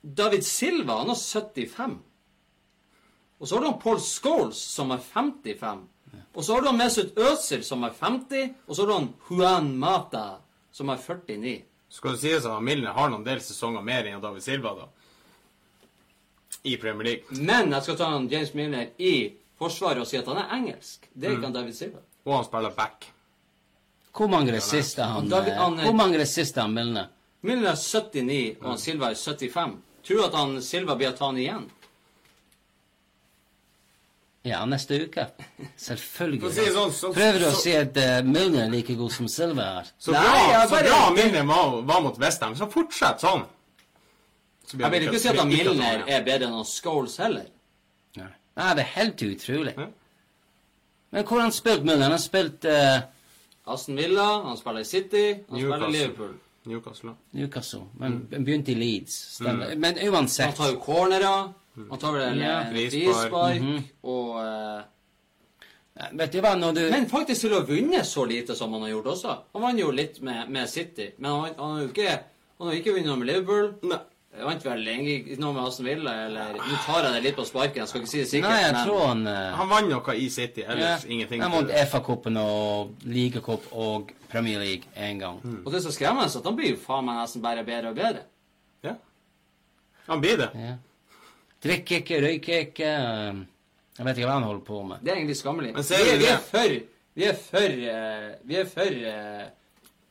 David 0.00 0.44
Silva 0.46 1.00
han 1.02 1.12
har 1.12 1.18
75. 1.18 1.98
Og 3.38 3.48
så 3.48 3.54
har 3.54 3.62
du 3.62 3.68
han 3.68 3.80
Paul 3.82 4.00
Scholes 4.00 4.58
som 4.58 4.90
har 4.90 5.02
55. 5.04 5.82
Og 6.34 6.44
så 6.44 6.54
har 6.54 6.62
du 6.62 6.70
han 6.70 6.78
Mesut 6.78 7.18
Özil 7.18 7.62
som 7.62 7.82
har 7.82 7.92
50. 7.92 8.54
Og 8.66 8.76
så 8.76 8.82
har 8.82 8.88
du 8.88 8.94
han 8.94 9.10
Juan 9.28 9.74
Mata 9.78 10.38
som 10.72 10.88
har 10.88 10.96
49. 10.96 11.58
Skal 11.88 12.16
det 12.16 12.20
sies 12.22 12.46
at 12.46 12.62
Milner 12.64 12.96
har 12.96 13.10
noen 13.12 13.24
del 13.24 13.40
sesonger 13.44 13.84
mer 13.84 14.08
enn 14.08 14.20
David 14.22 14.44
Silva, 14.44 14.74
da? 14.76 14.88
I 16.68 16.76
Premier 16.82 17.08
League. 17.08 17.38
Men 17.50 17.72
jeg 17.74 17.86
skal 17.86 17.96
ta 18.00 18.08
han 18.12 18.28
James 18.32 18.52
Milner 18.58 18.90
i 18.98 19.14
forsvaret 19.58 20.02
og 20.04 20.06
si 20.10 20.18
at 20.20 20.26
han 20.30 20.40
er 20.42 20.52
engelsk. 20.58 21.08
Det 21.14 21.28
er 21.30 21.36
ikke 21.38 21.48
han 21.48 21.56
David 21.56 21.76
Silva. 21.78 22.02
Og 22.28 22.34
han 22.36 22.44
spiller 22.48 22.74
back. 22.76 23.08
Hvor 24.18 24.28
mange 24.32 24.52
resister 24.56 25.04
han, 25.06 25.28
David- 25.30 25.52
eh, 25.54 25.58
han 25.62 25.78
er- 25.78 25.84
Hvor 25.88 25.94
mange 25.94 26.18
resister 26.20 26.62
han 26.66 26.74
Milner? 26.74 27.08
Milner 27.42 27.70
er 27.70 27.76
79, 27.78 28.56
og 28.60 28.68
han 28.72 28.78
Silva 28.82 29.10
er 29.10 29.14
75. 29.14 29.76
Tror 30.04 30.16
du 30.16 30.24
at 30.24 30.34
han 30.34 30.56
Silva 30.62 30.94
blir 30.98 31.12
å 31.12 31.16
ta 31.16 31.26
han 31.30 31.36
igjen? 31.38 31.68
Ja, 34.48 34.64
neste 34.66 34.96
uke. 35.04 35.26
Selvfølgelig. 35.76 36.50
si 36.54 36.66
sånn, 36.72 36.92
så, 36.94 37.10
Prøver 37.14 37.42
du 37.42 37.46
å 37.50 37.54
si 37.58 37.74
at 37.76 37.96
uh, 38.00 38.20
Milner 38.24 38.64
er 38.66 38.72
like 38.72 38.94
god 38.96 39.12
som 39.12 39.28
Silva 39.28 39.66
er? 39.82 39.90
så 40.00 40.14
Nei, 40.14 40.22
bra, 40.24 40.62
så 40.70 40.80
bra 40.86 41.00
Milner 41.16 41.44
var, 41.50 41.74
var 41.90 42.02
mot 42.06 42.18
Westham, 42.22 42.54
så 42.58 42.68
fortsett 42.72 43.20
sånn. 43.24 43.44
Jeg 44.72 44.90
vil 44.92 45.06
ikke 45.08 45.20
si 45.22 45.28
at 45.30 45.38
han 45.40 45.48
Milner 45.48 46.02
er 46.06 46.24
bedre 46.26 46.48
enn 46.48 46.58
han 46.58 46.66
Scholes 46.68 47.16
heller. 47.22 47.46
Nei. 48.18 48.32
Nei, 48.58 48.72
det 48.74 48.84
er 48.84 48.90
helt 48.96 49.22
utrolig. 49.22 49.74
Ja. 49.78 49.86
Men 51.10 51.24
hvor 51.24 51.38
har 51.38 51.46
han 51.46 51.56
spilt 51.56 51.86
Milner? 51.86 52.08
Han 52.08 52.16
har 52.16 52.22
spilt 52.22 52.66
uh, 52.68 52.98
Aston 53.72 53.96
Villa, 53.96 54.26
han 54.44 54.58
spiller 54.60 54.84
i 54.84 54.88
City, 54.88 55.24
han 55.48 55.62
spiller 55.62 55.88
i 55.88 55.92
Liverpool. 55.92 56.36
Newcastle. 56.68 57.14
Newcastle, 57.30 57.86
men 57.96 58.18
han 58.32 58.44
begynte 58.44 58.72
i 58.72 58.74
Leeds. 58.74 59.14
Stemmer. 59.38 59.72
Mm. 59.72 59.80
Men 59.80 59.98
Han 59.98 60.14
uansett 60.14 60.56
tar 60.56 60.74
jo 60.74 60.80
cornerer, 60.84 61.52
han 61.78 61.98
tar 61.98 62.12
vel 62.12 62.42
en 62.42 62.72
Frispark. 62.90 63.60
-hmm. 63.62 63.82
og 64.02 64.36
uh... 64.44 64.80
Vet 66.12 66.32
du 66.32 66.40
hva, 66.40 66.54
når 66.54 66.72
du 66.72 66.80
Men 66.90 67.08
faktisk 67.10 67.40
til 67.40 67.52
å 67.52 67.60
ha 67.60 67.66
vunnet 67.66 68.06
så 68.06 68.24
lite 68.24 68.54
som 68.54 68.72
han 68.72 68.82
har 68.82 68.88
gjort 68.88 69.06
også. 69.06 69.38
Han 69.52 69.62
vant 69.62 69.80
jo 69.80 69.90
litt 69.90 70.20
med, 70.22 70.50
med 70.50 70.68
City, 70.68 71.10
men 71.18 71.30
han, 71.30 71.54
han 71.58 71.72
har 71.72 71.80
jo 71.80 71.88
ikke, 71.88 72.18
han 72.58 72.66
har 72.66 72.74
ikke 72.74 72.92
vunnet 72.92 73.18
med 73.18 73.26
Liverpool. 73.26 73.72
Nei. 73.82 73.98
Jeg 74.38 74.46
vant 74.46 74.64
vel 74.68 74.84
egentlig 74.86 75.36
noe 75.42 75.54
med 75.56 75.66
Aston 75.66 75.86
Villa, 75.88 76.12
eller 76.28 76.58
Nå 76.62 76.76
tar 76.84 77.06
jeg 77.08 77.14
det 77.16 77.22
litt 77.24 77.38
på 77.38 77.46
sparken, 77.48 77.80
jeg 77.82 77.90
skal 77.90 78.02
ikke 78.04 78.10
si 78.12 78.20
det 78.20 78.28
sikkert. 78.30 78.52
Nei, 78.52 78.60
jeg 78.62 78.74
men 78.76 78.86
tror 78.86 79.00
han 79.02 79.22
uh, 79.26 79.38
Han 79.58 79.70
vant 79.72 79.90
noe 79.90 80.14
i 80.14 80.28
City, 80.30 80.62
ellers 80.62 81.04
ja, 81.04 81.12
ingenting. 81.16 81.42
Han 81.42 81.56
vant 81.56 81.72
FA-cupen 81.90 82.38
og 82.42 83.08
ligacup 83.10 83.66
og 83.74 84.12
Premier 84.30 84.62
League 84.62 84.92
én 84.94 85.18
gang. 85.18 85.40
Mm. 85.42 85.62
Og 85.64 85.72
det 85.72 85.80
er 85.80 85.86
så 85.88 85.94
skremmende 85.96 86.30
at 86.30 86.46
han 86.50 86.58
blir 86.58 86.76
jo 86.76 86.80
faen 86.84 87.08
meg 87.08 87.18
nesten 87.18 87.42
bare 87.42 87.64
bedre 87.66 87.90
og 87.90 87.98
bedre. 87.98 88.22
Ja. 88.86 88.94
Han 90.06 90.22
blir 90.22 90.38
det. 90.44 90.50
Ja. 90.54 90.76
Drikker 91.64 92.04
ikke, 92.04 92.20
røyker 92.22 92.60
ikke 92.68 92.88
eh, 92.94 93.38
Jeg 93.98 94.06
vet 94.06 94.20
ikke 94.20 94.28
hva 94.28 94.36
han 94.38 94.46
holder 94.46 94.66
på 94.68 94.82
med. 94.86 95.02
Det 95.02 95.10
er 95.10 95.18
egentlig 95.18 95.38
skammelig. 95.40 95.72
Men 95.74 95.86
ser 95.86 96.04
vi, 96.06 96.18
vi 96.22 96.28
er 96.30 96.42
for 96.46 96.76
Vi 97.18 97.26
er 97.26 97.38
for, 97.42 97.80
eh, 97.94 98.28
vi 98.46 98.60
er 98.60 98.68
for 98.70 99.00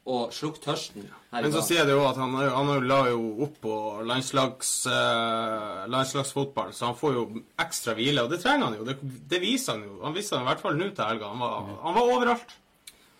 å 0.07 0.17
slukke 0.31 0.61
tørsten 0.63 1.03
her 1.33 1.43
Men 1.43 1.51
så 1.51 1.61
sier 1.67 1.83
det 1.85 1.91
jo 1.97 2.05
at 2.07 2.15
han, 2.21 2.33
han 2.35 2.69
la 2.87 2.99
jo 3.11 3.19
opp 3.43 3.57
på 3.63 3.73
landslags, 4.07 4.69
eh, 4.87 5.87
landslagsfotball, 5.91 6.71
så 6.73 6.85
han 6.91 6.95
får 6.99 7.13
jo 7.17 7.23
ekstra 7.59 7.95
hvile, 7.97 8.23
og 8.23 8.31
det 8.31 8.39
trenger 8.43 8.69
han 8.69 8.77
jo. 8.79 8.85
Det, 8.87 8.95
det 9.33 9.41
viser 9.43 9.75
han 9.75 9.83
jo. 9.87 9.97
Han 10.05 10.15
viser 10.15 10.37
det 10.37 10.45
i 10.45 10.49
hvert 10.51 10.63
fall 10.63 10.77
nå 10.79 10.87
til 10.95 11.03
helga. 11.09 11.31
Han, 11.33 11.43
var- 11.43 11.73
han 11.83 11.97
var 11.99 12.11
overalt. 12.15 12.55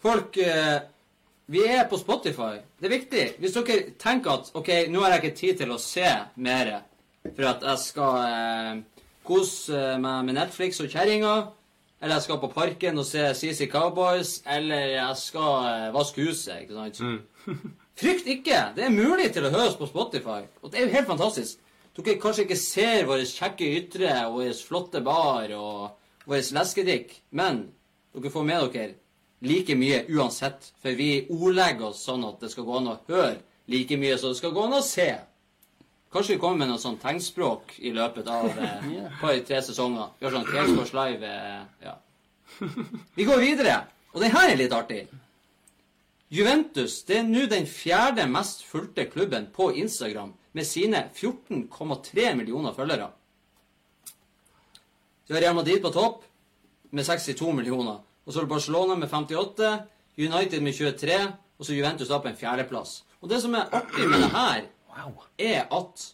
Folk 0.04 0.38
eh, 0.44 0.78
Vi 1.52 1.62
er 1.68 1.86
på 1.92 2.00
Spotify. 2.00 2.58
Det 2.80 2.88
er 2.90 2.96
viktig. 2.98 3.26
Hvis 3.40 3.54
dere 3.56 3.78
tenker 4.00 4.34
at 4.40 4.50
OK, 4.60 4.72
nå 4.92 5.04
har 5.04 5.14
jeg 5.18 5.24
ikke 5.26 5.38
tid 5.40 5.62
til 5.62 5.72
å 5.76 5.80
se 5.80 6.08
mer 6.44 6.74
for 7.36 7.44
at 7.52 7.64
jeg 7.68 7.84
skal 7.84 8.18
eh, 8.24 9.04
kose 9.28 9.80
meg 10.00 10.26
med 10.28 10.36
Netflix 10.40 10.80
og 10.84 10.92
kjerringa, 10.92 11.34
eller 12.02 12.16
jeg 12.16 12.26
skal 12.28 12.40
på 12.42 12.52
parken 12.54 13.02
og 13.02 13.06
se 13.10 13.24
CC 13.36 13.68
Cowboys, 13.72 14.42
eller 14.46 14.92
jeg 14.94 15.22
skal 15.22 15.70
eh, 15.70 15.94
vaske 15.96 16.28
huset, 16.28 16.66
ikke 16.66 16.76
sant? 16.78 17.24
Frykt 18.02 18.28
ikke! 18.30 18.60
Det 18.76 18.86
er 18.86 18.94
mulig 18.94 19.32
til 19.34 19.48
å 19.48 19.50
høre 19.54 19.72
oss 19.72 19.80
på 19.80 19.90
Spotify. 19.90 20.44
Og 20.62 20.70
det 20.70 20.80
er 20.80 20.86
jo 20.86 20.94
helt 20.94 21.10
fantastisk. 21.10 21.64
Dere 21.98 22.20
kanskje 22.22 22.44
ikke 22.46 22.60
ser 22.62 23.08
våre 23.10 23.26
kjekke 23.26 23.72
ytre 23.80 24.12
og 24.28 24.36
vår 24.38 24.60
flotte 24.68 25.02
bar 25.02 25.50
og 25.58 26.28
vår 26.30 26.44
leskedrikk, 26.54 27.16
men 27.34 27.64
dere 28.14 28.34
får 28.34 28.46
med 28.46 28.68
dere 28.76 28.94
like 29.42 29.74
mye 29.78 30.04
uansett. 30.14 30.70
For 30.84 30.94
vi 30.98 31.26
ordlegger 31.34 31.90
oss 31.90 32.04
sånn 32.06 32.26
at 32.28 32.44
det 32.44 32.52
skal 32.54 32.68
gå 32.68 32.78
an 32.78 32.92
å 32.94 33.00
høre 33.10 33.40
like 33.74 33.98
mye 33.98 34.20
som 34.22 34.30
det 34.36 34.42
skal 34.44 34.54
gå 34.54 34.68
an 34.68 34.78
å 34.78 34.84
se. 34.86 35.10
Kanskje 36.18 36.34
vi 36.34 36.42
kommer 36.42 36.64
med 36.64 36.72
noe 36.72 36.82
sånn 36.82 36.96
tegnspråk 36.98 37.76
i 37.86 37.92
løpet 37.94 38.26
av 38.34 38.48
eh, 38.50 38.86
par, 39.22 39.36
tre 39.46 39.60
sesonger. 39.62 40.16
Vi 40.18 40.26
har 40.26 40.32
sånn 40.34 40.48
Kveldsbords 40.48 40.94
Live 40.98 41.28
eh, 41.30 41.60
ja. 41.84 41.92
Vi 43.14 43.26
går 43.28 43.44
videre, 43.44 43.76
og 44.16 44.24
den 44.24 44.32
her 44.34 44.50
er 44.50 44.58
litt 44.58 44.72
artig. 44.74 45.04
Juventus 46.34 46.96
det 47.06 47.20
er 47.20 47.28
nå 47.28 47.44
den 47.52 47.68
fjerde 47.70 48.26
mest 48.32 48.64
fulgte 48.66 49.06
klubben 49.12 49.46
på 49.54 49.68
Instagram 49.78 50.32
med 50.58 50.66
sine 50.66 51.04
14,3 51.14 52.32
millioner 52.40 52.74
følgere. 52.74 53.12
Så 55.28 55.36
har 55.36 55.46
Real 55.46 55.60
Madrid 55.60 55.84
på 55.84 55.92
topp 55.94 56.24
med 56.98 57.06
62 57.06 57.52
millioner. 57.60 58.00
Og 58.26 58.34
så 58.34 58.42
er 58.42 58.48
det 58.48 58.56
Barcelona 58.56 58.96
med 58.98 59.14
58, 59.14 59.70
United 60.18 60.66
med 60.66 60.74
23, 60.74 61.20
og 61.62 61.70
så 61.70 61.78
Juventus 61.78 62.10
da 62.10 62.18
på 62.26 62.32
en 62.32 62.42
fjerdeplass. 62.42 63.04
Og 63.22 63.30
det 63.30 63.44
som 63.46 63.54
er 63.54 63.70
artig 63.70 64.10
med 64.10 64.26
det 64.26 64.32
her. 64.34 64.66
Er 65.38 65.68
at 65.72 66.14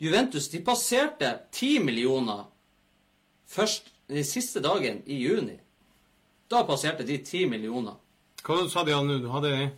Juventus 0.00 0.48
de 0.48 0.60
passerte 0.64 1.38
10 1.52 1.78
millioner 1.84 2.46
først 3.50 3.90
den 4.08 4.24
siste 4.24 4.60
dagen 4.64 5.02
i 5.06 5.18
juni. 5.24 5.58
Da 6.50 6.62
passerte 6.66 7.04
de 7.06 7.18
10 7.18 7.46
millioner. 7.50 7.94
Hva 8.42 8.62
sa 8.72 8.84
de 8.84 8.96
nå? 8.96 9.18
Hadde 9.30 9.50
de? 9.52 9.68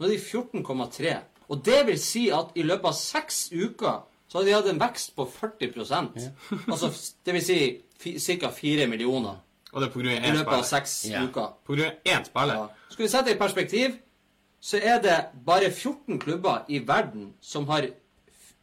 Nå 0.00 0.06
er 0.06 0.14
de 0.14 0.20
14,3. 0.22 1.16
Og 1.50 1.64
det 1.66 1.80
vil 1.88 1.98
si 1.98 2.28
at 2.32 2.54
i 2.54 2.62
løpet 2.62 2.86
av 2.92 2.94
seks 2.96 3.48
uker 3.52 4.00
så 4.30 4.38
hadde 4.38 4.46
de 4.46 4.54
hatt 4.54 4.68
en 4.70 4.78
vekst 4.78 5.16
på 5.16 5.24
40% 5.26 6.20
Altså 6.70 6.92
det 7.26 7.34
vil 7.34 7.42
si 7.42 8.36
ca. 8.38 8.50
4 8.54 8.86
millioner 8.86 9.40
Og 9.72 9.80
det 9.82 9.88
er 9.88 9.92
på 9.92 9.98
grunn 9.98 10.12
av 10.14 10.22
i 10.22 10.28
én 10.30 10.36
løpet 10.38 10.46
av 10.54 10.62
spiller. 10.62 10.68
seks 10.70 10.94
Ja. 11.10 11.24
uker. 11.26 11.48
På 11.66 11.74
grunn 11.74 11.90
av 11.90 12.06
én 12.14 12.24
spiller. 12.28 12.54
Ja. 12.54 12.68
Skal 12.94 13.04
vi 13.04 13.08
sette 13.10 13.24
det 13.26 13.34
i 13.34 13.40
perspektiv, 13.42 13.98
så 14.60 14.76
er 14.76 15.00
det 15.02 15.16
bare 15.46 15.70
14 15.70 16.18
klubber 16.20 16.64
i 16.68 16.78
verden 16.78 17.32
som 17.40 17.68
har 17.68 17.88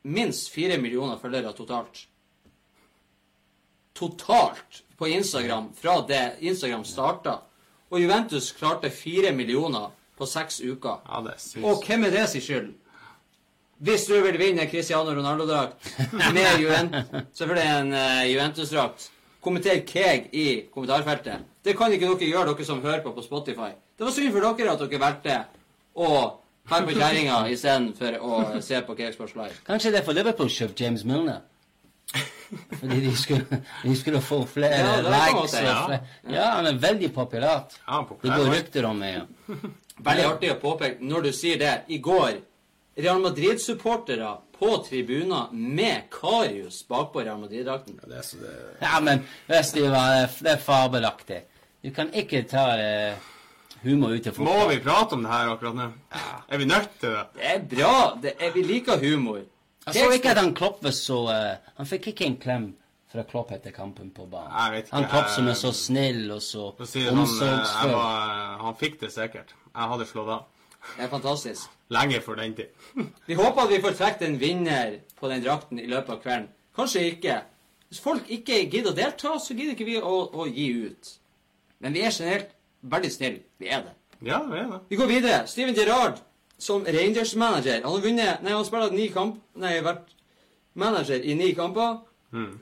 minst 0.03 0.51
4 0.53 0.77
millioner 0.77 1.17
følgere 1.17 1.53
totalt. 1.57 2.05
Totalt 3.97 4.83
på 4.97 5.07
Instagram 5.07 5.71
fra 5.73 6.01
det 6.07 6.37
Instagram 6.39 6.85
starta. 6.85 7.39
Og 7.89 8.01
Juventus 8.01 8.51
klarte 8.51 8.91
4 8.93 9.31
millioner 9.33 9.89
på 10.17 10.25
seks 10.25 10.59
uker. 10.61 11.01
Ja, 11.07 11.21
det 11.25 11.63
Og 11.63 11.83
hvem 11.85 12.03
er 12.03 12.11
det 12.11 12.29
sin 12.29 12.41
skyld? 12.41 12.73
Hvis 13.77 14.05
du 14.05 14.15
vil 14.21 14.39
vinne 14.39 14.65
Cristiano 14.69 15.13
Ronaldo-drakt 15.13 15.91
med 16.33 16.61
Juventus, 16.61 17.03
selvfølgelig 17.33 17.67
en 17.81 17.93
uh, 17.93 18.23
Juventus-drakt, 18.31 19.11
kommenter 19.41 19.83
Keg 19.85 20.29
i 20.33 20.47
kommentarfeltet. 20.73 21.45
Det 21.63 21.75
kan 21.77 21.93
ikke 21.93 22.09
dere 22.09 22.31
gjøre, 22.31 22.53
dere 22.53 22.65
som 22.65 22.81
hører 22.81 23.03
på 23.05 23.13
på 23.13 23.21
Spotify. 23.21 23.69
Det 23.97 24.05
var 24.05 24.11
synd 24.15 24.33
for 24.33 24.41
dere 24.41 24.73
at 24.73 24.81
dere 24.81 25.01
valgte 25.01 25.37
å 25.97 26.09
her 26.69 26.83
på 26.87 26.95
kjerringa 26.97 27.41
istedenfor 27.53 28.17
å 28.21 28.61
se 28.61 28.81
på 28.87 28.95
Keg 28.99 29.13
Sports 29.15 29.35
Live. 29.39 29.55
Kanskje 29.67 29.91
det 29.93 30.01
er 30.01 30.07
for 30.07 30.17
Liverpool 30.17 30.49
kjøpt 30.51 30.81
James 30.83 31.03
Milner? 31.07 31.41
Fordi 32.79 32.99
de 33.03 33.11
skulle, 33.19 33.61
de 33.83 33.95
skulle 33.99 34.21
få 34.23 34.37
flere 34.47 34.77
Ja, 34.79 34.91
det 35.03 35.11
likes. 35.11 35.53
Ja. 35.59 35.85
flere- 35.87 36.35
Ja, 36.35 36.45
han 36.55 36.67
er 36.69 36.77
veldig 36.79 37.09
populært. 37.15 37.75
Ja, 37.87 38.01
Det 38.21 38.29
går 38.29 38.51
rykter 38.53 38.85
om 38.85 38.99
det. 38.99 39.09
Ja. 39.13 39.55
Veldig 40.05 40.25
artig 40.29 40.51
å 40.53 40.59
påpeke 40.61 41.01
når 41.01 41.23
du 41.23 41.31
sier 41.33 41.57
det. 41.59 41.73
I 41.89 41.97
går 41.99 42.37
Real 42.97 43.19
Madrid-supportere 43.21 44.37
på 44.57 44.69
tribuner 44.87 45.51
med 45.53 46.07
Karius 46.09 46.83
bakpå 46.89 47.23
Real 47.25 47.37
Madrid-drakten. 47.37 47.99
Det 48.07 48.23
så 48.25 48.37
det... 48.41 48.55
ja, 48.81 48.99
men 49.01 49.25
hvis 49.47 49.71
de 49.73 49.81
var, 49.89 50.07
det 50.15 50.23
er- 50.23 50.43
det 50.43 50.59
fabelaktig. 50.63 51.41
Du 51.83 51.91
kan 51.91 52.09
ikke 52.13 52.43
ta 52.49 52.63
eh, 52.79 53.13
humor 53.87 54.15
ut 54.15 54.27
av 54.29 54.39
Må 54.43 54.55
vi 54.69 54.79
prate 54.83 55.15
om 55.17 55.23
det 55.23 55.31
her 55.31 55.51
akkurat 55.53 55.77
nå? 55.77 55.87
Er 56.47 56.61
vi 56.61 56.67
nødt 56.69 56.97
til 57.01 57.13
det? 57.15 57.23
Det 57.37 57.53
er 57.53 57.63
bra. 57.75 57.93
Det 58.23 58.33
er, 58.37 58.51
vi 58.55 58.65
liker 58.67 58.99
humor. 59.01 59.45
Jeg 59.87 59.95
så 59.95 60.09
ikke 60.11 60.33
at 60.33 60.41
han 60.41 60.51
Klopp 60.55 60.83
var 60.83 60.91
så 60.95 61.21
uh, 61.31 61.71
Han 61.77 61.87
fikk 61.87 62.11
ikke 62.11 62.27
en 62.27 62.37
klem 62.43 62.67
fra 63.07 63.23
Klopp 63.23 63.53
etter 63.55 63.71
kampen 63.71 64.09
på 64.11 64.27
banen. 64.27 64.51
Jeg 64.51 64.73
vet 64.73 64.89
ikke, 64.89 64.95
Han 64.97 65.09
Klopp 65.11 65.31
som 65.31 65.47
er 65.47 65.57
så 65.59 65.71
snill 65.75 66.25
og 66.35 66.41
så 66.43 66.69
For 66.79 66.99
eh, 66.99 67.07
omsorgsfull. 67.13 67.95
Han, 67.95 68.59
han 68.65 68.77
fikk 68.79 68.99
det 69.05 69.13
sikkert. 69.15 69.55
Jeg 69.71 69.91
hadde 69.93 70.07
slått 70.09 70.33
av. 70.35 70.45
Det 70.95 71.05
er 71.05 71.11
fantastisk. 71.11 71.71
Lenge 71.91 72.19
før 72.23 72.41
den 72.41 72.55
tid. 72.57 72.73
Vi 73.29 73.37
håper 73.39 73.63
at 73.63 73.71
vi 73.71 73.79
får 73.83 73.95
trukket 73.95 74.27
en 74.27 74.39
vinner 74.39 74.97
på 75.19 75.29
den 75.31 75.43
drakten 75.43 75.79
i 75.79 75.87
løpet 75.87 76.17
av 76.17 76.19
kvelden. 76.23 76.49
Kanskje 76.75 77.05
ikke. 77.13 77.39
Hvis 77.87 78.03
folk 78.03 78.27
ikke 78.27 78.59
gidder 78.67 78.91
å 78.91 78.97
delta, 78.97 79.37
så 79.39 79.55
gidder 79.55 79.73
ikke 79.73 79.87
vi 79.87 79.95
å, 80.03 80.15
å 80.27 80.45
gi 80.51 80.67
ut. 80.89 81.11
Men 81.79 81.95
vi 81.95 82.03
er 82.03 82.11
generelt 82.11 82.51
veldig 82.81 83.11
snille. 83.11 83.43
Vi 83.57 83.69
er 83.69 83.85
det. 83.85 83.95
Ja, 84.25 84.41
vi 84.45 84.59
er 84.59 84.69
det. 84.71 84.81
Vi 84.89 84.99
går 84.99 85.07
videre. 85.07 85.47
Steven 85.47 85.75
Gerrard 85.75 86.21
som 86.57 86.85
Rangers-manager. 86.85 87.81
Han 87.83 87.91
har 87.91 88.01
vunnet 88.01 88.41
Nei, 88.41 88.51
han 88.51 88.59
har 88.59 88.67
spilt 88.67 88.95
ni 88.97 89.09
kamp 89.13 89.41
Nei, 89.61 89.77
vært 89.85 90.13
manager 90.77 91.21
i 91.21 91.35
ni 91.37 91.51
kamper. 91.57 91.99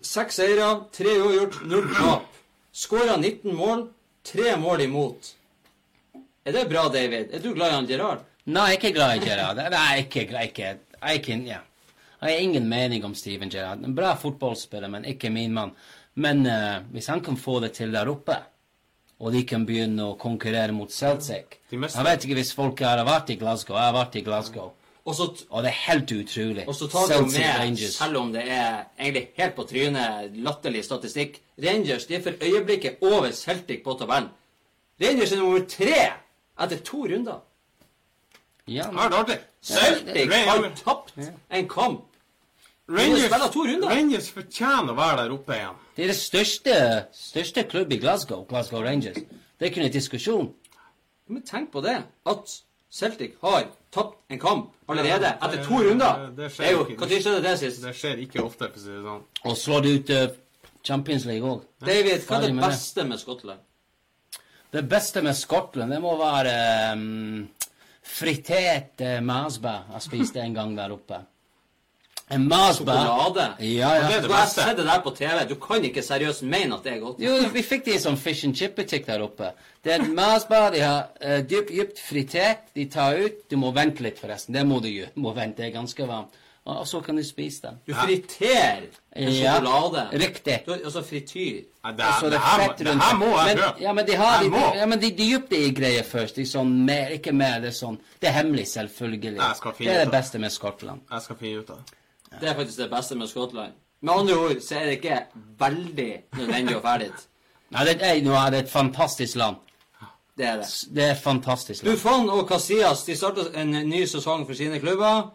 Seks 0.06 0.40
seire, 0.40 0.70
tre 0.96 1.18
uavgjort, 1.20 1.60
null 1.68 1.88
tap. 1.96 2.30
Skåra 2.76 3.18
19 3.18 3.56
mål, 3.56 3.88
tre 4.24 4.56
mål 4.60 4.86
imot. 4.86 5.32
Er 6.46 6.54
det 6.54 6.68
bra, 6.70 6.88
David? 6.94 7.34
Er 7.34 7.44
du 7.44 7.54
glad 7.56 7.72
i 7.72 7.76
han 7.76 7.88
Gerrard? 7.90 8.26
Nei, 8.46 8.68
jeg 8.70 8.76
er 8.76 8.80
ikke 8.80 8.96
glad 8.96 9.16
i 9.16 9.24
Gerrard. 9.26 9.62
Jeg 9.64 9.74
er 9.74 10.02
ikke, 10.04 10.26
jeg 10.26 10.36
er 10.36 10.50
ikke, 10.52 10.68
jeg 10.68 11.02
er 11.02 11.20
ikke 11.20 11.38
ja. 11.48 11.62
Jeg 12.22 12.32
har 12.32 12.44
ingen 12.44 12.68
mening 12.70 13.06
om 13.06 13.16
Steven 13.18 13.50
Gerrard. 13.52 13.84
En 13.84 13.96
bra 13.98 14.14
fotballspiller, 14.20 14.92
men 14.92 15.08
ikke 15.10 15.32
min 15.34 15.56
mann. 15.56 15.74
Men 16.16 16.46
uh, 16.48 16.84
hvis 16.94 17.10
han 17.12 17.24
kan 17.26 17.38
få 17.38 17.60
det 17.64 17.74
til 17.76 17.92
der 17.94 18.10
oppe, 18.12 18.38
og 19.20 19.32
de 19.32 19.44
kan 19.48 19.66
begynne 19.66 20.04
å 20.04 20.16
konkurrere 20.20 20.74
mot 20.76 20.92
Celtic 20.92 21.60
Jeg 21.72 22.04
vet 22.06 22.26
ikke 22.26 22.36
hvis 22.36 22.54
folk 22.56 22.80
har 22.84 23.04
vært 23.08 23.30
i 23.32 23.38
Glasgow. 23.40 23.76
Jeg 23.78 23.86
har 23.86 23.94
vært 23.96 24.16
i 24.20 24.24
Glasgow. 24.26 24.74
Og 25.06 25.16
så, 25.16 25.28
Og 25.50 25.62
det 25.64 25.70
er 25.70 25.80
helt 25.92 26.12
utrolig. 26.12 26.68
og 26.68 26.76
så 26.76 26.88
tar 26.90 27.08
Celtic 27.08 27.38
med, 27.40 27.60
Rangers. 27.60 27.96
selv 27.96 28.18
om 28.18 28.32
det 28.34 28.44
er 28.52 28.86
egentlig 29.00 29.28
helt 29.38 29.56
på 29.56 29.64
trynet, 29.70 30.32
latterlig 30.36 30.84
statistikk 30.84 31.40
Rangers 31.62 32.06
de 32.06 32.16
er 32.16 32.22
for 32.22 32.32
øyeblikket 32.42 32.98
over 33.02 33.32
Celtic 33.32 33.84
på 33.84 33.94
tabellen. 34.00 34.30
Rangers 35.02 35.32
er 35.32 35.38
nummer 35.38 35.60
tre 35.70 36.00
etter 36.60 36.78
to 36.84 37.06
runder. 37.06 37.40
Ja, 38.68 38.90
Ja, 38.92 39.10
men. 39.28 39.38
Celtic 39.62 40.32
har 40.32 40.72
tapt 40.84 41.14
en 41.52 41.68
kamp. 41.70 42.06
Rangers. 42.88 43.32
Rangers 43.90 44.28
fortjener 44.30 44.92
å 44.94 44.98
være 44.98 45.24
der 45.24 45.32
oppe 45.34 45.56
igjen. 45.58 45.78
det 45.96 46.04
er 46.04 46.12
det 46.12 46.18
største, 46.20 46.76
største 47.18 47.64
klubb 47.70 47.94
i 47.94 47.98
Glasgow, 47.98 48.46
Glasgow 48.46 48.84
Rangers. 48.86 49.16
Det 49.16 49.66
er 49.66 49.72
ikke 49.72 49.82
noen 49.82 49.96
diskusjon. 49.96 50.52
Men 51.28 51.42
tenk 51.42 51.72
på 51.74 51.82
det, 51.82 51.98
at 52.30 52.54
Celtic 52.94 53.34
har 53.42 53.66
tapt 53.92 54.20
en 54.30 54.40
kamp 54.40 54.70
allerede 54.88 55.26
Ja, 55.26 55.34
etter 55.42 55.58
det- 55.58 55.66
to 55.68 55.82
runder. 55.82 56.20
det- 56.20 56.36
det 56.36 56.44
Det 56.44 56.52
skjer 56.52 56.66
er 56.66 56.72
jo, 56.72 56.86
ikke. 56.86 56.98
Når 57.00 57.22
skjedde 57.22 57.42
det 57.42 57.60
sist? 57.60 57.82
Det 57.82 57.96
skjer 57.96 58.18
ikke 58.28 58.44
ofte, 58.44 58.70
for 58.70 58.80
å 58.80 58.84
si 58.84 58.90
det 58.90 59.04
sånn. 59.04 59.24
Og 59.46 59.58
slår 59.58 59.86
ut 59.96 60.10
uh, 60.10 60.36
Champions 60.84 61.26
League 61.26 61.50
òg. 61.50 61.62
David, 61.80 62.22
hva 62.22 62.38
er 62.38 62.42
det 62.42 62.56
det. 62.56 62.62
beste 62.62 63.04
med 63.04 63.20
Skottland? 63.20 63.60
Det 64.72 64.90
beste 64.90 65.22
med 65.24 65.36
Skottland, 65.36 65.92
det 65.92 66.02
må 66.02 66.18
være 66.18 66.94
um, 66.94 67.50
fritert 68.04 69.02
uh, 69.02 69.20
masbæ 69.22 69.92
jeg 69.94 70.02
spiste 70.02 70.40
en 70.40 70.54
gang 70.54 70.76
der 70.78 70.92
oppe. 70.92 71.26
En 72.28 72.48
Sjokolade? 72.50 73.54
Ja, 73.60 73.96
ja. 73.96 74.08
det 74.10 74.24
det 74.24 74.32
jeg 74.32 74.48
sett 74.50 74.78
det 74.78 74.86
der 74.88 75.02
på 75.06 75.12
TV. 75.14 75.44
Du 75.50 75.56
kan 75.62 75.84
ikke 75.86 76.02
seriøst 76.02 76.42
mene 76.50 76.74
at 76.80 76.84
det 76.88 76.94
er 76.96 77.04
godt. 77.04 77.20
Jo, 77.22 77.36
vi 77.54 77.62
fikk 77.62 77.86
det 77.86 78.00
i 78.00 78.02
sånn 78.02 78.18
fish 78.18 78.48
and 78.48 78.58
chip-butikk 78.58 79.06
der 79.06 79.22
oppe. 79.22 79.52
Det 79.86 79.94
er 79.94 80.02
en 80.02 80.16
masbæ, 80.18 80.64
de 80.74 80.82
har 80.82 81.04
uh, 81.22 81.38
dypt, 81.46 81.70
dypt 81.70 82.02
fritert, 82.02 82.64
de 82.74 82.88
tar 82.90 83.20
ut 83.22 83.44
Du 83.50 83.60
må 83.62 83.70
vente 83.76 84.02
litt, 84.02 84.18
forresten. 84.18 84.56
Det 84.58 84.66
må 84.66 84.80
du 84.82 84.90
gjøre. 84.90 85.12
Må 85.22 85.36
vente, 85.38 85.62
det 85.62 85.70
er 85.70 85.76
ganske 85.78 86.08
varmt. 86.10 86.34
Og, 86.66 86.80
og 86.82 86.88
så 86.90 86.98
kan 87.06 87.14
du 87.16 87.22
spise 87.24 87.62
den. 87.68 87.76
Du 87.86 87.94
friterer 87.94 88.88
en 89.14 89.30
Ja, 89.30 89.60
sjokolade. 89.60 90.08
riktig. 90.18 90.56
Du, 90.66 90.72
altså 90.74 91.04
frityr. 91.06 91.60
Ja, 91.86 91.92
det, 91.92 92.04
Altså, 92.08 92.26
det, 92.26 92.32
det 92.32 92.40
er 92.40 92.48
her, 92.48 92.64
fett 92.64 92.80
det 92.80 92.96
her 93.04 93.20
må 93.22 93.28
jeg 93.38 93.46
men, 93.52 93.58
prøve. 93.62 93.84
Ja, 93.86 93.94
men 93.94 94.08
de 94.08 94.16
har 94.16 94.40
de, 94.42 94.64
ja, 94.80 94.86
men 94.90 95.00
de, 95.04 95.12
de 95.12 95.28
dypte 95.36 95.60
i 95.62 95.70
greier 95.78 96.04
først. 96.10 96.40
De 96.42 96.46
sånn 96.50 96.72
mer, 96.90 97.14
ikke 97.20 97.36
mer, 97.38 97.60
det 97.62 97.70
er 97.70 97.78
sånn 97.78 98.00
Det 98.18 98.32
er 98.32 98.34
hemmelig, 98.40 98.66
selvfølgelig. 98.74 99.38
Jeg 99.38 99.60
skal 99.62 99.78
finne 99.78 99.92
det 99.92 100.00
er 100.00 100.04
det 100.08 100.10
det. 100.10 100.16
beste 100.18 100.42
med 100.42 100.56
Skottland. 100.58 101.06
Jeg 101.12 101.22
skal 101.28 101.40
finne 101.44 101.62
ut 101.62 101.70
av 101.70 101.78
det. 101.84 102.02
Det 102.42 102.50
er 102.50 102.56
faktisk 102.56 102.78
det 102.78 102.90
beste 102.92 103.16
med 103.16 103.28
Skottland. 103.28 103.74
Med 104.02 104.14
andre 104.14 104.36
ord 104.38 104.60
så 104.62 104.76
er 104.76 104.86
det 104.86 104.98
ikke 105.00 105.20
veldig 105.60 106.12
nødvendig 106.38 106.76
å 106.78 106.82
dra 106.84 106.98
dit. 107.02 107.24
Nei, 107.74 107.86
det 107.88 107.96
er, 108.00 108.20
nå 108.24 108.36
er 108.38 108.52
det 108.54 108.60
et 108.66 108.72
fantastisk 108.72 109.40
land. 109.42 109.58
Det 110.38 110.46
er 110.46 110.60
det. 110.62 110.68
Det 110.96 111.04
er 111.04 111.12
et 111.16 111.24
fantastisk 111.24 111.84
land. 111.84 111.96
Buffon 111.96 112.30
og 112.30 112.44
Casillas 112.50 113.06
de 113.08 113.16
starter 113.18 113.56
en 113.62 113.72
ny 113.90 114.04
sesong 114.10 114.46
for 114.46 114.58
sine 114.58 114.80
klubber. 114.84 115.32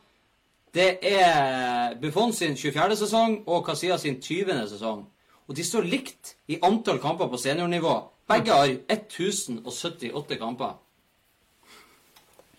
Det 0.75 0.99
er 1.03 1.97
Buffon 2.03 2.33
sin 2.33 2.57
24. 2.57 2.97
sesong 2.97 3.41
og 3.47 3.65
Casillas 3.67 4.05
sin 4.07 4.21
20. 4.23 4.69
sesong. 4.71 5.07
Og 5.49 5.57
de 5.57 5.65
står 5.67 5.89
likt 5.91 6.37
i 6.49 6.61
antall 6.63 7.01
kamper 7.03 7.27
på 7.33 7.41
seniornivå. 7.41 7.97
Begge 8.31 8.55
har 8.55 8.77
1078 8.93 10.39
kamper. 10.39 10.77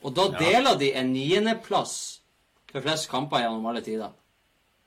Og 0.01 0.15
da 0.17 0.27
deler 0.33 0.75
de 0.81 0.89
en 0.97 1.13
niendeplass 1.13 1.93
for 2.71 2.83
flest 2.83 3.07
kamper 3.11 3.45
gjennom 3.45 3.69
alle 3.69 3.83
tider. 3.85 4.11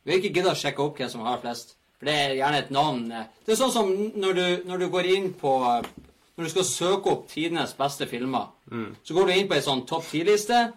Vi 0.05 0.13
har 0.13 0.21
ikke 0.21 0.35
gidde 0.37 0.53
å 0.53 0.59
sjekke 0.59 0.83
opp 0.85 0.99
hvem 1.01 1.11
som 1.11 1.25
har 1.25 1.39
flest. 1.43 1.75
For 1.99 2.07
det 2.11 2.15
er 2.21 2.35
gjerne 2.37 2.59
et 2.61 2.71
navn. 2.75 3.05
Det 3.09 3.55
er 3.55 3.57
sånn 3.61 3.73
som 3.73 3.91
når 4.21 4.35
du, 4.39 4.47
når 4.69 4.79
du 4.85 4.89
går 4.93 5.07
inn 5.17 5.31
på 5.41 5.53
Når 6.37 6.45
du 6.45 6.51
skal 6.51 6.65
søke 6.67 7.11
opp 7.13 7.29
tidenes 7.31 7.77
beste 7.79 8.09
filmer, 8.11 8.49
så 9.07 9.15
går 9.15 9.27
du 9.29 9.33
inn 9.37 9.47
på 9.49 9.55
ei 9.55 9.63
sånn 9.63 9.85
topp 9.87 10.09
ti-liste, 10.11 10.73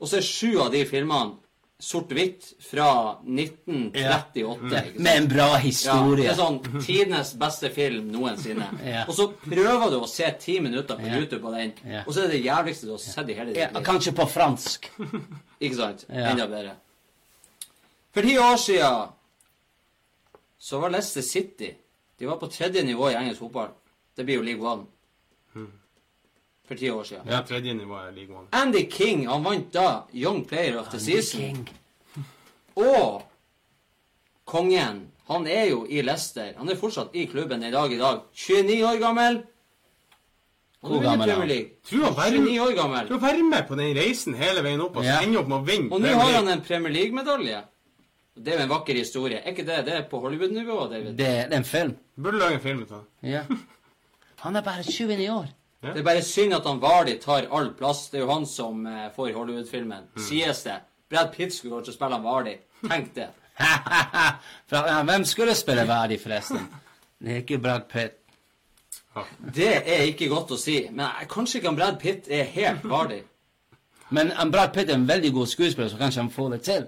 og 0.00 0.08
så 0.08 0.16
er 0.16 0.24
sju 0.24 0.54
av 0.64 0.70
de 0.72 0.80
filmene 0.88 1.34
sort-hvitt 1.78 2.54
fra 2.64 3.18
1938. 3.20 3.92
Ja. 4.00 4.22
Mm. 4.56 5.02
Med 5.02 5.16
en 5.16 5.28
bra 5.28 5.48
historie. 5.60 6.24
Ja, 6.24 6.32
det 6.32 6.32
er 6.32 6.38
sånn 6.40 6.80
tidenes 6.86 7.34
beste 7.36 7.68
film 7.74 8.08
noensinne. 8.14 8.70
Ja. 8.86 9.02
Og 9.04 9.12
så 9.18 9.26
prøver 9.44 9.90
du 9.92 9.98
å 10.00 10.08
se 10.08 10.30
ti 10.40 10.56
minutter 10.64 10.96
på 10.96 11.04
YouTube 11.12 11.42
på 11.44 11.52
den, 11.52 11.74
Ja. 11.84 12.02
og 12.06 12.14
så 12.14 12.22
er 12.24 12.30
det 12.30 12.38
det 12.38 12.44
jævligste 12.46 12.88
du 12.88 12.94
har 12.96 13.02
sett 13.04 13.28
i 13.28 13.36
hele 13.36 13.52
Ja, 13.52 13.66
ditt 13.68 13.76
liv. 13.76 13.84
kanskje 13.84 14.14
på 14.16 14.26
fransk. 14.32 14.88
Ikke 15.60 15.76
sant? 15.76 16.06
Ja. 16.08 16.30
Enda 16.32 16.46
bedre. 16.48 16.72
For 18.16 18.24
ti 18.24 18.38
år 18.40 18.56
siden 18.56 19.08
så 20.58 20.78
var 20.80 20.88
Leicester 20.94 21.20
City 21.22 21.74
De 22.18 22.24
var 22.26 22.38
på 22.40 22.46
tredje 22.48 22.80
nivå 22.82 23.10
i 23.10 23.14
engelsk 23.18 23.42
fotball. 23.44 23.74
Det 24.16 24.24
blir 24.24 24.38
jo 24.38 24.42
League 24.46 24.64
One. 24.64 24.86
For 26.66 26.74
ti 26.80 26.88
år 26.90 27.04
siden. 27.04 27.26
Ja, 27.28 27.42
tredje 27.44 27.74
nivå 27.76 27.98
er 28.00 28.14
League 28.16 28.32
One. 28.36 28.48
Andy 28.56 28.86
King 28.90 29.26
han 29.28 29.44
vant 29.44 29.68
da 29.74 30.06
Young 30.16 30.46
Player 30.48 30.78
of 30.80 30.88
the 30.94 30.98
Season. 31.00 31.40
King. 31.40 31.68
Og 32.76 33.20
kongen, 34.48 35.02
han 35.28 35.46
er 35.46 35.68
jo 35.74 35.84
i 35.84 36.00
Leicester. 36.02 36.54
Han 36.56 36.72
er 36.72 36.80
fortsatt 36.80 37.12
i 37.12 37.26
klubben 37.28 37.62
i 37.68 37.70
dag 37.74 37.92
i 37.92 38.00
dag. 38.00 38.24
29 38.32 38.80
år 38.94 38.98
gammel. 39.04 39.42
Han 40.82 40.90
Hvor 40.96 41.02
gammel 41.04 41.28
er 41.30 41.34
han? 41.44 41.70
Tror 41.84 42.04
han 42.04 42.16
være- 42.16 42.40
29 42.40 42.60
år 42.64 42.74
gammel. 42.80 43.08
Du 43.08 43.18
være 43.18 43.42
med 43.44 43.68
på 43.68 43.74
den 43.76 43.94
reisen 43.96 44.34
hele 44.34 44.62
veien 44.64 44.80
opp, 44.80 44.96
og 44.96 45.04
Ja. 45.04 45.20
ende 45.22 45.38
opp 45.38 45.48
med 45.48 45.58
å 45.58 45.64
vinne. 45.66 45.92
Og 45.92 46.00
nå 46.00 46.08
har 46.16 46.32
han 46.40 46.48
en 46.48 46.62
Premier 46.62 46.92
League-medalje. 46.92 47.62
Det 48.36 48.52
er 48.52 48.58
jo 48.60 48.66
en 48.66 48.72
vakker 48.72 48.98
historie. 48.98 49.38
Er 49.40 49.54
ikke 49.54 49.64
det 49.66 49.78
det 49.86 49.94
er 49.96 50.02
på 50.10 50.20
Hollywood-nivå, 50.20 50.80
David? 50.90 51.14
Det, 51.16 51.28
det 51.48 51.54
er 51.56 51.56
en 51.56 51.64
film. 51.64 51.94
Burde 52.16 52.38
lage 52.38 52.58
en 52.58 52.64
film 52.64 52.82
ut 52.82 52.92
av. 52.92 53.06
Ja. 53.24 53.44
Han 54.44 54.56
er 54.56 54.64
bare 54.66 54.84
29 54.84 55.30
år. 55.32 55.46
Det 55.80 56.00
er 56.00 56.04
bare 56.04 56.22
synd 56.24 56.54
at 56.56 56.66
han 56.66 56.80
Vardy 56.82 57.14
tar 57.22 57.46
all 57.52 57.70
plass. 57.76 58.08
Det 58.10 58.18
er 58.18 58.24
jo 58.24 58.30
han 58.32 58.46
som 58.48 58.86
eh, 58.88 59.06
får 59.14 59.32
Hollywood-filmen. 59.36 60.08
Sies 60.18 60.62
det. 60.66 60.80
Brad 61.10 61.30
Pitt 61.34 61.54
skulle 61.54 61.76
kanskje 61.76 61.94
spille 61.94 62.16
han 62.16 62.24
Vardy. 62.24 62.56
Tenk 62.88 63.14
det. 63.14 63.28
Ja, 64.70 65.02
hvem 65.06 65.24
skulle 65.24 65.54
spille 65.54 65.86
verdig, 65.88 66.18
forresten? 66.20 66.66
Det 67.18 67.32
er 67.32 67.44
ikke 67.44 67.58
Brad 67.62 67.86
Pitt. 67.88 68.18
Det 69.54 69.70
er 69.78 70.02
ikke 70.10 70.28
godt 70.28 70.52
å 70.52 70.58
si. 70.60 70.80
Men 70.90 71.06
eh, 71.06 71.24
kanskje 71.30 71.60
ikke 71.60 71.70
han 71.70 71.78
Brad 71.78 71.98
Pitt 72.02 72.28
er 72.28 72.50
helt 72.52 72.84
Vardy. 72.84 73.22
Men 74.16 74.32
um, 74.36 74.50
Brad 74.52 74.74
Pitt 74.74 74.90
er 74.90 74.98
en 74.98 75.08
veldig 75.08 75.32
god 75.34 75.48
skuespiller, 75.50 75.88
så 75.90 75.98
kanskje 76.00 76.22
han 76.22 76.30
får 76.34 76.50
det 76.56 76.60
til. 76.66 76.84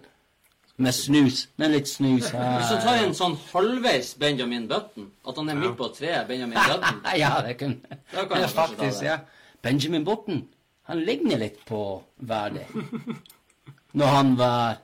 Med 0.78 0.94
snus. 0.94 1.48
Med 1.58 1.72
litt 1.74 1.88
snus. 1.90 2.28
Hvis 2.30 2.68
du 2.70 2.76
tar 2.84 3.00
en 3.02 3.14
sånn 3.16 3.34
halvveis 3.50 4.12
Benjamin 4.20 4.68
Button, 4.70 5.08
at 5.26 5.40
han 5.40 5.50
er 5.50 5.58
midt 5.58 5.74
på 5.78 5.88
treet 5.96 6.28
Benjamin 6.28 6.58
Button 6.70 7.00
ja, 7.18 7.32
det 7.42 7.56
kunne 7.58 7.98
kan 8.14 8.36
det 8.36 8.46
ta 8.46 8.52
faktisk, 8.60 9.02
ja. 9.02 9.16
Benjamin 9.64 10.06
Button, 10.06 10.44
han 10.86 11.02
ligner 11.02 11.42
litt 11.42 11.64
på 11.66 11.80
Verdi. 12.30 12.62
Når 13.98 14.14
han 14.14 14.36
var 14.38 14.78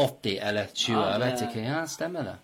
80 0.00 0.38
eller 0.48 0.72
20, 0.72 0.96
Ja, 0.96 1.04
jeg 1.12 1.20
vet 1.26 1.44
ikke. 1.48 1.64
Ja, 1.66 1.82
stemmer 1.90 2.30
det. 2.30 2.36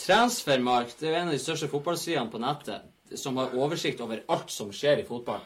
Transfermarkt 0.00 1.00
det 1.00 1.10
er 1.12 1.20
en 1.20 1.30
av 1.30 1.36
de 1.36 1.40
største 1.42 1.68
fotballsidene 1.72 2.32
på 2.32 2.40
nettet 2.40 3.18
som 3.20 3.36
har 3.36 3.52
oversikt 3.54 4.00
over 4.00 4.24
alt 4.32 4.50
som 4.50 4.72
skjer 4.74 5.02
i 5.02 5.06
fotball. 5.06 5.44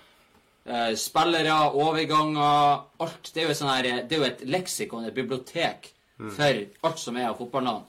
Eh, 0.65 0.93
spillere, 0.99 1.57
overganger, 1.75 2.85
alt. 3.03 3.33
Det 3.35 3.43
er 3.43 3.51
jo, 3.51 3.57
sånn 3.57 3.73
her, 3.73 3.89
det 4.07 4.17
er 4.17 4.23
jo 4.23 4.29
et 4.29 4.45
leksikon, 4.47 5.07
et 5.09 5.17
bibliotek, 5.17 5.91
for 6.37 6.61
alt 6.89 6.99
som 7.01 7.17
er 7.17 7.29
av 7.31 7.39
fotballnavn. 7.39 7.85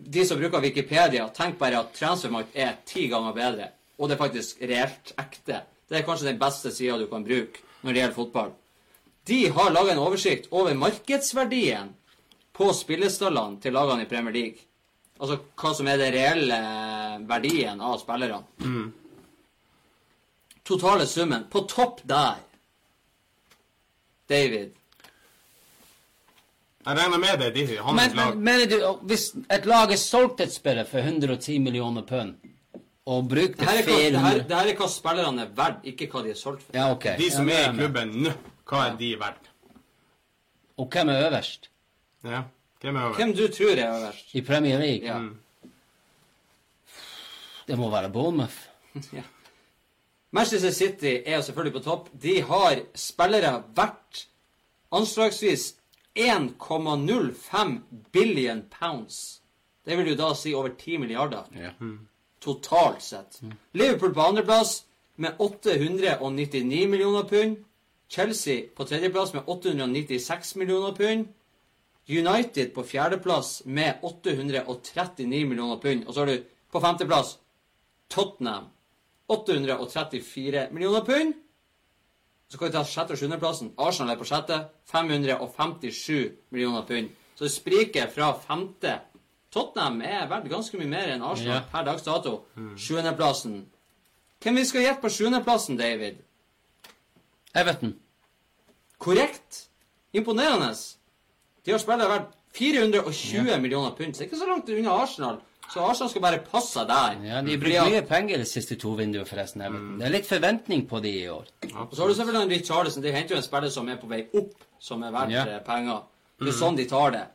De 0.00 0.24
som 0.24 0.38
bruker 0.40 0.62
Wikipedia, 0.64 1.26
tenk 1.36 1.58
bare 1.60 1.80
at 1.82 1.92
transfermarkt 1.96 2.56
er 2.56 2.78
ti 2.88 3.06
ganger 3.08 3.36
bedre. 3.36 3.68
Og 4.00 4.08
det 4.08 4.16
er 4.16 4.22
faktisk 4.22 4.62
reelt 4.64 5.12
ekte. 5.20 5.60
Det 5.88 5.98
er 5.98 6.06
kanskje 6.06 6.30
den 6.30 6.40
beste 6.40 6.72
sida 6.72 6.96
du 6.98 7.06
kan 7.10 7.24
bruke 7.26 7.60
når 7.82 7.92
det 7.92 8.00
gjelder 8.00 8.16
fotball. 8.16 8.52
De 9.28 9.40
har 9.52 9.72
laga 9.74 9.92
en 9.92 10.02
oversikt 10.02 10.48
over 10.50 10.74
markedsverdien 10.74 11.92
på 12.56 12.70
spillestallene 12.76 13.60
til 13.60 13.76
lagene 13.76 14.06
i 14.06 14.08
Premier 14.08 14.34
League. 14.34 14.64
Altså 15.20 15.36
hva 15.60 15.74
som 15.76 15.88
er 15.90 16.00
den 16.00 16.14
reelle 16.16 16.60
verdien 17.28 17.80
av 17.84 17.98
spillerne. 18.00 18.40
Totale 20.64 21.06
summen. 21.06 21.44
På 21.52 21.66
topp 21.68 22.00
der 22.08 22.40
David. 24.30 24.76
Jeg 26.86 26.96
regner 26.96 27.18
med 27.18 27.38
det. 27.38 27.50
De, 27.54 27.64
Men, 27.92 28.14
lag. 28.16 28.34
men 28.36 28.44
mener 28.44 28.66
du, 28.70 28.98
hvis 29.06 29.26
et 29.52 29.66
lag 29.68 29.92
er 29.92 29.96
solgt 30.00 30.40
et 30.40 30.52
spiller 30.52 30.84
for 30.88 30.98
110 30.98 31.58
millioner 31.58 32.02
pund, 32.02 32.34
og 33.06 33.28
brukte 33.28 33.60
Det 33.60 33.66
det, 33.66 33.66
her, 33.68 33.82
400 33.82 34.44
det 34.48 34.56
her 34.56 34.70
er 34.72 34.76
hva 34.78 34.88
spillerne 34.88 35.42
er 35.42 35.50
verdt, 35.56 35.84
ikke 35.84 36.06
hva 36.12 36.22
de 36.24 36.30
er 36.30 36.38
solgt 36.38 36.62
for. 36.62 36.76
Ja, 36.76 36.90
okay. 36.92 37.18
De 37.18 37.30
som 37.32 37.48
ja, 37.48 37.54
er 37.66 37.72
i 37.72 37.76
klubben 37.76 38.14
nå, 38.24 38.32
hva 38.70 38.86
er 38.86 38.96
de 39.00 39.10
verdt? 39.20 39.50
Og 40.78 40.88
hvem 40.92 41.08
er 41.08 41.26
øverst 41.28 41.68
Ja, 42.24 42.42
hvem 42.80 42.96
er 42.96 43.04
øverst? 43.08 43.16
Hvem 43.16 43.34
du 43.36 43.46
tror 43.56 43.76
er 43.76 43.96
øverst? 43.98 44.34
i 44.34 44.40
Premier 44.40 44.78
League? 44.78 45.04
Ja. 45.06 45.18
Det 47.68 47.78
må 47.78 47.90
være 47.90 48.10
Bournemouth. 48.10 48.56
Ja. 49.12 49.22
Manchester 50.32 50.70
City 50.70 51.16
er 51.26 51.40
selvfølgelig 51.40 51.72
på 51.82 51.84
topp. 51.84 52.08
De 52.22 52.42
har 52.42 52.78
spillere 52.94 53.62
verdt 53.76 54.26
anslagsvis 54.92 55.74
1,05 56.14 57.80
billion 58.12 58.62
pounds. 58.80 59.40
Det 59.84 59.96
vil 59.96 60.08
jo 60.12 60.14
da 60.18 60.34
si 60.34 60.54
over 60.54 60.68
10 60.78 60.98
milliarder 60.98 61.44
Ja. 61.54 61.70
totalt 62.40 63.02
sett. 63.02 63.40
Liverpool 63.72 64.14
på 64.14 64.20
andreplass 64.20 64.84
med 65.16 65.32
899 65.38 66.88
millioner 66.88 67.22
pund. 67.22 67.56
Chelsea 68.08 68.62
på 68.76 68.84
tredjeplass 68.84 69.34
med 69.34 69.42
896 69.46 70.56
millioner 70.56 70.92
pund. 70.92 71.28
United 72.08 72.74
på 72.74 72.82
fjerdeplass 72.82 73.62
med 73.64 73.94
839 74.02 75.44
millioner 75.46 75.76
pund. 75.76 76.04
Og 76.06 76.14
så 76.14 76.20
har 76.20 76.26
du 76.26 76.42
på 76.72 76.80
femteplass 76.80 77.38
Tottenham 78.08 78.64
834 79.28 80.68
millioner 80.72 81.00
pund. 81.04 81.34
Så 82.50 82.58
kan 82.58 82.68
vi 82.68 82.72
ta 82.74 82.82
sjette- 82.84 83.14
og 83.14 83.18
sjuendeplassen. 83.18 83.72
Arsenal 83.78 84.10
er 84.14 84.18
på 84.18 84.26
sjette. 84.26 84.56
557 84.90 86.32
millioner 86.50 86.82
pund. 86.88 87.10
Så 87.36 87.44
det 87.46 87.52
spriker 87.54 88.10
fra 88.10 88.32
femte. 88.42 88.98
Tottenham 89.54 90.00
er 90.02 90.26
verdt 90.30 90.48
ganske 90.50 90.78
mye 90.78 90.88
mer 90.90 91.08
enn 91.14 91.22
Arsenal 91.22 91.54
Ja. 91.60 91.62
per 91.72 91.84
dags 91.84 92.02
dato. 92.02 92.44
Sjuendeplassen. 92.76 93.66
Hvem 94.40 94.56
vi 94.56 94.64
skal 94.64 94.82
gjette 94.82 95.00
på 95.02 95.08
sjuendeplassen, 95.10 95.76
David? 95.78 96.18
Everton. 97.54 97.94
Korrekt. 98.98 99.68
Imponerende. 100.12 100.74
De 101.64 101.70
har 101.72 101.78
spillere 101.78 102.08
verdt 102.08 102.34
420 102.52 103.60
millioner 103.60 103.90
pund. 103.96 104.14
Så 104.14 104.18
det 104.18 104.26
er 104.26 104.30
ikke 104.30 104.38
så 104.42 104.48
langt 104.48 104.68
unna 104.68 104.90
Arsenal. 105.02 105.40
Så 105.70 105.82
Arsenal 105.86 106.10
skal 106.10 106.22
bare 106.24 106.38
passe 106.42 106.82
der. 106.88 107.18
Ja, 107.24 107.40
De 107.46 107.56
brukt 107.62 107.90
mye 107.92 108.02
penger 108.08 108.38
de 108.42 108.46
siste 108.48 108.74
to 108.80 108.96
vinduene, 108.98 109.26
forresten. 109.28 109.62
Mm. 109.62 109.98
Det 110.00 110.06
er 110.08 110.14
litt 110.16 110.26
forventning 110.26 110.86
på 110.90 111.00
de 111.04 111.12
i 111.22 111.28
år. 111.30 111.46
Og 111.86 111.92
så 111.94 112.02
har 112.02 112.08
du 112.08 112.14
selvfølgelig 112.18 112.56
Richarlison. 112.58 113.02
De 113.04 113.12
henter 113.14 113.36
jo 113.36 113.38
en 113.38 113.46
spiller 113.46 113.70
som 113.70 113.88
er 113.88 114.00
på 114.02 114.08
vei 114.10 114.24
opp, 114.34 114.56
som 114.82 115.02
er 115.06 115.12
verdt 115.14 115.30
Ja. 115.36 115.44
eh, 115.46 115.60
penger. 115.66 116.02
Det 116.40 116.48
er 116.48 116.58
sånn 116.58 116.76
de 116.76 116.86
tar 116.90 117.10
det. 117.12 117.26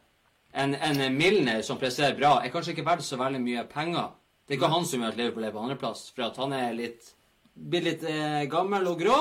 En, 0.54 0.74
en 0.76 1.18
Milner 1.18 1.62
som 1.62 1.78
presterer 1.78 2.16
bra, 2.18 2.42
er 2.44 2.50
kanskje 2.50 2.74
ikke 2.76 2.86
verdt 2.86 3.04
så 3.04 3.18
veldig 3.18 3.42
mye 3.44 3.64
penger. 3.72 4.10
Det 4.48 4.56
er 4.56 4.60
ikke 4.60 4.72
han 4.74 4.86
som 4.86 5.02
gjør 5.02 5.08
at 5.16 5.18
Liverpool 5.18 5.44
er 5.44 5.52
på 5.52 5.64
andreplass, 5.64 6.10
for 6.16 6.24
at 6.28 6.38
han 6.38 6.54
er 6.54 6.74
litt 6.74 7.12
blir 7.56 7.82
litt 7.88 8.04
eh, 8.04 8.46
gammel 8.52 8.88
og 8.92 9.00
grå. 9.00 9.18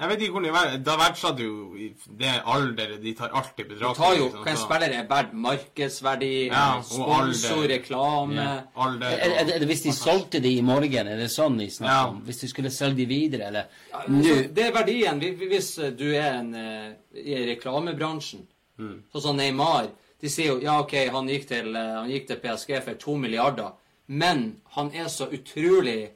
Jeg 0.00 0.08
vet 0.08 0.20
ikke 0.24 0.32
hvordan 0.32 0.48
de 0.48 0.52
ver- 0.56 0.78
Da 0.84 0.94
verdsatte 0.96 1.42
jo 1.44 1.74
det 2.18 2.30
alderet 2.46 3.02
De 3.02 3.12
tar 3.14 3.28
alt 3.36 3.58
i 3.60 3.64
betraktning. 3.64 3.96
tar 3.96 4.14
jo 4.16 4.24
liksom, 4.24 4.44
hva 4.44 4.50
en 4.50 4.56
spiller 4.56 4.94
er 4.98 5.06
verdt. 5.10 5.32
Markedsverdi, 5.34 6.46
Ja, 6.46 6.80
sponsor, 6.82 7.66
reklame. 7.68 8.34
Ja. 8.34 8.62
Alder 8.76 9.06
Er, 9.06 9.18
er, 9.18 9.54
er 9.54 9.58
det 9.58 9.68
hvis 9.68 9.82
de 9.82 9.92
solgte 9.92 10.40
de 10.40 10.54
i 10.56 10.62
morgen, 10.62 11.06
er 11.06 11.16
det 11.16 11.28
sånn 11.30 11.58
de 11.58 11.66
snakker 11.70 11.94
Ja. 11.94 12.08
om? 12.08 12.22
Hvis 12.24 12.40
du 12.40 12.48
skulle 12.48 12.70
selge 12.70 12.96
de 12.96 13.06
videre, 13.06 13.46
eller 13.46 13.64
Ja, 13.92 13.98
nå 14.08 14.22
så 14.24 14.54
det 14.54 14.64
er 14.66 14.72
verdien. 14.72 15.20
Vi- 15.20 15.30
vi- 15.34 15.48
Hvis 15.48 15.76
du 15.96 16.14
er 16.14 16.32
en, 16.40 16.54
eh, 16.54 16.92
i 17.14 17.54
reklamebransjen, 17.56 18.46
Mm. 18.78 19.02
sånn 19.14 19.22
som 19.22 19.36
Neymar 19.36 19.88
De 20.22 20.28
sier 20.28 20.46
jo 20.48 20.60
ja, 20.60 20.78
OK, 20.80 20.92
han 21.10 21.26
gikk, 21.28 21.46
til, 21.48 21.74
eh, 21.74 21.94
han 21.94 22.08
gikk 22.10 22.26
til 22.26 22.36
PSG 22.36 22.82
for 22.82 22.92
to 22.94 23.16
milliarder, 23.16 23.72
men 24.06 24.60
han 24.72 24.90
er 24.94 25.04
så 25.06 25.26
utrolig 25.32 26.10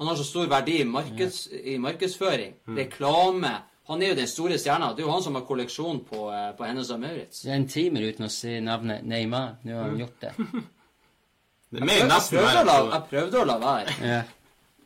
Han 0.00 0.08
har 0.08 0.16
så 0.16 0.24
stor 0.24 0.46
verdi 0.48 0.78
i, 0.80 0.84
markeds, 0.88 1.42
i 1.52 1.76
markedsføring, 1.78 2.54
Mm. 2.66 2.76
reklame 2.78 3.50
Han 3.90 4.02
er 4.02 4.08
jo 4.12 4.14
den 4.14 4.26
store 4.30 4.54
stjerna. 4.58 4.92
Det 4.94 5.02
er 5.02 5.06
jo 5.08 5.12
han 5.12 5.22
som 5.22 5.34
har 5.34 5.42
kolleksjon 5.42 6.04
på, 6.06 6.28
eh, 6.30 6.52
på 6.56 6.64
Hennes 6.64 6.90
og 6.94 7.00
Maurits. 7.02 7.40
Det 7.42 7.50
er 7.50 7.56
en 7.56 7.68
timer 7.68 8.04
uten 8.06 8.24
å 8.24 8.28
si 8.30 8.52
navnet 8.62 9.02
Neymar. 9.02 9.56
Nå 9.66 9.74
har 9.74 9.88
han 9.88 9.98
gjort 9.98 10.20
det. 10.20 10.30
Det 11.70 11.80
er 11.80 11.84
mer 11.86 11.94
Jeg 11.94 12.22
prøvde, 12.30 12.62
la, 12.66 12.76
jeg 12.92 13.02
prøvde 13.10 13.40
å 13.40 13.44
la 13.46 13.56
være. 13.58 13.96
Ja. 14.02 14.22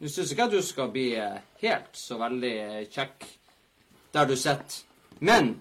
Nå 0.00 0.08
syns 0.08 0.32
ikke 0.32 0.44
at 0.48 0.50
du 0.56 0.62
skal 0.62 0.88
bli 0.92 1.04
eh, 1.20 1.36
helt 1.62 1.92
så 1.96 2.16
veldig 2.20 2.54
eh, 2.62 2.80
kjekk 2.92 3.24
der 4.14 4.26
du 4.28 4.34
sitter. 4.36 4.80
Men 5.20 5.54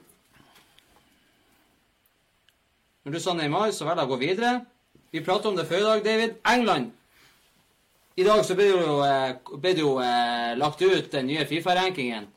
når 3.06 3.12
du 3.12 3.20
sa 3.20 3.34
Neymar, 3.36 3.72
så 3.76 3.86
velger 3.88 4.04
jeg 4.04 4.10
å 4.10 4.14
gå 4.16 4.20
videre. 4.24 4.52
Vi 5.12 5.22
pratet 5.24 5.46
om 5.52 5.56
det 5.60 5.68
før 5.68 5.82
i 5.84 5.88
dag, 5.90 6.04
David. 6.06 6.36
England. 6.48 6.92
I 8.16 8.24
dag 8.24 8.46
så 8.46 8.56
ble 8.56 8.68
det 8.70 8.74
jo, 8.78 8.98
eh, 9.02 9.58
ble 9.58 9.74
det 9.74 9.82
jo 9.82 9.94
eh, 10.04 10.54
lagt 10.60 10.82
ut 10.82 11.10
den 11.12 11.28
nye 11.32 11.46
Fifa-rankingen. 11.50 12.28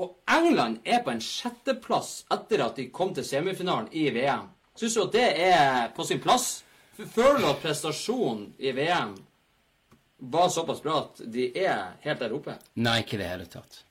Og 0.00 0.14
England 0.32 0.80
er 0.88 1.02
på 1.04 1.12
en 1.12 1.20
sjetteplass 1.20 2.22
etter 2.32 2.62
at 2.64 2.78
de 2.80 2.86
kom 2.94 3.12
til 3.12 3.26
semifinalen 3.28 3.90
i 3.92 4.06
VM. 4.14 4.48
Syns 4.78 4.96
du 4.96 5.02
at 5.02 5.12
det 5.12 5.26
er 5.44 5.92
på 5.92 6.06
sin 6.08 6.22
plass? 6.24 6.62
Føler 6.96 7.42
du 7.42 7.50
at 7.50 7.60
prestasjonen 7.60 8.48
i 8.56 8.72
VM 8.72 9.12
var 10.32 10.48
såpass 10.54 10.80
bra 10.80 11.02
at 11.02 11.20
de 11.34 11.50
er 11.58 11.98
helt 12.06 12.24
der 12.24 12.32
oppe? 12.32 12.56
Nei, 12.80 13.02
ikke 13.02 13.18
i 13.18 13.20
det 13.20 13.28
hele 13.28 13.48
tatt. 13.52 13.82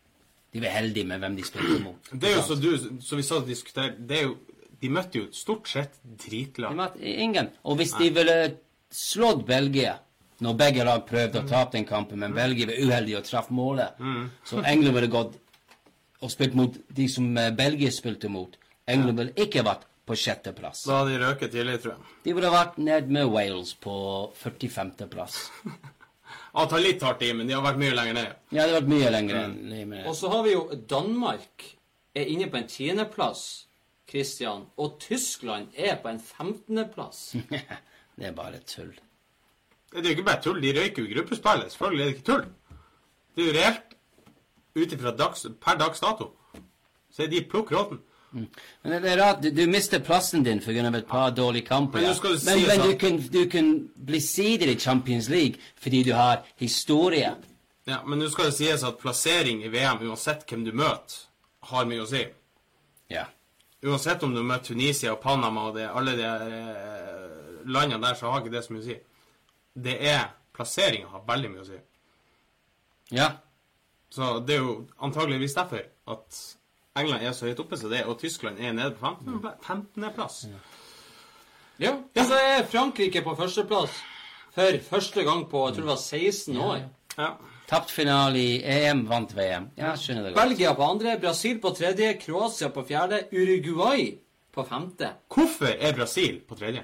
De 0.52 0.62
var 0.64 0.74
heldige 0.80 1.08
med 1.08 1.22
hvem 1.22 1.38
de 1.38 1.46
spilte 1.46 1.80
mot. 1.84 2.10
Det 2.12 2.32
er 2.32 2.40
jo 2.40 2.46
så 2.48 2.58
du, 2.58 2.72
så 3.04 3.20
vi 3.20 3.26
satt 3.28 3.44
og 3.44 3.52
diskuterte 3.52 4.02
det 4.02 4.24
er 4.24 4.30
jo, 4.32 4.38
De 4.82 4.90
møtte 4.90 5.20
jo 5.20 5.28
stort 5.30 5.70
sett 5.70 6.00
dritlag. 6.02 6.74
De 6.74 6.80
møtte 6.80 7.06
ingen. 7.06 7.52
Og 7.70 7.78
hvis 7.78 7.94
de 8.00 8.08
ville 8.16 8.38
slått 8.90 9.46
Belgia 9.46 10.00
når 10.42 10.58
begge 10.58 10.86
lag 10.88 11.06
prøvde 11.06 11.44
å 11.44 11.48
tape 11.50 11.76
den 11.78 11.86
kampen, 11.86 12.20
men 12.24 12.34
Belgia 12.34 12.68
var 12.70 12.82
uheldig 12.82 13.16
og 13.20 13.28
traff 13.28 13.50
målet, 13.54 14.02
så 14.48 14.64
England 14.66 14.98
ville 14.98 15.12
gått 15.14 15.38
og 16.22 16.30
spilt 16.34 16.58
mot 16.58 16.76
de 16.94 17.08
som 17.10 17.30
eh, 17.38 17.50
Belgia 17.58 17.90
spilte 17.94 18.30
mot. 18.30 18.58
England 18.90 19.18
ville 19.18 19.46
ikke 19.46 19.64
vært 19.66 19.88
på 20.06 20.18
sjetteplass. 20.18 20.84
Da 20.86 21.00
hadde 21.00 21.16
de 21.16 21.22
røket 21.24 21.54
tidlig, 21.54 21.80
tror 21.82 21.96
jeg. 21.96 22.12
De 22.26 22.36
ville 22.38 22.52
vært 22.54 22.78
ned 22.82 23.10
med 23.14 23.30
Wales 23.32 23.74
på 23.82 23.96
45.-plass. 24.44 25.42
Ja, 26.52 26.66
ta 26.68 26.80
litt 26.80 27.04
hardt 27.04 27.22
i, 27.24 27.30
men 27.36 27.48
de 27.48 27.56
har 27.56 27.64
vært 27.64 27.80
mye 27.80 27.96
lenger 27.96 28.16
ned. 28.18 28.32
Ja, 28.52 28.66
de 28.66 28.74
hadde 28.74 28.80
vært 28.82 28.90
mye 28.92 29.12
lenger 29.14 29.54
ned. 29.56 30.02
Og 30.10 30.16
så 30.20 30.32
har 30.34 30.42
vi 30.44 30.52
jo 30.52 30.66
Danmark 30.92 31.64
er 32.16 32.28
inne 32.28 32.50
på 32.52 32.60
en 32.60 32.68
tiendeplass, 32.68 33.44
Christian. 34.12 34.66
Og 34.76 34.98
Tyskland 35.00 35.72
er 35.80 35.96
på 36.04 36.12
en 36.12 36.20
femtendeplass. 36.20 37.22
Det 38.20 38.28
er 38.28 38.36
bare 38.36 38.60
tull. 38.68 38.92
Det 39.92 40.00
er 40.00 40.12
jo 40.12 40.16
ikke 40.16 40.28
bare 40.28 40.42
tull. 40.44 40.62
De 40.64 40.72
røyker 40.80 41.04
jo 41.04 41.10
i 41.10 41.14
gruppespillet. 41.14 41.72
Selvfølgelig 41.72 42.04
er 42.04 42.10
det 42.10 42.16
ikke 42.16 42.28
tull. 42.32 42.46
Det 43.36 43.44
er 43.44 43.50
jo 43.50 43.58
reelt. 43.60 43.98
Ut 44.76 44.94
ifra 44.96 45.12
per 45.66 45.78
dags 45.78 46.00
dato. 46.00 46.32
Så 47.12 47.24
er 47.24 47.28
de 47.28 47.44
plukk 47.44 47.72
råten. 47.76 48.00
Men 48.32 49.04
det 49.04 49.12
er 49.12 49.20
rart, 49.20 49.42
du, 49.44 49.50
du 49.52 49.66
mister 49.68 50.00
plassen 50.00 50.44
din 50.44 50.62
pga. 50.64 50.88
et 50.98 51.06
par 51.08 51.30
dårlige 51.30 51.66
kamper. 51.66 52.00
Men 52.00 52.16
du, 52.16 52.28
det 52.30 52.46
men, 52.46 52.68
men 52.68 52.92
du, 52.92 52.98
kan, 52.98 53.18
du 53.34 53.50
kan 53.50 53.90
bli 54.06 54.20
sider 54.20 54.68
i 54.68 54.80
Champions 54.80 55.30
League 55.30 55.56
fordi 55.76 56.04
du 56.04 56.14
har 56.14 56.46
historie. 56.56 57.36
Ja, 57.88 57.98
Men 58.06 58.20
nå 58.20 58.30
skal 58.30 58.46
det 58.46 58.56
sies 58.56 58.84
at 58.84 58.98
plassering 59.02 59.64
i 59.66 59.68
VM, 59.68 60.08
uansett 60.08 60.46
hvem 60.48 60.64
du 60.66 60.72
møter, 60.72 61.18
har 61.72 61.86
mye 61.90 62.04
å 62.04 62.08
si. 62.08 62.22
Ja. 63.12 63.26
Uansett 63.84 64.24
om 64.24 64.36
du 64.36 64.44
møter 64.44 64.72
Tunisia 64.72 65.12
og 65.16 65.20
Panama 65.20 65.68
og 65.68 65.76
det, 65.76 65.90
alle 65.90 66.14
de 66.16 66.24
eh, 66.24 67.66
landene 67.66 68.00
der, 68.06 68.16
så 68.16 68.32
har 68.32 68.40
ikke 68.44 68.54
det 68.54 68.64
så 68.64 68.76
mye 68.76 68.84
å 68.84 68.86
si. 68.86 69.00
Det 69.74 69.98
er 70.12 70.30
Plasseringa 70.56 71.08
har 71.14 71.24
veldig 71.28 71.52
mye 71.54 71.64
å 71.64 71.68
si. 71.68 71.78
Ja. 73.16 73.30
Så 74.12 74.40
det 74.44 74.58
er 74.58 74.66
jo 74.66 74.74
antageligvis 75.00 75.56
derfor 75.56 75.86
at 76.12 76.42
England 77.00 77.24
er 77.24 77.36
så 77.36 77.48
høyt 77.48 77.62
oppe 77.64 77.80
som 77.80 77.92
det 77.92 78.02
er, 78.02 78.10
og 78.12 78.20
Tyskland 78.20 78.60
er 78.60 78.74
nede 78.76 78.92
på 78.98 79.08
15. 79.08 79.40
15.-plass. 79.64 80.42
Ja. 81.80 81.94
ja. 82.16 82.26
så 82.28 82.36
er 82.36 82.68
Frankrike 82.68 83.24
på 83.24 83.36
førsteplass 83.40 83.96
for 84.52 84.82
første 84.90 85.24
gang 85.24 85.46
på 85.48 85.64
jeg 85.70 85.78
tror 85.78 85.86
det 85.86 85.94
var 85.94 86.02
16 86.04 86.58
år. 86.60 86.82
Ja. 87.18 87.32
Tapt 87.72 87.92
finale 87.96 88.40
i 88.40 88.58
EM, 88.68 89.06
vant 89.08 89.32
VM. 89.36 89.70
Ja, 89.80 89.94
skjønner 89.96 90.28
det 90.28 90.34
godt. 90.34 90.42
Belgia 90.44 90.74
på 90.76 90.88
andre, 90.92 91.16
Brasil 91.22 91.62
på 91.64 91.72
tredje, 91.78 92.12
Kroatia 92.20 92.68
på 92.76 92.84
fjerde, 92.88 93.22
Uruguay 93.32 94.10
på 94.52 94.66
femte. 94.68 95.14
Hvorfor 95.32 95.72
er 95.72 95.96
Brasil 95.96 96.42
på 96.48 96.60
tredje? 96.60 96.84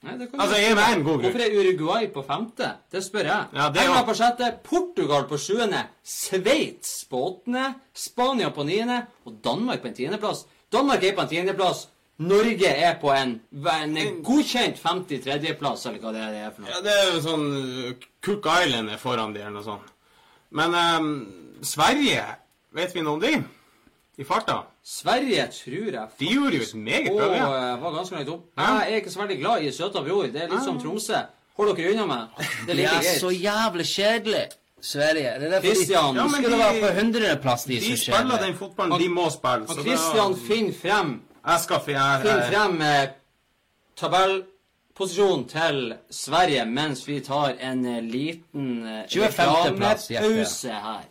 Nei, 0.00 0.14
Altså, 0.16 0.56
jeg 0.56 0.72
er 0.72 0.94
en 0.94 1.02
god 1.04 1.18
grunn. 1.18 1.26
Hvorfor 1.26 1.42
er 1.44 1.56
Uruguay 1.60 2.06
på 2.12 2.22
femte? 2.24 2.70
Det 2.92 3.02
spør 3.04 3.26
jeg. 3.28 3.48
Ja, 3.52 3.66
det 3.68 3.82
England 3.82 4.06
på 4.08 4.14
sjette, 4.16 4.46
Portugal 4.64 5.26
på 5.28 5.36
sjuende, 5.36 5.82
Sveits 6.04 7.04
på 7.10 7.20
åttende, 7.26 7.66
Spania 7.92 8.48
på 8.48 8.64
niende 8.64 9.02
og 9.28 9.36
Danmark 9.44 9.82
på 9.82 9.90
en 9.90 9.98
tiendeplass. 9.98 10.46
Danmark 10.72 11.04
er 11.04 11.12
på 11.18 11.26
en 11.26 11.32
tiendeplass. 11.34 11.84
Norge 12.20 12.68
er 12.68 12.96
på 13.00 13.12
en, 13.12 13.36
en 13.52 14.00
godkjent 14.24 14.80
53.-plass, 14.80 15.86
eller 15.88 16.00
hva 16.00 16.12
det 16.16 16.24
er 16.24 16.34
det 16.34 16.42
er 16.46 16.50
for 16.56 16.64
noe. 16.64 16.72
Ja, 16.72 16.80
det 16.84 16.96
er 16.96 17.06
jo 17.14 17.22
sånn 17.24 17.46
Cook 18.24 18.48
Island 18.64 18.92
er 18.92 19.00
foran 19.00 19.32
de, 19.36 19.44
eller 19.44 19.56
noe 19.56 19.68
sånt. 19.68 19.94
Men 20.56 20.76
um, 20.76 21.14
Sverige, 21.64 22.24
vet 22.76 22.96
vi 22.96 23.04
noe 23.04 23.16
om 23.16 23.24
de? 23.24 23.36
I 24.20 24.24
farta? 24.28 24.58
Sverige 24.84 25.46
tror 25.54 25.90
jeg 25.92 26.06
De 26.20 26.26
gjorde 26.34 26.56
jo 26.56 26.62
et 26.62 26.74
meget 26.74 27.10
bra 27.10 27.26
eh, 27.34 27.82
var 27.82 27.94
ganske 27.96 28.14
langt 28.16 28.28
opp. 28.28 28.42
Ja. 28.58 28.62
Jeg 28.78 28.92
er 28.92 28.96
ikke 29.00 29.10
så 29.14 29.20
veldig 29.22 29.38
glad 29.40 29.62
i 29.62 29.70
Søta 29.72 30.02
Bror. 30.04 30.22
Det 30.34 30.42
er 30.42 30.48
litt 30.52 30.64
som 30.64 30.80
Tromsø. 30.80 31.20
Hold 31.56 31.76
dere 31.76 31.92
unna 31.94 32.06
meg. 32.06 32.26
Det 32.38 32.46
er 32.46 32.74
De 32.74 32.76
like 32.82 33.14
er 33.14 33.18
så 33.20 33.30
jævlig 33.32 33.86
kjedelig, 33.86 34.42
Sverige. 34.80 35.32
Det 35.40 35.46
er 35.46 35.50
derfor 35.54 35.66
Christian, 35.74 36.14
de, 36.16 36.20
Ja, 36.20 36.28
skulle 36.28 36.52
de- 36.56 36.58
være 36.58 36.80
på 36.84 37.00
hundredeplass, 37.00 37.64
de 37.64 37.80
De 37.80 37.96
som 37.96 37.96
spiller 38.14 38.38
den 38.46 38.54
fotballen 38.56 39.00
de 39.00 39.08
må 39.08 39.26
spille. 39.30 39.66
Og 39.68 39.74
Christian 39.84 40.32
da- 40.32 40.38
finner 40.48 40.72
frem, 40.82 41.20
Jeg 41.46 41.60
skal 41.60 41.80
fi- 41.86 41.92
jeg- 41.92 42.20
finner 42.22 42.50
frem 42.52 42.80
eh, 42.82 43.08
tabellposisjonen 43.96 45.44
til 45.48 45.94
Sverige 46.10 46.64
mens 46.66 47.06
vi 47.08 47.20
tar 47.20 47.54
en 47.60 47.84
eh, 47.86 48.02
liten 48.02 48.86
eh, 48.86 49.04
25. 49.08 49.76
plass, 49.76 50.10
Jeppe. 50.10 50.24
reklamepause 50.26 50.68
her. 50.68 51.04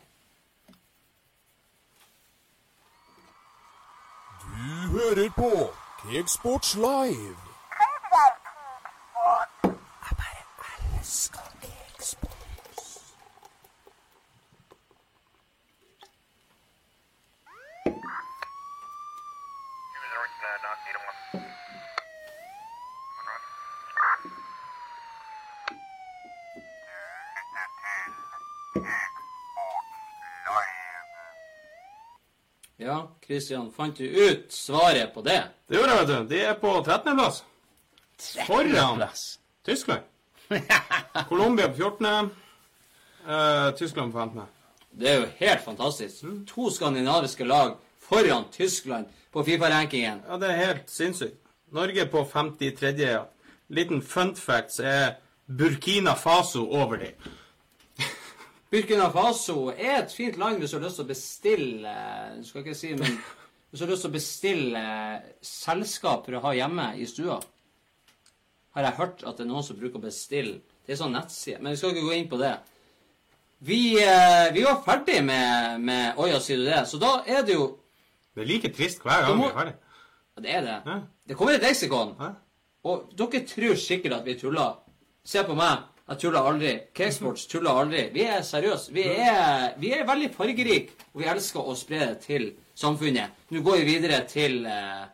Du 4.59 4.99
hører 4.99 5.29
på 5.29 5.69
Cakesports 6.01 6.75
Live. 6.75 7.37
Ja, 32.79 33.11
Christian, 33.25 33.71
fant 33.75 33.97
du 33.97 34.05
ut 34.07 34.53
svaret 34.55 35.13
på 35.13 35.21
det? 35.21 35.41
Det 35.67 35.75
gjorde 35.75 35.95
jeg, 35.95 35.99
vet 35.99 36.11
du. 36.11 36.27
De 36.29 36.37
er 36.47 36.53
på 36.61 36.69
13. 36.79 37.17
plass. 37.17 37.41
Foran 38.47 39.03
Tyskland. 39.67 40.05
Colombia 41.29 41.67
på 41.67 41.75
14. 41.75 42.29
Uh, 43.27 43.75
Tyskland 43.75 44.13
på 44.13 44.19
15. 44.19 44.41
Det 44.91 45.09
er 45.11 45.19
jo 45.19 45.27
helt 45.41 45.65
fantastisk. 45.65 46.23
To 46.47 46.69
skandinaviske 46.71 47.43
lag 47.43 47.75
foran 47.99 48.47
Tyskland 48.51 49.11
på 49.33 49.43
Fifa-rankingen. 49.43 50.23
Ja, 50.29 50.39
det 50.39 50.53
er 50.53 50.63
helt 50.63 50.87
sinnssykt. 50.87 51.35
Norge 51.75 52.05
på 52.07 52.23
53. 52.31 52.95
Ja. 53.03 53.25
Liten 53.67 53.99
fun 54.01 54.31
facts 54.39 54.79
er 54.79 55.19
Burkina 55.45 56.15
Faso 56.15 56.63
over 56.63 57.03
dem. 57.03 57.29
Burkina 58.69 59.09
Faso 59.09 59.69
er 59.73 60.03
et 60.03 60.11
fint 60.13 60.37
land 60.37 60.59
hvis 60.61 60.71
du 60.71 60.77
har 60.77 60.83
lyst 60.85 60.99
til 60.99 61.05
å 61.07 61.09
bestille 61.09 61.93
Skal 62.45 62.61
ikke 62.61 62.75
si, 62.77 62.91
men 62.93 63.15
hvis 63.69 63.79
du 63.79 63.85
har 63.85 63.91
lyst 63.93 64.05
til 64.05 64.11
å 64.11 64.17
bestille 64.17 64.83
selskaper 65.41 65.47
selskap 65.49 66.25
for 66.25 66.37
å 66.37 66.41
ha 66.47 66.51
hjemme 66.57 66.85
i 66.97 67.05
stua. 67.09 67.39
Har 68.77 68.85
jeg 68.87 68.97
hørt 68.97 69.23
at 69.25 69.37
det 69.37 69.45
er 69.45 69.49
noen 69.49 69.65
som 69.65 69.77
bruker 69.77 69.99
å 69.99 70.03
bestille. 70.03 70.59
Det 70.85 70.93
er 70.95 70.99
sånn 71.01 71.13
nettside. 71.13 71.59
Men 71.61 71.73
vi 71.75 71.77
skal 71.81 71.93
ikke 71.93 72.05
gå 72.07 72.15
inn 72.17 72.29
på 72.31 72.39
det. 72.41 72.53
Vi, 73.65 73.79
eh, 74.01 74.49
vi 74.55 74.63
var 74.63 74.79
ferdig 74.85 75.19
med, 75.25 75.81
med 75.85 76.17
Oja, 76.21 76.39
sier 76.41 76.57
du 76.61 76.65
det? 76.65 76.79
Så 76.87 76.97
da 77.01 77.19
er 77.27 77.43
det 77.45 77.57
jo 77.57 77.67
Det 78.33 78.41
er 78.45 78.47
like 78.49 78.69
trist 78.73 79.01
hver 79.03 79.25
gang 79.27 79.37
må- 79.37 79.49
vi 79.49 79.51
er 79.51 79.59
ferdig. 79.59 79.75
Det 80.39 80.53
er 80.55 80.61
det. 80.61 80.77
Ja. 80.85 80.99
Det 81.27 81.37
kommer 81.37 81.53
et 81.57 81.61
leksikon. 81.65 82.15
Ja. 82.19 82.29
Og 82.85 83.09
dere 83.17 83.41
tror 83.45 83.75
sikkert 83.75 84.13
at 84.21 84.25
vi 84.25 84.37
tuller. 84.39 84.77
Se 85.25 85.43
på 85.43 85.55
meg. 85.57 85.83
Jeg 86.09 86.17
tuller 86.23 86.41
aldri. 86.49 86.71
Cakesports 86.97 87.45
tuller 87.45 87.77
aldri. 87.83 88.07
Vi 88.13 88.23
er 88.25 88.41
seriøse. 88.41 88.93
Vi 88.93 89.03
vi 89.77 89.91
er 89.93 90.07
veldig 90.07 90.31
fargerike, 90.33 90.95
og 91.13 91.21
vi 91.21 91.29
elsker 91.29 91.61
å 91.61 91.75
spre 91.77 91.99
det 92.01 92.17
til 92.23 92.49
samfunnet. 92.73 93.35
Nå 93.53 93.61
går 93.61 93.83
vi 93.83 93.85
videre 93.91 94.23
til 94.25 94.65
eh, 94.65 95.05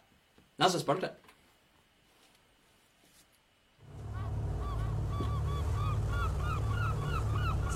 neste 0.62 0.80
spalte. 0.80 1.12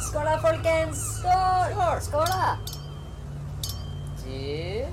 Skål 0.09 0.25
da, 0.25 0.37
folkens! 0.41 1.03
Skål! 1.19 1.99
Skål 2.07 2.31
da! 2.31 2.55
Du, 4.23 4.87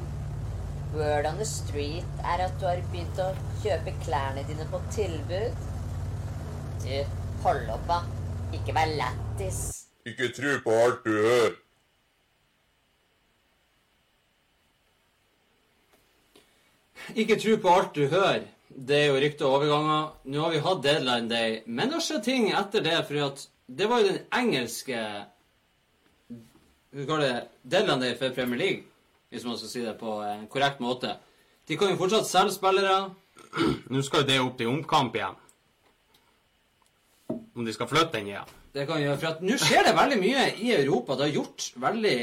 word 0.98 1.30
on 1.30 1.38
the 1.38 1.46
street 1.46 2.20
er 2.24 2.42
at 2.48 2.58
du 2.58 2.66
har 2.66 2.82
begynt 2.90 3.22
å 3.22 3.30
kjøpe 3.62 3.94
klærne 4.02 4.42
dine 4.50 4.66
på 4.74 4.82
tilbud. 4.98 5.64
Du, 6.82 6.92
hold 7.46 7.74
opp 7.78 7.88
da. 7.88 8.02
Ikke 8.54 8.74
vær 8.74 8.86
lættis. 8.86 9.86
Ikke 10.06 10.28
tro 10.32 10.58
på 10.64 10.70
alt 10.70 11.04
du 11.04 11.10
hører. 11.10 11.54
Ikke 17.14 17.38
tro 17.38 17.56
på 17.62 17.68
alt 17.74 17.94
du 17.94 18.06
hører. 18.06 18.46
Det 18.88 18.96
er 18.96 19.06
jo 19.06 19.20
rykter 19.22 19.46
og 19.46 19.52
overganger. 19.60 20.08
Nå 20.24 20.42
har 20.42 20.50
vi 20.52 20.64
hatt 20.64 20.82
deadline 20.84 21.30
day, 21.30 21.60
men 21.66 21.88
det 21.88 21.98
har 21.98 22.04
skjedd 22.06 22.24
ting 22.26 22.50
etter 22.54 22.84
det. 22.84 22.96
For 23.08 23.46
det 23.66 23.88
var 23.90 24.02
jo 24.02 24.10
den 24.10 24.20
engelske 24.34 24.98
Hva 26.96 27.06
kaller 27.06 27.26
det? 27.26 27.40
Deadline 27.62 28.02
day 28.02 28.14
for 28.18 28.34
Premier 28.34 28.58
League, 28.58 28.84
hvis 29.30 29.44
man 29.44 29.56
skal 29.58 29.68
si 29.68 29.82
det 29.84 29.96
på 30.00 30.20
en 30.24 30.46
korrekt 30.48 30.80
måte. 30.80 31.16
De 31.68 31.76
kan 31.76 31.90
jo 31.90 31.98
fortsatt 31.98 32.28
selge 32.28 32.54
spillere. 32.54 33.10
Nå 33.90 34.02
skal 34.02 34.22
jo 34.22 34.28
det 34.30 34.38
opp 34.40 34.56
til 34.58 34.70
omkamp 34.70 35.16
igjen. 35.18 35.36
Om 37.56 37.64
de 37.64 37.72
skal 37.72 37.88
flytte 37.88 38.18
den 38.18 38.28
igjen. 38.28 38.50
Det 38.76 38.84
kan 38.84 39.00
gjøre, 39.00 39.16
for 39.16 39.30
at 39.30 39.44
Nå 39.44 39.56
skjer 39.56 39.86
det 39.86 39.94
veldig 39.96 40.18
mye 40.20 40.42
i 40.60 40.72
Europa. 40.76 41.16
Det 41.16 41.24
har 41.24 41.36
gjort 41.38 41.68
veldig, 41.80 42.16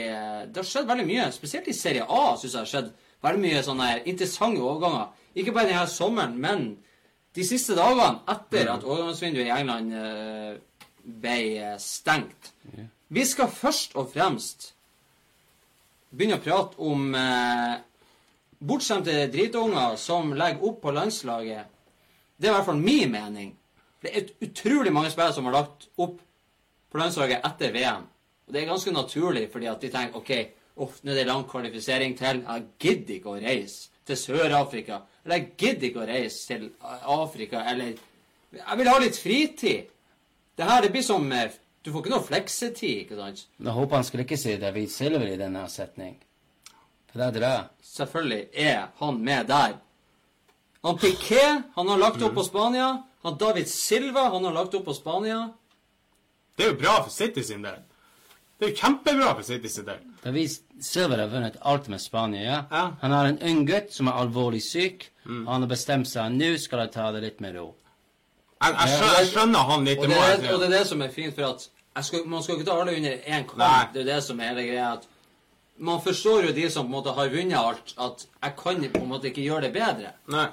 det 0.54 0.62
har 0.62 0.68
skjedd 0.70 0.90
veldig 0.92 1.06
mye. 1.08 1.26
Spesielt 1.34 1.70
i 1.72 1.74
Serie 1.74 2.06
A 2.06 2.36
synes 2.38 2.54
jeg 2.54 2.60
har 2.60 2.70
skjedd 2.70 2.92
veldig 3.26 3.42
mye 3.42 3.64
sånne 3.66 3.88
her 3.90 4.04
interessante 4.12 4.62
overganger. 4.62 5.08
Ikke 5.34 5.56
bare 5.56 5.72
denne 5.72 5.88
sommeren, 5.90 6.36
men 6.38 6.68
de 7.34 7.46
siste 7.48 7.74
dagene 7.78 8.22
etter 8.30 8.70
at 8.76 8.86
overgangsvinduet 8.86 9.48
i 9.48 9.56
England 9.56 9.96
eh, 9.98 10.52
ble 11.24 11.38
eh, 11.58 11.80
stengt. 11.82 12.52
Vi 13.14 13.26
skal 13.26 13.50
først 13.50 13.98
og 13.98 14.12
fremst 14.14 14.70
begynne 16.14 16.38
å 16.38 16.44
prate 16.44 16.78
om 16.86 17.10
eh, 17.18 17.82
bortskjemte 18.62 19.26
dritunger 19.34 19.98
som 19.98 20.36
legger 20.38 20.70
opp 20.70 20.82
på 20.84 20.94
landslaget. 20.94 21.74
Det 22.38 22.50
er 22.50 22.54
i 22.54 22.58
hvert 22.60 22.70
fall 22.70 22.82
min 22.82 23.12
mening. 23.14 23.54
Det 24.04 24.12
er 24.12 24.34
utrolig 24.44 24.92
mange 24.94 25.12
spillere 25.14 25.36
som 25.36 25.48
har 25.48 25.56
lagt 25.56 25.88
opp 26.04 26.20
på 26.92 27.00
landslaget 27.00 27.46
etter 27.48 27.72
VM. 27.72 28.04
Og 28.48 28.54
det 28.54 28.62
er 28.62 28.70
ganske 28.70 28.92
naturlig, 28.92 29.48
fordi 29.52 29.70
at 29.72 29.82
de 29.82 29.90
tenker 29.94 30.20
OK, 30.20 30.32
uff, 30.84 31.00
nå 31.04 31.14
er 31.14 31.22
det 31.22 31.28
lang 31.30 31.46
kvalifisering 31.48 32.18
til. 32.20 32.44
Jeg 32.44 32.66
gidder 32.84 33.16
ikke 33.16 33.32
å 33.32 33.40
reise 33.40 33.94
til 34.06 34.20
Sør-Afrika. 34.20 35.00
Eller 35.24 35.40
jeg 35.40 35.54
gidder 35.58 35.88
ikke 35.88 36.04
å 36.04 36.10
reise 36.10 36.48
til 36.48 36.68
Afrika, 36.82 37.64
eller 37.72 37.94
Jeg 38.54 38.78
vil 38.78 38.88
ha 38.88 38.98
litt 39.02 39.18
fritid. 39.18 39.88
Det 40.54 40.66
her, 40.68 40.84
det 40.84 40.92
blir 40.94 41.02
som 41.02 41.24
eh, 41.34 41.56
Du 41.82 41.90
får 41.92 42.04
ikke 42.04 42.12
noe 42.14 42.24
fleksetid, 42.24 43.00
ikke 43.04 43.16
sant? 43.18 43.48
Jeg 43.60 43.74
håper 43.76 43.98
han 43.98 44.06
skulle 44.08 44.24
ikke 44.24 44.38
si 44.38 44.54
David 44.62 44.92
Silver 44.94 45.26
i 45.28 45.40
denne 45.40 45.64
setning. 45.68 46.14
For 47.12 47.20
det 47.20 47.26
er 47.26 47.44
det. 47.44 47.58
Selvfølgelig 47.84 48.44
er 48.54 48.86
han 49.00 49.18
med 49.26 49.50
der. 49.50 49.74
Han 50.86 51.00
Piquet, 51.02 51.66
han 51.76 51.90
har 51.90 52.00
lagt 52.00 52.24
opp 52.24 52.38
på 52.38 52.46
Spania. 52.46 52.92
Han 53.24 53.38
David 53.40 53.68
Silva, 53.72 54.28
han 54.34 54.46
har 54.46 54.52
lagt 54.56 54.74
opp 54.76 54.86
på 54.86 54.94
Spania. 54.94 55.50
Det 56.58 56.66
er 56.66 56.74
jo 56.74 56.80
bra 56.80 56.98
for 57.04 57.12
City 57.14 57.44
sin 57.44 57.64
del. 57.66 57.80
Det 58.60 58.68
er 58.68 58.74
jo 58.74 58.80
kjempebra 58.80 59.32
for 59.36 59.44
City 59.48 59.70
sin 59.72 59.86
del. 59.88 60.02
David 60.24 60.52
Silva 60.84 61.18
har 61.22 61.32
vunnet 61.32 61.56
alt 61.62 61.88
med 61.92 62.02
Spania. 62.02 62.42
ja. 62.44 62.60
Ja. 62.72 62.84
Han 63.02 63.12
har 63.12 63.26
en 63.32 63.40
ung 63.42 63.66
gutt 63.68 63.94
som 63.94 64.08
er 64.08 64.20
alvorlig 64.24 64.62
syk. 64.64 65.10
Han 65.26 65.48
har 65.48 65.68
bestemt 65.72 66.08
seg 66.08 66.36
nå 66.36 66.58
skal 66.60 66.86
jeg 66.86 66.92
ta 66.98 67.12
det 67.16 67.24
litt 67.24 67.40
med 67.44 67.56
ro. 67.56 67.70
Jeg, 68.64 68.76
jeg, 68.76 68.90
skjønner, 68.98 69.16
jeg 69.20 69.32
skjønner 69.32 69.70
han 69.70 69.88
litt. 69.88 69.98
Og 70.00 70.04
det 70.08 70.16
det, 70.16 70.20
jeg 70.24 70.36
er, 70.44 70.54
og 70.54 70.60
det 70.62 70.68
er 70.68 70.76
det 70.78 70.84
som 70.88 71.02
er 71.04 71.10
fint, 71.12 71.36
for 71.36 71.48
at 71.50 71.66
jeg 71.96 72.08
skal, 72.08 72.28
man 72.32 72.44
skal 72.44 72.56
ikke 72.58 72.68
ta 72.70 72.78
alle 72.82 72.96
under 72.98 73.18
én 73.28 73.48
kamp. 73.48 73.58
Nei. 73.60 73.82
Det 73.94 74.04
er 74.04 74.08
det 74.12 74.20
som 74.24 74.40
er 74.40 74.54
hele 74.54 74.68
greia. 74.68 74.92
at 74.94 75.10
Man 75.78 76.02
forstår 76.02 76.48
jo 76.48 76.54
de 76.54 76.70
som 76.72 76.86
på 76.86 76.92
en 76.92 76.96
måte 76.96 77.16
har 77.18 77.34
vunnet 77.34 77.58
alt, 77.60 77.96
at 77.98 78.28
jeg 78.44 78.56
kan 78.62 78.86
på 78.94 79.02
en 79.02 79.10
måte 79.10 79.32
ikke 79.32 79.44
gjøre 79.44 79.68
det 79.68 79.74
bedre. 79.74 80.14
Nei. 80.32 80.48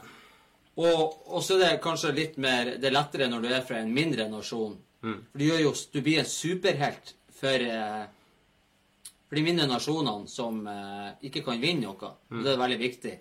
Og, 0.81 1.41
så 1.45 1.57
er 1.59 1.65
det 1.65 1.83
kanskje 1.85 2.13
litt 2.17 2.37
mer 2.41 2.77
Det 2.81 2.89
er 2.89 2.95
lettere 2.95 3.27
når 3.29 3.43
du 3.43 3.49
er 3.51 3.65
fra 3.67 3.81
en 3.83 3.91
mindre 3.93 4.29
nasjon. 4.31 4.79
For 5.01 5.41
du, 5.41 5.45
jo, 5.49 5.73
du 5.93 6.01
blir 6.05 6.21
en 6.23 6.29
superhelt 6.29 7.15
for, 7.41 7.65
eh, 7.65 8.05
for 9.27 9.41
de 9.41 9.45
mindre 9.45 9.67
nasjonene 9.69 10.29
som 10.29 10.61
eh, 10.69 11.11
ikke 11.29 11.43
kan 11.47 11.61
vinne 11.61 11.89
noe. 11.89 12.15
Og 12.31 12.45
det 12.45 12.55
er 12.55 12.63
veldig 12.63 12.81
viktig. 12.81 13.15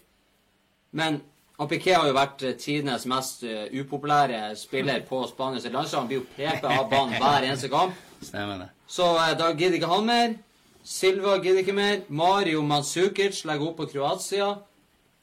Men 0.99 1.22
Piqué 1.68 1.91
har 1.91 2.07
jo 2.07 2.16
vært 2.16 2.43
eh, 2.47 2.55
tidenes 2.55 3.03
mest 3.10 3.41
uh, 3.43 3.66
upopulære 3.76 4.53
spiller 4.55 5.01
på 5.07 5.26
Spanias 5.28 5.66
landslag. 5.68 6.05
Han 6.05 6.07
blir 6.07 6.22
jo 6.22 6.28
pepet 6.38 6.64
av 6.64 6.86
banen 6.91 7.18
hver 7.20 7.47
eneste 7.49 7.68
kamp. 7.72 7.97
Stemmer 8.30 8.62
det. 8.62 8.70
Så 8.88 9.10
eh, 9.18 9.34
da 9.39 9.51
gidder 9.51 9.76
ikke 9.80 9.91
han 9.91 10.07
mer. 10.07 10.38
Silva 10.88 11.36
gidder 11.43 11.60
ikke 11.66 11.76
mer. 11.76 11.97
Mario 12.07 12.64
Mandzukic 12.64 13.43
legger 13.43 13.68
opp 13.68 13.82
på 13.82 13.89
Kroatia. 13.91 14.53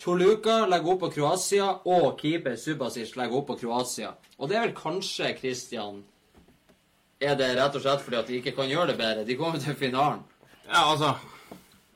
Toluca 0.02 0.66
legger 0.66 0.92
opp 0.92 1.00
på 1.00 1.10
Kroatia. 1.10 1.68
Og 1.88 2.18
keeper 2.20 2.56
Subasic 2.60 3.14
legger 3.16 3.38
opp 3.40 3.48
på 3.50 3.58
Kroatia. 3.62 4.12
Og 4.38 4.50
det 4.50 4.58
er 4.58 4.66
vel 4.66 4.76
kanskje, 4.76 5.32
Christian 5.38 6.02
Er 7.20 7.36
det 7.38 7.54
rett 7.56 7.76
og 7.78 7.80
slett 7.80 8.02
fordi 8.04 8.18
at 8.18 8.26
de 8.28 8.40
ikke 8.40 8.52
kan 8.58 8.68
gjøre 8.68 8.90
det 8.92 8.98
bedre? 8.98 9.24
De 9.24 9.36
kommer 9.40 9.62
til 9.62 9.74
finalen. 9.74 10.20
Ja, 10.68 10.82
altså 10.92 11.14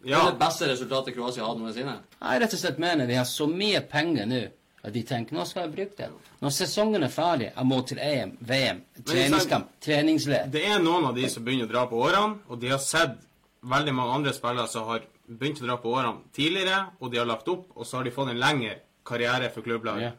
Det 0.01 0.15
er 0.17 0.31
det 0.31 0.41
beste 0.41 0.71
resultatet 0.71 1.15
Kroatia 1.15 1.45
har 1.45 1.53
hatt 1.53 1.61
noensinne. 1.61 1.99
Jeg 2.21 2.41
rett 2.41 2.57
og 2.57 2.63
slett 2.63 2.81
mener 2.81 3.07
de 3.07 3.19
har 3.21 3.29
så 3.29 3.47
mye 3.51 3.83
penger 3.85 4.27
nå 4.31 4.41
At 4.81 4.95
de 4.95 5.03
tenker 5.05 5.37
nå 5.37 5.45
skal 5.45 5.67
jeg 5.67 5.75
bruke 5.75 5.97
det. 5.99 6.07
Når 6.41 6.53
sesongen 6.57 7.03
er 7.05 7.13
ferdig, 7.13 7.51
jeg 7.53 7.69
må 7.69 7.83
til 7.85 7.99
EM, 8.01 8.31
VM, 8.41 8.79
treningskamp, 9.05 9.75
treningsled. 9.85 10.49
Det 10.55 10.63
er 10.65 10.79
noen 10.81 11.11
av 11.11 11.19
de 11.19 11.29
som 11.29 11.45
begynner 11.45 11.69
å 11.69 11.73
dra 11.75 11.83
på 11.91 11.99
årene, 12.01 12.39
og 12.49 12.63
de 12.63 12.71
har 12.73 12.81
sett 12.81 13.19
veldig 13.61 13.93
mange 13.93 14.15
andre 14.17 14.33
spillere 14.33 14.65
som 14.73 14.89
har 14.89 15.05
begynt 15.31 15.63
å 15.63 15.69
dra 15.69 15.77
på 15.81 15.93
årene 15.95 16.33
tidligere, 16.35 16.81
og 16.99 17.13
de 17.13 17.21
har 17.21 17.29
lagt 17.29 17.49
opp, 17.53 17.71
og 17.77 17.87
så 17.87 17.99
har 17.99 18.07
de 18.07 18.15
fått 18.15 18.33
en 18.33 18.41
lengre 18.41 18.77
karriere 19.07 19.51
for 19.55 19.67
klubblaget. 19.67 20.11
Yeah. 20.11 20.19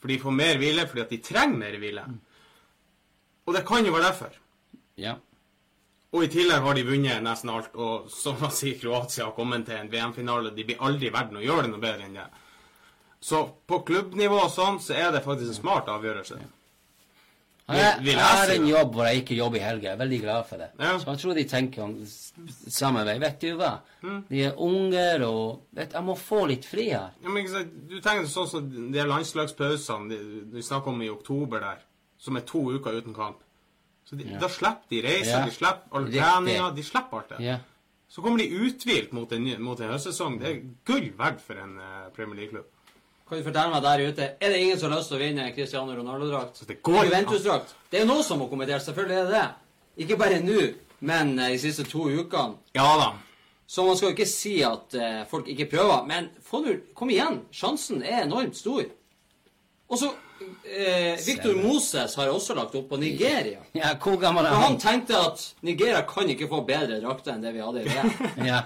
For 0.00 0.12
de 0.12 0.20
får 0.20 0.34
mer 0.36 0.58
hvile 0.60 0.86
fordi 0.88 1.02
at 1.04 1.12
de 1.14 1.20
trenger 1.24 1.60
mer 1.60 1.78
hvile. 1.80 2.02
Og 3.44 3.56
det 3.56 3.64
kan 3.68 3.86
jo 3.86 3.92
være 3.94 4.10
derfor. 4.10 4.34
Ja. 5.00 5.14
Og 6.14 6.26
i 6.26 6.30
tillegg 6.30 6.62
har 6.62 6.76
de 6.76 6.86
vunnet 6.86 7.24
nesten 7.24 7.50
alt, 7.50 7.72
og 7.74 8.10
som 8.12 8.36
man 8.38 8.52
sier, 8.54 8.78
Kroatia 8.78 9.26
har 9.26 9.34
kommet 9.36 9.66
til 9.66 9.80
en 9.80 9.90
VM-finale. 9.90 10.52
De 10.54 10.66
blir 10.68 10.82
aldri 10.84 11.08
i 11.10 11.14
verden 11.14 11.40
å 11.40 11.44
gjøre 11.44 11.66
det 11.66 11.72
noe 11.72 11.82
bedre 11.82 12.06
enn 12.06 12.18
det. 12.20 12.26
Så 13.24 13.40
på 13.66 13.80
klubbnivå 13.88 14.38
og 14.44 14.52
sånn, 14.52 14.78
så 14.84 14.94
er 15.00 15.10
det 15.14 15.24
faktisk 15.24 15.50
en 15.50 15.58
smart 15.58 15.88
avgjørelse. 15.90 16.38
Jeg, 16.38 16.52
jeg, 17.68 18.04
jeg 18.04 18.18
har 18.20 18.50
en 18.52 18.66
jobb 18.68 18.90
hvor 18.92 19.06
jeg 19.08 19.22
ikke 19.22 19.36
jobber 19.38 19.56
i 19.56 19.62
helga. 19.64 19.86
Jeg 19.88 19.94
er 19.96 20.00
veldig 20.02 20.18
glad 20.20 20.42
for 20.50 20.60
det. 20.60 20.66
Ja. 20.78 20.90
Så 21.00 21.08
jeg 21.14 21.20
tror 21.22 21.38
de 21.38 21.44
tenker 21.48 21.82
om 21.86 21.94
samme 22.68 23.04
vei. 23.08 23.14
Vet 23.22 23.38
du 23.40 23.54
hva? 23.56 23.70
Mm. 24.04 24.18
De 24.28 24.42
er 24.50 24.58
unger, 24.60 25.24
og 25.28 25.62
vet, 25.72 25.94
jeg 25.96 26.04
må 26.04 26.16
få 26.20 26.42
litt 26.50 26.68
fri 26.68 26.90
her. 26.90 27.14
Ja, 27.22 27.30
men 27.30 27.40
ikke 27.44 27.54
sant, 27.54 27.78
Du 27.88 27.96
tenker 28.04 28.28
sånn 28.28 28.50
som 28.50 28.68
de 28.68 29.00
her 29.00 29.08
landslagspausene 29.08 30.10
de, 30.12 30.18
de 30.52 30.64
snakker 30.66 30.92
om 30.92 31.00
i 31.06 31.08
oktober 31.12 31.64
der, 31.64 31.80
som 32.20 32.36
er 32.36 32.44
to 32.48 32.66
uker 32.76 33.00
uten 33.00 33.16
kamp. 33.16 33.40
Så 34.04 34.18
de, 34.20 34.26
Ja. 34.28 34.38
Da 34.42 34.48
slipper 34.52 34.90
de 34.92 35.00
reiser, 35.06 35.38
Ja. 35.38 35.44
de 35.48 35.56
slipper 35.56 35.96
all 35.96 36.10
treninga, 36.12 36.68
de 36.76 36.82
slipper 36.84 37.22
alt 37.22 37.32
det. 37.32 37.40
Ja. 37.46 37.58
Så 38.12 38.22
kommer 38.22 38.38
de 38.44 38.50
uthvilt 38.52 39.12
mot 39.16 39.32
en, 39.32 39.48
mot 39.64 39.80
en 39.80 39.90
høstsesong. 39.90 40.36
Det 40.38 40.50
er 40.52 40.60
gull 40.84 41.08
verdt 41.18 41.40
for 41.40 41.56
en 41.58 41.78
uh, 41.80 42.10
Premier 42.14 42.42
League-klubb. 42.44 42.68
Kan 43.34 43.42
du 43.42 43.48
fortelle 43.48 43.70
meg 43.72 43.82
der 43.82 44.00
ute, 44.06 44.26
er 44.38 44.52
det 44.52 44.58
ingen 44.62 44.76
som 44.78 44.92
har 44.92 45.00
lyst 45.00 45.08
til 45.10 45.16
å 45.16 45.24
vinne 45.24 45.44
Cristiano 45.56 45.94
Ronaldo-drakt? 45.96 46.60
Juventus-drakt. 46.86 47.72
Det 47.90 47.98
er 47.98 48.04
jo 48.04 48.10
noen 48.12 48.22
som 48.22 48.38
må 48.38 48.46
kommentere, 48.46 48.78
selvfølgelig 48.78 49.16
er 49.18 49.24
det 49.26 49.32
det. 49.34 50.04
Ikke 50.04 50.18
bare 50.20 50.36
nå, 50.38 50.60
men 51.02 51.32
eh, 51.42 51.48
de 51.56 51.58
siste 51.58 51.82
to 51.90 52.04
ukene. 52.12 52.60
Ja 52.78 52.92
da. 53.00 53.08
Så 53.66 53.82
man 53.88 53.98
skal 53.98 54.12
jo 54.12 54.14
ikke 54.14 54.28
si 54.30 54.52
at 54.62 54.94
uh, 54.94 55.24
folk 55.26 55.50
ikke 55.50 55.66
prøver, 55.72 56.06
men 56.06 56.28
få 56.46 56.60
nå, 56.62 56.76
kom 56.94 57.10
igjen. 57.10 57.40
Sjansen 57.50 58.04
er 58.06 58.22
enormt 58.22 58.54
stor. 58.54 58.84
Og 59.90 59.98
så 59.98 60.12
eh, 60.70 61.18
Victor 61.26 61.58
Moses 61.58 62.14
har 62.20 62.30
også 62.30 62.54
lagt 62.54 62.78
opp 62.78 62.86
på 62.92 63.00
Nigeria. 63.02 63.64
ja, 63.74 63.96
hvor 63.98 64.14
gammel 64.22 64.46
er 64.46 64.54
For 64.54 64.62
han 64.62 64.76
han? 64.76 64.80
tenkte 64.84 65.18
at 65.18 65.42
Nigeria 65.66 66.06
kan 66.06 66.30
ikke 66.30 66.46
få 66.54 66.62
bedre 66.70 67.02
drakter 67.02 67.34
enn 67.34 67.42
det 67.42 67.56
vi 67.58 67.66
hadde 67.66 67.82
i 67.82 67.90
VM. 67.90 68.14
Ja. 68.52 68.62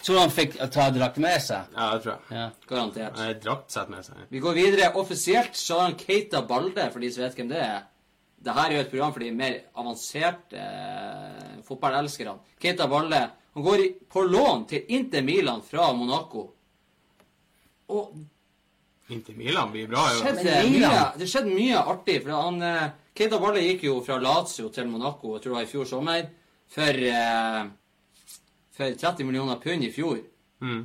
Tror 0.00 0.18
han 0.22 0.32
fikk 0.32 0.56
ta 0.72 0.88
drakt 0.94 1.18
med 1.20 1.42
seg. 1.44 1.72
Ja, 1.76 1.90
det 1.92 2.04
tror 2.04 2.14
jeg. 2.14 2.36
Ja. 2.38 2.46
Garantert. 2.70 3.18
Nei, 3.20 3.34
Draktsett 3.42 3.90
med 3.92 4.06
seg. 4.06 4.22
Vi 4.32 4.40
går 4.40 4.56
videre. 4.56 4.92
Offisielt 5.00 5.58
så 5.60 5.76
har 5.80 5.90
han 5.90 5.98
Keita 6.00 6.40
Balde, 6.48 6.86
for 6.92 7.04
de 7.04 7.10
som 7.12 7.26
vet 7.26 7.36
hvem 7.36 7.50
det 7.52 7.60
er. 7.60 7.82
Dette 8.40 8.62
er 8.64 8.72
jo 8.72 8.80
et 8.80 8.88
program 8.88 9.12
for 9.12 9.20
de 9.20 9.30
mer 9.36 9.58
avanserte 9.76 10.56
eh, 10.56 11.58
fotballelskerne. 11.66 12.38
Keita 12.62 12.86
Balde 12.88 13.20
han 13.52 13.66
går 13.66 13.82
i, 13.84 13.88
på 14.08 14.22
lån 14.24 14.64
til 14.70 14.92
Inter 14.96 15.22
Milan 15.26 15.60
fra 15.66 15.90
Monaco. 15.92 16.46
Og 17.92 18.14
Inter 19.10 19.34
Milan 19.36 19.72
blir 19.74 19.90
bra. 19.90 20.06
Jo. 20.14 20.22
skjedde 20.22 20.56
mye, 20.70 21.02
det 21.18 21.28
skjedde 21.28 21.52
mye 21.52 21.82
artig. 21.92 22.20
for 22.22 22.32
han, 22.38 22.62
eh, 22.62 22.88
Keita 23.12 23.40
Balde 23.42 23.66
gikk 23.66 23.84
jo 23.90 23.98
fra 24.06 24.16
Lazio 24.22 24.70
til 24.72 24.88
Monaco 24.88 25.34
jeg 25.34 25.42
tror 25.42 25.52
det 25.52 25.58
var 25.58 25.68
i 25.68 25.72
fjor 25.74 25.88
sommer 25.92 26.28
for, 26.70 27.04
eh, 27.10 27.64
for 28.80 28.96
30 28.96 29.24
millioner 29.24 29.60
pund 29.60 29.84
i 29.84 29.92
fjor. 29.92 30.18
Mm. 30.60 30.84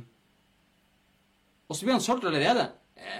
Og 1.68 1.76
så 1.76 1.84
blir 1.84 1.96
han 1.96 2.04
solgt 2.04 2.26
allerede. 2.28 2.68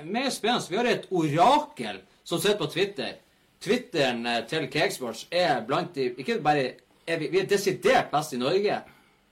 Mer 0.05 0.31
spennende. 0.31 0.71
Vi 0.71 0.77
har 0.77 0.89
et 0.91 1.09
orakel 1.11 2.01
som 2.25 2.41
sitter 2.41 2.59
på 2.59 2.71
Twitter. 2.73 3.17
Twitteren 3.63 4.27
eh, 4.27 4.43
til 4.49 4.69
Cakesports 4.73 5.27
er 5.33 5.63
blant 5.67 5.95
de 5.97 6.11
Ikke 6.21 6.41
bare 6.45 6.67
er 7.07 7.19
vi, 7.19 7.31
vi 7.33 7.41
er 7.41 7.49
desidert 7.49 8.11
best 8.13 8.35
i 8.35 8.41
Norge, 8.41 8.81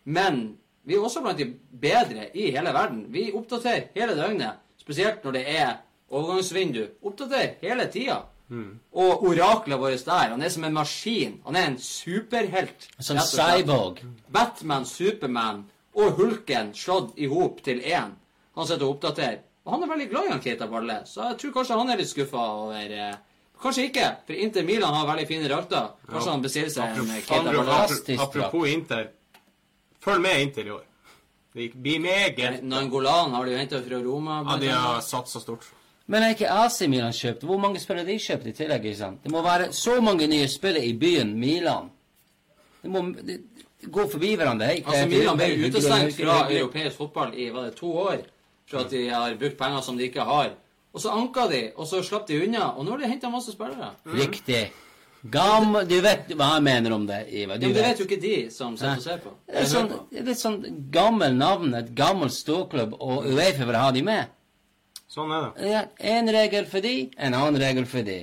men 0.05 0.45
vi 0.84 0.95
er 0.95 1.05
også 1.05 1.20
blant 1.24 1.38
de 1.38 1.49
bedre 1.80 2.28
i 2.34 2.51
hele 2.55 2.72
verden. 2.72 3.07
Vi 3.12 3.32
oppdaterer 3.34 3.90
hele 3.95 4.14
døgnet, 4.16 4.62
spesielt 4.80 5.24
når 5.24 5.36
det 5.36 5.45
er 5.59 5.72
overgangsvindu. 6.09 6.84
Oppdaterer 7.03 7.57
hele 7.61 7.88
tida. 7.92 8.20
Og 8.92 9.22
oraklet 9.28 9.80
vårt 9.80 10.05
der, 10.05 10.30
han 10.34 10.42
er 10.42 10.49
som 10.53 10.64
en 10.64 10.74
maskin. 10.76 11.38
Han 11.47 11.57
er 11.57 11.70
en 11.70 11.78
superhelt. 11.78 12.88
Som 13.01 13.18
cyborg. 13.18 14.03
Batman, 14.30 14.84
Superman 14.86 15.64
og 15.95 16.12
Hulken 16.18 16.72
slått 16.74 17.14
i 17.16 17.26
hop 17.30 17.62
til 17.64 17.80
én. 17.80 18.12
Han 18.55 18.66
sitter 18.66 18.84
og 18.86 18.97
oppdaterer. 18.97 19.40
Og 19.64 19.72
han 19.72 19.82
er 19.82 19.88
veldig 19.95 20.09
glad 20.11 20.26
i 20.28 20.32
han 20.34 20.42
Keita 20.45 20.66
Balle, 20.68 20.99
så 21.09 21.30
jeg 21.30 21.38
tror 21.40 21.53
kanskje 21.55 21.76
han 21.80 21.90
er 21.90 21.97
litt 22.03 22.11
skuffa 22.11 22.42
over 22.66 22.90
eh, 22.92 23.14
Kanskje 23.64 23.84
ikke, 23.88 24.09
for 24.26 24.36
Inter 24.36 24.64
Milan 24.66 24.92
har 24.92 25.07
veldig 25.09 25.24
fine 25.30 25.47
drakter. 25.49 25.86
Kanskje 26.11 26.26
Ja. 26.28 26.32
han 26.34 26.42
bestiller 26.42 26.68
seg 26.74 26.99
en 26.99 27.11
eh, 27.14 27.22
Keita 27.24 27.53
Balle. 27.55 27.78
Apropos, 27.78 28.20
apropos 28.26 28.66
Inter. 28.68 29.07
Følg 30.05 30.20
med 30.20 30.42
Inter 30.42 30.66
i 30.68 30.74
år. 30.74 30.82
Det 31.55 31.70
blir 31.80 32.01
meget 32.03 32.62
Nangolan 32.66 33.32
har 33.32 33.45
de 33.47 33.53
jo 33.55 33.59
henta 33.59 33.80
fra 33.82 34.03
Roma. 34.03 34.42
Ja, 34.51 34.57
de 34.59 34.68
har 34.68 35.01
satsa 35.01 35.40
stort. 35.40 35.64
Men 36.07 36.23
er 36.23 36.35
ikke 36.35 36.51
AC 36.53 36.83
Milan 36.89 37.13
kjøpt? 37.17 37.45
Hvor 37.49 37.59
mange 37.61 37.81
spillere 37.81 38.05
de 38.07 38.19
kjøpt 38.21 38.47
i 38.47 38.53
tillegg? 38.53 38.85
ikke 38.85 38.99
sant? 38.99 39.23
Det 39.25 39.33
må 39.33 39.41
være 39.43 39.71
så 39.73 40.01
mange 40.05 40.27
nye 40.29 40.49
spillere 40.53 40.85
i 40.85 40.93
byen 41.01 41.31
Milan. 41.41 41.91
Det 42.83 42.91
må 42.93 43.01
de, 43.23 43.39
de 43.81 43.89
gå 43.91 44.05
forbi 44.13 44.35
hverandre. 44.37 44.67
Hei, 44.67 44.83
Altså, 44.87 45.07
Milan 45.09 45.37
ble 45.41 45.49
utestengt 45.69 46.19
fra 46.21 46.37
europeisk 46.53 46.97
fotball 47.01 47.33
i 47.41 47.49
var 47.55 47.71
det 47.71 47.77
to 47.81 47.93
år 47.93 48.21
for 48.69 48.81
at 48.85 48.91
de 48.93 49.09
har 49.09 49.35
brukt 49.41 49.57
penger 49.61 49.81
som 49.85 49.97
de 49.97 50.05
ikke 50.11 50.21
har. 50.29 50.53
Og 50.95 51.01
så 51.03 51.11
anka 51.11 51.49
de, 51.51 51.63
og 51.77 51.87
så 51.91 52.03
slapp 52.07 52.29
de 52.29 52.37
unna, 52.45 52.69
og 52.79 52.85
nå 52.85 52.93
har 52.95 52.99
de 53.03 53.09
henta 53.11 53.29
masse 53.33 53.53
spillere. 53.53 53.91
Riktig. 54.07 54.71
Gam, 55.33 55.73
Du 55.89 55.97
vet 56.05 56.29
hva 56.37 56.51
jeg 56.59 56.63
mener 56.63 56.93
om 56.93 57.07
det, 57.09 57.23
Ivar. 57.33 57.57
Du 57.57 57.65
Ja, 57.65 57.69
men 57.69 57.75
det 57.75 57.83
vet. 57.83 57.89
vet 57.89 57.99
jo 57.99 58.05
ikke 58.05 58.21
de 58.23 58.51
som 58.53 58.77
sitter 58.77 58.97
og 58.97 59.03
ser 59.03 59.19
på. 59.25 59.33
Det 59.49 59.57
er 59.63 59.65
sånn, 59.73 59.89
det 60.13 60.21
er 60.21 60.25
litt 60.29 60.39
sånn 60.39 60.59
gammel 60.93 61.35
navn, 61.35 61.75
et 61.75 61.95
gammelt 61.97 62.33
ståklubb, 62.37 62.93
og 63.01 63.25
Uefa 63.33 63.65
vil 63.65 63.75
ha 63.81 63.91
de 63.91 64.03
med. 64.03 64.27
Sånn 65.15 65.31
er 65.31 65.45
det. 65.45 65.67
Ja, 65.71 65.81
en 66.11 66.31
regel 66.35 66.65
for 66.67 66.83
de, 66.83 66.95
en 67.15 67.37
annen 67.39 67.61
regel 67.62 67.85
for 67.87 68.03
de. 68.07 68.17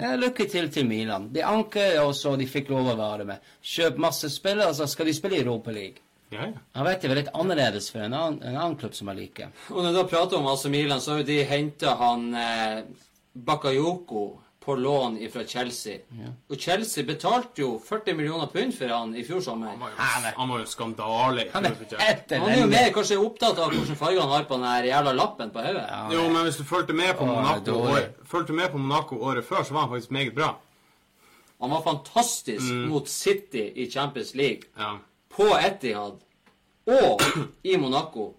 Ja, 0.00 0.14
lykke 0.16 0.46
til 0.48 0.70
til 0.72 0.86
Milan. 0.88 1.28
De 1.34 1.42
anker, 1.44 1.98
og 2.00 2.14
så 2.16 2.32
de 2.40 2.46
fikk 2.48 2.70
lov 2.72 2.88
å 2.94 2.98
være 2.98 3.26
med. 3.28 3.50
Kjøp 3.60 4.00
masse 4.00 4.30
spillere, 4.32 4.72
så 4.74 4.88
skal 4.88 5.10
de 5.10 5.14
spille 5.16 5.36
i 5.36 5.42
Europa 5.44 5.74
League. 5.74 6.00
Ja, 6.32 6.46
ja. 6.46 6.62
Jeg 6.76 6.86
vet 6.88 7.04
det 7.04 7.10
var 7.12 7.20
litt 7.20 7.30
annerledes 7.42 7.90
for 7.92 8.04
en 8.04 8.16
annen, 8.16 8.40
en 8.44 8.56
annen 8.56 8.76
klubb 8.80 8.96
som 8.96 9.12
jeg 9.12 9.20
liker. 9.20 9.52
Og 9.72 9.80
når 9.84 9.92
du 9.92 10.00
da 10.00 10.08
prater 10.08 10.40
om 10.40 10.48
AC 10.50 10.66
Milan, 10.72 11.04
så 11.04 11.14
har 11.14 11.22
jo 11.22 11.28
de 11.28 11.38
henta 11.48 11.94
han 12.00 12.26
eh, 12.36 12.80
Bakayoko 13.48 14.24
på 14.68 14.74
lån 14.76 15.16
fra 15.32 15.42
Chelsea. 15.48 15.98
Og 16.52 16.56
Chelsea 16.60 17.04
betalte 17.08 17.62
jo 17.64 17.70
40 17.88 18.14
millioner 18.18 18.46
pund 18.52 18.74
for 18.76 18.92
han 18.92 19.14
i 19.16 19.24
fjor 19.24 19.40
sommer. 19.46 19.70
Han 19.72 19.80
var 19.80 19.94
jo, 19.94 20.32
han 20.36 20.52
var 20.52 20.60
jo 20.62 20.68
skandale. 20.68 21.46
Han 21.54 21.64
er 21.64 21.74
Han 22.36 22.48
er 22.52 22.60
jo 22.60 22.66
mer 22.68 22.92
kanskje 22.92 23.16
opptatt 23.24 23.58
av 23.64 23.72
hvilken 23.72 23.96
farge 23.96 24.20
han 24.20 24.28
har 24.36 24.44
på 24.50 24.58
den 24.60 24.68
her 24.68 24.84
jævla 24.90 25.14
lappen 25.16 25.50
på 25.54 25.64
hodet. 25.64 25.86
Ja, 25.88 26.02
Jo, 26.12 26.28
men 26.28 26.44
hvis 26.44 26.60
du 26.60 26.64
fulgte 26.68 26.92
med 26.92 27.14
på 27.16 27.26
Monaco, 27.26 27.64
dårlig. 27.70 27.92
året, 27.94 28.14
fulgte 28.28 28.52
med 28.60 28.68
på 28.72 28.78
Monaco 28.78 29.16
året 29.30 29.44
før, 29.48 29.62
så 29.64 29.74
var 29.74 29.86
han 29.86 29.90
faktisk 29.96 30.10
meget 30.10 30.34
bra. 30.36 30.50
Han 31.60 31.70
var 31.70 31.82
fantastisk 31.82 32.72
mot 32.92 33.08
City 33.08 33.64
i 33.74 33.88
Champions 33.90 34.34
League, 34.34 34.62
Ja. 34.78 34.92
på 35.30 35.48
Etihad 35.58 36.20
og 36.86 37.20
i 37.64 37.76
Monaco. 37.76 38.34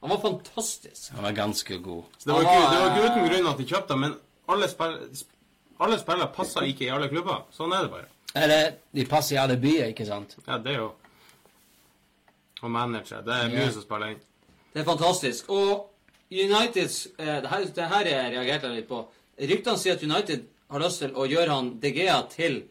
Han 0.00 0.10
var 0.10 0.18
fantastisk. 0.20 1.12
Han 1.14 1.22
var 1.24 1.32
ganske 1.32 1.78
god. 1.78 2.02
Så 2.18 2.28
det 2.28 2.34
var, 2.34 2.42
var, 2.42 2.72
det 2.72 2.80
var 2.80 2.96
ikke 2.96 3.04
uten 3.12 3.28
grunn 3.30 3.46
at 3.52 3.58
de 3.58 3.64
kjøpte 3.70 3.94
ham, 3.94 4.00
men 4.08 4.14
alle, 4.48 4.68
spill, 4.68 4.98
alle 5.78 5.98
spillere 5.98 6.30
passer 6.34 6.66
ikke 6.68 6.86
i 6.86 6.92
alle 6.94 7.08
klubber. 7.08 7.44
Sånn 7.54 7.72
er 7.72 7.86
det 7.86 7.90
bare. 7.92 8.10
Eller, 8.34 8.76
de 8.94 9.06
passer 9.06 9.36
i 9.36 9.38
alle 9.38 9.56
byer, 9.62 9.90
ikke 9.92 10.06
sant? 10.08 10.36
Ja, 10.46 10.58
det 10.58 10.74
er 10.74 10.78
jo 10.82 10.92
Og 12.64 12.70
manager. 12.70 13.20
Det 13.20 13.34
er 13.34 13.50
mye 13.52 13.66
mye 13.66 13.72
som 13.74 13.82
spiller 13.84 14.14
inn. 14.14 14.20
Det 14.72 14.80
er 14.80 14.86
fantastisk. 14.86 15.50
Og 15.52 15.90
Uniteds 16.32 17.06
eh, 17.18 17.42
det, 17.44 17.50
her, 17.50 17.64
det 17.76 17.88
her 17.90 18.04
reagerte 18.08 18.70
jeg 18.70 18.76
litt 18.78 18.88
på. 18.88 19.02
Ryktene 19.38 19.78
sier 19.78 19.98
at 19.98 20.02
United 20.02 20.46
har 20.72 20.80
lyst 20.80 21.02
til 21.02 21.12
å 21.12 21.26
gjøre 21.28 21.52
han 21.52 21.68
De 21.82 21.90
Gea 21.92 22.22
til 22.32 22.62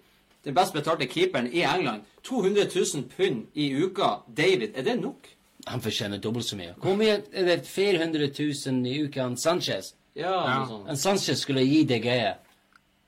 den 0.43 0.55
best 0.57 0.73
betalte 0.73 1.05
keeperen 1.07 1.47
i 1.53 1.61
England. 1.61 2.03
200 2.23 2.65
000 2.73 3.05
pund 3.13 3.45
i 3.53 3.69
uka. 3.83 4.23
David, 4.27 4.73
er 4.75 4.83
det 4.83 4.97
nok? 4.99 5.29
Han 5.69 5.81
fortjener 5.81 6.17
dobbelt 6.19 6.45
så 6.45 6.57
mye. 6.59 6.73
Hvor 6.81 6.97
mye 6.99 7.21
er 7.31 7.45
det 7.47 7.59
400 7.67 8.31
000 8.33 8.87
i 8.89 9.19
Han 9.19 9.37
Sanchez? 9.37 9.93
Ja, 10.15 10.33
Ja. 10.33 10.81
En 10.89 10.97
Sanchez 10.97 11.39
skulle 11.39 11.61
gi 11.63 11.83
De 11.83 12.01
Gea 12.01 12.33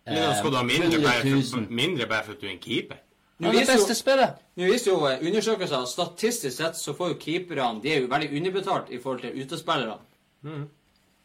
Men 0.05 0.21
da 0.21 0.35
skal 0.37 0.51
du 0.51 0.57
ha 0.57 0.63
mindre 0.63 1.01
bare, 1.01 1.33
for, 1.49 1.73
mindre 1.73 2.05
bare 2.07 2.23
for 2.23 2.37
at 2.37 2.41
du 2.41 2.47
er 2.47 2.53
en 2.53 2.61
keeper. 2.61 3.01
Nå 3.39 3.49
er 3.49 3.57
viser 3.57 3.75
jo, 3.75 4.27
nå 4.55 4.67
viser 4.69 4.91
jo 4.91 4.99
undersøkelser 5.27 5.81
at 5.81 5.91
statistisk 5.91 6.55
sett 6.55 6.77
så 6.79 6.93
får 6.95 7.09
jo 7.09 7.17
keeperne 7.19 7.81
De 7.83 7.91
er 7.91 8.05
jo 8.05 8.07
veldig 8.07 8.29
underbetalt 8.37 8.93
i 8.95 8.99
forhold 9.01 9.25
til 9.25 9.41
utespillere. 9.43 9.97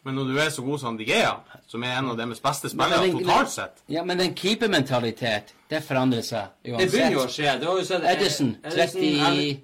Men 0.02 0.14
når 0.16 0.24
du 0.24 0.38
er 0.40 0.48
så 0.48 0.62
god 0.62 0.78
som 0.80 0.96
De 0.98 1.04
Gea, 1.04 1.32
som 1.68 1.82
er 1.84 1.98
en 1.98 2.10
av 2.10 2.16
deres 2.18 2.40
beste 2.40 2.66
Men 2.66 2.70
spillere 2.70 3.06
den- 3.06 3.18
totalt 3.18 3.50
sett 3.50 3.82
Ja, 3.88 4.04
men 4.04 4.18
den 4.18 4.34
keepermentalitet, 4.34 5.54
det 5.70 5.82
forandrer 5.82 6.22
seg 6.22 6.46
uansett. 6.64 6.78
Det 6.80 6.90
begynner 6.90 7.12
jo 7.12 7.24
å 7.24 7.28
skje. 7.28 7.58
Du 7.60 7.66
har 7.66 7.78
jo 7.78 7.84
sett 7.84 8.02
eh, 8.02 8.12
Edison, 8.16 8.56
Ellison, 8.64 9.00
30 9.00 9.20
Al- 9.20 9.56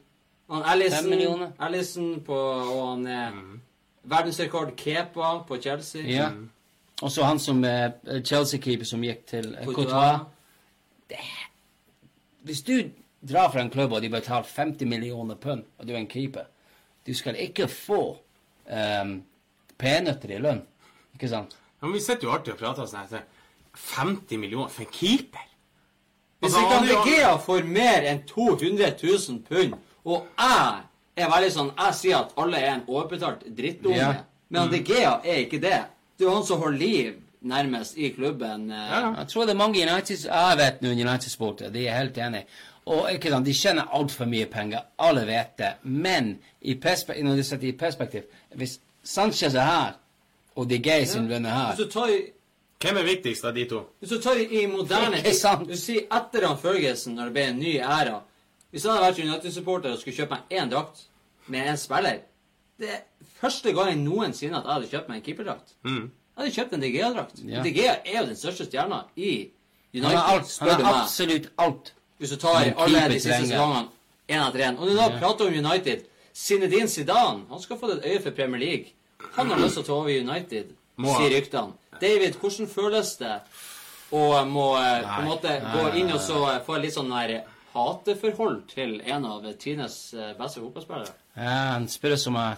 Han 0.51 0.63
Allison, 0.63 0.99
Fem 0.99 1.11
millioner. 1.11 1.49
Ellison 1.61 2.21
på, 2.21 2.37
og 2.37 2.91
han 2.91 3.01
mm. 3.35 3.61
verdensrekord 4.05 4.77
Kepa 4.77 5.39
på 5.49 5.63
Chelsea. 5.63 6.03
Ja. 6.03 6.31
Og 7.03 7.13
så 7.13 7.25
han 7.29 7.39
som 7.39 7.65
eh, 7.65 7.91
Chelsea-keeper 8.25 8.89
som 8.89 9.03
gikk 9.05 9.27
til 9.29 9.51
eh, 9.55 9.67
Courtois. 9.69 10.25
Hvis 12.47 12.63
du 12.63 12.91
drar 13.27 13.51
fra 13.53 13.61
en 13.61 13.71
klubb 13.71 13.93
og 13.93 14.03
de 14.03 14.09
betaler 14.11 14.47
50 14.57 14.89
millioner 14.89 15.35
pund, 15.35 15.65
og 15.79 15.87
du 15.87 15.93
er 15.93 15.99
en 16.01 16.07
keeper 16.11 16.47
Du 17.07 17.15
skal 17.15 17.37
ikke 17.39 17.69
få 17.71 18.17
um, 18.67 19.11
peanøtter 19.79 20.33
i 20.35 20.39
lønn, 20.43 20.63
ikke 21.15 21.29
sant? 21.31 21.53
Ja, 21.79 21.87
men 21.87 21.95
vi 21.95 22.01
sitter 22.03 22.27
jo 22.27 22.33
alltid 22.35 22.57
og 22.57 22.59
prater 22.59 22.89
sånn 22.91 23.07
her. 23.13 23.27
50 23.77 24.41
millioner 24.43 24.73
for 24.75 24.83
en 24.83 24.91
keeper? 24.91 25.45
Hvis 26.41 26.55
Altså, 26.55 26.65
ikke 26.65 27.21
han 27.21 27.37
er 27.37 27.39
får 27.45 27.69
mer 27.71 28.09
enn 28.11 28.25
200 28.27 28.91
000 29.03 29.45
pund, 29.47 29.77
og 30.05 30.27
jeg 30.39 31.25
er 31.25 31.31
veldig 31.33 31.53
sånn 31.55 31.71
Jeg 31.79 31.95
sier 32.01 32.19
at 32.19 32.35
alle 32.37 32.59
er 32.61 32.75
en 32.75 32.83
overbetalt 32.89 33.47
drittunge, 33.57 33.97
Ja. 33.97 34.25
men 34.49 34.63
Andregea 34.63 35.21
er 35.25 35.45
ikke 35.47 35.61
det. 35.63 35.79
Det 36.17 36.25
er 36.25 36.31
jo 36.31 36.35
han 36.35 36.47
som 36.47 36.61
holder 36.63 36.79
liv 36.79 37.13
nærmest 37.47 37.97
i 37.97 38.09
klubben. 38.09 38.71
eh. 38.71 38.77
Ja, 38.77 39.01
ja. 39.01 39.15
Jeg 39.19 39.29
tror 39.29 39.43
det 39.43 39.51
er 39.51 39.57
mange 39.57 39.83
United 39.93 40.25
Jeg 40.25 40.59
vet 40.59 40.83
noen 40.83 41.09
United-sportere, 41.09 41.71
de 41.73 41.87
er 41.89 41.99
helt 41.99 42.19
enig. 42.19 42.45
Og 42.87 43.13
ikke 43.13 43.31
sant, 43.31 43.47
De 43.47 43.53
tjener 43.55 43.89
altfor 43.93 44.25
mye 44.31 44.47
penger. 44.47 44.81
Alle 44.99 45.27
vet 45.27 45.59
det. 45.59 45.73
Men 45.83 46.39
i 46.63 46.75
når 46.75 47.37
du 47.37 47.43
setter 47.43 47.69
i 47.69 47.73
perspektiv 47.73 48.23
Hvis 48.55 48.81
Sanchez 49.03 49.55
er 49.55 49.61
her, 49.65 49.93
og 50.57 50.69
De 50.71 50.79
Gea 50.79 51.05
sin 51.05 51.29
lønn 51.29 51.47
er 51.47 51.75
Hvis 51.75 51.79
her 51.79 51.85
du 51.85 51.91
tar 51.91 52.07
i 52.09 52.21
Hvem 52.81 52.97
er 52.97 53.03
viktigst 53.03 53.45
av 53.45 53.55
de 53.55 53.65
to? 53.65 53.83
Hvis 53.99 54.11
du 54.11 54.21
tar 54.21 54.37
i, 54.37 54.63
i 54.63 54.67
moderne 54.67 55.17
tid? 55.17 55.67
Du 55.69 55.77
sier 55.77 56.03
etter 56.13 56.47
han 56.47 56.59
Ferguson, 56.59 57.15
når 57.15 57.25
det 57.25 57.33
ble 57.33 57.45
en 57.51 57.59
ny 57.59 57.77
æra 57.81 58.21
Hvis 58.71 58.85
jeg 58.85 58.93
hadde 58.93 59.07
vært 59.07 59.21
United-supporter 59.25 59.93
og 59.93 59.99
skulle 59.99 60.17
kjøpe 60.17 60.37
meg 60.37 60.61
én 60.61 60.71
drakt 60.71 61.07
med 61.47 61.71
en 61.71 61.77
spiller 61.77 62.19
Det 62.79 62.89
er 62.93 63.03
første 63.41 63.73
gangen 63.73 64.03
noensinne 64.05 64.59
at 64.59 64.65
jeg 64.67 64.73
hadde 64.75 64.89
kjøpt 64.93 65.09
meg 65.09 65.17
en 65.21 65.27
keeperdrakt. 65.29 65.75
Mm. 65.85 66.11
Jeg 66.37 66.43
hadde 66.43 66.55
kjøpt 66.59 66.73
en 66.77 66.83
De 66.85 66.91
Gea-drakt. 66.93 67.39
Ja. 67.49 67.63
De 67.65 67.71
Gea 67.73 67.95
er 68.05 68.19
jo 68.21 68.27
den 68.33 68.37
største 68.37 68.67
stjerna 68.69 69.03
i 69.17 69.31
Han 69.95 70.05
United, 70.05 70.19
alt. 70.33 70.59
Han 70.61 70.69
er 70.85 70.91
absolutt 71.03 71.47
alt. 71.59 71.93
Hvis 72.19 72.31
du 72.31 72.37
tar 72.41 72.59
alle 72.77 73.07
de 73.09 73.21
siste 73.21 73.39
sesongene 73.47 73.89
én 74.29 74.43
etter 74.43 74.65
én. 74.67 74.77
Og 74.77 74.85
når 74.87 74.93
du 74.93 74.97
da 74.99 75.09
Ja. 75.09 75.19
prater 75.21 75.47
om 75.47 75.55
United 75.65 76.05
Zinedine 76.35 76.89
Zidane 76.89 77.47
han 77.49 77.61
skal 77.61 77.79
få 77.81 77.89
et 77.95 78.05
øye 78.05 78.21
for 78.23 78.31
Premier 78.31 78.59
League. 78.61 78.93
Han 79.37 79.49
har 79.51 79.59
lyst 79.65 79.75
til 79.79 79.83
å 79.85 79.87
ta 79.87 79.93
over 79.93 80.11
United, 80.21 80.75
Må 80.97 81.15
sier 81.17 81.31
ryktene. 81.33 81.73
David, 82.01 82.35
hvordan 82.41 82.69
føles 82.69 83.17
det 83.17 83.41
å 84.13 84.45
må 84.45 84.67
nei, 84.77 85.01
på 85.03 85.21
en 85.23 85.29
måte 85.31 85.49
nei, 85.63 85.73
gå 85.73 85.87
inn 86.03 86.13
og 86.13 86.21
så 86.21 86.43
eh, 86.53 86.61
få 86.67 86.77
litt 86.83 86.93
sånn 86.95 87.09
der 87.11 87.39
hateforhold 87.73 88.67
til 88.69 89.01
en 89.01 89.25
av 89.25 89.47
tidenes 89.59 90.13
eh, 90.15 90.35
beste 90.39 90.61
fotballspillere? 90.61 91.15
Ja, 91.37 91.77
en 91.77 91.89
spiller 91.89 92.17
som 92.17 92.37
jeg 92.41 92.57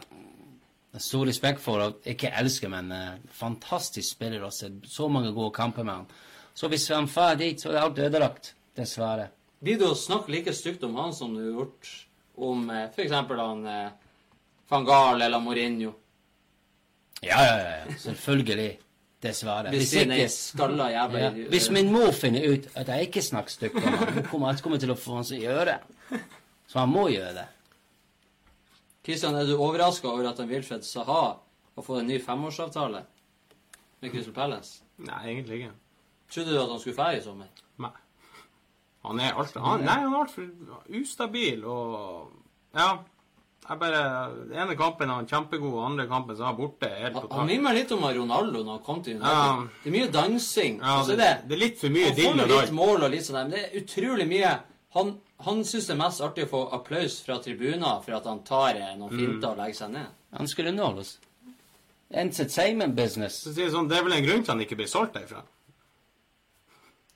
har 0.94 1.02
stor 1.02 1.26
respekt 1.26 1.62
for, 1.62 1.82
og 1.82 2.08
ikke 2.08 2.30
elsker, 2.38 2.70
men 2.70 2.92
uh, 2.94 3.16
fantastisk 3.34 4.14
spiller 4.14 4.44
også. 4.46 4.70
Så 4.86 5.08
mange 5.10 5.32
gode 5.34 5.50
kamper 5.56 5.86
med 5.86 5.94
han. 5.94 6.10
Så 6.54 6.70
hvis 6.70 6.88
han 6.94 7.10
drar 7.10 7.34
dit, 7.38 7.60
så 7.60 7.72
er 7.72 7.82
alt 7.82 7.98
ødelagt. 7.98 8.54
Dessverre. 8.78 9.28
Blir 9.58 9.78
det 9.80 9.88
å 9.90 9.96
snakke 9.98 10.30
like 10.30 10.54
stygt 10.54 10.84
om 10.86 10.94
han 11.00 11.10
som 11.14 11.32
du 11.34 11.40
har 11.42 11.56
gjort 11.56 11.88
om 12.38 12.68
uh, 12.70 12.84
f.eks. 12.86 13.14
han 13.14 13.64
uh, 13.66 14.12
van 14.70 14.86
Gaal 14.86 15.26
eller 15.26 15.42
Mourinho? 15.42 15.96
Ja, 17.20 17.40
ja, 17.42 17.56
ja. 17.58 17.98
Selvfølgelig. 17.98 18.76
Dessverre. 19.18 19.72
Hvis 19.74 19.96
ikke 19.98 20.28
skalla 20.30 20.92
jævla 20.92 21.20
ja. 21.24 21.30
Hvis 21.50 21.72
min 21.74 21.88
mor 21.90 22.12
finner 22.14 22.44
ut 22.52 22.68
at 22.78 22.92
jeg 22.94 23.08
ikke 23.08 23.22
snakker 23.26 23.50
stygt 23.50 23.80
om 23.82 23.96
ham, 23.98 24.20
kommer 24.30 24.76
jeg 24.76 24.84
til 24.84 24.94
å 24.94 24.98
få 24.98 25.16
han 25.18 25.26
å 25.26 25.38
gjøre 25.42 25.64
det. 25.72 26.20
Så 26.70 26.78
han 26.78 26.92
må 26.92 27.08
gjøre 27.10 27.32
det. 27.40 27.46
Kristian, 29.08 29.38
er 29.40 29.46
du 29.48 29.54
overraska 29.56 30.04
over 30.10 30.26
at 30.28 30.36
han 30.36 30.50
Wilfred 30.50 30.82
Saha 30.84 31.20
har 31.38 31.84
fått 31.84 32.02
en 32.02 32.10
ny 32.10 32.18
femårsavtale 32.20 32.98
med 34.02 34.10
Crystal 34.12 34.34
Palace? 34.36 34.82
Nei, 35.00 35.20
egentlig 35.30 35.62
ikke. 35.62 35.70
Trodde 36.28 36.52
du 36.52 36.58
at 36.60 36.74
han 36.74 36.82
skulle 36.82 36.96
ferie 36.98 37.22
i 37.22 37.24
sommer? 37.24 37.48
Nei. 37.80 37.94
Han 39.08 39.22
er 39.24 39.38
altfor 39.40 39.64
han, 39.64 39.86
Nei, 39.86 39.94
han 40.02 40.12
er 40.12 40.26
altfor 40.26 40.50
ustabil 41.00 41.64
og 41.64 42.34
Ja. 42.76 42.98
Jeg 43.68 43.80
bare 43.80 44.02
Den 44.48 44.52
ene 44.60 44.76
kampen 44.76 45.08
er 45.08 45.22
han 45.22 45.26
kjempegod, 45.28 45.72
og 45.72 45.86
andre 45.86 46.06
kampen 46.08 46.36
så 46.36 46.44
er 46.44 46.50
han 46.52 46.56
borte 46.60 46.88
helt 46.88 47.14
Han, 47.14 47.14
han 47.14 47.28
totalt. 47.28 47.48
minner 47.48 47.64
meg 47.64 47.78
litt 47.80 47.92
om 47.96 48.04
Ronaldo 48.04 48.62
når 48.62 48.72
han 48.76 48.84
kom 48.84 49.02
til 49.04 49.16
United. 49.16 49.36
Ja. 49.40 49.68
Det 49.84 49.88
er 49.88 49.96
mye 49.96 50.10
dansing. 50.12 50.80
Ja, 50.84 51.00
og 51.00 51.08
det, 51.08 51.16
det, 51.48 51.56
er 51.56 51.62
litt 51.64 51.80
for 51.80 51.96
mye 51.96 52.12
din, 52.12 52.28
og 52.28 52.44
dill 52.44 52.44
Han 52.44 52.52
får 52.52 52.66
litt 52.68 52.76
mål 52.76 53.08
og 53.08 53.16
litt 53.16 53.24
sånn 53.24 53.40
men 53.40 53.56
det 53.56 53.64
er 53.64 53.80
utrolig 53.80 54.28
mye 54.28 54.58
Han, 54.96 55.20
han 55.44 55.64
syns 55.64 55.86
det 55.86 55.92
er 55.94 56.00
mest 56.00 56.20
artig 56.24 56.46
å 56.46 56.50
få 56.52 56.60
applaus 56.72 57.18
fra 57.24 57.36
tribuner 57.44 58.00
for 58.04 58.16
at 58.16 58.24
han 58.26 58.40
tar 58.44 58.76
eh, 58.76 58.94
noen 58.96 59.12
Mm. 59.12 59.18
finter 59.20 59.50
og 59.50 59.58
legger 59.60 59.74
seg 59.82 59.90
ned. 59.92 60.06
Han 60.32 60.48
skulle 60.48 60.72
oss. 60.98 61.18
Entertainment 62.10 62.94
business. 62.96 63.42
Så 63.44 63.52
sier 63.52 63.70
sånn, 63.70 63.88
Det 63.88 63.98
er 63.98 64.02
vel 64.04 64.12
en 64.12 64.24
grunn 64.24 64.42
til 64.44 64.52
han 64.54 64.60
ikke 64.60 64.76
blir 64.76 64.88
solgt 64.88 65.14
derfra. 65.14 65.42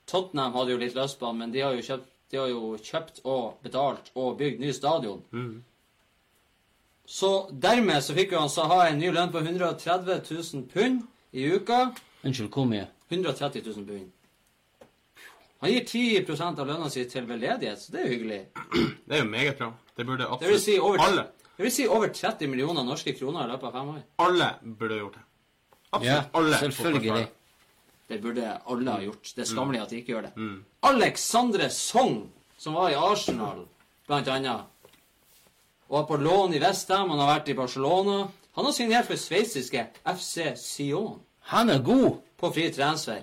Tottenham 0.07 0.53
hadde 0.53 0.73
jo 0.75 0.79
litt 0.79 0.95
lyst 0.95 1.19
på 1.19 1.27
han, 1.27 1.39
men 1.39 1.53
de 1.53 1.61
har 1.61 1.73
jo 1.73 1.81
kjøpt, 1.81 2.09
de 2.31 2.37
har 2.37 2.49
jo 2.49 2.77
kjøpt 2.77 3.21
og 3.25 3.63
betalt 3.63 4.11
og 4.15 4.37
bygd 4.39 4.61
ny 4.61 4.73
stadion. 4.73 5.23
Mm. 5.33 5.63
Så 7.07 7.49
dermed 7.53 8.03
så 8.05 8.15
fikk 8.17 8.33
jo 8.33 8.41
han 8.41 8.49
Saha 8.53 8.89
en 8.89 8.99
ny 8.99 9.11
lønn 9.13 9.33
på 9.33 9.41
130 9.43 10.21
000 10.31 10.67
pund 10.73 11.03
i 11.33 11.49
uka. 11.57 11.95
Unnskyld, 12.25 12.51
hvor 12.53 12.69
mye? 12.69 12.87
130 13.11 13.65
000 13.67 13.87
pund. 13.87 14.11
Han 15.63 15.71
gir 15.71 15.85
10 15.87 16.43
av 16.43 16.67
lønna 16.67 16.89
si 16.91 17.05
til 17.07 17.27
veldedighet, 17.29 17.79
så 17.79 17.93
det 17.95 18.01
er 18.01 18.09
jo 18.09 18.15
hyggelig. 18.17 18.41
Det 19.07 19.15
er 19.15 19.21
jo 19.23 19.29
meget 19.31 19.59
bra. 19.59 19.69
Det 19.97 20.07
burde 20.07 20.27
Det 20.41 20.49
vil 20.49 20.61
si 20.61 20.79
over, 20.79 20.99
alle, 20.99 21.27
det 21.57 21.63
vil 21.67 21.73
si 21.73 21.87
over 21.87 22.09
30 22.09 22.49
millioner 22.51 22.83
norske 22.83 23.13
kroner 23.15 23.45
i 23.45 23.51
løpet 23.53 23.69
av 23.69 23.73
fem 23.77 23.89
år. 23.93 24.01
alle 24.19 24.49
burde 24.81 24.99
gjort 24.99 25.15
det. 25.15 25.23
Absolutt 25.93 26.11
Ja, 26.11 26.23
alle. 26.35 26.59
selvfølgelig. 26.59 27.27
Det 28.09 28.21
burde 28.23 28.59
alle 28.67 28.91
ha 28.91 29.01
gjort. 29.01 29.33
Det 29.37 29.45
er 29.45 29.51
skammelig 29.53 29.83
at 29.83 29.91
de 29.91 29.97
ikke 30.01 30.13
gjør 30.13 30.27
det. 30.27 30.33
Mm. 30.37 30.65
Alexandre 30.83 31.71
Song, 31.71 32.31
som 32.59 32.75
var 32.75 32.91
i 32.91 32.95
Arsenal, 32.99 33.67
blant 34.09 34.29
annet, 34.29 34.65
og 35.89 35.99
var 35.99 36.07
på 36.09 36.17
lån 36.17 36.55
i 36.55 36.61
Westham, 36.61 37.11
han 37.11 37.19
har 37.21 37.39
vært 37.39 37.49
i 37.53 37.55
Barcelona. 37.55 38.29
Han 38.57 38.65
har 38.65 38.73
signert 38.73 39.07
for 39.07 39.17
sveitsiske 39.17 39.87
FC 40.05 40.57
Sion 40.57 41.21
Han 41.53 41.71
er 41.71 41.79
god! 41.83 42.19
på 42.43 42.51
fri 42.53 42.71
transfer. 42.75 43.23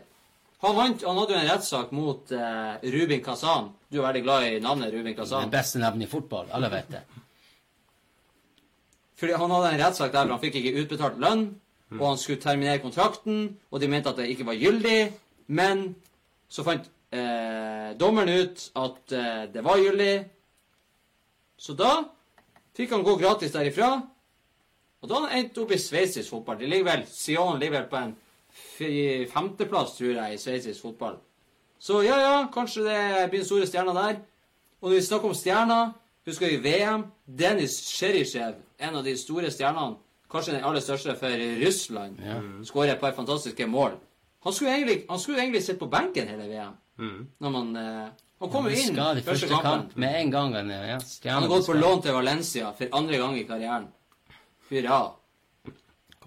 Han, 0.59 0.75
vant, 0.75 1.03
han 1.07 1.17
hadde 1.21 1.35
jo 1.35 1.39
en 1.39 1.47
rettssak 1.47 1.91
mot 1.95 2.31
eh, 2.35 2.89
Rubin 2.91 3.21
Kazan. 3.23 3.69
Du 3.87 4.01
er 4.01 4.09
veldig 4.09 4.23
glad 4.25 4.47
i 4.47 4.59
navnet 4.63 4.91
Rubin 4.91 5.15
Kazan. 5.15 5.47
Det 5.47 5.55
beste 5.55 5.79
navnet 5.79 6.09
i 6.09 6.11
fotball. 6.11 6.49
Alle 6.51 6.67
vet 6.73 6.91
det. 6.91 7.03
Fordi 9.19 9.37
han 9.39 9.55
hadde 9.55 9.71
en 9.71 9.81
rettssak 9.85 10.11
der 10.11 10.25
hvor 10.25 10.35
han 10.35 10.43
fikk 10.43 10.59
ikke 10.59 10.83
utbetalt 10.83 11.17
lønn, 11.19 11.47
og 11.95 12.05
han 12.05 12.19
skulle 12.21 12.41
terminere 12.43 12.83
kontrakten, 12.83 13.57
og 13.71 13.81
de 13.81 13.89
mente 13.91 14.11
at 14.11 14.19
det 14.19 14.29
ikke 14.31 14.45
var 14.47 14.59
gyldig, 14.59 14.99
men 15.47 15.87
så 16.51 16.63
fant 16.67 16.85
eh, 17.11 17.95
dommeren 17.99 18.29
ut 18.29 18.67
at 18.79 19.15
eh, 19.15 19.43
det 19.53 19.63
var 19.65 19.81
gyldig. 19.81 20.13
Så 21.59 21.75
da 21.79 22.03
fikk 22.77 22.93
han 22.95 23.03
gå 23.07 23.15
gratis 23.19 23.55
derifra, 23.55 23.93
og 24.99 25.09
da 25.09 25.15
har 25.15 25.29
han 25.29 25.39
endt 25.39 25.59
opp 25.63 25.71
i 25.71 25.79
sveitsisk 25.79 26.35
fotball. 26.35 26.59
De 26.59 26.67
ligger 26.67 26.87
vel, 26.91 27.05
Sion 27.07 27.59
ligger 27.59 27.79
vel 27.79 27.89
på 27.91 27.99
en 27.99 28.15
femteplass, 29.33 29.95
tror 29.97 30.13
jeg, 30.15 30.33
i 30.33 30.37
sveitsisk 30.41 30.81
fotball. 30.81 31.17
Så 31.79 32.01
ja, 32.03 32.17
ja, 32.19 32.35
kanskje 32.53 32.83
det 32.83 33.29
blir 33.31 33.43
store 33.47 33.67
stjerner 33.67 33.95
der. 33.95 34.19
Og 34.81 34.89
når 34.89 34.95
vi 34.99 35.05
snakker 35.07 35.29
om 35.31 35.35
stjerner, 35.35 35.93
husker 36.27 36.47
vi 36.51 36.57
VM. 36.63 37.05
Denis 37.25 37.77
Cherishev, 37.97 38.55
en 38.79 38.95
av 38.99 39.03
de 39.03 39.15
store 39.19 39.51
stjernene, 39.51 39.97
kanskje 40.31 40.53
den 40.57 40.63
aller 40.67 40.83
største 40.83 41.15
for 41.19 41.43
Russland, 41.63 42.19
Ja. 42.23 42.39
skårer 42.63 42.93
et 42.93 42.99
par 43.01 43.11
fantastiske 43.17 43.67
mål. 43.67 43.97
Han 44.43 44.53
skulle 44.53 44.71
egentlig, 44.75 45.05
han 45.09 45.19
skulle 45.19 45.39
egentlig 45.41 45.63
sitte 45.63 45.79
på 45.79 45.89
benken 45.91 46.27
hele 46.27 46.47
VM. 46.47 46.73
Mm. 46.97 47.27
Når 47.39 47.49
man, 47.51 47.75
eh, 47.75 48.09
han 48.39 48.49
kom 48.49 48.65
jo 48.65 48.71
inn 48.71 48.95
første 48.95 49.23
første 49.23 49.47
kampen. 49.47 49.71
kamp 49.71 49.95
med 49.97 50.21
en 50.21 50.31
gang. 50.31 50.53
Han, 50.55 50.69
ja, 50.69 50.99
Han 51.31 51.43
har 51.43 51.47
gått 51.49 51.65
på 51.65 51.73
lån 51.73 52.01
til 52.01 52.13
Valencia 52.13 52.71
for 52.71 52.87
andre 52.93 53.17
gang 53.17 53.37
i 53.37 53.43
karrieren. 53.43 53.87
Hurra. 54.69 55.11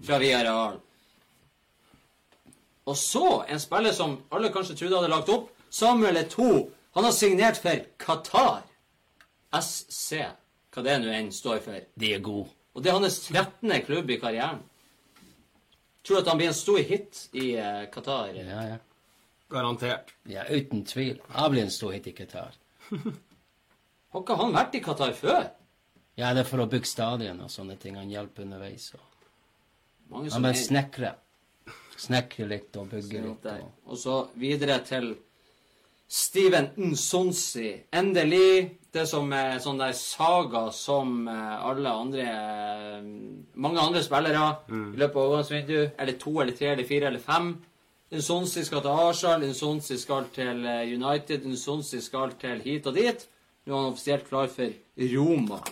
Fra 0.03 0.17
Villarreal. 0.19 0.79
Og 2.89 2.97
så 2.99 3.43
en 3.47 3.61
spiller 3.63 3.95
som 3.95 4.17
alle 4.33 4.49
kanskje 4.51 4.75
trodde 4.79 4.97
hadde 4.99 5.11
lagt 5.13 5.29
opp. 5.31 5.49
Samuel 5.73 6.19
Eto'o. 6.19 6.67
Han 6.93 7.07
har 7.07 7.15
signert 7.15 7.57
for 7.61 7.79
Qatar. 8.01 8.63
SC. 9.55 10.19
Hva 10.73 10.83
det 10.85 10.97
nå 11.03 11.13
enn 11.13 11.31
står 11.33 11.61
for. 11.63 11.79
De 11.99 12.11
er 12.15 12.21
gode. 12.25 12.49
Og 12.73 12.83
det 12.83 12.89
er 12.91 12.97
hans 12.97 13.19
13. 13.29 13.71
klubb 13.85 14.09
i 14.09 14.17
karrieren. 14.21 14.61
Tror 16.03 16.17
du 16.17 16.21
at 16.23 16.31
han 16.33 16.39
blir 16.41 16.49
en 16.51 16.57
stor 16.57 16.81
hit 16.83 17.27
i 17.37 17.53
uh, 17.55 17.85
Qatar? 17.93 18.33
Ja, 18.35 18.63
ja. 18.73 18.79
Garantert. 19.53 20.09
ja, 20.25 20.43
uten 20.49 20.81
tvil. 20.89 21.19
Jeg 21.21 21.51
blir 21.53 21.61
en 21.63 21.71
stor 21.71 21.93
hit 21.93 22.07
i 22.09 22.15
Qatar. 22.17 22.55
Har 24.13 24.21
ikke 24.21 24.37
han 24.37 24.53
vært 24.53 24.75
i 24.77 24.81
Qatar 24.83 25.13
før? 25.17 25.45
Ja, 26.19 26.33
det 26.33 26.43
er 26.43 26.49
for 26.49 26.61
å 26.61 26.69
bygge 26.69 26.89
stadion 26.89 27.39
og 27.41 27.49
sånne 27.53 27.77
ting. 27.81 27.95
Han 27.97 28.11
hjelper 28.11 28.45
underveis. 28.45 28.91
Og... 28.97 29.05
Mange 30.13 30.33
Han 30.33 30.45
bare 30.45 30.57
er- 30.57 30.65
snekrer. 30.67 31.15
Snekrer 32.03 32.49
litt 32.49 32.79
og 32.79 32.89
bygger 32.91 33.27
litt. 33.29 33.45
Og... 33.53 33.69
Og 33.93 33.99
så 33.99 34.17
videre 34.39 34.79
til 34.87 35.13
Steven 36.13 36.69
Nsonsi. 36.77 37.69
Endelig. 37.95 38.79
Det 38.93 39.07
som 39.09 39.31
er 39.33 39.55
sånn 39.63 39.79
der 39.81 39.95
saga 39.97 40.67
som 40.75 41.23
eh, 41.25 41.53
alle 41.65 41.89
andre 41.89 42.25
eh, 42.29 43.05
Mange 43.57 43.81
andre 43.81 44.03
spillere 44.05 44.43
i 44.69 44.99
løpet 45.01 45.15
av 45.15 45.23
overgangsvinduet. 45.23 45.95
Eller 45.97 46.19
to 46.21 46.35
eller 46.43 46.57
tre 46.57 46.73
eller 46.75 46.85
fire 46.89 47.09
eller 47.09 47.23
fem. 47.23 47.55
Nsonsi 48.13 48.61
skal 48.67 48.83
til 48.85 48.99
Arsenal, 49.07 49.47
Nsonsi 49.49 49.97
skal 49.97 50.27
til 50.35 50.61
eh, 50.69 50.83
United, 50.93 51.47
Nsonsi 51.49 52.03
skal 52.05 52.35
til 52.41 52.61
hit 52.61 52.85
og 52.91 52.99
dit. 52.99 53.25
Nå 53.65 53.73
er 53.73 53.79
han 53.79 53.95
offisielt 53.95 54.29
klar 54.29 54.51
for 54.53 54.75
Roma. 55.15 55.63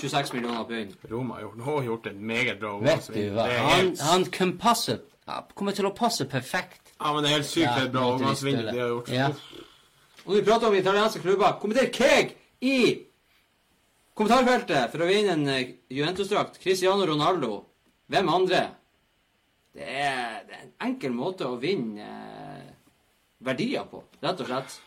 26 0.00 0.34
millioner 0.36 0.64
pund. 0.68 0.92
Roma 1.08 1.34
har 1.38 1.46
gjort, 1.46 1.64
har 1.64 1.82
gjort 1.88 2.06
en 2.10 2.20
meget 2.26 2.60
bra 2.60 2.74
Vet 2.80 2.84
du 2.84 2.84
overgangsvindu. 2.84 3.32
hva? 3.38 3.48
Er 3.48 3.58
Han, 3.70 3.90
han 4.00 4.24
kan 4.24 4.58
passe 4.58 4.98
ja, 5.28 5.40
Kommer 5.54 5.76
til 5.76 5.86
å 5.88 5.94
passe 5.94 6.26
perfekt. 6.30 6.94
Ja, 6.98 7.12
men 7.14 7.24
det 7.24 7.30
er 7.30 7.38
helt 7.38 7.48
sykt 7.50 7.66
Ja, 7.66 7.86
bra 7.90 8.04
overgangsvindu 8.12 8.66
de 8.68 8.78
har 8.78 8.92
gjort. 8.92 9.10
Ja. 9.12 9.30
Og 10.26 10.36
vi 10.36 10.44
prater 10.46 10.68
om 10.68 10.76
italienske 10.78 11.22
klubber, 11.22 11.56
kommenter 11.62 11.90
Keg 11.94 12.36
i 12.62 12.76
kommentarfeltet 14.18 14.92
for 14.92 15.02
å 15.02 15.08
vinne 15.08 15.34
en 15.34 15.48
eh, 15.50 15.74
Juventus-drakt. 15.90 16.60
Cristiano 16.62 17.06
Ronaldo. 17.08 17.56
Hvem 18.12 18.30
andre? 18.30 18.62
Det 19.72 19.88
er, 19.88 20.42
det 20.46 20.56
er 20.56 20.64
en 20.66 20.72
enkel 20.90 21.14
måte 21.16 21.48
å 21.48 21.58
vinne 21.60 22.06
eh, 22.06 22.72
verdier 23.42 23.86
på, 23.90 24.02
rett 24.22 24.42
og 24.44 24.50
slett. 24.50 24.78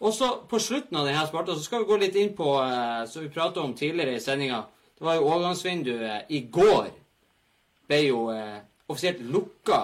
Og 0.00 0.14
så 0.16 0.30
på 0.48 0.60
slutten 0.62 0.96
av 0.96 1.08
denne 1.08 1.26
spalta 1.28 1.56
så 1.56 1.64
skal 1.64 1.82
vi 1.82 1.90
gå 1.90 1.98
litt 2.00 2.16
inn 2.16 2.32
på 2.36 2.54
eh, 2.62 3.04
som 3.10 3.24
vi 3.24 3.32
pratet 3.32 3.60
om 3.60 3.74
tidligere 3.76 4.16
i 4.16 4.22
sendinga. 4.22 4.62
Det 4.96 5.04
var 5.04 5.18
jo 5.18 5.26
overgangsvinduet 5.28 6.32
i 6.32 6.44
går. 6.52 6.88
Ble 7.90 8.00
jo 8.06 8.22
eh, 8.32 8.60
offisielt 8.90 9.20
lukka 9.32 9.80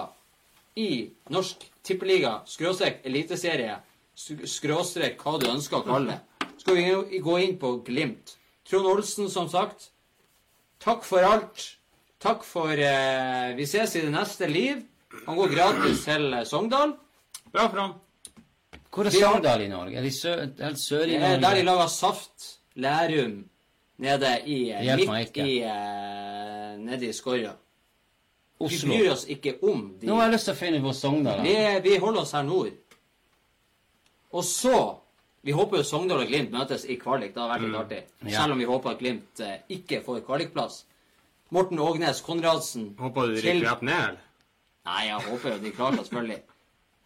i 0.77 1.09
norsk 1.33 1.63
tippeliga, 1.87 2.41
skråstrek 2.45 2.99
eliteserie, 3.07 3.77
sk- 4.17 4.45
skråstrek 4.47 5.17
hva 5.23 5.37
du 5.41 5.47
ønsker 5.49 5.79
å 5.79 5.85
kalle 5.87 6.17
det. 6.17 6.49
Skal 6.61 6.75
vi 6.77 7.19
gå- 7.23 7.39
inn 7.43 7.57
på 7.61 7.71
Glimt. 7.85 8.35
Trond 8.67 8.85
Olsen, 8.91 9.29
som 9.31 9.47
sagt. 9.49 9.89
Takk 10.83 11.03
for 11.07 11.23
alt. 11.23 11.63
Takk 12.19 12.43
for 12.43 12.71
eh, 12.73 13.53
Vi 13.55 13.63
ses 13.69 13.95
i 13.95 14.01
det 14.01 14.11
neste 14.11 14.47
liv. 14.49 14.83
Han 15.25 15.37
går 15.37 15.53
gratis 15.53 16.03
til 16.05 16.33
eh, 16.33 16.43
Sogndal. 16.49 16.95
Bra 17.53 17.67
for 17.69 17.79
han. 17.79 17.93
Hvor 18.91 19.05
er 19.07 19.13
Sogndal 19.13 19.61
i 19.61 19.69
Norge? 19.71 19.97
Er 19.97 20.03
de 20.05 20.11
sør, 20.11 20.41
helt 20.59 20.81
sør 20.81 21.05
i 21.05 21.13
Det 21.17 21.21
er 21.31 21.39
der 21.45 21.55
de 21.59 21.63
lager 21.67 21.87
saft. 21.93 22.49
Lærum. 22.75 23.37
Nede 24.03 24.33
i 24.45 24.57
eh, 24.71 24.95
Midt 24.97 25.37
i 25.41 25.59
eh, 25.65 26.73
Nede 26.81 27.07
i 27.09 27.13
Skorja. 27.13 27.53
Vi 28.59 28.77
bryr 28.81 29.11
oss 29.13 29.25
ikke 29.29 29.57
om 29.61 29.83
de 29.99 30.07
Nå 30.09 30.15
har 30.17 30.27
jeg 30.27 30.33
lyst 30.33 30.47
til 30.49 30.55
å 30.55 30.57
finne 30.57 30.79
hvor 30.81 30.95
Sogndal 30.97 31.43
Vi, 31.45 31.53
er. 31.53 31.81
vi 31.85 31.97
holder 32.01 32.23
oss 32.23 32.31
her 32.33 32.43
nord. 32.47 32.73
Og 34.33 34.43
så 34.43 34.79
Vi 35.45 35.53
håper 35.55 35.77
jo 35.77 35.83
Sogndal 35.87 36.23
og 36.25 36.27
Glimt 36.27 36.51
møtes 36.51 36.83
i 36.89 36.97
kvalik. 36.99 37.33
Det 37.35 37.39
har 37.39 37.51
vært 37.53 37.67
litt 37.67 37.77
artig. 37.79 37.99
Ja. 38.25 38.41
Selv 38.41 38.55
om 38.55 38.59
vi 38.59 38.65
håper 38.67 38.95
at 38.95 38.99
Glimt 38.99 39.39
eh, 39.45 39.59
ikke 39.77 40.01
får 40.03 40.23
kvalikplass. 40.25 40.81
Morten 41.55 41.79
Ågnes 41.79 42.19
Konradsen 42.25 42.89
Håper 42.99 43.29
du 43.29 43.35
de 43.37 43.43
rykker 43.45 43.63
rett 43.69 43.85
ned? 43.87 44.17
Nei, 44.89 45.03
jeg 45.07 45.21
håper 45.29 45.53
jo 45.53 45.59
de 45.63 45.71
klarer 45.77 46.01
seg, 46.01 46.09
selvfølgelig. 46.09 46.41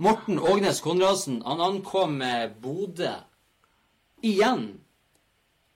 Morten 0.01 0.39
Ågnes 0.39 0.79
Konradsen, 0.81 1.41
han 1.45 1.61
ankom 1.61 2.21
eh, 2.25 2.47
Bodø 2.63 3.11
igjen. 4.25 4.63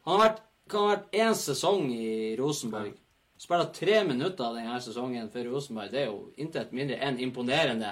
Han 0.06 0.16
har 0.16 0.24
vært, 0.24 0.42
kan 0.72 0.82
ha 0.88 0.96
vært 0.96 1.20
én 1.22 1.38
sesong 1.38 1.92
i 1.94 2.34
Rosenborg. 2.40 2.96
Spiller 3.38 3.68
tre 3.76 4.04
minutter 4.08 4.54
denne 4.56 4.78
sesongen 4.82 5.28
for 5.34 5.44
Rosenborg. 5.52 5.92
Det 5.92 6.02
er 6.06 6.06
jo 6.12 6.30
intet 6.40 6.72
mindre 6.76 6.98
enn 7.04 7.18
imponerende. 7.20 7.92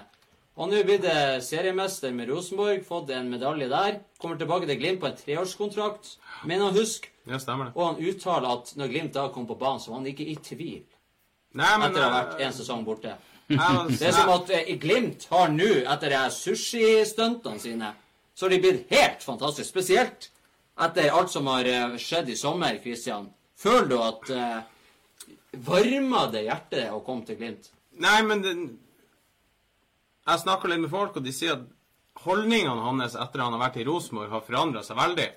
Og 0.56 0.70
nå 0.70 0.84
blir 0.86 1.00
det 1.02 1.42
seriemester 1.44 2.14
med 2.14 2.30
Rosenborg, 2.30 2.84
fått 2.86 3.10
en 3.16 3.30
medalje 3.32 3.68
der. 3.72 3.98
Kommer 4.22 4.38
tilbake 4.40 4.68
til 4.70 4.78
Glimt 4.80 5.02
på 5.02 5.10
en 5.10 5.18
treårskontrakt, 5.18 6.14
mener 6.46 6.70
han 6.70 6.78
husk. 6.78 7.10
Ja, 7.28 7.40
stemmer 7.42 7.66
det. 7.72 7.74
Og 7.76 7.88
han 7.88 8.02
uttaler 8.04 8.50
at 8.54 8.74
når 8.78 8.92
Glimt 8.94 9.14
da 9.18 9.28
kom 9.34 9.48
på 9.50 9.58
banen, 9.60 9.82
så 9.82 9.92
var 9.92 10.02
han 10.04 10.10
ikke 10.12 10.28
i 10.30 10.36
tvil 10.36 10.84
Nei, 11.54 11.70
men 11.78 11.92
etter 11.92 12.02
å 12.02 12.08
ha 12.10 12.10
eh, 12.10 12.16
vært 12.24 12.40
en 12.48 12.54
sesong 12.58 12.84
borte. 12.86 13.12
jeg- 13.14 13.98
Det 14.00 14.08
er 14.08 14.12
som 14.16 14.30
at 14.34 14.50
eh, 14.50 14.76
Glimt 14.82 15.28
har 15.30 15.50
nå, 15.54 15.68
etter 15.94 16.10
de 16.10 16.22
sushi-stuntene 16.34 17.60
sine, 17.60 17.92
så 18.36 18.46
har 18.46 18.50
de 18.50 18.60
blitt 18.64 18.90
helt 18.90 19.22
fantastisk. 19.22 19.70
Spesielt 19.70 20.30
etter 20.82 21.10
alt 21.14 21.30
som 21.30 21.46
har 21.48 21.66
eh, 21.66 21.98
skjedd 21.98 22.30
i 22.30 22.36
sommer, 22.36 22.80
Christian. 22.82 23.28
Føler 23.58 23.88
du 23.90 23.98
at 24.02 24.30
eh, 24.30 24.62
Varmer 25.54 26.32
det 26.34 26.48
hjertet 26.48 26.90
å 26.94 27.04
komme 27.06 27.26
til 27.28 27.38
Glimt? 27.38 27.70
Nei, 28.02 28.20
men 28.26 28.42
det, 28.42 28.54
Jeg 30.26 30.42
snakker 30.42 30.72
litt 30.72 30.82
med 30.82 30.92
folk, 30.92 31.18
og 31.20 31.26
de 31.26 31.34
sier 31.36 31.58
at 31.58 32.24
holdningene 32.24 32.82
hans 32.82 33.16
etter 33.16 33.42
at 33.42 33.46
han 33.46 33.56
har 33.58 33.62
vært 33.68 33.82
i 33.82 33.86
Rosenborg, 33.88 34.32
har 34.32 34.46
forandra 34.46 34.84
seg 34.86 34.98
veldig. 34.98 35.30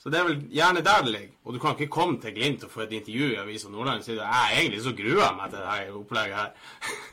Så 0.00 0.10
det 0.10 0.18
er 0.18 0.26
vel 0.28 0.40
gjerne 0.52 0.82
der 0.84 1.04
det 1.04 1.12
ligger. 1.14 1.34
Og 1.44 1.54
du 1.54 1.60
kan 1.62 1.76
ikke 1.76 1.92
komme 1.92 2.18
til 2.20 2.34
Glimt 2.34 2.64
og 2.66 2.72
få 2.72 2.84
et 2.84 2.92
intervju 2.98 3.30
i 3.30 3.40
Avisa 3.40 3.70
Nordland 3.70 4.02
og 4.02 4.06
si 4.06 4.16
at 4.18 4.24
jeg 4.26 4.58
egentlig 4.58 4.82
så 4.84 4.92
gruer 4.98 5.22
jeg 5.22 5.36
meg 5.38 5.52
til 5.52 5.62
dette 5.62 5.98
opplegget 6.00 6.40
her. 6.42 6.54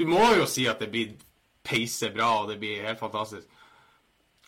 Du 0.00 0.06
må 0.08 0.22
jo 0.38 0.46
si 0.48 0.64
at 0.66 0.80
det 0.80 0.88
blir 0.88 1.10
peise 1.62 2.08
bra, 2.14 2.30
og 2.42 2.48
det 2.48 2.56
blir 2.58 2.80
helt 2.86 2.98
fantastisk. 2.98 3.44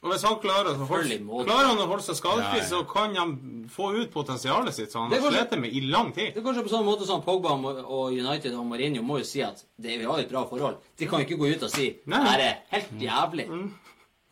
Og 0.05 0.11
hvis 0.13 0.23
han 0.27 0.35
klarer, 0.37 0.77
holde, 0.85 1.17
klarer 1.47 1.69
han 1.71 1.79
å 1.81 1.87
holde 1.89 2.05
seg 2.05 2.19
skadefri, 2.19 2.59
Ja, 2.59 2.63
ja. 2.63 2.69
så 2.69 2.83
kan 2.85 3.15
han 3.17 3.31
få 3.73 3.87
ut 3.97 4.11
potensialet 4.13 4.75
sitt, 4.77 4.93
som 4.93 5.07
han 5.07 5.15
har 5.17 5.33
slitt 5.33 5.55
med 5.63 5.73
i 5.73 5.81
lang 5.81 6.11
tid. 6.13 6.35
Det 6.35 6.43
er 6.43 6.45
kanskje 6.45 6.65
på 6.67 6.73
sånn 6.75 6.85
måte 6.85 7.07
som 7.09 7.23
Pogba 7.25 7.55
og 7.57 8.13
United 8.13 8.53
og 8.53 8.67
Mourinho 8.69 9.01
må 9.03 9.23
jo 9.23 9.25
si 9.25 9.41
at 9.41 9.63
det, 9.81 9.97
vi 10.03 10.05
har 10.05 10.21
et 10.21 10.29
bra 10.29 10.45
forhold. 10.51 10.77
De 11.01 11.09
kan 11.09 11.25
ikke 11.25 11.39
gå 11.41 11.49
ut 11.55 11.65
og 11.65 11.73
si 11.73 11.87
Nei. 12.05 12.21
det 12.21 12.29
her 12.35 12.45
er 12.45 12.61
helt 12.75 12.93
jævlig. 13.01 13.49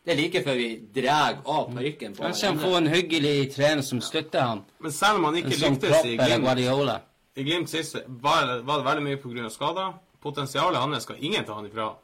Det 0.03 0.11
er 0.13 0.19
like 0.19 0.43
før 0.45 0.57
vi 0.59 0.69
drar 0.93 1.37
av 1.47 1.69
parykken 1.73 2.15
han 2.19 2.57
får 2.59 2.77
en 2.77 2.87
hyggelig 2.91 3.35
trener 3.55 3.81
som 3.81 4.01
støtter 4.03 4.41
han. 4.45 4.63
Men 4.83 4.91
selv 4.91 5.17
om 5.17 5.29
han 5.31 5.41
ikke 5.41 5.57
sånn 5.57 5.77
lyktes 5.79 6.05
i 6.05 6.17
Glimt 6.19 6.43
Guardiola. 6.43 6.99
I 7.35 7.43
Glimt 7.47 7.69
sist 7.71 7.95
var, 8.05 8.59
var 8.61 8.81
det 8.83 8.85
veldig 8.91 9.03
mye 9.09 9.17
pga. 9.17 9.49
skader. 9.49 9.93
Potensialet 10.21 10.77
hans 10.79 11.03
skal 11.03 11.15
ingen 11.19 11.45
ta 11.45 11.55
han 11.57 11.65
ifra. 11.65 11.95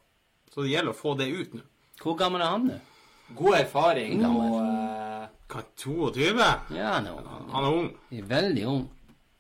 Så 0.54 0.64
det 0.64 0.72
gjelder 0.74 0.96
å 0.96 0.98
få 0.98 1.14
det 1.20 1.28
ut 1.30 1.54
nå. 1.54 1.62
Hvor 2.02 2.16
gammel 2.18 2.42
er 2.42 2.56
han 2.56 2.66
nå? 2.72 2.80
God 3.38 3.56
erfaring 3.60 4.26
og 4.26 4.60
eh, 4.64 5.28
Hva, 5.50 5.64
22? 5.82 6.48
Ja, 6.78 7.00
nå. 7.02 7.16
Han 7.52 7.64
er 7.64 7.70
ung. 7.70 7.90
Han 8.10 8.20
er 8.20 8.28
veldig 8.30 8.66
ung. 8.70 8.84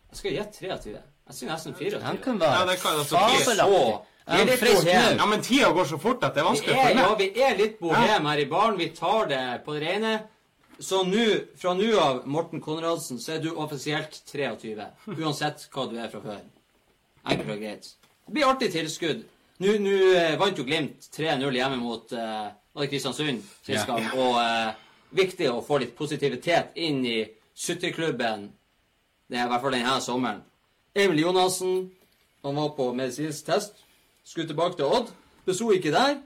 Jeg 0.09 0.17
skal 0.21 0.31
gjette 0.39 0.59
23. 0.65 0.93
Jeg 1.29 1.37
sier 1.37 1.49
nesten 1.51 1.75
24. 1.77 2.01
Han 2.03 2.17
kan 2.23 2.39
Ja, 2.41 2.47
være 2.47 2.69
det 2.71 2.79
kan- 2.81 2.97
altså, 2.99 3.15
fabelaktig. 3.17 3.55
så- 3.55 4.05
Er 4.29 4.45
Vi 4.45 4.51
er 4.51 4.57
frisk 4.57 4.85
nå? 4.85 5.17
Ja, 5.17 5.25
men 5.25 5.41
tida 5.41 5.71
går 5.73 5.85
så 5.85 5.97
fort 5.99 6.23
at 6.23 6.33
det 6.35 6.41
er 6.43 6.45
vanskelig 6.45 6.73
å 6.75 6.77
er, 6.77 6.85
følge 6.85 7.01
ja, 7.01 7.15
vi 7.15 7.41
er 7.41 7.55
litt 7.57 7.79
bohem 7.79 8.25
her 8.25 8.37
i 8.37 8.45
baren. 8.45 8.77
Vi 8.77 8.89
tar 8.89 9.25
det 9.25 9.63
på 9.65 9.73
det 9.73 9.81
rene. 9.87 10.21
Så 10.79 11.03
nå, 11.03 11.45
fra 11.57 11.73
nå 11.73 11.97
av, 11.99 12.25
Morten 12.27 12.61
Konradsen, 12.61 13.17
så 13.19 13.33
er 13.35 13.39
du 13.41 13.49
offisielt 13.55 14.21
23. 14.25 14.85
Uansett 15.17 15.67
hva 15.73 15.89
du 15.89 15.97
er 15.97 16.09
fra 16.09 16.19
før. 16.21 16.39
Enkelt 17.25 17.49
og 17.49 17.59
greit. 17.59 17.89
Det 18.27 18.33
blir 18.33 18.45
artig 18.45 18.71
tilskudd. 18.71 19.23
Nå, 19.59 19.73
eh, 20.15 20.35
vant 20.37 20.55
jo 20.57 20.63
Glimt 20.63 21.09
3-0 21.11 21.51
hjemme 21.57 21.77
mot 21.81 22.13
eh, 22.13 22.51
var 22.73 22.85
Kristiansund 22.91 23.41
sist 23.63 23.73
Ja. 23.77 23.85
gang. 23.85 24.07
Og 24.17 24.39
eh, 24.41 24.73
viktig 25.15 25.49
å 25.49 25.61
få 25.65 25.79
litt 25.81 25.95
positivitet 25.97 26.75
inn 26.75 27.03
i 27.05 27.19
sutreklubben. 27.55 28.49
Er 29.29 29.45
i 29.45 29.49
hvert 29.49 29.61
fall 29.61 29.75
denne 29.75 29.99
sommeren. 30.01 30.41
Emil 30.95 31.19
Jonassen, 31.21 31.91
han 32.43 32.55
var 32.55 32.69
på 32.77 32.93
medisinsk 32.97 33.45
test. 33.45 33.83
Skulle 34.25 34.47
tilbake 34.49 34.75
til 34.79 34.85
Odd. 34.85 35.11
Besto 35.45 35.69
ikke 35.73 35.91
der. 35.93 36.17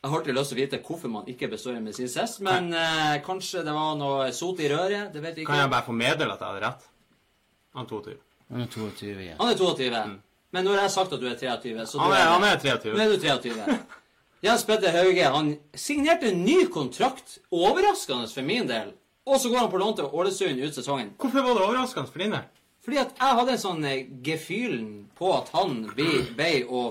Jeg 0.00 0.08
har 0.10 0.18
alltid 0.18 0.34
lyst 0.34 0.48
til 0.52 0.56
å 0.56 0.60
vite 0.62 0.78
hvorfor 0.80 1.12
man 1.12 1.26
ikke 1.28 1.48
består 1.52 1.76
en 1.76 1.84
medisinsk 1.84 2.16
test, 2.16 2.40
men 2.40 2.72
eh, 2.72 3.18
kanskje 3.24 3.60
det 3.66 3.74
var 3.76 3.98
noe 4.00 4.30
sot 4.32 4.60
i 4.64 4.68
røret. 4.72 5.12
Det 5.12 5.20
vet 5.20 5.36
vi 5.36 5.42
ikke. 5.44 5.52
Kan 5.52 5.60
jeg 5.60 5.72
bare 5.74 5.84
få 5.84 5.92
meddele 5.92 6.32
at 6.32 6.40
jeg 6.40 6.48
hadde 6.54 6.64
rett? 6.64 6.86
Han 7.76 7.84
er 7.84 7.88
22. 7.90 8.16
Han 8.50 8.62
er 8.64 8.70
22, 8.72 9.10
ja. 9.26 9.34
Han 9.38 9.52
er 9.52 9.58
22. 9.60 10.20
Men 10.50 10.64
nå 10.66 10.72
har 10.74 10.80
jeg 10.86 10.94
sagt 10.96 11.12
at 11.12 11.20
du 11.20 11.28
er 11.28 11.36
23, 11.38 11.86
så 11.86 11.98
Mm. 11.98 12.02
Han 12.02 12.12
er, 12.12 12.16
er, 12.16 12.30
han 12.32 12.44
er 12.44 12.94
Nå 12.96 13.04
er 13.04 13.12
du 13.12 13.18
23. 13.20 13.99
Jens 14.40 14.64
Petter 14.64 14.94
Hauge 14.96 15.24
han 15.34 15.50
signerte 15.76 16.30
en 16.30 16.44
ny 16.44 16.64
kontrakt. 16.72 17.38
Overraskende 17.52 18.28
for 18.32 18.46
min 18.46 18.68
del. 18.68 18.94
Og 19.28 19.36
så 19.40 19.50
går 19.52 19.58
han 19.66 19.70
på 19.70 19.80
lån 19.82 19.98
til 19.98 20.08
Ålesund 20.16 20.62
ut 20.64 20.74
sesongen. 20.74 21.12
Hvorfor 21.20 21.44
var 21.44 21.58
det 21.58 21.66
overraskende 21.66 22.08
for 22.08 22.24
din 22.24 22.32
del? 22.32 22.46
Fordi 22.80 22.96
at 23.02 23.12
jeg 23.20 23.36
hadde 23.36 23.52
en 23.52 23.60
sånn 23.60 23.84
eh, 23.84 24.06
gefühlen 24.24 24.86
på 25.18 25.34
at 25.36 25.50
han 25.52 25.82
ble, 25.92 26.08
ble 26.38 26.48
å 26.64 26.86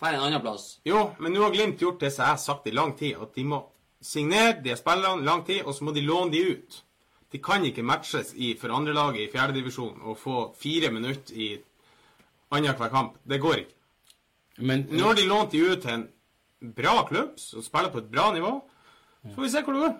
dra 0.00 0.10
en 0.10 0.24
annen 0.26 0.42
plass. 0.42 0.66
Jo, 0.88 1.12
men 1.22 1.32
nå 1.32 1.44
har 1.44 1.54
Glimt 1.54 1.82
gjort 1.82 2.02
det 2.02 2.10
som 2.10 2.24
jeg 2.24 2.34
har 2.34 2.42
sagt 2.42 2.66
i 2.66 2.74
lang 2.74 2.96
tid, 2.98 3.14
at 3.22 3.38
de 3.38 3.46
må 3.46 3.62
signere 4.02 4.58
de 4.64 4.74
spillerne 4.78 5.22
lang 5.26 5.44
tid, 5.46 5.62
og 5.62 5.78
så 5.78 5.86
må 5.86 5.94
de 5.94 6.02
låne 6.02 6.34
de 6.34 6.42
ut. 6.50 6.82
De 7.30 7.38
kan 7.44 7.62
ikke 7.62 7.86
matches 7.86 8.34
i 8.34 8.56
for 8.58 8.74
andrelaget 8.74 9.28
i 9.28 9.30
fjerdedivisjon 9.30 10.02
og 10.02 10.18
få 10.18 10.44
fire 10.58 10.90
minutter 10.90 11.38
i 11.38 11.48
annenhver 12.50 12.90
kamp. 12.90 13.18
Det 13.22 13.38
går 13.38 13.62
ikke. 13.62 13.74
Men 14.58 14.88
Nå 14.90 15.04
har 15.06 15.14
de 15.14 15.26
lånt 15.28 15.52
de 15.54 15.62
ut 15.62 15.82
til 15.84 15.94
en 15.94 16.08
bra 16.60 17.02
klubb 17.08 17.38
som 17.40 17.62
spiller 17.62 17.90
på 17.90 17.98
et 18.02 18.10
bra 18.10 18.32
nivå. 18.34 18.52
Så 19.22 19.34
får 19.34 19.42
vi 19.42 19.50
se 19.50 19.62
hvor 19.62 19.76
det 19.76 19.84
går. 19.86 19.94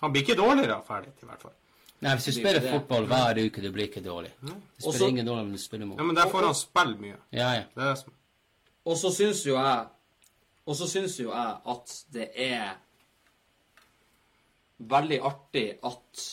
Han 0.00 0.12
blir 0.12 0.22
ikke 0.24 0.36
dårligere 0.38 0.82
ferdig, 0.86 1.12
i 1.22 1.26
hvert 1.28 1.42
fall. 1.42 1.56
Nei, 2.00 2.14
hvis 2.16 2.30
du 2.30 2.32
spiller 2.32 2.64
fotball 2.64 3.04
hver 3.08 3.38
uke, 3.44 3.60
du 3.60 3.68
blir 3.72 3.90
ikke 3.90 4.00
dårlig. 4.04 4.30
Det 4.40 4.54
spiller 4.80 5.08
ingen 5.08 5.26
dårlig, 5.26 5.42
om 5.44 5.50
du 5.52 5.58
spiller 5.60 5.86
Ja. 5.96 6.02
Men 6.02 6.16
der 6.16 6.30
får 6.32 6.46
han 6.46 6.54
spille 6.54 6.96
mye. 6.96 7.16
Ja, 7.32 7.50
ja. 7.58 7.64
Det 7.74 7.82
er 7.82 7.88
det 7.90 7.98
som 7.98 8.12
Og 8.84 8.96
så 8.96 9.10
syns 9.12 9.46
jo 9.46 9.54
jeg 9.58 9.86
Og 10.66 10.76
så 10.76 10.86
syns 10.88 11.18
jo 11.20 11.30
jeg 11.32 11.56
at 11.66 12.04
det 12.12 12.28
er 12.34 12.70
veldig 14.78 15.20
artig 15.20 15.66
at 15.84 16.24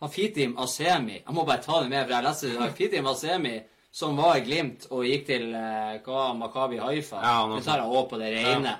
han 0.00 0.10
Fitim 0.10 0.58
Asemi 0.58 1.22
Jeg 1.22 1.34
må 1.34 1.44
bare 1.44 1.62
ta 1.62 1.82
det 1.82 1.88
med, 1.90 2.04
for 2.04 2.14
jeg 2.14 2.24
leser 2.24 2.58
det. 2.60 2.72
Fitim 2.76 3.06
Asemi 3.06 3.54
som 3.96 4.16
var 4.18 4.36
i 4.36 4.44
Glimt 4.44 4.86
og 4.92 5.06
gikk 5.08 5.22
til 5.30 5.46
eh, 5.56 5.96
hva, 6.04 6.26
Makabi 6.36 6.76
Haifa. 6.82 7.20
Ja, 7.24 7.36
noe 7.48 7.60
det 7.62 7.64
tar 7.68 7.80
jeg 7.80 7.92
òg 7.96 8.08
på 8.10 8.18
det 8.20 8.32
rene. 8.34 8.74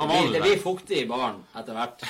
Han 0.00 0.08
Det 0.08 0.14
var 0.14 0.26
blir, 0.26 0.34
det 0.36 0.42
blir 0.44 0.60
fuktig 0.62 1.00
i 1.02 1.06
baren 1.10 1.40
etter 1.58 1.74
hvert. 1.76 2.04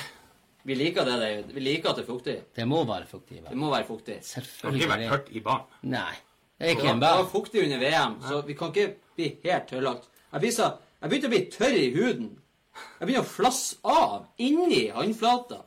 Vi 0.69 0.75
liker 0.77 1.07
det. 1.07 1.15
det. 1.23 1.29
Vi 1.55 1.63
liker 1.65 1.89
at 1.89 1.97
det 1.97 2.03
er 2.05 2.11
fuktig. 2.11 2.35
Det 2.55 2.67
må 2.69 2.83
være 2.85 3.07
fuktig. 3.09 3.39
Det 3.39 3.47
vel? 3.49 3.57
må 3.63 3.71
være 3.73 3.87
fuktig. 3.87 4.19
Det 4.21 4.35
har 4.35 4.43
ikke 4.45 4.51
Selvfølgelig. 4.51 4.89
vært 4.91 5.07
tørt 5.15 5.31
i 5.33 5.41
baren. 5.47 5.65
Nei. 5.89 6.13
Det 6.61 6.67
er 6.67 6.69
Det 6.69 6.75
ikke 6.77 6.91
en 6.91 6.91
var, 6.91 6.93
det 6.93 7.07
bær. 7.07 7.23
var 7.23 7.31
fuktig 7.31 7.63
under 7.63 7.81
VM, 7.81 8.13
så 8.27 8.41
vi 8.45 8.57
kan 8.59 8.69
ikke 8.75 8.85
bli 9.17 9.27
helt 9.47 9.65
tørrlagt. 9.71 10.05
Jeg, 10.31 10.43
blir 10.45 10.53
så, 10.59 10.67
jeg 11.01 11.09
begynte 11.09 11.31
å 11.31 11.33
bli 11.33 11.41
tørr 11.57 11.79
i 11.81 11.87
huden. 11.95 12.29
Jeg 12.99 13.07
begynner 13.09 13.25
å 13.25 13.31
flasse 13.33 13.81
av 13.97 14.27
inni 14.37 14.83
håndflata. 14.93 15.63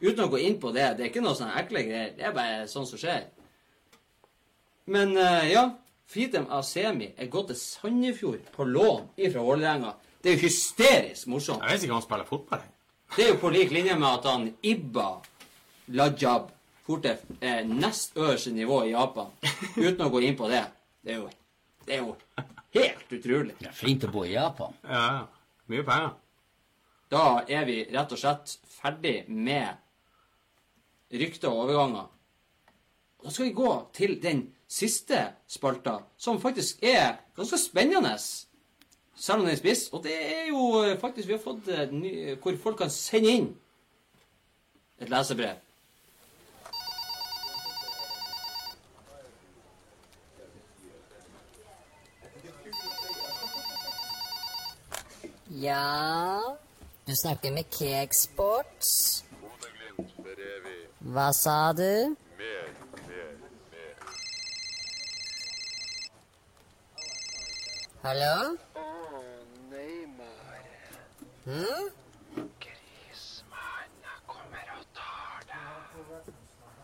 Uten 0.00 0.24
å 0.24 0.30
gå 0.32 0.40
inn 0.40 0.56
på 0.64 0.72
det. 0.72 0.88
Det 0.96 1.04
er 1.04 1.12
ikke 1.12 1.22
noe 1.28 1.36
sånn 1.38 1.52
ekle 1.60 1.84
greier. 1.84 2.16
Det 2.16 2.24
er 2.30 2.34
bare 2.40 2.64
sånn 2.72 2.88
som 2.88 2.98
skjer. 3.04 3.28
Men 4.96 5.12
eh, 5.20 5.52
ja, 5.52 5.66
Fritem 6.10 6.46
Asemi 6.52 7.12
er 7.16 7.30
gått 7.32 7.52
til 7.52 7.58
Sandefjord 7.60 8.48
på 8.54 8.64
lån 8.68 9.12
ifra 9.16 9.44
Vålerenga. 9.44 9.94
Det 10.22 10.32
er 10.32 10.36
jo 10.36 10.44
hysterisk 10.46 11.26
morsomt. 11.32 11.62
Jeg 11.64 11.78
vet 11.78 11.84
ikke 11.86 11.94
om 11.94 12.00
han 12.00 12.06
spiller 12.06 12.28
fotball. 12.28 12.64
Det 13.16 13.24
er 13.24 13.30
jo 13.32 13.38
på 13.42 13.52
lik 13.52 13.72
linje 13.74 13.94
med 13.98 14.08
at 14.08 14.28
han 14.30 14.48
Ibba 14.62 15.08
Lajab 15.92 16.50
fort 16.86 17.06
eh, 17.06 17.66
nest 17.66 18.16
øverste 18.16 18.52
nivå 18.52 18.82
i 18.84 18.90
Japan, 18.92 19.30
uten 19.76 20.02
å 20.06 20.10
gå 20.12 20.22
inn 20.26 20.36
på 20.38 20.48
det. 20.50 20.64
Det 21.02 21.14
er 21.14 21.20
jo, 21.20 21.28
det 21.86 21.96
er 21.96 22.02
jo 22.02 22.16
helt 22.78 23.14
utrolig. 23.18 23.54
Det 23.60 23.70
er 23.70 23.76
fint 23.76 24.04
å 24.06 24.10
bo 24.12 24.24
i 24.26 24.34
Japan. 24.34 24.74
Ja, 24.86 25.04
ja. 25.18 25.22
Mye 25.72 25.84
penger. 25.86 26.14
Da 27.12 27.24
er 27.48 27.66
vi 27.68 27.78
rett 27.92 28.12
og 28.14 28.18
slett 28.18 28.56
ferdig 28.72 29.16
med 29.28 29.78
rykter 31.12 31.52
og 31.52 31.66
overganger. 31.66 32.08
Og 33.22 33.28
da 33.28 33.30
skal 33.30 33.46
vi 33.46 33.52
gå 33.54 33.72
til 33.94 34.16
den 34.22 34.48
siste 34.68 35.28
spalta, 35.46 35.98
som 36.18 36.40
faktisk 36.40 36.82
er 36.82 37.20
ganske 37.36 37.58
spennende. 37.58 38.18
Selv 39.14 39.38
om 39.38 39.44
den 39.44 39.52
er 39.52 39.56
spiss. 39.56 39.88
Og 39.92 40.02
det 40.02 40.14
er 40.14 40.48
jo 40.48 40.82
eh, 40.82 40.98
faktisk 41.00 41.28
Vi 41.28 41.32
har 41.32 41.42
fått 41.44 41.68
eh, 41.68 41.92
ny, 41.92 42.34
hvor 42.42 42.56
folk 42.62 42.78
kan 42.78 42.90
sende 42.90 43.28
inn 43.30 43.52
et 44.98 45.10
lesebrev. 45.10 45.60
Ja 55.62 56.40
Du 57.06 57.14
snakker 57.14 57.52
med 57.52 57.70
Cakesports. 57.70 59.22
Hva 60.98 61.30
sa 61.36 61.72
du? 61.76 62.16
Hallo? 68.02 68.56
Hm? 71.44 71.90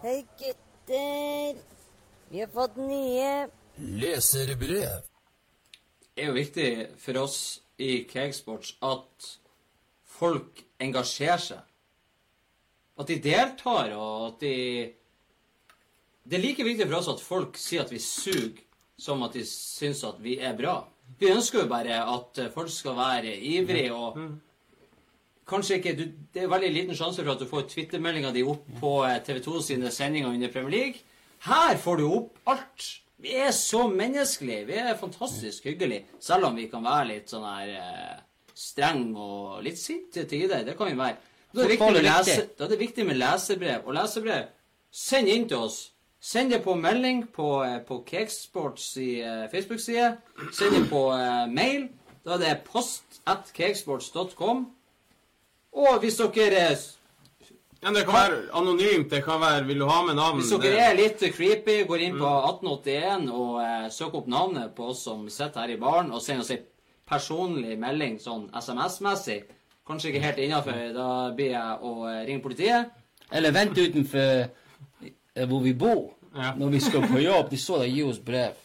Hei, 0.02 0.26
gutter. 0.38 1.56
Vi 2.28 2.40
har 2.40 2.46
fått 2.54 2.76
nye 2.76 3.48
Leserbrev. 3.76 5.08
Det 6.14 6.22
er 6.22 6.30
jo 6.30 6.36
viktig 6.36 6.68
for 7.02 7.18
oss 7.24 7.38
i 7.82 8.04
Cakesports 8.06 8.76
at 8.86 9.26
folk 10.06 10.62
engasjerer 10.78 11.42
seg. 11.42 11.64
At 12.94 13.10
de 13.10 13.16
deltar, 13.24 13.90
og 13.96 14.28
at 14.28 14.38
de 14.44 14.54
Det 16.22 16.38
er 16.38 16.44
like 16.44 16.62
viktig 16.62 16.86
for 16.86 17.00
oss 17.00 17.10
at 17.10 17.26
folk 17.26 17.58
sier 17.58 17.82
at 17.82 17.90
vi 17.90 17.98
suger, 17.98 18.62
som 18.98 19.26
at 19.26 19.34
de 19.34 19.42
syns 19.42 20.04
at 20.06 20.22
vi 20.22 20.38
er 20.38 20.54
bra. 20.54 20.76
Vi 21.18 21.30
ønsker 21.32 21.62
jo 21.62 21.70
bare 21.70 22.02
at 22.04 22.38
folk 22.54 22.70
skal 22.70 22.96
være 22.98 23.34
ivrige 23.36 23.94
og 23.94 24.18
Kanskje 25.48 25.78
ikke 25.78 25.96
du, 25.96 26.02
Det 26.34 26.42
er 26.42 26.50
veldig 26.50 26.70
liten 26.72 26.96
sjanse 26.96 27.22
for 27.24 27.32
at 27.32 27.40
du 27.40 27.48
får 27.48 27.68
Twitter-meldinga 27.70 28.32
di 28.34 28.42
opp 28.44 28.66
på 28.80 28.90
eh, 29.08 29.16
TV 29.24 29.40
2 29.44 29.62
sine 29.64 29.90
sendinger 29.94 30.28
under 30.28 30.52
Premier 30.52 30.74
League. 30.74 31.00
Her 31.46 31.78
får 31.80 31.96
du 31.96 32.04
opp 32.04 32.50
alt. 32.52 32.88
Vi 33.18 33.32
er 33.34 33.50
så 33.56 33.86
menneskelige. 33.88 34.66
Vi 34.68 34.76
er 34.78 34.98
fantastisk 35.00 35.64
hyggelige. 35.64 36.04
Selv 36.20 36.50
om 36.50 36.56
vi 36.56 36.68
kan 36.70 36.84
være 36.84 37.08
litt 37.14 37.32
sånn 37.32 37.46
her 37.48 37.72
eh, 37.80 38.20
streng 38.54 39.08
og 39.16 39.62
litt 39.64 39.80
sinte 39.80 40.20
til 40.20 40.28
tider. 40.28 40.66
Det 40.66 40.76
kan 40.78 40.92
vi 40.92 40.98
være. 40.98 41.16
Da 41.56 41.64
er, 41.64 42.02
lese, 42.04 42.42
da 42.58 42.66
er 42.66 42.74
det 42.74 42.80
viktig 42.82 43.06
med 43.08 43.16
lesebrev. 43.16 43.86
Og 43.88 43.96
lesebrev, 43.96 44.50
send 44.92 45.32
inn 45.32 45.48
til 45.48 45.64
oss. 45.64 45.80
Send 46.20 46.50
det 46.50 46.62
på 46.64 46.74
melding 46.74 47.26
på, 47.32 47.64
eh, 47.64 47.78
på 47.78 48.02
Cakesports 48.06 48.96
i, 48.96 49.20
eh, 49.20 49.46
Facebook-side. 49.50 50.16
Send 50.52 50.74
det 50.74 50.90
på 50.90 51.12
eh, 51.14 51.46
mail. 51.46 51.88
Da 52.24 52.34
er 52.34 52.38
det 52.38 52.62
post 52.64 53.20
at 53.26 53.52
cakesports.com. 53.54 54.66
Og 55.72 56.00
hvis 56.00 56.16
dere 56.16 56.62
er 56.72 56.76
Ja, 57.82 57.92
det 57.94 58.04
kan 58.04 58.14
være 58.14 58.38
anonymt. 58.52 59.10
Det 59.10 59.22
kan 59.24 59.40
være 59.40 59.66
Vil 59.66 59.78
du 59.78 59.86
ha 59.86 60.02
med 60.02 60.14
navn? 60.14 60.40
Hvis 60.40 60.50
dere 60.50 60.90
er 60.90 60.96
litt 60.96 61.22
creepy, 61.34 61.86
går 61.86 62.00
inn 62.02 62.18
på 62.18 62.26
1881 62.26 63.30
og 63.30 63.60
eh, 63.62 63.90
søker 63.90 64.18
opp 64.18 64.26
navnet 64.26 64.74
på 64.74 64.88
oss 64.90 65.04
som 65.04 65.28
sitter 65.28 65.60
her 65.60 65.76
i 65.76 65.76
baren, 65.78 66.10
og 66.10 66.22
sender 66.22 66.42
oss 66.42 66.50
en 66.50 66.66
personlig 67.08 67.78
melding 67.78 68.18
sånn 68.18 68.50
SMS-messig 68.50 69.44
Kanskje 69.88 70.10
ikke 70.10 70.20
helt 70.20 70.38
innafor. 70.38 70.80
Da 70.92 71.30
blir 71.32 71.54
jeg 71.54 71.76
å 71.80 71.92
ringe 72.26 72.42
politiet. 72.44 72.90
Eller 73.32 73.54
vent 73.56 73.78
utenfor 73.78 74.50
hvor 75.46 75.62
vi 75.62 75.74
bor. 75.78 76.08
Ja. 76.34 76.52
Når 76.58 76.74
vi 76.74 76.80
skal 76.80 77.06
på 77.08 77.20
jobb. 77.22 77.50
De 77.50 77.58
står 77.60 77.86
og 77.86 77.94
gir 77.94 78.10
oss 78.10 78.18
brev. 78.22 78.58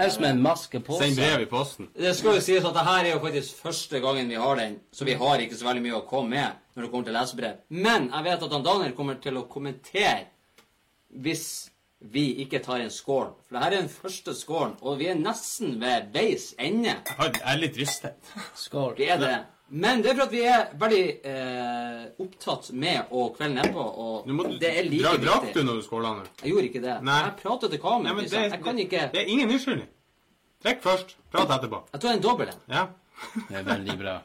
Helst 0.00 0.20
med 0.22 0.30
en 0.30 0.42
maske 0.42 0.80
på 0.80 0.96
seg. 0.96 1.10
Send 1.10 1.20
brev 1.20 1.42
i 1.44 1.48
posten. 1.50 1.88
Det 1.98 2.12
skal 2.16 2.38
jo 2.38 2.44
sies 2.44 2.64
at 2.64 2.76
det 2.76 2.84
her 2.86 3.00
er 3.04 3.10
jo 3.12 3.22
faktisk 3.24 3.58
første 3.60 4.00
gangen 4.00 4.30
vi 4.30 4.38
har 4.40 4.56
den, 4.56 4.78
så 4.94 5.04
vi 5.04 5.16
har 5.18 5.42
ikke 5.42 5.58
så 5.58 5.66
veldig 5.66 5.82
mye 5.84 5.98
å 5.98 6.06
komme 6.08 6.36
med 6.36 6.62
når 6.74 6.86
det 6.86 6.90
kommer 6.92 7.08
til 7.08 7.18
lesebrev. 7.18 7.58
Men 7.68 8.08
jeg 8.08 8.26
vet 8.28 8.46
at 8.46 8.54
han 8.56 8.64
Daniel 8.64 8.94
kommer 8.96 9.18
til 9.20 9.36
å 9.40 9.44
kommentere 9.50 10.30
hvis 11.10 11.44
vi 12.00 12.24
ikke 12.44 12.62
tar 12.64 12.80
en 12.80 12.92
skål. 12.92 13.34
For 13.44 13.56
det 13.56 13.64
her 13.64 13.74
er 13.74 13.82
den 13.82 13.92
første 13.92 14.32
skålen, 14.38 14.76
og 14.80 15.00
vi 15.02 15.10
er 15.10 15.18
nesten 15.20 15.74
ved 15.82 16.14
veis 16.14 16.54
ende. 16.56 16.94
Jeg 17.10 17.42
er 17.42 17.60
litt 17.60 17.76
rystet. 17.76 18.30
Skål. 18.56 18.94
Vi 18.96 19.10
er 19.10 19.20
det. 19.20 19.34
Men 19.70 20.02
det 20.02 20.10
er 20.10 20.16
for 20.18 20.26
at 20.26 20.32
vi 20.34 20.40
er 20.50 20.70
veldig 20.78 21.02
eh, 21.30 22.06
opptatt 22.24 22.72
med 22.74 23.12
å 23.14 23.28
kvelden 23.36 23.60
nedpå, 23.60 23.84
og 24.02 24.26
Du 24.26 24.34
må, 24.34 24.48
det 24.58 24.70
er 24.80 24.88
like 24.88 25.04
dra, 25.04 25.12
drakk 25.22 25.52
du 25.54 25.60
når 25.62 25.78
du 25.78 25.84
skåla 25.86 26.10
nå? 26.16 26.24
Jeg 26.42 26.54
gjorde 26.54 26.70
ikke 26.72 26.82
det. 26.82 26.96
Nei. 27.06 27.18
Jeg 27.28 27.36
pratet 27.42 27.74
til 27.74 27.82
kameraet. 27.84 28.16
men 28.16 28.26
liksom. 28.26 28.46
jeg 28.48 28.62
kan 28.64 28.80
ikke 28.84 29.04
det 29.12 29.22
er 29.22 29.30
ingen 29.30 29.54
unnskyldning. 29.54 29.90
Drikk 30.64 30.82
først. 30.84 31.14
Prat 31.30 31.54
etterpå. 31.54 31.84
Jeg 31.92 32.02
tar 32.02 32.16
en 32.16 32.24
dobbel 32.24 32.50
en. 32.52 32.62
Ja. 32.68 32.86
Det 33.46 33.60
er 33.60 33.68
veldig 33.68 33.96
bra. 34.00 34.16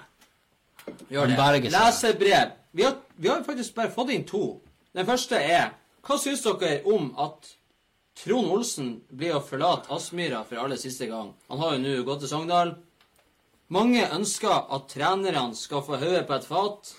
Gjør 1.13 1.29
det. 1.29 1.69
Leserbrev. 1.73 2.55
Vi 2.75 2.83
har, 2.83 2.97
vi 3.15 3.29
har 3.29 3.43
faktisk 3.45 3.75
bare 3.75 3.93
fått 3.93 4.11
inn 4.15 4.25
to. 4.27 4.45
Den 4.95 5.07
første 5.07 5.39
er 5.39 5.75
Hva 6.05 6.17
syns 6.21 6.43
dere 6.45 6.81
om 6.85 7.07
at 7.17 7.47
Trond 8.15 8.51
Olsen 8.53 8.91
blir 9.09 9.33
å 9.35 9.41
forlate 9.43 9.89
Aspmyra 9.93 10.43
for 10.45 10.61
aller 10.61 10.77
siste 10.79 11.07
gang? 11.09 11.31
Han 11.49 11.61
har 11.63 11.73
jo 11.75 11.81
nå 11.81 11.95
gått 12.07 12.21
til 12.23 12.31
Sogndal. 12.31 12.75
Mange 13.73 14.03
ønsker 14.13 14.73
at 14.75 14.89
trenerne 14.91 15.55
skal 15.57 15.81
få 15.85 15.97
hodet 15.97 16.27
på 16.27 16.37
et 16.37 16.45
fat. 16.45 16.91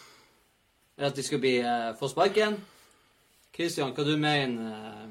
Eller 0.96 1.10
at 1.10 1.16
de 1.16 1.22
skal 1.22 1.38
bli, 1.38 1.58
eh, 1.58 1.94
få 1.98 2.08
sparken. 2.08 2.56
Kristian, 3.54 3.92
hva 3.94 4.04
du 4.04 4.16
mener 4.16 4.72
eh? 4.72 5.06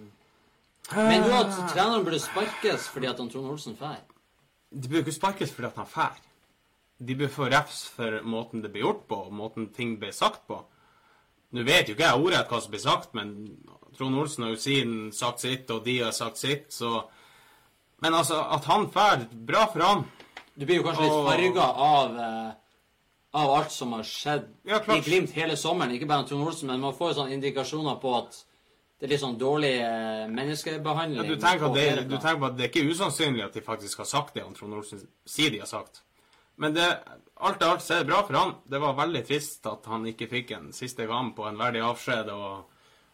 Mener 0.93 1.23
du 1.25 1.33
at 1.33 1.71
treneren 1.73 2.03
burde 2.05 2.19
sparkes 2.21 2.89
fordi 2.93 3.07
at 3.09 3.17
han 3.17 3.29
Trond 3.29 3.49
Olsen 3.49 3.77
drar? 3.79 4.03
De 4.69 4.89
bør 4.89 5.01
ikke 5.01 5.15
sparkes 5.15 5.53
fordi 5.53 5.67
at 5.67 5.79
han 5.81 5.89
fær. 5.89 6.19
De 6.99 7.15
bør 7.15 7.31
få 7.31 7.47
refs 7.49 7.87
for 7.89 8.21
måten 8.23 8.61
det 8.61 8.71
blir 8.71 8.85
gjort 8.85 9.07
på, 9.09 9.15
og 9.15 9.33
måten 9.33 9.71
ting 9.73 9.97
blir 9.99 10.13
sagt 10.13 10.45
på. 10.47 10.59
Nå 11.51 11.63
vet 11.65 11.89
jo 11.89 11.95
ikke 11.95 12.05
jeg 12.05 12.21
ordrett 12.21 12.51
hva 12.51 12.61
som 12.61 12.71
blir 12.71 12.83
sagt, 12.83 13.15
men 13.17 13.33
Trond 13.97 14.19
Olsen 14.19 14.45
har 14.45 14.53
jo 14.53 14.61
sin 14.61 15.11
sagt 15.15 15.41
sitt, 15.41 15.71
og 15.71 15.83
de 15.85 15.99
har 16.03 16.11
sagt 16.11 16.37
sitt, 16.37 16.73
så 16.73 17.07
Men 18.03 18.13
altså, 18.13 18.35
at 18.51 18.65
han 18.65 18.89
fær, 18.91 19.21
bra 19.47 19.65
for 19.71 19.81
han. 19.81 20.03
Du 20.55 20.65
blir 20.65 20.79
jo 20.79 20.85
kanskje 20.85 21.03
litt 21.03 21.27
farga 21.27 21.67
av, 21.85 22.17
eh, 22.19 22.51
av 23.35 23.53
alt 23.57 23.71
som 23.71 23.91
har 23.97 24.03
skjedd 24.07 24.47
Ja, 24.63 24.79
i 24.95 24.99
Glimt 25.03 25.33
hele 25.35 25.57
sommeren. 25.59 25.91
Ikke 25.91 26.07
bare 26.07 26.27
Trond 26.27 26.47
Olsen, 26.47 26.71
men 26.71 26.79
man 26.83 26.95
får 26.95 27.11
jo 27.11 27.17
sånne 27.21 27.35
indikasjoner 27.35 27.99
på 27.99 28.13
at 28.21 28.37
det 28.95 29.09
er 29.09 29.11
litt 29.11 29.23
sånn 29.25 29.37
dårlig 29.37 29.73
eh, 29.83 30.23
menneskebehandling. 30.31 31.19
Ja, 31.19 31.27
du, 31.27 31.41
tenker 31.41 31.67
på 31.67 31.75
det, 31.75 32.07
du 32.07 32.15
tenker 32.15 32.39
på 32.39 32.47
at 32.47 32.55
det 32.55 32.63
er 32.67 32.71
ikke 32.71 32.93
usannsynlig 32.93 33.43
at 33.43 33.57
de 33.57 33.63
faktisk 33.65 33.99
har 33.99 34.07
sagt 34.07 34.37
det 34.37 34.45
han 34.45 34.55
Trond 34.55 34.77
Olsen 34.79 35.03
sier 35.27 35.51
de 35.51 35.59
har 35.59 35.67
sagt. 35.67 36.05
Men 36.55 36.77
det, 36.77 36.85
alt 37.43 37.59
i 37.59 37.67
alt 37.67 37.83
så 37.83 37.97
er 37.97 38.05
det 38.05 38.09
bra 38.13 38.21
for 38.23 38.39
han. 38.39 38.53
Det 38.71 38.79
var 38.79 38.95
veldig 38.95 39.23
trist 39.27 39.67
at 39.67 39.89
han 39.91 40.07
ikke 40.07 40.29
fikk 40.31 40.53
en 40.55 40.69
siste 40.75 41.07
kamp 41.09 41.41
og 41.43 41.49
en 41.49 41.59
verdig 41.59 41.83
avskjed. 41.83 42.31
og 42.31 42.69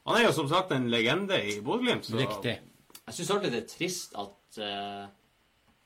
Han 0.05 0.19
er 0.19 0.27
jo 0.27 0.35
som 0.37 0.51
sagt 0.51 0.75
en 0.75 0.85
legende 0.93 1.41
i 1.41 1.57
Bodø-Glimt. 1.65 2.11
Riktig. 2.13 2.59
Jeg 3.07 3.17
syns 3.17 3.33
alltid 3.33 3.55
det 3.55 3.63
er 3.63 3.71
trist 3.73 4.13
at 4.21 4.61
eh, 4.61 5.09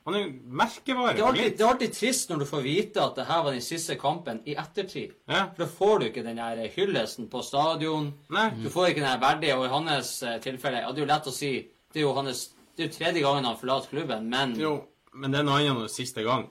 Han 0.06 0.16
er 0.20 0.26
merkevare 0.54 1.14
det, 1.16 1.22
er 1.24 1.28
alltid, 1.28 1.54
det 1.58 1.64
er 1.66 1.70
alltid 1.72 1.94
trist 1.98 2.30
når 2.30 2.40
du 2.44 2.46
får 2.46 2.62
vite 2.62 3.02
at 3.02 3.16
det 3.18 3.26
her 3.26 3.40
var 3.44 3.56
den 3.56 3.62
siste 3.66 3.96
kampen 3.98 4.42
i 4.46 4.54
ettertid. 4.62 5.16
Ja. 5.28 5.46
For 5.56 5.64
da 5.64 5.70
får 5.80 6.00
du 6.00 6.06
ikke 6.12 6.24
den 6.28 6.38
der 6.38 6.62
hyllesten 6.76 7.30
på 7.32 7.42
stadion. 7.44 8.12
Nei. 8.30 8.50
Du 8.62 8.70
får 8.70 8.92
ikke 8.92 9.02
den 9.02 9.10
her 9.10 9.22
verdige, 9.24 9.56
og 9.58 9.66
i 9.66 9.72
hans 9.74 10.12
eh, 10.24 10.36
tilfelle 10.44 10.84
ja, 10.84 10.92
Det 10.94 11.02
er 11.02 11.08
jo 11.08 11.14
lett 11.14 11.32
å 11.32 11.34
si 11.34 11.50
Det 11.94 12.02
er 12.04 12.06
jo 12.06 12.14
hans 12.20 12.44
Det 12.78 12.84
er 12.86 12.88
jo 12.92 12.94
tredje 13.00 13.24
gangen 13.26 13.46
han 13.50 13.58
forlater 13.58 13.90
klubben, 13.96 14.30
men 14.30 14.54
Jo, 14.60 14.76
men 15.16 15.32
det 15.34 15.40
er 15.42 15.50
noe 15.50 15.64
enn 15.64 15.90
siste 15.90 16.22
gang. 16.24 16.46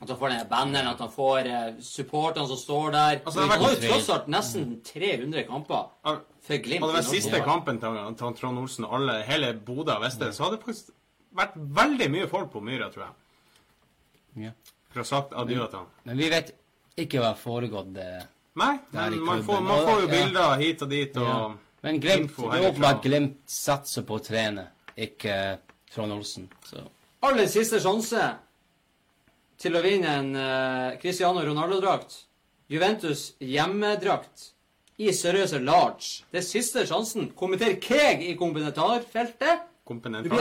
at 0.00 0.08
han 0.08 0.16
får 0.18 0.28
den 0.30 0.48
banneren, 0.48 0.88
at 0.94 0.98
han 1.04 1.10
får 1.12 1.46
eh, 1.46 1.70
supporterne 1.84 2.48
som 2.48 2.56
står 2.56 2.90
der 2.96 3.20
Altså, 3.26 3.40
det 3.40 3.48
var 3.48 3.56
Han 3.58 3.64
har 3.68 3.74
jo 3.76 3.88
tross 3.92 4.08
alt 4.16 4.28
nesten 4.32 4.80
300 4.84 5.44
kamper 5.48 5.90
Hadde 6.04 6.20
for 6.40 6.56
Glimt. 6.56 6.80
det 6.88 6.90
i 6.90 6.96
vært 7.02 7.12
siste 7.12 7.40
kampen 7.44 7.78
til, 7.80 7.88
han- 8.00 8.14
til 8.16 8.34
Trond 8.40 8.58
Olsen 8.64 8.84
og 8.88 8.94
alle, 8.98 9.20
hele 9.28 9.52
Bodø 9.54 9.92
og 9.98 10.02
Vester, 10.08 10.30
så 10.32 10.44
hadde 10.48 10.56
det 10.56 10.64
faktisk 10.64 10.90
vært 11.34 11.56
veldig 11.56 12.08
mye 12.14 12.28
folk 12.30 12.52
på 12.52 12.62
Myra, 12.64 12.90
tror 12.94 13.06
jeg. 13.06 14.46
Ja. 14.46 14.50
For 14.90 15.00
å 15.00 15.04
ha 15.04 15.08
sagt 15.10 15.32
adjø 15.34 15.66
til 15.68 15.78
han. 15.80 15.86
Men 16.06 16.16
vi 16.18 16.28
vet 16.30 16.52
ikke 16.96 17.18
hva 17.22 17.32
har 17.32 17.40
foregått. 17.40 17.96
eh. 17.98 18.22
Nei, 18.54 18.78
Der 18.92 19.06
i 19.08 19.16
men 19.18 19.24
man 19.26 19.42
får, 19.42 19.60
man 19.66 19.86
får 19.86 20.00
jo 20.00 20.06
Ja. 20.08 20.12
bilder 20.14 20.56
hit 20.60 20.82
og 20.82 20.90
dit, 20.90 21.16
og 21.16 21.22
Ja. 21.26 21.54
Men 21.82 22.00
Glimt, 22.00 22.20
info 22.30 22.50
det 22.50 22.60
er 22.64 22.70
åpenbart 22.70 23.02
Glimt 23.02 23.36
satser 23.50 24.02
på 24.02 24.14
å 24.18 24.22
trene, 24.24 24.68
ikke 24.96 25.26
eh, 25.52 25.56
Trond 25.92 26.12
Olsen. 26.12 26.48
Så 26.64 26.80
Aller 27.22 27.46
siste 27.46 27.80
sjanse 27.80 28.36
til 29.58 29.76
å 29.76 29.82
vinne 29.82 30.06
en 30.06 30.36
eh, 30.36 30.98
Cristiano 31.00 31.40
Ronaldo-drakt. 31.44 32.24
Juventus 32.68 33.34
hjemmedrakt 33.40 34.52
i 34.98 35.10
seriøse 35.12 35.58
large. 35.62 36.22
Det 36.30 36.38
er 36.38 36.46
siste 36.46 36.86
sjansen. 36.86 37.32
Kommenter 37.36 37.74
Keg 37.80 38.22
i 38.22 38.34
kommentarfeltet. 38.36 39.60
Nå 39.84 40.38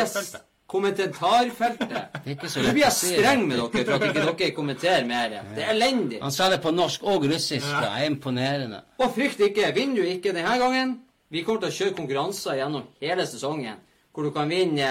Kommentarfeltet. 0.73 2.15
Nå 2.65 2.71
blir 2.73 2.81
jeg 2.81 2.95
streng 2.97 3.43
med 3.45 3.59
dere 3.59 3.83
for 3.85 3.93
at 3.93 4.05
ikke 4.07 4.23
dere 4.25 4.49
kommenterer 4.57 5.05
mer. 5.05 5.35
Det 5.53 5.61
er 5.61 5.73
elendig. 5.75 6.21
Han 6.23 6.33
sa 6.33 6.49
det 6.49 6.59
på 6.63 6.73
norsk 6.73 7.05
og 7.05 7.27
russisk. 7.29 7.67
Det 7.67 7.91
er 7.91 8.07
imponerende. 8.09 8.81
Og 8.97 9.13
frykt 9.13 9.43
ikke. 9.45 9.69
Vinner 9.75 10.01
du 10.01 10.09
ikke 10.15 10.33
denne 10.33 10.57
gangen 10.61 10.99
Vi 11.33 11.41
kommer 11.45 11.63
til 11.63 11.71
å 11.71 11.77
kjøre 11.77 11.95
konkurranser 11.97 12.59
gjennom 12.59 12.83
hele 13.01 13.23
sesongen, 13.25 13.79
hvor 14.13 14.27
du 14.27 14.29
kan 14.35 14.51
vinne 14.51 14.89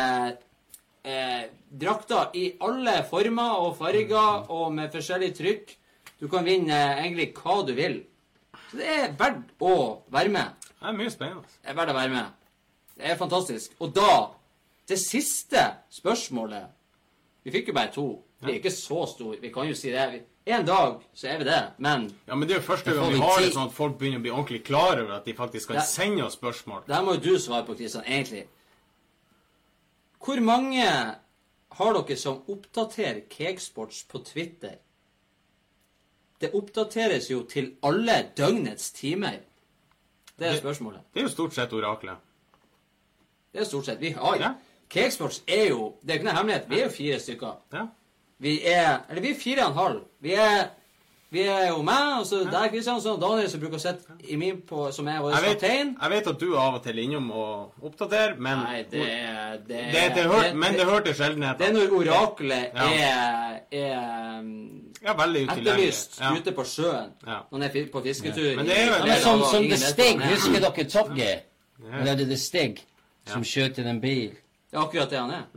eh, 1.06 1.44
drakter 1.70 2.34
i 2.34 2.48
alle 2.58 2.96
former 3.06 3.62
og 3.62 3.76
farger 3.78 4.50
og 4.50 4.72
med 4.74 4.90
forskjellig 4.90 5.28
trykk. 5.38 5.76
Du 6.18 6.26
kan 6.30 6.46
vinne 6.46 6.78
egentlig 6.96 7.28
hva 7.38 7.60
du 7.66 7.74
vil. 7.78 8.00
Så 8.70 8.80
det 8.80 8.90
er 8.90 9.14
verdt 9.18 9.54
å 9.62 9.74
være 10.10 10.34
med. 10.34 10.66
Det 10.78 10.90
er 10.90 10.98
mye 10.98 11.14
spennende. 11.14 11.46
Det 11.62 11.70
er 11.70 11.78
verdt 11.78 11.94
å 11.94 11.98
være 12.00 12.14
med. 12.16 12.38
Det 12.98 13.10
er 13.10 13.18
fantastisk. 13.20 13.78
Og 13.78 13.94
da 13.94 14.10
Det 14.92 14.98
siste 15.00 15.60
spørsmålet 15.90 16.66
Vi 17.44 17.50
fikk 17.54 17.68
jo 17.68 17.74
bare 17.74 17.90
to. 17.94 18.02
Vi 18.42 18.50
er 18.52 18.58
ikke 18.60 18.70
så 18.74 19.06
store. 19.08 19.38
Vi 19.40 19.48
kan 19.54 19.66
jo 19.66 19.74
si 19.74 19.90
det. 19.90 20.22
En 20.46 20.66
dag 20.66 21.00
så 21.14 21.28
er 21.30 21.38
vi 21.38 21.44
det, 21.48 21.60
men 21.78 22.04
Ja, 22.28 22.34
men 22.34 22.48
det 22.48 22.56
er 22.56 22.60
jo 22.60 22.66
første 22.66 22.92
gang 22.94 23.12
vi 23.12 23.18
har 23.22 23.40
det 23.40 23.52
sånn 23.54 23.68
at 23.70 23.74
folk 23.74 23.96
begynner 23.98 24.18
å 24.18 24.22
bli 24.22 24.30
ordentlig 24.34 24.64
klar 24.66 24.98
over 25.00 25.12
at 25.16 25.24
de 25.24 25.34
faktisk 25.38 25.68
kan 25.70 25.76
Ja. 25.76 25.82
sende 25.86 26.24
oss 26.26 26.36
spørsmål. 26.36 26.84
Det 26.86 26.94
her 26.94 27.02
må 27.02 27.14
jo 27.14 27.20
du 27.20 27.38
svare 27.38 27.64
på, 27.66 27.74
Kristian, 27.78 28.04
egentlig. 28.04 28.44
Hvor 30.24 30.40
mange 30.40 30.86
har 31.78 31.92
dere 31.94 32.16
som 32.16 32.42
oppdaterer 32.48 33.22
Cakesports 33.30 34.02
på 34.08 34.18
Twitter? 34.24 34.76
Det 36.40 36.50
oppdateres 36.54 37.30
jo 37.30 37.42
til 37.42 37.76
alle 37.82 38.30
døgnets 38.36 38.90
timer. 38.92 39.38
Det 40.38 40.46
er 40.48 40.52
Det- 40.52 40.60
spørsmålet. 40.62 41.00
Det 41.14 41.20
er 41.22 41.28
jo 41.28 41.28
stort 41.28 41.54
sett 41.54 41.70
oraklet. 41.72 42.16
Det 43.52 43.60
er 43.60 43.64
stort 43.64 43.84
sett. 43.86 43.98
Vi 44.00 44.10
har 44.10 44.36
Ja. 44.38 44.54
Cakesports 44.92 45.42
er 45.48 45.68
jo 45.68 45.94
Det 46.02 46.10
er 46.10 46.14
ikke 46.20 46.28
noe 46.28 46.36
hemmelighet. 46.36 46.68
Vi 46.70 46.78
er 46.80 46.84
jo 46.84 46.90
fire 46.90 47.18
stykker. 47.20 47.56
Ja. 47.72 47.86
Vi 48.42 48.60
er 48.66 48.98
Eller 49.10 49.22
vi 49.22 49.30
er 49.30 49.40
fire 49.40 49.64
og 49.66 49.70
en 49.72 49.78
halv. 49.78 50.00
Vi 50.20 50.32
er 50.34 50.62
vi 51.32 51.40
er 51.48 51.68
jo 51.70 51.78
meg, 51.82 52.18
og 52.20 52.26
så 52.28 52.42
der 52.44 52.68
Kristiansson, 52.68 53.14
og 53.16 53.20
Daniel 53.22 53.46
som 53.48 53.60
bruker 53.62 53.78
å 53.78 53.80
sitte 53.80 54.16
i 54.28 54.36
min 54.36 54.58
på, 54.68 54.82
som 54.92 55.06
er 55.08 55.22
vår 55.24 55.32
kaptein. 55.40 55.94
jeg 56.02 56.10
vet 56.12 56.26
at 56.28 56.40
du 56.42 56.50
av 56.60 56.74
og 56.76 56.82
til 56.84 56.98
er 56.98 57.02
innom 57.06 57.30
og 57.32 57.86
oppdaterer, 57.88 58.34
men 58.36 58.58
Nei, 58.58 58.82
det 58.90 59.06
er 59.06 59.56
Det, 59.56 59.78
det, 59.94 60.02
det, 60.14 60.24
hør, 60.28 60.50
Men 60.54 60.76
det 60.76 60.84
hørte 60.84 61.14
sjeldenheter. 61.14 61.56
Det 61.58 61.68
er 61.68 61.72
når 61.72 61.94
oraklet 62.00 62.76
Ja. 62.76 62.90
er, 62.92 63.60
er 63.72 64.38
um, 64.40 64.92
Ja, 65.02 65.14
veldig 65.24 65.46
etterlyst 65.48 66.20
Ja. 66.20 66.34
ute 66.36 66.52
på 66.52 66.64
sjøen. 66.64 67.10
Ja. 67.26 67.38
Når 67.50 67.58
han 67.58 67.62
er 67.62 67.88
på 67.92 68.02
fisketur. 68.02 68.56
Men 68.56 68.66
det 68.66 68.78
er 68.78 68.86
jo- 68.86 69.06
Ja, 69.06 69.18
som, 69.20 69.40
som 69.50 69.64
The 69.64 69.76
Stig, 69.76 70.16
er. 70.20 70.28
husker 70.34 70.60
dere 70.60 70.84
Top 70.84 71.16
Gear? 71.16 71.38
Ja. 71.92 72.04
det 72.14 72.20
er 72.20 72.24
The 72.26 72.36
Stig 72.36 72.84
som 73.26 73.42
skjøt 73.42 73.78
en 73.78 74.00
bil. 74.00 74.36
Det 74.72 74.78
er 74.78 74.86
akkurat 74.86 75.10
det 75.12 75.18
han 75.20 75.34
er. 75.36 75.48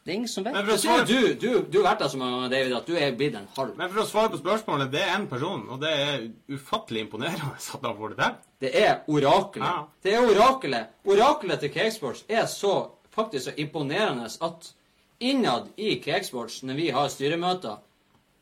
Det 0.00 0.14
er 0.14 0.16
ingen 0.16 0.30
som 0.32 0.46
vet. 0.46 0.54
Men 0.56 0.64
for, 0.64 0.72
å 0.72 0.80
svare, 0.80 1.02
du, 1.04 1.34
du, 1.36 1.48
du 1.68 1.74
har 1.82 1.90
vært 1.90 2.06
der 2.06 2.08
så 2.08 2.18
mange 2.20 2.38
ganger, 2.38 2.52
David, 2.54 2.74
at 2.78 2.86
du 2.88 2.94
er 2.96 3.10
blitt 3.18 3.34
en 3.36 3.48
halv. 3.56 3.74
men 3.76 3.90
for 3.92 4.00
å 4.00 4.06
svare 4.08 4.30
på 4.32 4.40
spørsmålet, 4.40 4.88
det 4.94 5.02
er 5.04 5.12
én 5.18 5.26
person, 5.28 5.66
og 5.68 5.82
det 5.82 5.90
er 5.92 6.24
ufattelig 6.56 7.02
imponerende 7.04 7.50
at 7.52 7.84
han 7.84 7.98
får 7.98 8.14
det 8.14 8.18
til. 8.22 8.38
Det 8.64 8.70
er 8.80 8.94
oraklet. 9.12 9.66
Ja. 9.66 9.74
Det 10.02 10.14
er 10.16 10.30
oraklet. 10.32 10.96
Oraklet 11.04 11.60
til 11.60 11.72
Cakesports 11.74 12.24
er 12.32 12.48
så 12.48 12.72
faktisk 13.12 13.50
så 13.50 13.54
imponerende 13.60 14.30
at 14.48 14.72
innad 15.20 15.68
i 15.76 15.98
Cakesports, 16.00 16.62
når 16.64 16.80
vi 16.80 16.88
har 16.96 17.12
styremøter, 17.12 17.76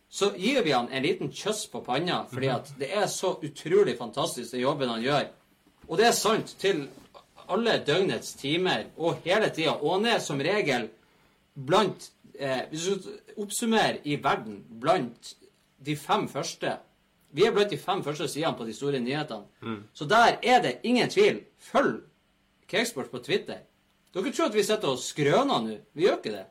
så 0.09 0.31
gir 0.39 0.63
vi 0.65 0.73
han 0.73 0.87
en 0.95 1.05
liten 1.05 1.35
kjøss 1.35 1.67
på 1.73 1.83
panna, 1.85 2.23
fordi 2.31 2.53
at 2.55 2.71
det 2.79 2.93
er 2.97 3.11
så 3.13 3.35
utrolig 3.45 3.99
fantastisk, 3.99 4.55
den 4.55 4.63
jobben 4.63 4.95
han 4.95 5.03
gjør. 5.03 5.27
Og 5.89 5.99
det 5.99 6.07
er 6.07 6.17
sant 6.17 6.55
til 6.63 6.87
alle 7.49 7.79
døgnets 7.87 8.35
timer 8.39 8.89
og 8.97 9.23
hele 9.25 9.51
tida. 9.55 9.77
Og 9.79 9.99
han 9.99 10.07
er 10.07 10.19
som 10.25 10.41
regel 10.41 10.89
blant 11.55 12.11
eh, 12.39 12.67
Hvis 12.71 12.85
du 12.87 13.09
oppsummerer 13.43 13.99
i 14.05 14.19
verden 14.23 14.61
blant 14.81 15.35
de 15.87 15.97
fem 15.97 16.29
første 16.29 16.77
Vi 17.33 17.45
er 17.45 17.53
blant 17.53 17.71
de 17.71 17.79
fem 17.79 18.03
første 18.05 18.29
sidene 18.29 18.57
på 18.57 18.65
de 18.65 18.75
store 18.75 19.01
nyhetene. 19.01 19.81
Så 19.93 20.05
der 20.05 20.39
er 20.43 20.63
det 20.63 20.79
ingen 20.83 21.11
tvil. 21.11 21.43
Følg 21.59 22.01
Cakesports 22.69 23.11
på 23.11 23.19
Twitter. 23.19 23.65
Dere 24.15 24.33
tror 24.33 24.49
at 24.49 24.55
vi 24.55 24.63
sitter 24.63 24.89
og 24.89 24.99
skrøner 24.99 25.61
nå. 25.65 25.77
Vi 25.95 26.07
gjør 26.07 26.17
ikke 26.17 26.33
det. 26.33 26.47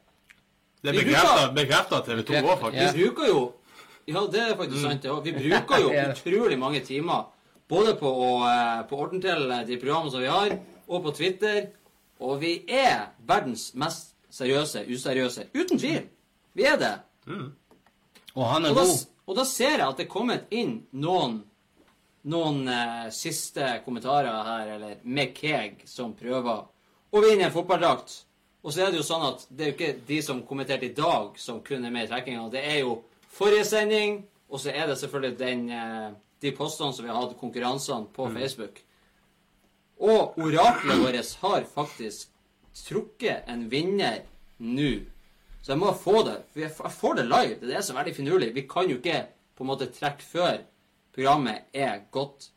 Det 0.83 0.93
er 0.93 1.53
bekrefta 1.55 2.01
TV 2.05 2.21
2 2.23 2.33
òg, 2.43 2.59
faktisk. 2.61 2.97
Vi 2.97 3.07
bruker 3.07 3.27
jo 3.27 3.39
Ja, 4.07 4.21
det 4.31 4.39
er 4.39 4.53
faktisk 4.55 4.81
sant, 4.81 5.01
det 5.03 5.11
òg. 5.11 5.23
Vi 5.25 5.33
bruker 5.35 5.81
jo 5.81 5.89
utrolig 6.13 6.59
mange 6.59 6.79
timer 6.85 7.25
både 7.67 7.95
på 7.99 8.07
å 8.07 8.29
eh, 8.47 8.83
på 8.87 8.99
orden 9.03 9.21
til 9.21 9.49
de 9.67 9.77
programmene 9.81 10.13
som 10.13 10.23
vi 10.23 10.29
har, 10.31 10.53
og 10.87 11.03
på 11.03 11.11
Twitter. 11.17 11.67
Og 12.19 12.39
vi 12.41 12.63
er 12.67 13.11
verdens 13.27 13.71
mest 13.77 14.15
seriøse 14.33 14.85
useriøse. 14.89 15.47
Uten 15.53 15.79
tvil. 15.79 16.07
Vi 16.57 16.63
er 16.65 16.77
det. 16.81 16.95
Og 18.35 18.45
han 18.45 18.65
er 18.65 18.69
Og 18.69 18.75
da, 18.75 18.81
god. 18.87 19.05
og 19.27 19.35
da 19.35 19.43
ser 19.45 19.77
jeg 19.77 19.87
at 19.87 19.97
det 19.97 20.05
er 20.07 20.11
kommet 20.13 20.47
inn 20.51 20.79
noen 20.91 21.43
noen 22.27 22.65
eh, 22.67 23.05
siste 23.15 23.77
kommentarer 23.85 24.33
her, 24.43 24.71
eller 24.75 24.97
med 25.07 25.29
Keg, 25.37 25.85
som 25.87 26.11
prøver 26.17 26.65
å 27.15 27.21
vinne 27.23 27.45
en 27.47 27.53
fotballdrakt. 27.53 28.17
Og 28.65 28.73
så 28.73 28.81
er 28.83 28.91
det 28.91 28.99
jo 28.99 29.05
sånn 29.07 29.23
at 29.29 29.45
det 29.47 29.63
er 29.63 29.69
jo 29.69 29.75
ikke 29.77 30.07
de 30.09 30.17
som 30.25 30.41
kommenterte 30.43 30.89
i 30.89 30.95
dag, 30.97 31.37
som 31.39 31.61
kun 31.63 31.85
er 31.87 31.93
med 31.93 32.03
i 32.03 32.09
trekkinga. 32.11 32.49
Det 32.51 32.65
er 32.67 32.81
jo 32.81 32.97
forrige 33.31 33.63
sending, 33.69 34.17
og 34.51 34.59
så 34.59 34.73
er 34.75 34.89
det 34.91 34.97
selvfølgelig 34.99 35.37
den, 35.39 35.63
eh, 35.71 36.09
de 36.43 36.51
postene 36.57 36.91
som 36.93 37.05
vi 37.05 37.13
har 37.13 37.21
hatt 37.21 37.37
konkurransene 37.39 38.11
på 38.11 38.27
Facebook. 38.35 38.81
Og 39.99 40.37
oraklet 40.37 40.99
vårt 41.01 41.35
har 41.41 41.63
faktisk 41.73 42.29
trukket 42.87 43.47
en 43.49 43.69
vinner 43.69 44.21
nå. 44.57 44.91
Så 45.61 45.73
jeg 45.73 45.81
må 45.81 45.93
få 45.97 46.21
det. 46.27 46.37
For 46.53 46.63
jeg 46.63 46.93
får 46.99 47.17
det 47.17 47.25
live. 47.27 47.55
Det 47.59 47.67
er 47.67 47.73
det 47.75 47.85
som 47.85 47.95
er 47.95 48.03
veldig 48.03 48.15
finurlig. 48.15 48.53
Vi 48.55 48.67
kan 48.69 48.89
jo 48.89 48.99
ikke 49.01 49.23
på 49.57 49.65
en 49.65 49.71
måte 49.71 49.89
trekke 49.91 50.23
før 50.23 50.61
programmet 51.15 51.73
er 51.73 52.05
gått. 52.13 52.51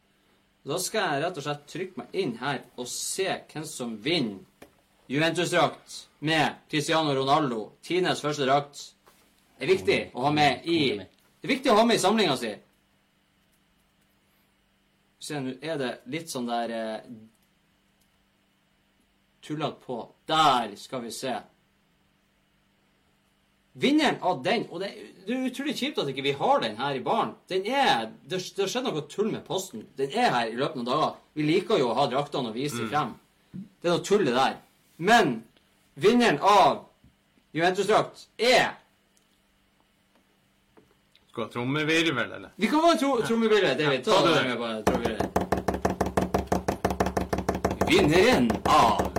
Da 0.68 0.76
skal 0.78 1.14
jeg 1.14 1.24
rett 1.24 1.40
og 1.40 1.46
slett 1.46 1.68
trykke 1.72 2.02
meg 2.02 2.16
inn 2.20 2.36
her 2.42 2.60
og 2.76 2.88
se 2.92 3.26
hvem 3.48 3.64
som 3.64 3.96
vinner 4.04 4.44
Juventus-drakt 5.10 5.96
med 6.22 6.60
Cristiano 6.70 7.14
Ronaldo. 7.16 7.70
Tines 7.82 8.20
første 8.22 8.44
drakt. 8.46 8.82
Det 9.56 9.66
er 9.66 9.72
viktig 9.72 9.96
å 10.14 10.28
ha 10.28 10.30
med 10.34 10.68
i 10.70 10.80
Det 11.00 11.48
er 11.48 11.54
viktig 11.54 11.72
å 11.72 11.78
ha 11.80 11.86
med 11.88 11.96
i 11.96 12.02
samlinga 12.02 12.36
si. 12.38 12.52
Se, 15.20 15.36
nå 15.36 15.58
er 15.60 15.76
det 15.80 15.90
litt 16.12 16.32
sånn 16.32 16.48
der 16.48 16.72
eh, 16.72 17.10
Tullete 19.44 19.80
på. 19.84 20.02
Der 20.28 20.74
skal 20.76 21.02
vi 21.04 21.10
se. 21.12 21.34
Vinneren 23.80 24.18
av 24.26 24.42
den 24.44 24.66
Og 24.68 24.80
det, 24.82 24.90
det 25.26 25.32
er 25.32 25.46
utrolig 25.46 25.76
kjipt 25.78 26.00
at 26.02 26.08
ikke 26.10 26.24
vi 26.26 26.34
har 26.36 26.60
den 26.60 26.76
her 26.80 26.96
i 26.98 27.02
baren. 27.04 27.34
Den 27.48 27.64
er, 27.66 28.10
Det 28.24 28.40
har 28.58 28.68
skjedd 28.68 28.88
noe 28.88 29.06
tull 29.08 29.30
med 29.30 29.44
posten. 29.46 29.86
Den 29.96 30.12
er 30.12 30.34
her 30.34 30.50
i 30.50 30.58
løpet 30.58 30.74
av 30.74 30.82
noen 30.82 30.90
dager. 30.90 31.14
Vi 31.38 31.46
liker 31.46 31.80
jo 31.80 31.92
å 31.92 31.96
ha 32.00 32.08
draktene 32.10 32.50
og 32.50 32.58
vise 32.58 32.80
dem 32.82 32.90
frem. 32.90 33.14
Det 33.80 33.88
er 33.88 33.96
noe 33.96 34.04
tull 34.04 34.26
det 34.26 34.36
der. 34.36 34.58
Men 35.00 35.38
vinneren 36.00 36.40
av 36.44 36.84
Juventus-drakt 37.56 38.26
er 38.36 38.76
Skal 41.30 41.44
ha 41.44 41.50
trommevirvel, 41.50 42.32
eller? 42.32 42.50
Vi 42.56 42.66
kan 42.66 42.80
ha 42.80 42.96
tro, 42.98 43.22
trommevirvel, 43.22 43.78
David. 43.78 44.04
Ta 44.04 44.26
det 44.26 44.34
det. 44.34 44.44
med 44.58 44.86
trommevirvel. 44.86 45.26
Vinneren 47.86 48.50
av 48.64 49.12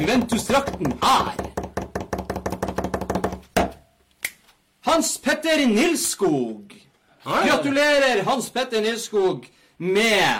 Juventus-drakten 0.00 0.92
er 1.02 1.34
Hans 4.80 5.18
Petter 5.20 5.66
Nilskog. 5.66 6.72
Gratulerer, 7.24 8.22
Hans 8.24 8.50
Petter 8.50 8.80
Nilskog, 8.80 9.44
med 9.76 10.34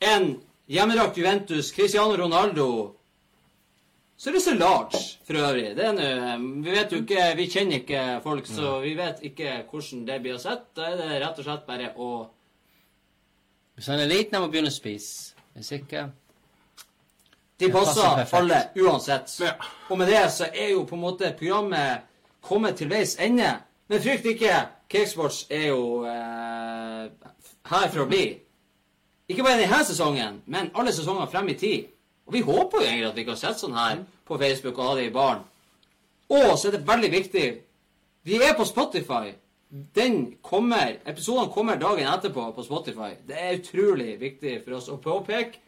en 0.00 0.40
hjemmedrakt 0.66 1.16
Juventus, 1.16 1.72
Cristiano 1.72 2.16
Ronaldo, 2.16 2.92
Så 4.22 4.30
er 4.30 4.36
det 4.36 4.40
så 4.40 4.54
large, 4.54 4.98
for 5.26 5.34
øvrig. 5.34 5.76
Det 5.76 5.82
er 5.82 5.94
nå 5.96 6.62
Vi 6.62 6.70
vet 6.70 6.92
jo 6.92 7.00
ikke 7.02 7.22
Vi 7.36 7.46
kjenner 7.50 7.80
ikke 7.80 8.02
folk, 8.22 8.46
så 8.46 8.76
vi 8.80 8.92
vet 8.94 9.18
ikke 9.26 9.54
hvordan 9.70 10.04
det 10.06 10.18
blir 10.22 10.36
å 10.36 10.38
sett. 10.38 10.68
Da 10.78 10.92
er 10.92 11.00
det 11.00 11.16
rett 11.24 11.38
og 11.42 11.46
slett 11.48 11.64
bare 11.66 11.88
å 11.98 12.10
Hvis 13.74 13.88
han 13.90 13.98
er 13.98 14.06
liten, 14.06 14.36
han 14.36 14.44
må 14.44 14.50
begynne 14.52 14.70
å 14.70 14.74
spise. 14.74 15.34
Hvis 15.56 15.72
ikke 15.74 16.04
De 17.58 17.70
passer 17.74 17.98
passer 17.98 18.36
alle 18.38 18.60
uansett. 18.78 19.34
Ja. 19.42 19.56
Og 19.90 19.98
med 19.98 20.12
det 20.14 20.22
så 20.30 20.46
er 20.54 20.70
jo 20.70 20.84
på 20.86 20.94
en 20.94 21.02
måte 21.02 21.32
programmet 21.38 22.06
kommet 22.46 22.78
til 22.78 22.92
veis 22.94 23.16
ende. 23.18 23.56
Men 23.90 24.04
frykt 24.06 24.28
ikke, 24.36 24.60
Cakesports 24.86 25.48
er 25.50 25.66
jo 25.72 26.04
eh, 26.06 27.10
her 27.72 27.90
for 27.90 28.04
å 28.04 28.06
bli. 28.06 28.22
Ikke 29.26 29.42
bare 29.42 29.64
denne 29.64 29.82
sesongen, 29.88 30.38
men 30.46 30.70
alle 30.78 30.94
sesonger 30.94 31.26
frem 31.26 31.50
i 31.50 31.58
tid. 31.58 31.90
Og 32.26 32.36
vi 32.36 32.42
håper 32.46 32.80
jo 32.80 32.88
egentlig 32.88 33.08
at 33.10 33.18
vi 33.18 33.26
kan 33.26 33.38
sette 33.38 33.64
sånn 33.64 33.76
her 33.76 34.02
på 34.28 34.38
Facebook 34.40 34.78
og 34.78 34.90
ha 34.90 34.98
det 34.98 35.08
i 35.08 35.14
baren. 35.14 35.42
Og 36.32 36.54
så 36.58 36.68
er 36.68 36.78
det 36.78 36.86
veldig 36.88 37.10
viktig 37.12 37.46
Vi 38.24 38.38
er 38.38 38.54
på 38.54 38.64
Spotify. 38.64 39.32
Den 39.96 40.36
kommer, 40.44 41.00
Episodene 41.08 41.50
kommer 41.50 41.80
dagen 41.80 42.06
etterpå 42.06 42.44
på 42.54 42.62
Spotify. 42.62 43.16
Det 43.26 43.34
er 43.34 43.56
utrolig 43.58 44.14
viktig 44.20 44.60
for 44.62 44.76
oss 44.78 44.86
å 44.92 45.00
påpeke. 45.02 45.58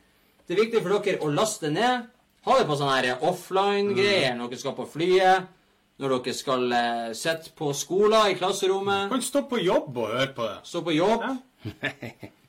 Det 0.47 0.55
er 0.55 0.60
viktig 0.60 0.82
for 0.85 0.94
dere 0.94 1.24
å 1.24 1.32
laste 1.32 1.70
ned. 1.72 2.05
Ha 2.44 2.59
det 2.59 2.68
på 2.68 2.76
sånne 2.76 2.98
her 3.01 3.24
offline-greier 3.24 4.36
når 4.36 4.52
dere 4.52 4.60
skal 4.60 4.76
på 4.76 4.86
flyet. 4.93 5.51
Når 5.98 6.14
dere 6.18 6.36
skal 6.36 6.68
uh, 6.68 7.10
sitte 7.16 7.55
på 7.56 7.72
skolen 7.74 8.31
i 8.31 8.39
klasserommet. 8.39 9.09
Kan 9.10 9.24
stå 9.24 9.47
på 9.51 9.62
jobb 9.64 9.97
og 9.97 10.14
høre 10.14 10.31
på 10.36 10.48
det. 10.51 10.56
Stå 10.68 10.85
på 10.85 10.94
jobb. 10.94 11.26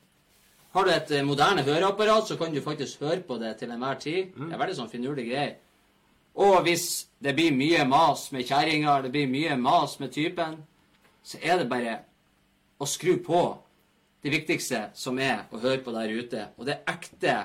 Har 0.76 0.84
du 0.84 0.90
et 0.92 1.10
eh, 1.16 1.24
moderne 1.24 1.62
høreapparat, 1.64 2.28
så 2.28 2.36
kan 2.36 2.52
du 2.52 2.60
faktisk 2.60 3.00
høre 3.00 3.22
på 3.24 3.38
det 3.40 3.54
til 3.56 3.70
enhver 3.72 3.96
tid. 3.96 4.34
Det 4.36 4.52
er 4.52 4.60
veldig 4.60 4.74
sånn 4.76 4.90
finurlig 4.92 5.24
greier. 5.30 5.54
Og 6.36 6.58
hvis 6.66 7.06
det 7.24 7.32
blir 7.38 7.54
mye 7.56 7.86
mas 7.88 8.26
med 8.34 8.44
kjerringa, 8.44 8.98
det 9.06 9.12
blir 9.14 9.30
mye 9.30 9.56
mas 9.56 9.96
med 10.02 10.12
typen, 10.12 10.58
så 11.24 11.40
er 11.40 11.62
det 11.62 11.70
bare 11.70 11.96
å 12.76 12.84
skru 12.84 13.16
på 13.24 13.40
det 14.20 14.34
viktigste 14.36 14.90
som 14.92 15.16
er 15.16 15.46
å 15.48 15.62
høre 15.64 15.80
på 15.80 15.96
der 15.96 16.12
ute. 16.12 16.44
Og 16.60 16.68
det 16.68 16.76
er 16.76 16.92
ekte 16.92 17.36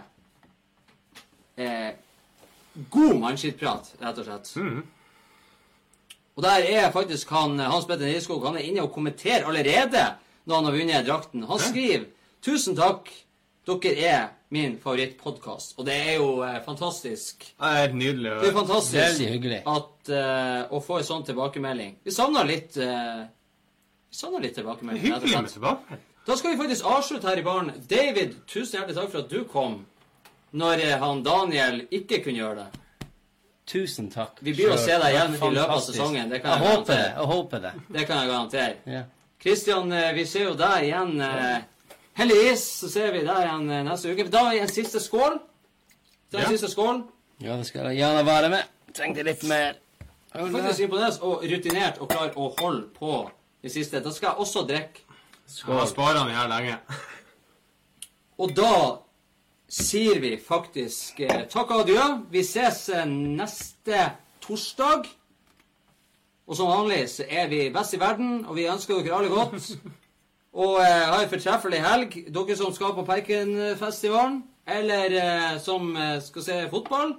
eh, 1.55 1.91
god 2.91 3.15
mannskittprat, 3.23 3.93
rett 4.03 4.19
og 4.25 4.27
slett. 4.27 4.55
Og 6.35 6.43
der 6.43 6.67
er 6.67 6.91
faktisk 6.91 7.31
han, 7.31 7.55
Hans 7.63 7.87
Petter 7.87 8.11
Nilskog 8.11 8.43
han 8.43 8.59
er 8.59 8.67
inne 8.67 8.83
og 8.83 8.91
kommenterer 8.91 9.47
allerede 9.47 10.09
når 10.43 10.57
han 10.57 10.67
har 10.67 10.81
vunnet 10.81 11.07
drakten. 11.07 11.47
Han 11.47 11.69
skriver 11.71 12.09
'Tusen 12.41 12.75
takk, 12.75 13.09
dere 13.65 14.05
er 14.09 14.29
min 14.49 14.77
favorittpodkast'. 14.81 15.75
Og 15.77 15.85
det 15.85 15.93
er 15.95 16.15
jo 16.17 16.41
eh, 16.43 16.59
fantastisk. 16.65 17.45
Det 17.59 17.69
er 17.83 17.93
nydelig 17.93 18.31
Det 18.41 18.49
er 18.49 18.53
fantastisk 18.57 18.97
Veldig 18.97 19.27
hyggelig. 19.33 19.61
at, 19.65 20.09
eh, 20.09 20.63
å 20.75 20.81
få 20.83 20.97
en 20.97 21.03
sånn 21.03 21.25
tilbakemelding. 21.25 21.95
Vi 22.03 22.11
savner 22.11 22.43
litt 22.45 22.77
eh, 22.77 23.21
Vi 24.11 24.15
savner 24.17 24.41
litt 24.41 24.55
Det 24.55 24.59
er 24.59 24.63
tilbakemelding. 24.63 25.03
rett 25.03 25.13
og 25.13 25.21
hyggelig 25.21 25.41
med 25.41 25.49
slett. 25.51 25.61
tilbake. 25.61 25.99
Da 26.27 26.35
skal 26.35 26.51
vi 26.51 26.57
faktisk 26.57 26.85
avslutte 26.85 27.27
her 27.29 27.37
i 27.37 27.43
baren. 27.43 27.71
David, 27.89 28.35
tusen 28.47 28.79
hjertelig 28.79 28.95
takk 28.95 29.09
for 29.11 29.19
at 29.19 29.29
du 29.29 29.43
kom 29.45 29.85
når 30.53 30.81
eh, 30.83 30.97
han 30.99 31.23
Daniel 31.23 31.81
ikke 31.91 32.23
kunne 32.23 32.37
gjøre 32.41 32.55
det. 32.65 32.67
Tusen 33.71 34.09
takk. 34.11 34.39
Vi 34.43 34.51
blir 34.53 34.73
å 34.73 34.77
se 34.77 34.97
deg 34.99 35.13
igjen 35.13 35.35
i 35.35 35.37
løpet 35.37 35.57
av 35.61 35.69
Fantastisk. 35.69 35.95
sesongen, 35.95 36.29
det 36.29 36.41
kan 36.43 36.51
jeg 36.51 36.61
jeg 36.61 36.75
håper 36.75 36.91
det. 36.91 36.97
garantere. 36.97 37.19
Jeg 37.21 37.27
håper 37.31 37.59
det. 37.61 37.71
Det 37.95 38.07
kan 38.07 38.17
jeg 38.17 38.29
garantere. 38.33 38.75
Ja. 38.97 39.03
Kristian, 39.39 39.91
eh, 39.93 40.13
vi 40.13 40.25
ser 40.25 40.43
jo 40.49 40.53
deg 40.55 40.83
igjen. 40.89 41.21
eh, 41.21 41.61
Heldigvis 42.21 42.63
så 42.83 42.89
ser 42.93 43.11
vi 43.15 43.23
deg 43.25 43.39
igjen 43.47 43.69
eh, 43.73 43.83
neste 43.87 44.11
uke. 44.13 44.27
Da 44.29 44.43
er 44.53 44.61
en 44.61 44.69
siste 44.71 45.01
skål. 45.01 45.39
Da 46.31 46.37
er 46.37 46.43
en 46.45 46.51
Ja. 46.51 46.55
siste 46.57 46.69
skål. 46.69 47.03
ja, 47.41 47.55
det 47.57 47.65
skal 47.65 47.87
jeg 47.89 47.97
gjerne 48.03 48.25
være 48.27 48.49
med. 48.53 48.63
Trengte 48.93 49.23
litt 49.25 49.43
mer. 49.49 49.79
Jeg 50.33 50.41
er 50.45 50.51
Faktisk 50.53 50.79
imponert 50.85 51.17
og 51.27 51.41
rutinert 51.43 51.97
og 51.99 52.09
klar 52.09 52.29
å 52.39 52.51
holde 52.59 52.85
på 52.95 53.15
i 53.63 53.69
siste. 53.69 53.99
Da 54.03 54.11
skal 54.13 54.29
jeg 54.29 54.37
også 54.45 54.63
drikke. 54.67 55.01
Jeg 55.51 55.65
har 55.75 55.85
spara 55.89 56.21
den 56.23 56.35
her 56.35 56.47
lenge. 56.47 56.77
Og 58.39 58.53
da 58.55 58.99
sier 59.71 60.19
vi 60.23 60.35
faktisk 60.37 61.19
eh, 61.25 61.43
takk 61.51 61.71
og 61.71 61.81
adjø. 61.83 62.05
Vi 62.31 62.43
ses 62.47 62.85
eh, 62.89 63.05
neste 63.05 64.11
torsdag. 64.45 65.09
Og 66.47 66.55
som 66.57 66.67
vanlig 66.71 67.09
så 67.09 67.25
er 67.29 67.47
vi 67.51 67.65
best 67.73 67.93
i 67.93 67.99
verden, 67.99 68.45
og 68.45 68.55
vi 68.55 68.69
ønsker 68.71 69.01
dere 69.03 69.17
alle 69.19 69.29
godt. 69.29 69.73
Og 70.51 70.81
eh, 70.83 71.07
ha 71.07 71.19
en 71.23 71.31
fortreffelig 71.31 71.79
helg, 71.83 72.15
dere 72.35 72.55
som 72.59 72.73
skal 72.75 72.95
på 72.97 73.05
Perkenfestivalen. 73.07 74.41
Eller 74.67 75.15
eh, 75.17 75.57
som 75.63 75.95
eh, 75.95 76.17
skal 76.23 76.43
se 76.43 76.57
fotball. 76.71 77.15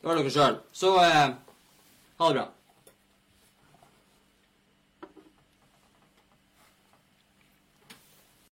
Det 0.00 0.08
var 0.08 0.18
dere 0.20 0.32
sjøl. 0.32 0.56
Så 0.72 0.94
eh, 1.02 1.34
ha 2.20 2.30
det 2.30 2.38
bra. 2.40 2.46